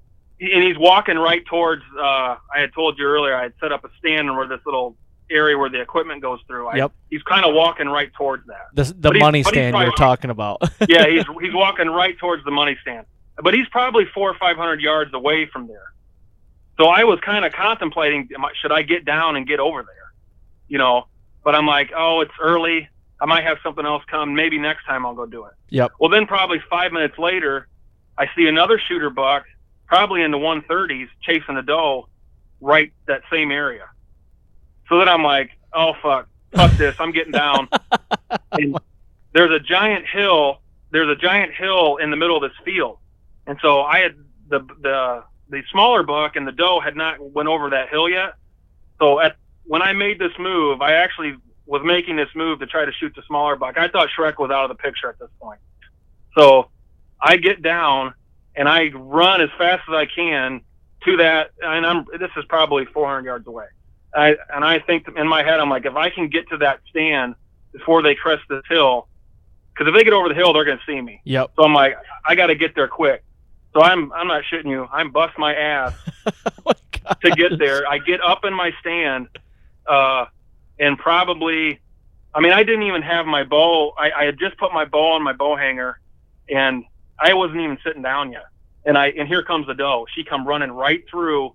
and 0.40 0.62
he's 0.62 0.78
walking 0.78 1.16
right 1.16 1.44
towards. 1.46 1.82
Uh, 1.98 2.36
I 2.54 2.60
had 2.60 2.72
told 2.74 2.98
you 2.98 3.04
earlier 3.04 3.34
I 3.34 3.44
had 3.44 3.54
set 3.60 3.72
up 3.72 3.84
a 3.84 3.88
stand 3.98 4.34
where 4.36 4.46
this 4.46 4.60
little 4.66 4.96
area 5.30 5.58
where 5.58 5.68
the 5.70 5.80
equipment 5.80 6.22
goes 6.22 6.40
through. 6.46 6.68
I, 6.68 6.76
Yep. 6.76 6.92
He's 7.10 7.22
kind 7.22 7.44
of 7.44 7.54
walking 7.54 7.88
right 7.88 8.12
towards 8.14 8.46
that. 8.46 8.66
The 8.74 8.94
the 9.10 9.18
money 9.18 9.42
stand 9.42 9.76
you're 9.76 9.92
talking 9.92 10.30
about. 10.30 10.62
yeah, 10.88 11.06
he's 11.06 11.24
he's 11.40 11.54
walking 11.54 11.88
right 11.88 12.16
towards 12.18 12.44
the 12.44 12.50
money 12.50 12.76
stand, 12.82 13.06
but 13.42 13.54
he's 13.54 13.68
probably 13.68 14.04
four 14.14 14.30
or 14.30 14.38
five 14.38 14.56
hundred 14.56 14.80
yards 14.80 15.12
away 15.14 15.46
from 15.46 15.66
there. 15.66 15.92
So 16.78 16.88
I 16.88 17.04
was 17.04 17.18
kind 17.20 17.44
of 17.44 17.52
contemplating, 17.52 18.28
should 18.60 18.72
I 18.72 18.82
get 18.82 19.04
down 19.04 19.36
and 19.36 19.46
get 19.46 19.60
over 19.60 19.82
there, 19.82 20.12
you 20.68 20.76
know? 20.78 21.06
But 21.42 21.54
I'm 21.54 21.66
like, 21.66 21.90
oh, 21.96 22.20
it's 22.20 22.34
early. 22.40 22.88
I 23.18 23.24
might 23.24 23.44
have 23.44 23.56
something 23.62 23.86
else 23.86 24.02
come. 24.10 24.34
Maybe 24.34 24.58
next 24.58 24.84
time 24.84 25.06
I'll 25.06 25.14
go 25.14 25.24
do 25.24 25.44
it. 25.46 25.52
Yep. 25.70 25.92
Well, 25.98 26.10
then 26.10 26.26
probably 26.26 26.60
five 26.68 26.92
minutes 26.92 27.16
later, 27.18 27.68
I 28.18 28.26
see 28.36 28.46
another 28.46 28.78
shooter 28.78 29.08
buck, 29.08 29.44
probably 29.86 30.22
in 30.22 30.30
the 30.30 30.38
130s, 30.38 31.08
chasing 31.22 31.56
a 31.56 31.62
doe, 31.62 32.08
right 32.60 32.92
that 33.06 33.22
same 33.30 33.50
area. 33.50 33.88
So 34.88 34.98
then 34.98 35.08
I'm 35.08 35.22
like, 35.22 35.50
oh 35.72 35.94
fuck, 36.02 36.28
fuck 36.52 36.72
this, 36.72 36.96
I'm 36.98 37.12
getting 37.12 37.32
down. 37.32 37.68
and 38.52 38.78
there's 39.32 39.52
a 39.52 39.60
giant 39.60 40.06
hill. 40.06 40.60
There's 40.90 41.08
a 41.08 41.16
giant 41.20 41.52
hill 41.52 41.96
in 41.96 42.10
the 42.10 42.16
middle 42.16 42.36
of 42.36 42.42
this 42.42 42.58
field, 42.64 42.98
and 43.46 43.58
so 43.60 43.82
I 43.82 43.98
had 43.98 44.16
the 44.48 44.60
the 44.80 45.24
the 45.48 45.62
smaller 45.70 46.02
buck 46.02 46.36
and 46.36 46.46
the 46.46 46.52
doe 46.52 46.80
had 46.80 46.96
not 46.96 47.20
went 47.20 47.48
over 47.48 47.70
that 47.70 47.88
hill 47.88 48.08
yet. 48.08 48.34
So 48.98 49.20
at 49.20 49.36
when 49.64 49.82
I 49.82 49.92
made 49.92 50.18
this 50.18 50.32
move, 50.38 50.80
I 50.80 50.94
actually 50.94 51.36
was 51.66 51.82
making 51.84 52.16
this 52.16 52.28
move 52.34 52.60
to 52.60 52.66
try 52.66 52.84
to 52.84 52.92
shoot 52.92 53.12
the 53.14 53.22
smaller 53.26 53.56
buck. 53.56 53.76
I 53.76 53.88
thought 53.88 54.08
Shrek 54.16 54.38
was 54.38 54.50
out 54.50 54.70
of 54.70 54.76
the 54.76 54.80
picture 54.80 55.08
at 55.08 55.18
this 55.18 55.28
point. 55.40 55.60
So 56.38 56.70
I 57.20 57.36
get 57.36 57.62
down 57.62 58.14
and 58.56 58.68
I 58.68 58.88
run 58.94 59.40
as 59.40 59.50
fast 59.58 59.82
as 59.88 59.94
I 59.94 60.06
can 60.06 60.60
to 61.04 61.16
that, 61.18 61.50
and 61.62 61.86
I'm 61.86 62.04
this 62.18 62.30
is 62.36 62.44
probably 62.48 62.84
400 62.86 63.24
yards 63.24 63.46
away. 63.46 63.66
I 64.14 64.36
and 64.54 64.64
I 64.64 64.78
think 64.80 65.06
in 65.16 65.28
my 65.28 65.42
head 65.42 65.60
I'm 65.60 65.70
like, 65.70 65.86
if 65.86 65.94
I 65.94 66.10
can 66.10 66.28
get 66.28 66.48
to 66.48 66.56
that 66.58 66.80
stand 66.88 67.34
before 67.72 68.02
they 68.02 68.14
crest 68.14 68.42
this 68.48 68.62
hill, 68.68 69.08
because 69.72 69.88
if 69.88 69.94
they 69.94 70.04
get 70.04 70.12
over 70.12 70.28
the 70.28 70.34
hill, 70.34 70.52
they're 70.52 70.64
gonna 70.64 70.80
see 70.86 71.00
me. 71.00 71.20
yep. 71.24 71.52
So 71.56 71.62
I'm 71.62 71.74
like, 71.74 71.96
I 72.24 72.34
got 72.34 72.46
to 72.46 72.54
get 72.54 72.74
there 72.74 72.88
quick. 72.88 73.22
So 73.74 73.82
I'm 73.82 74.12
I'm 74.12 74.26
not 74.26 74.42
shitting 74.50 74.70
you. 74.70 74.88
I'm 74.90 75.10
bust 75.10 75.38
my 75.38 75.54
ass 75.54 75.92
Oh 76.26 76.50
my 76.64 76.72
to 77.22 77.30
get 77.32 77.58
there. 77.58 77.88
I 77.88 77.98
get 77.98 78.20
up 78.20 78.44
in 78.44 78.54
my 78.54 78.72
stand, 78.80 79.28
uh, 79.86 80.26
and 80.78 80.98
probably, 80.98 81.80
I 82.34 82.40
mean, 82.40 82.52
I 82.52 82.62
didn't 82.62 82.82
even 82.82 83.02
have 83.02 83.26
my 83.26 83.44
bow. 83.44 83.92
I, 83.96 84.10
I 84.10 84.24
had 84.24 84.38
just 84.38 84.56
put 84.58 84.72
my 84.72 84.84
bow 84.84 85.12
on 85.12 85.22
my 85.22 85.32
bow 85.32 85.56
hanger, 85.56 86.00
and 86.48 86.84
I 87.18 87.34
wasn't 87.34 87.60
even 87.60 87.78
sitting 87.84 88.02
down 88.02 88.32
yet. 88.32 88.46
And 88.84 88.96
I 88.96 89.08
and 89.08 89.26
here 89.26 89.42
comes 89.42 89.66
the 89.66 89.74
doe. 89.74 90.06
She 90.14 90.22
come 90.24 90.46
running 90.46 90.70
right 90.70 91.04
through, 91.10 91.54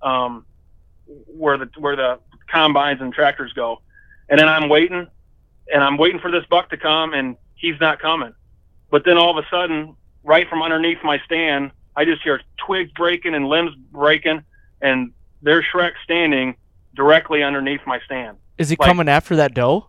um, 0.00 0.46
where 1.06 1.58
the 1.58 1.68
where 1.76 1.96
the 1.96 2.20
combines 2.50 3.00
and 3.00 3.12
tractors 3.12 3.52
go, 3.52 3.82
and 4.28 4.38
then 4.38 4.48
I'm 4.48 4.68
waiting, 4.68 5.06
and 5.72 5.82
I'm 5.82 5.96
waiting 5.96 6.20
for 6.20 6.30
this 6.30 6.44
buck 6.48 6.70
to 6.70 6.76
come, 6.76 7.14
and 7.14 7.36
he's 7.56 7.74
not 7.80 8.00
coming. 8.00 8.32
But 8.90 9.04
then 9.04 9.18
all 9.18 9.36
of 9.36 9.44
a 9.44 9.48
sudden, 9.50 9.96
right 10.22 10.48
from 10.48 10.62
underneath 10.62 10.98
my 11.02 11.18
stand, 11.24 11.72
I 11.96 12.04
just 12.04 12.22
hear 12.22 12.40
twigs 12.64 12.92
breaking 12.92 13.34
and 13.34 13.48
limbs 13.48 13.72
breaking, 13.90 14.42
and 14.80 15.12
there's 15.42 15.64
Shrek 15.72 15.92
standing 16.04 16.54
directly 16.94 17.42
underneath 17.42 17.80
my 17.86 17.98
stand. 18.04 18.36
Is 18.56 18.70
he 18.70 18.76
like- 18.78 18.88
coming 18.88 19.08
after 19.08 19.36
that 19.36 19.52
doe? 19.52 19.88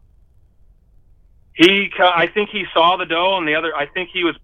He, 1.53 1.91
I 1.99 2.27
think 2.27 2.49
he 2.51 2.65
saw 2.73 2.95
the 2.95 3.05
doe, 3.05 3.37
and 3.37 3.45
the 3.45 3.55
other, 3.55 3.75
I 3.75 3.85
think 3.85 4.09
he 4.13 4.23
was 4.23 4.35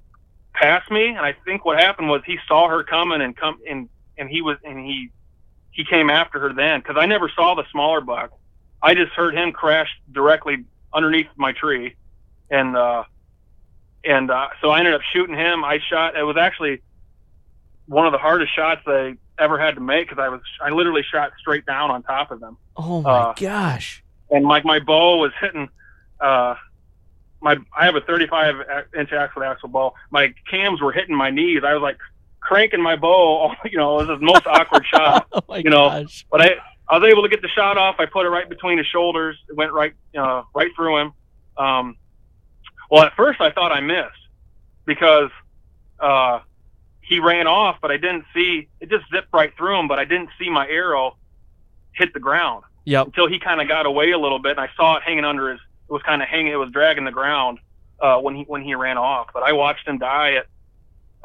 past 0.55 0.89
me, 0.91 1.07
and 1.09 1.19
I 1.19 1.33
think 1.45 1.65
what 1.65 1.79
happened 1.79 2.09
was 2.09 2.21
he 2.25 2.37
saw 2.47 2.67
her 2.69 2.83
coming 2.83 3.21
and 3.21 3.35
come 3.35 3.59
and 3.69 3.89
and 4.17 4.29
he 4.29 4.41
was 4.41 4.57
and 4.63 4.79
he 4.85 5.09
he 5.71 5.83
came 5.85 6.09
after 6.09 6.39
her 6.39 6.53
then 6.53 6.79
because 6.79 6.95
I 6.97 7.05
never 7.05 7.29
saw 7.35 7.55
the 7.55 7.63
smaller 7.71 8.01
buck. 8.01 8.31
I 8.81 8.93
just 8.95 9.11
heard 9.13 9.35
him 9.35 9.51
crash 9.51 9.89
directly 10.11 10.63
underneath 10.93 11.27
my 11.35 11.51
tree, 11.53 11.95
and 12.49 12.75
uh, 12.77 13.03
and 14.03 14.29
uh, 14.31 14.47
so 14.61 14.69
I 14.69 14.79
ended 14.79 14.93
up 14.93 15.01
shooting 15.13 15.35
him. 15.35 15.63
I 15.65 15.79
shot. 15.89 16.15
It 16.15 16.23
was 16.23 16.37
actually 16.37 16.81
one 17.87 18.05
of 18.05 18.11
the 18.11 18.17
hardest 18.17 18.55
shots 18.55 18.81
I 18.87 19.15
ever 19.37 19.59
had 19.59 19.75
to 19.75 19.81
make 19.81 20.07
because 20.09 20.21
I 20.21 20.29
was 20.29 20.41
I 20.63 20.69
literally 20.69 21.03
shot 21.03 21.31
straight 21.39 21.65
down 21.65 21.91
on 21.91 22.01
top 22.03 22.31
of 22.31 22.41
him 22.41 22.57
Oh 22.77 23.01
my 23.01 23.09
Uh, 23.11 23.33
gosh. 23.33 24.01
and 24.31 24.45
like 24.45 24.63
my 24.65 24.79
bow 24.79 25.17
was 25.17 25.31
hitting 25.41 25.67
uh 26.21 26.55
my 27.45 27.55
I 27.77 27.85
have 27.85 27.95
a 27.95 28.01
35 28.01 28.55
inch 28.97 29.11
axle 29.13 29.43
axle 29.43 29.69
ball. 29.69 29.93
My 30.09 30.33
cams 30.49 30.81
were 30.81 30.91
hitting 30.91 31.15
my 31.15 31.29
knees. 31.29 31.61
I 31.63 31.73
was 31.73 31.81
like 31.83 31.97
cranking 32.41 32.81
my 32.81 32.95
bow. 32.95 33.53
You 33.71 33.77
know, 33.77 33.99
it 33.99 34.07
was 34.07 34.19
the 34.19 34.25
most 34.25 34.45
awkward 34.47 34.83
shot. 34.93 35.27
Oh 35.31 35.55
you 35.55 35.69
know, 35.69 35.89
gosh. 35.89 36.25
But 36.31 36.41
I 36.41 36.55
I 36.89 36.97
was 36.97 37.07
able 37.09 37.21
to 37.21 37.29
get 37.29 37.41
the 37.43 37.47
shot 37.49 37.77
off. 37.77 37.95
I 37.99 38.07
put 38.07 38.25
it 38.25 38.29
right 38.29 38.49
between 38.49 38.79
his 38.79 38.87
shoulders. 38.87 39.37
It 39.47 39.55
went 39.55 39.71
right 39.73 39.93
uh, 40.17 40.41
right 40.55 40.71
through 40.75 40.97
him. 40.97 41.13
Um, 41.57 41.95
well, 42.89 43.03
at 43.03 43.13
first 43.15 43.39
I 43.41 43.51
thought 43.51 43.71
I 43.71 43.79
missed 43.79 44.09
because 44.85 45.29
uh, 45.99 46.39
he 47.01 47.19
ran 47.19 47.45
off, 47.47 47.77
but 47.81 47.91
I 47.91 47.97
didn't 47.97 48.25
see 48.33 48.67
it. 48.81 48.89
Just 48.89 49.05
zipped 49.13 49.29
right 49.33 49.53
through 49.55 49.79
him, 49.79 49.87
but 49.87 49.99
I 49.99 50.05
didn't 50.05 50.29
see 50.39 50.49
my 50.49 50.67
arrow 50.67 51.15
hit 51.93 52.11
the 52.13 52.19
ground 52.19 52.63
Yep. 52.85 53.07
until 53.07 53.27
he 53.27 53.39
kind 53.39 53.61
of 53.61 53.67
got 53.67 53.85
away 53.85 54.11
a 54.11 54.17
little 54.17 54.39
bit, 54.39 54.51
and 54.51 54.59
I 54.59 54.69
saw 54.75 54.97
it 54.97 55.03
hanging 55.03 55.25
under 55.25 55.51
his. 55.51 55.59
It 55.89 55.93
was 55.93 56.01
kind 56.03 56.21
of 56.21 56.27
hanging. 56.27 56.51
It 56.51 56.55
was 56.57 56.71
dragging 56.71 57.05
the 57.05 57.11
ground 57.11 57.59
uh, 58.01 58.17
when 58.17 58.35
he 58.35 58.43
when 58.43 58.63
he 58.63 58.75
ran 58.75 58.97
off. 58.97 59.27
But 59.33 59.43
I 59.43 59.53
watched 59.53 59.87
him 59.87 59.97
die 59.99 60.33
at 60.35 60.47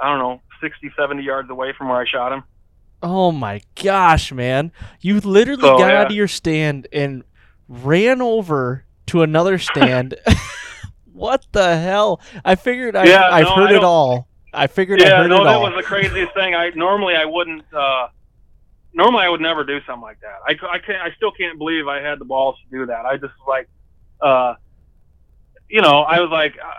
I 0.01 0.11
don't 0.11 0.19
know 0.19 0.43
60, 0.61 0.91
70 0.97 1.23
yards 1.23 1.51
away 1.51 1.73
from 1.77 1.89
where 1.89 2.01
I 2.01 2.07
shot 2.07 2.33
him. 2.33 2.45
Oh 3.03 3.33
my 3.33 3.63
gosh, 3.83 4.31
man! 4.33 4.73
You 5.01 5.21
literally 5.21 5.71
So, 5.71 5.73
got 5.73 5.93
yeah. 5.93 6.01
out 6.01 6.11
of 6.11 6.17
your 6.17 6.29
stand 6.29 6.87
and 6.93 7.25
ran 7.69 8.21
over 8.21 8.85
to 9.07 9.23
another 9.23 9.59
stand. 9.59 10.17
what 11.13 11.47
the 11.53 11.79
hell? 11.79 12.21
I 12.45 12.55
figured 12.57 12.97
I, 12.97 13.07
Yeah, 13.07 13.29
I've 13.31 13.45
no, 13.45 13.55
heard 13.55 13.71
I 13.71 13.73
it 13.73 13.85
all. 13.85 14.29
I 14.53 14.67
figured 14.67 15.01
I 15.01 15.09
Yeah, 15.09 15.11
heard 15.11 15.29
no, 15.29 15.37
it 15.37 15.45
that 15.45 15.61
was 15.61 15.73
the 15.77 15.83
craziest 15.83 16.35
thing. 16.35 16.55
I 16.55 16.71
normally 16.71 17.15
I 17.15 17.25
wouldn't. 17.25 17.65
Uh, 17.73 18.09
normally 18.93 19.25
I 19.25 19.29
would 19.29 19.41
never 19.41 19.65
do 19.65 19.81
something 19.87 20.03
like 20.03 20.21
that. 20.21 20.39
I, 20.47 20.53
I 20.75 20.79
can't. 20.79 21.03
I 21.03 21.15
still 21.17 21.33
can't 21.33 21.59
believe 21.59 21.89
I 21.89 22.01
had 22.01 22.19
the 22.19 22.25
balls 22.25 22.57
to 22.65 22.79
do 22.79 22.87
that. 22.87 23.07
I 23.07 23.15
just 23.15 23.33
was 23.39 23.49
like, 23.49 23.69
uh, 24.23 24.55
you 25.69 25.81
know, 25.83 26.01
I 26.03 26.21
was 26.21 26.31
like, 26.31 26.55
uh, 26.63 26.71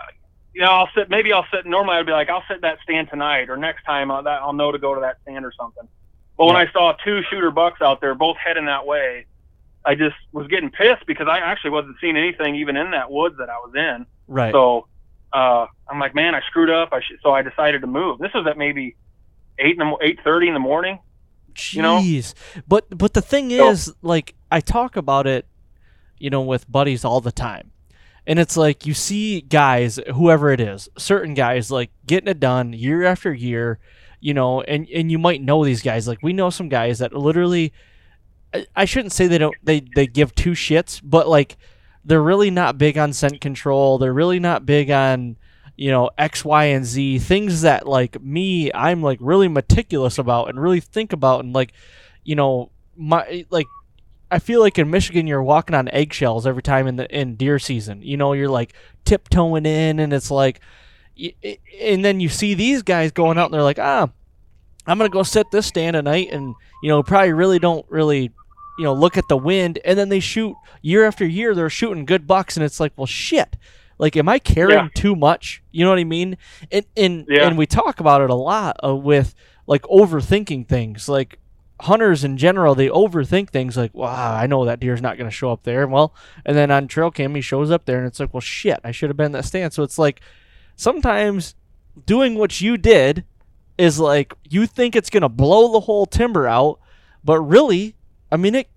you 0.54 0.60
know, 0.60 0.70
I'll 0.70 0.88
sit. 0.94 1.08
Maybe 1.08 1.32
I'll 1.32 1.46
sit. 1.52 1.64
Normally 1.66 1.96
I'd 1.96 2.06
be 2.06 2.12
like, 2.12 2.28
I'll 2.28 2.44
sit 2.48 2.60
that 2.62 2.78
stand 2.82 3.08
tonight, 3.08 3.48
or 3.48 3.56
next 3.56 3.84
time 3.84 4.10
I'll, 4.10 4.22
that 4.22 4.42
I'll 4.42 4.52
know 4.52 4.70
to 4.72 4.78
go 4.78 4.94
to 4.94 5.00
that 5.00 5.16
stand 5.22 5.44
or 5.44 5.52
something. 5.58 5.88
But 6.36 6.46
when 6.46 6.56
Yeah. 6.56 6.66
I 6.68 6.72
saw 6.72 6.92
two 7.04 7.22
shooter 7.30 7.50
bucks 7.50 7.80
out 7.80 8.00
there, 8.00 8.14
both 8.14 8.36
heading 8.36 8.66
that 8.66 8.86
way, 8.86 9.26
I 9.84 9.94
just 9.94 10.16
was 10.32 10.46
getting 10.48 10.70
pissed 10.70 11.06
because 11.06 11.26
I 11.28 11.38
actually 11.38 11.70
wasn't 11.70 11.96
seeing 12.00 12.16
anything 12.16 12.54
even 12.56 12.76
in 12.76 12.90
that 12.92 13.10
woods 13.10 13.36
that 13.38 13.48
I 13.50 13.56
was 13.58 13.72
in. 13.74 14.06
right. 14.28 14.52
So 14.52 14.86
uh, 15.32 15.66
I'm 15.88 15.98
like, 15.98 16.14
man, 16.14 16.34
I 16.34 16.40
screwed 16.42 16.68
up. 16.70 16.90
I 16.92 17.00
should, 17.00 17.18
so 17.22 17.32
I 17.32 17.40
decided 17.42 17.80
to 17.80 17.86
move. 17.86 18.18
This 18.18 18.32
was 18.34 18.46
at 18.46 18.58
maybe 18.58 18.96
eight 19.58 19.78
in 19.80 19.88
the 19.88 19.96
eight 20.02 20.18
thirty 20.22 20.48
in 20.48 20.54
the 20.54 20.60
morning. 20.60 20.98
you 21.70 21.80
know? 21.82 21.98
Jeez. 22.00 22.34
But 22.68 22.86
but 22.96 23.14
the 23.14 23.22
thing 23.22 23.48
So- 23.50 23.70
is, 23.70 23.92
like 24.02 24.34
I 24.50 24.60
talk 24.60 24.96
about 24.96 25.26
it, 25.26 25.46
you 26.22 26.30
know, 26.30 26.40
with 26.40 26.70
buddies 26.70 27.04
all 27.04 27.20
the 27.20 27.32
time. 27.32 27.72
And 28.28 28.38
it's 28.38 28.56
like 28.56 28.86
you 28.86 28.94
see 28.94 29.40
guys, 29.40 29.98
whoever 30.14 30.52
it 30.52 30.60
is, 30.60 30.88
certain 30.96 31.34
guys 31.34 31.68
like 31.68 31.90
getting 32.06 32.28
it 32.28 32.38
done 32.38 32.72
year 32.72 33.02
after 33.02 33.34
year, 33.34 33.80
you 34.20 34.32
know, 34.32 34.60
and 34.60 34.88
and 34.88 35.10
you 35.10 35.18
might 35.18 35.42
know 35.42 35.64
these 35.64 35.82
guys. 35.82 36.06
Like 36.06 36.20
we 36.22 36.32
know 36.32 36.48
some 36.48 36.68
guys 36.68 37.00
that 37.00 37.12
literally 37.12 37.72
I, 38.76 38.84
shouldn't 38.84 39.12
say 39.12 39.26
they 39.26 39.38
don't 39.38 39.56
they 39.64 39.82
they 39.96 40.06
give 40.06 40.32
two 40.36 40.52
shits, 40.52 41.00
but 41.02 41.26
like 41.26 41.56
they're 42.04 42.22
really 42.22 42.50
not 42.50 42.78
big 42.78 42.96
on 42.96 43.12
scent 43.12 43.40
control. 43.40 43.98
They're 43.98 44.14
really 44.14 44.38
not 44.38 44.64
big 44.64 44.92
on 44.92 45.36
you 45.76 45.90
know 45.90 46.10
X, 46.16 46.44
Y, 46.44 46.66
and 46.66 46.84
Z 46.84 47.18
things 47.18 47.62
that 47.62 47.88
like 47.88 48.22
me, 48.22 48.70
I'm 48.72 49.02
like 49.02 49.18
really 49.20 49.48
meticulous 49.48 50.18
about 50.18 50.50
and 50.50 50.62
really 50.62 50.78
think 50.78 51.12
about 51.12 51.42
and 51.42 51.52
like 51.52 51.72
you 52.22 52.36
know 52.36 52.70
my 52.96 53.44
like 53.50 53.66
I 54.32 54.38
feel 54.38 54.60
like 54.60 54.78
in 54.78 54.90
Michigan 54.90 55.26
you're 55.26 55.42
walking 55.42 55.74
on 55.76 55.88
eggshells 55.90 56.46
every 56.46 56.62
time 56.62 56.86
in 56.86 56.96
the 56.96 57.06
in 57.16 57.36
deer 57.36 57.58
season. 57.58 58.02
You 58.02 58.16
know, 58.16 58.32
you're 58.32 58.48
like 58.48 58.72
tiptoeing 59.04 59.66
in, 59.66 60.00
and 60.00 60.12
it's 60.12 60.30
like, 60.30 60.60
and 61.80 62.04
then 62.04 62.20
you 62.20 62.28
see 62.28 62.54
these 62.54 62.82
guys 62.82 63.12
going 63.12 63.38
out 63.38 63.46
and 63.46 63.54
they're 63.54 63.62
like, 63.62 63.78
ah, 63.78 64.08
I'm 64.86 64.98
gonna 64.98 65.10
go 65.10 65.22
set 65.22 65.50
this 65.52 65.66
stand 65.66 65.94
tonight, 65.94 66.28
and 66.32 66.54
you 66.82 66.88
know 66.88 67.02
probably 67.02 67.32
really 67.32 67.58
don't 67.58 67.86
really, 67.88 68.32
you 68.78 68.84
know, 68.84 68.94
look 68.94 69.16
at 69.16 69.28
the 69.28 69.36
wind, 69.36 69.78
and 69.84 69.98
then 69.98 70.08
they 70.08 70.20
shoot 70.20 70.56
year 70.80 71.04
after 71.04 71.24
year. 71.26 71.54
They're 71.54 71.70
shooting 71.70 72.04
good 72.04 72.26
bucks, 72.26 72.56
and 72.56 72.64
it's 72.64 72.80
like, 72.80 72.92
well, 72.96 73.06
shit. 73.06 73.56
Like, 73.98 74.16
am 74.16 74.28
I 74.28 74.40
caring 74.40 74.72
Yeah. 74.76 74.88
too 74.94 75.14
much? 75.14 75.62
You 75.70 75.84
know 75.84 75.90
what 75.90 76.00
I 76.00 76.04
mean? 76.04 76.36
And 76.72 76.84
and 76.96 77.26
Yeah. 77.28 77.46
and 77.46 77.56
we 77.58 77.66
talk 77.66 78.00
about 78.00 78.22
it 78.22 78.30
a 78.30 78.34
lot 78.34 78.76
uh, 78.82 78.96
with 78.96 79.34
like 79.68 79.82
overthinking 79.82 80.66
things. 80.66 81.08
Like 81.08 81.38
hunters 81.82 82.22
in 82.22 82.36
general, 82.36 82.74
they 82.74 82.88
overthink 82.88 83.50
things. 83.50 83.76
Like, 83.76 83.92
wow, 83.92 84.34
I 84.34 84.46
know 84.46 84.64
that 84.64 84.80
deer's 84.80 85.02
not 85.02 85.18
going 85.18 85.28
to 85.28 85.34
show 85.34 85.50
up 85.50 85.64
there. 85.64 85.86
Well, 85.86 86.14
and 86.46 86.56
then 86.56 86.70
on 86.70 86.86
trail 86.86 87.10
cam, 87.10 87.34
he 87.34 87.40
shows 87.40 87.70
up 87.70 87.84
there, 87.84 87.98
and 87.98 88.06
it's 88.06 88.20
like, 88.20 88.32
well, 88.32 88.40
shit, 88.40 88.78
I 88.84 88.92
should 88.92 89.10
have 89.10 89.16
been 89.16 89.26
in 89.26 89.32
that 89.32 89.44
stand. 89.44 89.72
So 89.72 89.82
it's 89.82 89.98
like 89.98 90.20
sometimes 90.76 91.54
doing 92.06 92.36
what 92.36 92.60
you 92.60 92.76
did 92.76 93.24
is 93.78 93.98
like 93.98 94.34
you 94.48 94.66
think 94.66 94.94
it's 94.94 95.10
going 95.10 95.22
to 95.22 95.28
blow 95.28 95.72
the 95.72 95.80
whole 95.80 96.06
timber 96.06 96.46
out, 96.46 96.78
but 97.24 97.40
really, 97.40 97.96
I 98.30 98.36
mean 98.36 98.54
it. 98.54 98.68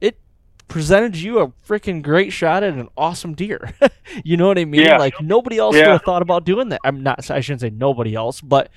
It 0.00 0.18
presented 0.66 1.16
you 1.16 1.38
a 1.38 1.48
freaking 1.48 2.02
great 2.02 2.32
shot 2.32 2.64
at 2.64 2.74
an 2.74 2.88
awesome 2.96 3.34
deer. 3.34 3.72
you 4.24 4.36
know 4.36 4.48
what 4.48 4.58
I 4.58 4.64
mean? 4.64 4.82
Yeah. 4.82 4.98
Like 4.98 5.20
nobody 5.20 5.58
else 5.58 5.76
would 5.76 5.86
have 5.86 6.02
thought 6.02 6.22
about 6.22 6.44
doing 6.44 6.70
that. 6.70 6.80
I'm 6.82 7.04
not. 7.04 7.30
I 7.30 7.40
shouldn't 7.40 7.60
say 7.60 7.70
nobody 7.70 8.16
else, 8.16 8.40
but 8.40 8.68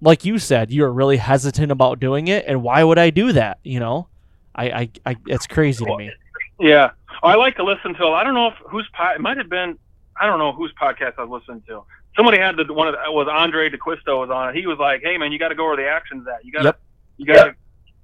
like 0.00 0.24
you 0.24 0.38
said, 0.38 0.70
you're 0.70 0.92
really 0.92 1.16
hesitant 1.16 1.72
about 1.72 2.00
doing 2.00 2.28
it, 2.28 2.44
and 2.46 2.62
why 2.62 2.84
would 2.84 2.98
I 2.98 3.10
do 3.10 3.32
that? 3.32 3.58
You 3.64 3.80
know, 3.80 4.08
I, 4.54 4.70
I, 4.70 4.90
I 5.06 5.16
it's 5.26 5.46
crazy 5.46 5.84
to 5.84 5.96
me. 5.96 6.10
Yeah, 6.60 6.90
I 7.22 7.34
like 7.36 7.56
to 7.56 7.64
listen 7.64 7.94
to. 7.94 8.08
I 8.08 8.24
don't 8.24 8.34
know 8.34 8.48
if 8.48 8.54
whose 8.68 8.88
pod. 8.92 9.16
It 9.16 9.20
might 9.20 9.36
have 9.36 9.48
been. 9.48 9.78
I 10.20 10.26
don't 10.26 10.38
know 10.38 10.52
whose 10.52 10.72
podcast 10.80 11.14
I 11.18 11.24
was 11.24 11.40
listening 11.42 11.62
to. 11.68 11.82
Somebody 12.16 12.38
had 12.38 12.56
the 12.56 12.72
one 12.72 12.88
of 12.88 12.94
the, 12.94 13.12
was 13.12 13.26
Andrae 13.28 13.70
D'Acquisto 13.70 14.20
was 14.20 14.30
on 14.30 14.50
it. 14.50 14.54
He 14.58 14.66
was 14.66 14.78
like, 14.78 15.02
"Hey 15.02 15.18
man, 15.18 15.32
you 15.32 15.38
got 15.38 15.48
to 15.48 15.54
go 15.54 15.64
where 15.66 15.76
the 15.76 15.86
action's 15.88 16.26
at. 16.26 16.44
You 16.44 16.52
got 16.52 16.62
to 16.62 16.64
Yep. 16.66 16.80
you 17.18 17.26
got 17.26 17.54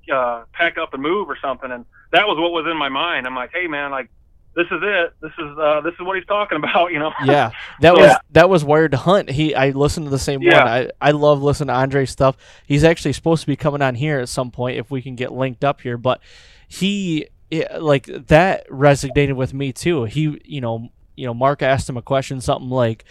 to 0.08 0.14
uh, 0.14 0.44
pack 0.52 0.76
up 0.78 0.92
and 0.94 1.02
move 1.02 1.28
or 1.30 1.38
something." 1.40 1.70
And 1.70 1.86
that 2.10 2.26
was 2.28 2.38
what 2.38 2.52
was 2.52 2.66
in 2.70 2.76
my 2.76 2.88
mind. 2.90 3.26
I'm 3.26 3.34
like, 3.34 3.50
"Hey 3.52 3.66
man, 3.66 3.90
like 3.90 4.10
this 4.54 4.66
is 4.70 4.80
it. 4.82 5.12
This 5.20 5.32
is 5.38 5.58
uh, 5.58 5.80
this 5.82 5.94
is 5.94 6.00
what 6.00 6.16
he's 6.16 6.26
talking 6.26 6.58
about." 6.58 6.92
You 6.92 6.98
know? 6.98 7.12
Yeah, 7.24 7.50
that 7.80 7.96
Yeah. 7.96 8.02
was 8.08 8.16
that 8.32 8.48
was 8.50 8.64
Wired 8.64 8.90
to 8.92 8.96
Hunt. 8.98 9.30
He 9.30 9.54
I 9.54 9.70
listened 9.70 10.06
to 10.06 10.10
the 10.10 10.18
same 10.18 10.42
Yeah. 10.42 10.58
one. 10.58 10.68
I 10.68 10.90
I 11.00 11.10
love 11.12 11.42
listening 11.42 11.68
to 11.68 11.74
Andrae's 11.74 12.10
stuff. 12.10 12.36
He's 12.66 12.84
actually 12.84 13.12
supposed 13.14 13.40
to 13.42 13.46
be 13.46 13.56
coming 13.56 13.82
on 13.82 13.94
here 13.94 14.18
at 14.20 14.28
some 14.28 14.50
point 14.50 14.78
if 14.78 14.90
we 14.90 15.00
can 15.02 15.14
get 15.16 15.32
linked 15.32 15.64
up 15.64 15.80
here. 15.80 15.96
But 15.96 16.20
he 16.68 17.28
yeah, 17.50 17.78
like 17.78 18.06
that 18.06 18.68
resonated 18.68 19.34
with 19.36 19.52
me 19.54 19.72
too. 19.72 20.04
He 20.04 20.40
you 20.44 20.60
know 20.60 20.88
you 21.16 21.26
know 21.26 21.34
Mark 21.34 21.62
asked 21.62 21.88
him 21.88 21.96
a 21.96 22.02
question 22.02 22.40
something 22.40 22.70
like 22.70 23.04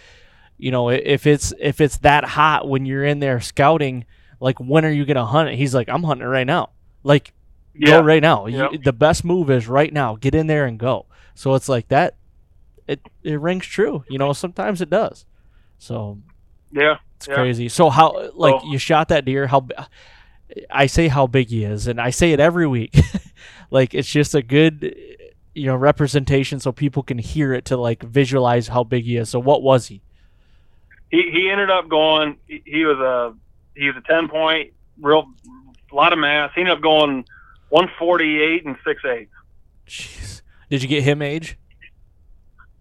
you 0.58 0.70
know 0.70 0.88
if 0.90 1.26
it's 1.26 1.52
if 1.60 1.80
it's 1.80 1.98
that 1.98 2.24
hot 2.24 2.68
when 2.68 2.84
you're 2.86 3.04
in 3.04 3.20
there 3.20 3.40
scouting 3.40 4.04
like 4.40 4.58
when 4.58 4.84
are 4.84 4.90
you 4.90 5.04
gonna 5.04 5.24
hunt 5.26 5.48
it? 5.50 5.56
He's 5.56 5.74
like 5.74 5.88
I'm 5.88 6.02
hunting 6.02 6.26
right 6.26 6.46
now. 6.46 6.70
Like 7.04 7.32
Yeah. 7.74 8.00
go 8.00 8.02
right 8.02 8.22
now. 8.22 8.46
You- 8.46 8.78
the 8.82 8.92
best 8.92 9.24
move 9.24 9.50
is 9.50 9.68
right 9.68 9.92
now. 9.92 10.16
Get 10.16 10.34
in 10.34 10.46
there 10.48 10.66
and 10.66 10.78
go. 10.78 11.06
So 11.34 11.54
it's 11.54 11.68
like 11.68 11.88
that. 11.88 12.14
It 12.86 13.00
it 13.22 13.40
rings 13.40 13.66
true. 13.66 14.04
You 14.08 14.18
know, 14.18 14.32
sometimes 14.32 14.80
it 14.80 14.90
does. 14.90 15.24
So 15.78 16.18
Yeah. 16.72 16.96
it's 17.16 17.28
Yeah. 17.28 17.34
crazy. 17.34 17.68
So 17.68 17.90
how 17.90 18.30
like 18.34 18.60
So- 18.60 18.66
you 18.68 18.78
shot 18.78 19.08
that 19.08 19.24
deer? 19.24 19.46
How 19.46 19.66
I 20.70 20.86
say 20.86 21.08
how 21.08 21.26
big 21.26 21.48
he 21.48 21.64
is, 21.64 21.86
and 21.86 22.00
I 22.00 22.10
say 22.10 22.32
it 22.32 22.40
every 22.40 22.66
week. 22.66 22.94
like 23.70 23.94
it's 23.94 24.10
just 24.10 24.34
a 24.34 24.42
good 24.42 24.94
you 25.54 25.66
know 25.66 25.76
representation 25.76 26.60
so 26.60 26.72
people 26.72 27.02
can 27.02 27.18
hear 27.18 27.52
it 27.52 27.64
to 27.66 27.76
like 27.76 28.02
visualize 28.02 28.68
how 28.68 28.84
big 28.84 29.04
he 29.04 29.16
is. 29.16 29.28
So 29.30 29.38
what 29.40 29.62
was 29.62 29.86
he? 29.88 30.02
he 31.10 31.30
he 31.30 31.48
ended 31.50 31.70
up 31.70 31.88
going. 31.88 32.36
He, 32.46 32.62
he 32.66 32.84
was 32.84 32.98
a 32.98 33.34
he 33.78 33.86
was 33.86 33.96
a 33.96 34.00
ten 34.06 34.28
point, 34.28 34.72
real 35.00 35.26
a 35.90 35.94
lot 35.94 36.12
of 36.12 36.18
mass. 36.18 36.50
He 36.54 36.60
ended 36.62 36.76
up 36.76 36.82
going 36.82 37.24
one 37.70 37.88
forty 37.98 38.42
eight 38.42 38.66
and 38.66 38.76
six 38.84 39.02
eight. 39.06 39.28
Jeez. 39.86 40.41
Did 40.72 40.82
you 40.82 40.88
get 40.88 41.02
him 41.02 41.20
age? 41.20 41.58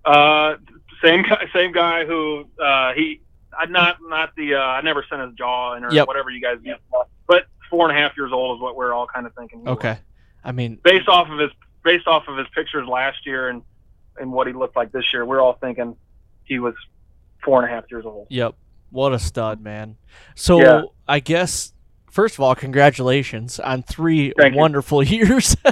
Uh, 0.05 0.55
same 1.03 1.23
guy, 1.23 1.43
same 1.53 1.73
guy 1.73 2.05
who 2.05 2.45
uh, 2.57 2.93
he 2.93 3.19
I 3.53 3.65
not 3.65 3.97
not 4.01 4.33
the 4.37 4.55
uh, 4.55 4.59
I 4.59 4.79
never 4.79 5.03
sent 5.09 5.21
his 5.21 5.33
jaw 5.33 5.75
in 5.75 5.83
or 5.83 5.91
Yep. 5.91 6.07
whatever 6.07 6.29
you 6.29 6.39
guys 6.41 6.59
get, 6.63 6.79
but 7.27 7.47
four 7.69 7.89
and 7.89 7.97
a 7.97 8.01
half 8.01 8.15
years 8.15 8.31
old 8.31 8.57
is 8.57 8.61
what 8.61 8.77
we're 8.77 8.93
all 8.93 9.07
kind 9.07 9.27
of 9.27 9.33
thinking. 9.35 9.59
he 9.59 9.65
was. 9.65 9.73
Okay. 9.73 9.97
I 10.41 10.53
mean, 10.53 10.79
Based 10.85 11.09
off 11.09 11.27
of 11.29 11.37
his 11.37 11.51
based 11.83 12.07
off 12.07 12.29
of 12.29 12.37
his 12.37 12.47
pictures 12.55 12.87
last 12.87 13.25
year 13.25 13.49
and 13.49 13.61
and 14.17 14.31
what 14.31 14.47
he 14.47 14.53
looked 14.53 14.77
like 14.77 14.93
this 14.93 15.03
year, 15.11 15.25
we're 15.25 15.41
all 15.41 15.57
thinking 15.59 15.97
he 16.45 16.59
was 16.59 16.75
four 17.43 17.61
and 17.61 17.69
a 17.69 17.75
half 17.75 17.83
years 17.91 18.05
old. 18.05 18.27
Yep. 18.29 18.55
What 18.91 19.11
a 19.11 19.19
stud, 19.19 19.59
man. 19.61 19.97
So 20.35 20.61
Yeah. 20.61 20.81
I 21.09 21.19
guess 21.19 21.73
first 22.09 22.35
of 22.35 22.39
all, 22.39 22.55
congratulations 22.55 23.59
on 23.59 23.83
three 23.83 24.31
Thank 24.37 24.53
you. 24.53 24.59
wonderful 24.61 25.03
years. 25.03 25.57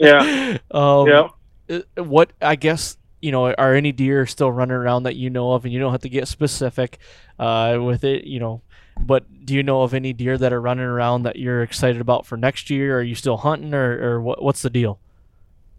Yeah. 0.00 0.58
Um, 0.72 1.06
yeah. 1.08 1.28
uh, 1.68 2.02
What 2.02 2.32
I 2.40 2.56
guess 2.56 2.96
you 3.20 3.30
know 3.32 3.52
are 3.52 3.74
any 3.74 3.92
deer 3.92 4.26
still 4.26 4.50
running 4.50 4.76
around 4.76 5.02
that 5.04 5.14
you 5.16 5.30
know 5.30 5.52
of, 5.52 5.64
and 5.64 5.72
you 5.72 5.78
don't 5.78 5.92
have 5.92 6.00
to 6.02 6.08
get 6.08 6.26
specific 6.26 6.98
uh, 7.38 7.78
with 7.80 8.02
it, 8.04 8.24
you 8.24 8.40
know. 8.40 8.62
But 8.98 9.46
do 9.46 9.54
you 9.54 9.62
know 9.62 9.82
of 9.82 9.94
any 9.94 10.12
deer 10.12 10.36
that 10.38 10.52
are 10.52 10.60
running 10.60 10.84
around 10.84 11.22
that 11.22 11.36
you're 11.36 11.62
excited 11.62 12.00
about 12.00 12.26
for 12.26 12.36
next 12.36 12.70
year? 12.70 12.98
Are 12.98 13.02
you 13.02 13.14
still 13.14 13.36
hunting, 13.36 13.72
or, 13.74 14.14
or 14.16 14.20
what, 14.20 14.42
what's 14.42 14.62
the 14.62 14.70
deal? 14.70 14.98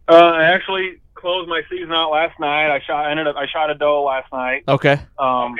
Uh, 0.07 0.15
I 0.15 0.43
actually 0.45 1.01
closed 1.13 1.47
my 1.47 1.61
season 1.69 1.91
out 1.91 2.11
last 2.11 2.39
night. 2.39 2.73
I 2.73 2.79
shot 2.81 3.09
ended 3.09 3.27
up 3.27 3.35
I 3.35 3.47
shot 3.47 3.69
a 3.69 3.75
doe 3.75 4.03
last 4.03 4.31
night. 4.31 4.63
Okay. 4.67 4.99
Um, 5.19 5.55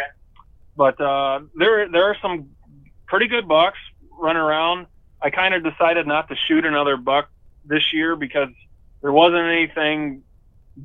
But 0.76 0.99
uh, 0.99 1.41
there 1.55 1.88
there 1.89 2.03
are 2.05 2.18
some 2.22 2.49
pretty 3.07 3.28
good 3.28 3.47
bucks 3.47 3.78
running 4.20 4.41
around. 4.41 4.88
I 5.22 5.30
kind 5.30 5.53
of 5.53 5.64
decided 5.64 6.07
not 6.07 6.30
to 6.30 6.36
shoot 6.47 6.66
another 6.66 6.97
buck 6.97 7.30
this 7.66 7.84
year 7.93 8.16
because 8.16 8.49
there 9.01 9.12
wasn't 9.12 9.41
anything 9.43 10.24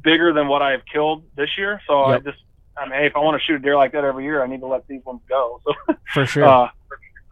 bigger 0.02 0.32
than 0.32 0.48
what 0.48 0.62
I've 0.62 0.84
killed 0.90 1.24
this 1.36 1.50
year. 1.56 1.80
So 1.86 2.10
Yep. 2.10 2.20
I 2.20 2.30
just 2.30 2.42
I 2.78 2.84
mean, 2.84 2.92
hey, 3.00 3.06
if 3.06 3.16
I 3.16 3.20
want 3.20 3.40
to 3.40 3.44
shoot 3.46 3.56
a 3.56 3.58
deer 3.58 3.74
like 3.76 3.92
that 3.92 4.04
every 4.04 4.24
year, 4.24 4.42
I 4.42 4.46
need 4.46 4.60
to 4.60 4.66
let 4.66 4.86
these 4.86 5.04
ones 5.04 5.20
go. 5.28 5.60
So 5.86 5.94
For 6.12 6.26
sure. 6.26 6.44
uh, 6.44 6.68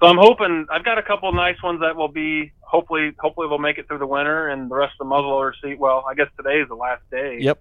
so 0.00 0.06
I'm 0.08 0.16
hoping 0.18 0.66
I've 0.70 0.84
got 0.84 0.98
a 0.98 1.02
couple 1.02 1.28
of 1.28 1.34
nice 1.34 1.62
ones 1.62 1.80
that 1.80 1.96
will 1.96 2.08
be 2.08 2.52
hopefully, 2.60 3.12
hopefully 3.18 3.46
they'll 3.48 3.58
make 3.58 3.78
it 3.78 3.86
through 3.86 3.98
the 3.98 4.06
winter, 4.06 4.48
and 4.48 4.70
the 4.70 4.74
rest 4.74 4.94
of 5.00 5.06
the 5.06 5.14
muzzleloader 5.14 5.52
season. 5.62 5.78
Well, 5.78 6.04
I 6.08 6.14
guess 6.14 6.28
today 6.36 6.60
is 6.60 6.68
the 6.68 6.74
last 6.74 7.02
day. 7.10 7.38
Yep. 7.40 7.60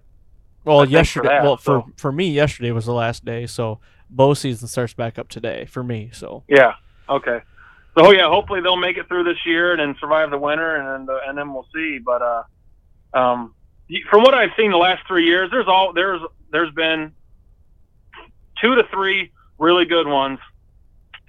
Well, 0.64 0.78
I 0.80 0.84
think 0.84 0.90
for 0.92 0.96
yesterday. 0.98 1.28
that, 1.28 1.42
well, 1.44 1.56
for 1.58 1.84
for 1.96 2.10
me, 2.10 2.30
yesterday 2.30 2.70
was 2.72 2.86
the 2.86 2.94
last 2.94 3.24
day. 3.24 3.46
So 3.46 3.80
bow 4.10 4.32
season 4.34 4.66
starts 4.68 4.94
back 4.94 5.18
up 5.18 5.28
today 5.28 5.66
for 5.66 5.82
me. 5.84 6.10
So 6.12 6.42
Yeah. 6.48 6.74
Okay. 7.08 7.40
So 7.96 8.10
yeah, 8.10 8.28
hopefully 8.28 8.60
they'll 8.60 8.76
make 8.76 8.96
it 8.96 9.06
through 9.08 9.24
this 9.24 9.38
year 9.46 9.70
and 9.72 9.80
then 9.80 9.94
survive 10.00 10.30
the 10.30 10.38
winter, 10.38 10.76
and 10.76 11.06
then 11.08 11.16
and 11.26 11.38
then 11.38 11.52
we'll 11.52 11.66
see. 11.74 11.98
But 11.98 12.22
uh, 12.22 12.42
um, 13.14 13.54
from 14.10 14.22
what 14.22 14.34
I've 14.34 14.50
seen 14.56 14.70
the 14.72 14.76
last 14.76 15.06
three 15.06 15.24
years, 15.26 15.50
there's 15.50 15.68
all 15.68 15.92
there's 15.92 16.20
there's 16.50 16.72
been 16.74 17.12
two 18.60 18.74
to 18.74 18.82
three 18.92 19.30
really 19.58 19.84
good 19.84 20.06
ones 20.06 20.38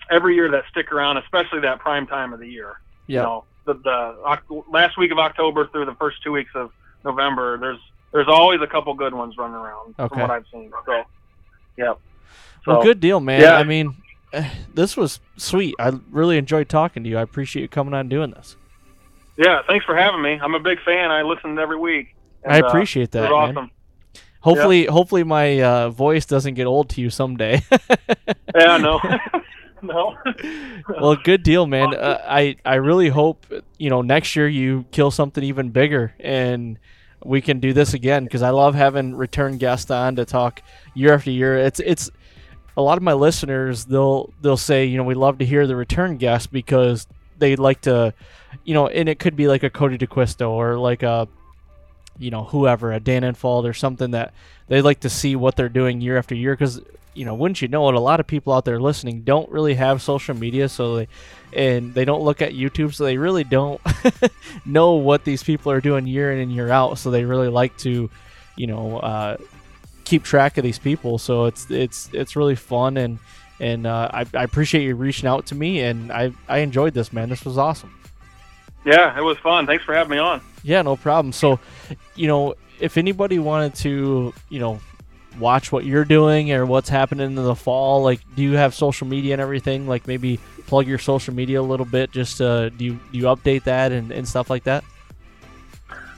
every 0.09 0.35
year 0.35 0.49
that 0.51 0.63
stick 0.69 0.91
around, 0.91 1.17
especially 1.17 1.59
that 1.61 1.79
prime 1.79 2.07
time 2.07 2.33
of 2.33 2.39
the 2.39 2.47
year. 2.47 2.79
yeah. 3.07 3.19
You 3.19 3.23
know, 3.25 3.43
the 3.65 3.73
the 3.75 4.63
last 4.71 4.97
week 4.97 5.11
of 5.11 5.19
October 5.19 5.67
through 5.67 5.85
the 5.85 5.95
first 5.95 6.23
two 6.23 6.31
weeks 6.31 6.51
of 6.55 6.71
November, 7.03 7.57
there's 7.57 7.79
there's 8.11 8.27
always 8.27 8.61
a 8.61 8.67
couple 8.67 8.93
good 8.93 9.13
ones 9.13 9.35
running 9.37 9.55
around 9.55 9.93
Okay. 9.99 10.07
from 10.07 10.19
what 10.21 10.31
I've 10.31 10.45
seen. 10.51 10.71
So, 10.85 11.03
yep. 11.77 11.99
So, 12.63 12.71
well, 12.73 12.83
good 12.83 12.99
deal, 12.99 13.19
man. 13.19 13.41
yeah. 13.41 13.57
I 13.57 13.63
mean, 13.63 13.93
this 14.73 14.95
was 14.97 15.19
sweet. 15.37 15.75
I 15.79 15.91
really 16.11 16.37
enjoyed 16.37 16.69
talking 16.69 17.03
to 17.03 17.09
you. 17.09 17.17
I 17.17 17.21
appreciate 17.21 17.61
you 17.63 17.67
coming 17.69 17.93
on 17.93 18.01
and 18.01 18.09
doing 18.09 18.31
this. 18.31 18.55
Yeah, 19.37 19.61
thanks 19.67 19.85
for 19.85 19.95
having 19.95 20.21
me. 20.21 20.39
I'm 20.41 20.55
a 20.55 20.59
big 20.59 20.79
fan. 20.83 21.11
I 21.11 21.21
listen 21.23 21.57
every 21.59 21.77
week. 21.77 22.15
I 22.47 22.57
And, 22.57 22.65
uh, 22.65 22.67
appreciate 22.67 23.11
that, 23.11 23.23
man. 23.23 23.31
awesome. 23.33 23.71
Hopefully, 24.41 24.85
hopefully 24.85 25.23
my 25.23 25.61
uh, 25.61 25.89
voice 25.89 26.25
doesn't 26.25 26.53
get 26.53 26.65
old 26.67 26.89
to 26.89 27.01
you 27.01 27.09
someday. 27.09 27.61
Yeah, 28.55 28.77
no, 28.77 29.01
no. 29.81 30.15
well, 31.01 31.17
good 31.17 31.43
deal, 31.43 31.65
man. 31.67 31.93
Uh, 31.99 32.21
I 32.25 32.55
I 32.63 32.75
really 32.75 33.09
hope 33.09 33.45
you 33.77 33.89
know 33.89 34.01
next 34.01 34.33
year 34.37 34.47
you 34.47 34.85
kill 34.91 35.11
something 35.11 35.43
even 35.43 35.71
bigger 35.71 36.13
and 36.21 36.79
we 37.25 37.41
can 37.41 37.59
do 37.59 37.73
this 37.73 37.93
again 37.93 38.23
because 38.23 38.41
I 38.41 38.51
love 38.51 38.73
having 38.73 39.13
return 39.13 39.57
guests 39.57 39.91
on 39.91 40.15
to 40.15 40.23
talk 40.23 40.61
year 40.93 41.13
after 41.15 41.31
year. 41.31 41.57
It's 41.57 41.81
it's 41.81 42.09
a 42.77 42.81
lot 42.81 42.97
of 42.97 43.03
my 43.03 43.13
listeners 43.13 43.85
they'll 43.85 44.33
they'll 44.41 44.57
say 44.57 44.85
you 44.85 44.97
know 44.97 45.03
we 45.03 45.15
love 45.15 45.37
to 45.37 45.45
hear 45.45 45.65
the 45.65 45.75
return 45.75 46.17
guests 46.17 46.47
because 46.47 47.07
they 47.37 47.55
like 47.55 47.81
to 47.81 48.13
you 48.63 48.73
know 48.73 48.87
and 48.87 49.09
it 49.09 49.19
could 49.19 49.35
be 49.35 49.47
like 49.47 49.63
a 49.63 49.69
Cody 49.69 49.97
D'Acquisto 49.97 50.49
or 50.49 50.77
like 50.77 51.03
a 51.03 51.27
you 52.17 52.31
know 52.31 52.43
whoever 52.43 52.91
a 52.91 52.99
Dan 52.99 53.23
Infalt 53.23 53.65
or 53.65 53.73
something 53.73 54.11
that 54.11 54.33
they 54.67 54.81
like 54.81 55.01
to 55.01 55.09
see 55.09 55.35
what 55.35 55.55
they're 55.55 55.69
doing 55.69 56.01
year 56.01 56.17
after 56.17 56.35
year. 56.35 56.53
Because 56.53 56.81
you 57.13 57.25
know 57.25 57.33
wouldn't 57.33 57.61
you 57.61 57.67
know 57.67 57.87
it 57.89 57.95
a 57.95 57.99
lot 57.99 58.19
of 58.19 58.27
people 58.27 58.53
out 58.53 58.65
there 58.65 58.79
listening 58.79 59.21
don't 59.21 59.49
really 59.49 59.75
have 59.75 60.01
social 60.01 60.35
media 60.35 60.67
so 60.67 60.97
they 60.97 61.07
and 61.53 61.93
they 61.93 62.03
don't 62.03 62.21
look 62.21 62.41
at 62.41 62.51
YouTube 62.51 62.93
so 62.93 63.05
they 63.05 63.17
really 63.17 63.45
don't 63.45 63.79
know 64.65 64.95
what 64.95 65.23
these 65.23 65.41
people 65.41 65.71
are 65.71 65.79
doing 65.79 66.05
year 66.05 66.33
in 66.33 66.39
and 66.39 66.51
year 66.51 66.69
out. 66.69 66.97
So 66.97 67.11
they 67.11 67.23
really 67.23 67.47
like 67.47 67.77
to 67.79 68.09
you 68.55 68.67
know 68.67 68.97
uh, 68.99 69.37
keep 70.05 70.23
track 70.23 70.57
of 70.57 70.63
these 70.63 70.79
people 70.79 71.17
so 71.17 71.45
it's 71.45 71.69
it's 71.69 72.09
it's 72.13 72.35
really 72.35 72.55
fun 72.55 72.97
and 72.97 73.19
and 73.59 73.87
uh, 73.87 74.09
I, 74.13 74.25
I 74.33 74.43
appreciate 74.43 74.83
you 74.83 74.95
reaching 74.95 75.27
out 75.27 75.45
to 75.47 75.55
me 75.55 75.81
and 75.81 76.11
I 76.11 76.31
I 76.47 76.59
enjoyed 76.59 76.93
this 76.93 77.11
man 77.11 77.29
this 77.29 77.43
was 77.43 77.57
awesome 77.57 77.93
yeah, 78.85 79.17
it 79.17 79.21
was 79.21 79.37
fun. 79.39 79.65
Thanks 79.65 79.83
for 79.83 79.93
having 79.93 80.11
me 80.11 80.19
on. 80.19 80.41
yeah, 80.63 80.81
no 80.83 80.95
problem. 80.95 81.33
So, 81.33 81.59
you 82.15 82.27
know, 82.27 82.53
if 82.79 82.97
anybody 82.97 83.39
wanted 83.39 83.73
to, 83.75 84.33
you 84.49 84.59
know, 84.59 84.79
watch 85.39 85.71
what 85.71 85.85
you're 85.85 86.05
doing 86.05 86.51
or 86.53 86.65
what's 86.65 86.87
happening 86.87 87.25
in 87.25 87.35
the 87.35 87.55
fall, 87.55 88.03
like, 88.03 88.21
do 88.35 88.43
you 88.43 88.53
have 88.53 88.75
social 88.75 89.07
media 89.07 89.33
and 89.33 89.41
everything? 89.41 89.87
Like, 89.87 90.07
maybe 90.07 90.39
plug 90.67 90.87
your 90.87 90.99
social 90.99 91.33
media 91.33 91.59
a 91.59 91.63
little 91.63 91.85
bit. 91.85 92.11
Just 92.11 92.39
uh, 92.39 92.69
do 92.69 92.85
you 92.85 92.99
do 93.11 93.17
you 93.17 93.23
update 93.25 93.63
that 93.63 93.91
and, 93.91 94.11
and 94.11 94.27
stuff 94.27 94.51
like 94.51 94.63
that? 94.65 94.83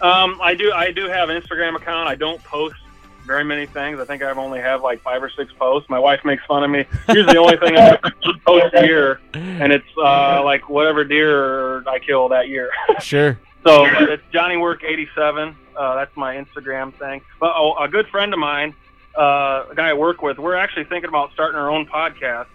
Um, 0.02 0.38
I 0.42 0.54
do. 0.54 0.72
I 0.74 0.92
do 0.92 1.08
have 1.08 1.30
an 1.30 1.42
Instagram 1.42 1.76
account. 1.76 2.10
I 2.10 2.16
don't 2.16 2.44
post 2.44 2.76
very 3.28 3.44
many 3.44 3.66
things. 3.66 4.00
I 4.00 4.06
think 4.06 4.24
I've 4.24 4.38
only 4.38 4.60
have 4.60 4.82
like 4.82 5.02
five 5.02 5.22
or 5.22 5.30
six 5.30 5.52
posts. 5.54 5.90
My 5.90 6.00
wife 6.00 6.24
makes 6.26 6.44
fun 6.46 6.64
of 6.64 6.72
me. 6.72 6.86
Usually, 7.10 7.34
the 7.34 7.40
only 7.40 7.58
thing 7.58 7.78
I 7.78 7.98
post 8.48 8.74
a 8.74 8.86
year, 8.86 9.20
and 9.34 9.72
it's 9.72 9.86
uh, 10.02 10.42
like 10.44 10.70
whatever 10.70 11.04
deer 11.04 11.88
I 11.88 12.00
kill 12.00 12.30
that 12.30 12.48
year. 12.48 12.72
Sure. 13.02 13.38
So 13.64 13.86
it's 13.86 14.24
Johnny 14.32 14.56
Work 14.58 14.84
eighty 14.84 15.08
seven. 15.14 15.56
Uh, 15.76 15.96
that's 15.96 16.16
my 16.16 16.36
Instagram 16.36 16.94
thing. 16.96 17.22
But 17.40 17.54
oh, 17.56 17.76
a 17.78 17.88
good 17.88 18.08
friend 18.08 18.34
of 18.34 18.40
mine, 18.40 18.74
uh, 19.18 19.66
a 19.70 19.74
guy 19.76 19.90
I 19.90 19.94
work 19.94 20.22
with, 20.22 20.40
we're 20.40 20.56
actually 20.56 20.86
thinking 20.86 21.10
about 21.10 21.34
starting 21.34 21.60
our 21.60 21.70
own 21.70 21.86
podcast. 21.86 22.48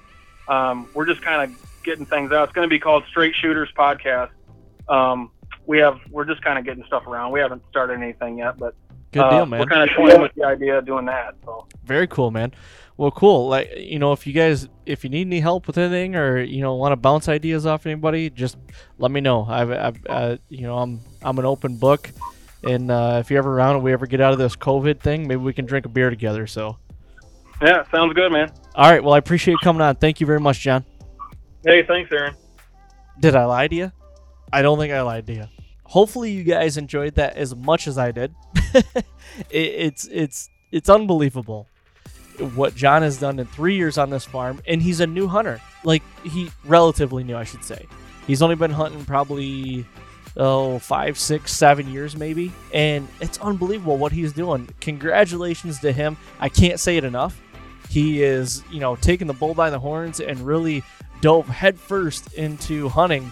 Um, 0.48 0.88
we're 0.94 1.06
just 1.06 1.20
kind 1.22 1.50
of 1.52 1.82
getting 1.84 2.06
things 2.06 2.32
out. 2.32 2.44
It's 2.44 2.52
going 2.54 2.66
to 2.68 2.70
be 2.70 2.80
called 2.80 3.04
Straight 3.10 3.34
Shooters 3.34 3.68
Podcast. 3.76 4.30
Um, 4.88 5.30
we 5.66 5.78
have 5.78 6.00
we're 6.10 6.24
just 6.24 6.42
kind 6.42 6.58
of 6.58 6.64
getting 6.64 6.84
stuff 6.84 7.06
around. 7.06 7.32
We 7.32 7.40
haven't 7.40 7.62
started 7.70 8.00
anything 8.00 8.38
yet, 8.38 8.58
but 8.58 8.74
Good 9.12 9.22
uh, 9.22 9.30
deal, 9.30 9.46
man. 9.46 9.60
We're 9.60 9.66
kind 9.66 9.88
of 9.88 9.94
toying 9.94 10.22
with 10.22 10.32
the 10.34 10.44
idea 10.44 10.78
of 10.78 10.86
doing 10.86 11.04
that. 11.06 11.34
So 11.44 11.66
Very 11.84 12.06
cool, 12.06 12.30
man. 12.30 12.52
Well, 12.96 13.10
cool. 13.10 13.48
Like, 13.48 13.70
you 13.76 13.98
know, 13.98 14.12
if 14.12 14.26
you 14.26 14.32
guys, 14.32 14.68
if 14.86 15.04
you 15.04 15.10
need 15.10 15.26
any 15.26 15.40
help 15.40 15.66
with 15.66 15.78
anything, 15.78 16.16
or 16.16 16.40
you 16.40 16.60
know, 16.60 16.74
want 16.74 16.92
to 16.92 16.96
bounce 16.96 17.28
ideas 17.28 17.66
off 17.66 17.86
anybody, 17.86 18.30
just 18.30 18.56
let 18.98 19.10
me 19.10 19.20
know. 19.20 19.44
I've, 19.48 19.70
I've 19.70 20.06
uh, 20.08 20.36
you 20.48 20.62
know, 20.62 20.78
I'm, 20.78 21.00
I'm 21.22 21.38
an 21.38 21.44
open 21.44 21.76
book, 21.76 22.10
and 22.64 22.90
uh, 22.90 23.18
if 23.20 23.30
you're 23.30 23.38
ever 23.38 23.54
around 23.54 23.76
and 23.76 23.84
we 23.84 23.92
ever 23.92 24.06
get 24.06 24.20
out 24.20 24.32
of 24.32 24.38
this 24.38 24.56
COVID 24.56 25.00
thing, 25.00 25.26
maybe 25.26 25.40
we 25.40 25.52
can 25.52 25.66
drink 25.66 25.86
a 25.86 25.88
beer 25.88 26.10
together. 26.10 26.46
So, 26.46 26.78
yeah, 27.62 27.84
sounds 27.90 28.12
good, 28.14 28.32
man. 28.32 28.50
all 28.74 28.90
right. 28.90 29.02
Well, 29.02 29.14
I 29.14 29.18
appreciate 29.18 29.52
you 29.52 29.58
coming 29.62 29.82
on. 29.82 29.96
Thank 29.96 30.20
you 30.20 30.26
very 30.26 30.40
much, 30.40 30.60
Jon. 30.60 30.84
Hey, 31.64 31.82
thanks, 31.84 32.10
Aaron. 32.12 32.34
Did 33.20 33.36
I 33.36 33.44
lie 33.44 33.68
to 33.68 33.74
you? 33.74 33.92
I 34.52 34.62
don't 34.62 34.78
think 34.78 34.92
I 34.92 35.00
lied 35.02 35.26
to 35.28 35.34
you. 35.34 35.44
Hopefully, 35.92 36.30
you 36.30 36.42
guys 36.42 36.78
enjoyed 36.78 37.16
that 37.16 37.36
as 37.36 37.54
much 37.54 37.86
as 37.86 37.98
I 37.98 38.12
did. 38.12 38.34
it, 38.74 38.94
it's 39.50 40.08
it's 40.10 40.48
it's 40.70 40.88
unbelievable 40.88 41.68
what 42.54 42.74
Jon 42.74 43.02
has 43.02 43.18
done 43.18 43.38
in 43.38 43.44
three 43.44 43.76
years 43.76 43.98
on 43.98 44.08
this 44.08 44.24
farm, 44.24 44.62
and 44.66 44.80
he's 44.80 45.00
a 45.00 45.06
new 45.06 45.28
hunter. 45.28 45.60
Like 45.84 46.02
he 46.24 46.50
relatively 46.64 47.24
new, 47.24 47.36
I 47.36 47.44
should 47.44 47.62
say. 47.62 47.86
He's 48.26 48.40
only 48.40 48.54
been 48.56 48.70
hunting 48.70 49.04
probably 49.04 49.84
oh 50.38 50.78
five, 50.78 51.18
six, 51.18 51.52
seven 51.52 51.86
years 51.92 52.16
maybe, 52.16 52.54
and 52.72 53.06
it's 53.20 53.36
unbelievable 53.40 53.98
what 53.98 54.12
he's 54.12 54.32
doing. 54.32 54.70
Congratulations 54.80 55.78
to 55.80 55.92
him. 55.92 56.16
I 56.40 56.48
can't 56.48 56.80
say 56.80 56.96
it 56.96 57.04
enough. 57.04 57.38
He 57.90 58.22
is, 58.22 58.64
you 58.70 58.80
know, 58.80 58.96
taking 58.96 59.26
the 59.26 59.34
bull 59.34 59.52
by 59.52 59.68
the 59.68 59.78
horns 59.78 60.20
and 60.20 60.40
really 60.40 60.84
dove 61.20 61.48
headfirst 61.48 62.32
into 62.32 62.88
hunting 62.88 63.30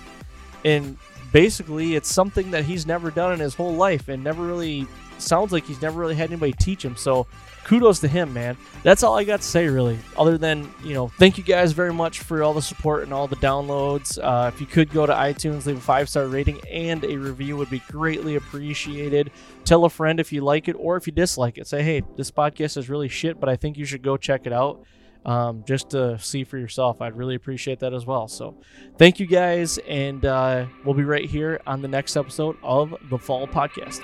and 0.62 0.98
basically 1.32 1.94
it's 1.94 2.12
something 2.12 2.50
that 2.50 2.64
he's 2.64 2.86
never 2.86 3.10
done 3.10 3.32
in 3.32 3.40
his 3.40 3.54
whole 3.54 3.74
life 3.74 4.08
and 4.08 4.22
never 4.22 4.44
really 4.44 4.86
sounds 5.18 5.52
like 5.52 5.64
he's 5.64 5.82
never 5.82 6.00
really 6.00 6.14
had 6.14 6.30
anybody 6.30 6.52
teach 6.52 6.84
him. 6.84 6.96
So 6.96 7.26
kudos 7.64 8.00
to 8.00 8.08
him 8.08 8.32
man. 8.32 8.56
That's 8.82 9.02
all 9.02 9.18
i 9.18 9.24
got 9.24 9.40
to 9.40 9.46
say 9.46 9.68
really. 9.68 9.98
Other 10.16 10.38
than 10.38 10.72
you 10.82 10.94
know 10.94 11.08
thank 11.08 11.38
you 11.38 11.44
guys 11.44 11.72
very 11.72 11.92
much 11.92 12.20
for 12.20 12.42
all 12.42 12.54
the 12.54 12.62
support 12.62 13.02
and 13.02 13.12
all 13.12 13.26
the 13.26 13.36
downloads. 13.36 14.18
Uh, 14.22 14.50
if 14.52 14.60
you 14.60 14.66
could 14.66 14.90
go 14.90 15.06
to 15.06 15.12
itunes 15.12 15.66
leave 15.66 15.78
a 15.78 15.80
five 15.80 16.08
star 16.08 16.26
rating 16.26 16.60
and 16.70 17.04
a 17.04 17.16
review 17.16 17.56
would 17.56 17.70
be 17.70 17.82
greatly 17.90 18.36
appreciated. 18.36 19.30
Tell 19.64 19.84
a 19.84 19.90
friend 19.90 20.18
if 20.18 20.32
you 20.32 20.40
like 20.40 20.68
it 20.68 20.76
or 20.78 20.96
if 20.96 21.06
you 21.06 21.12
dislike 21.12 21.58
it. 21.58 21.66
Say 21.66 21.82
hey 21.82 22.02
this 22.16 22.30
podcast 22.30 22.76
is 22.76 22.88
really 22.88 23.08
shit 23.08 23.38
but 23.38 23.48
i 23.48 23.56
think 23.56 23.76
you 23.76 23.84
should 23.84 24.02
go 24.02 24.16
check 24.16 24.46
it 24.46 24.52
out 24.52 24.84
um, 25.24 25.64
just 25.66 25.90
to 25.90 26.18
see 26.18 26.44
for 26.44 26.58
yourself. 26.58 27.00
I'd 27.00 27.16
really 27.16 27.34
appreciate 27.34 27.80
that 27.80 27.92
as 27.92 28.06
well. 28.06 28.28
So 28.28 28.56
thank 28.98 29.20
you 29.20 29.26
guys 29.26 29.78
and 29.78 30.24
uh, 30.24 30.66
we'll 30.84 30.94
be 30.94 31.04
right 31.04 31.28
here 31.28 31.60
on 31.66 31.82
the 31.82 31.88
next 31.88 32.16
episode 32.16 32.56
of 32.62 32.94
the 33.10 33.18
fall 33.18 33.46
podcast 33.46 34.00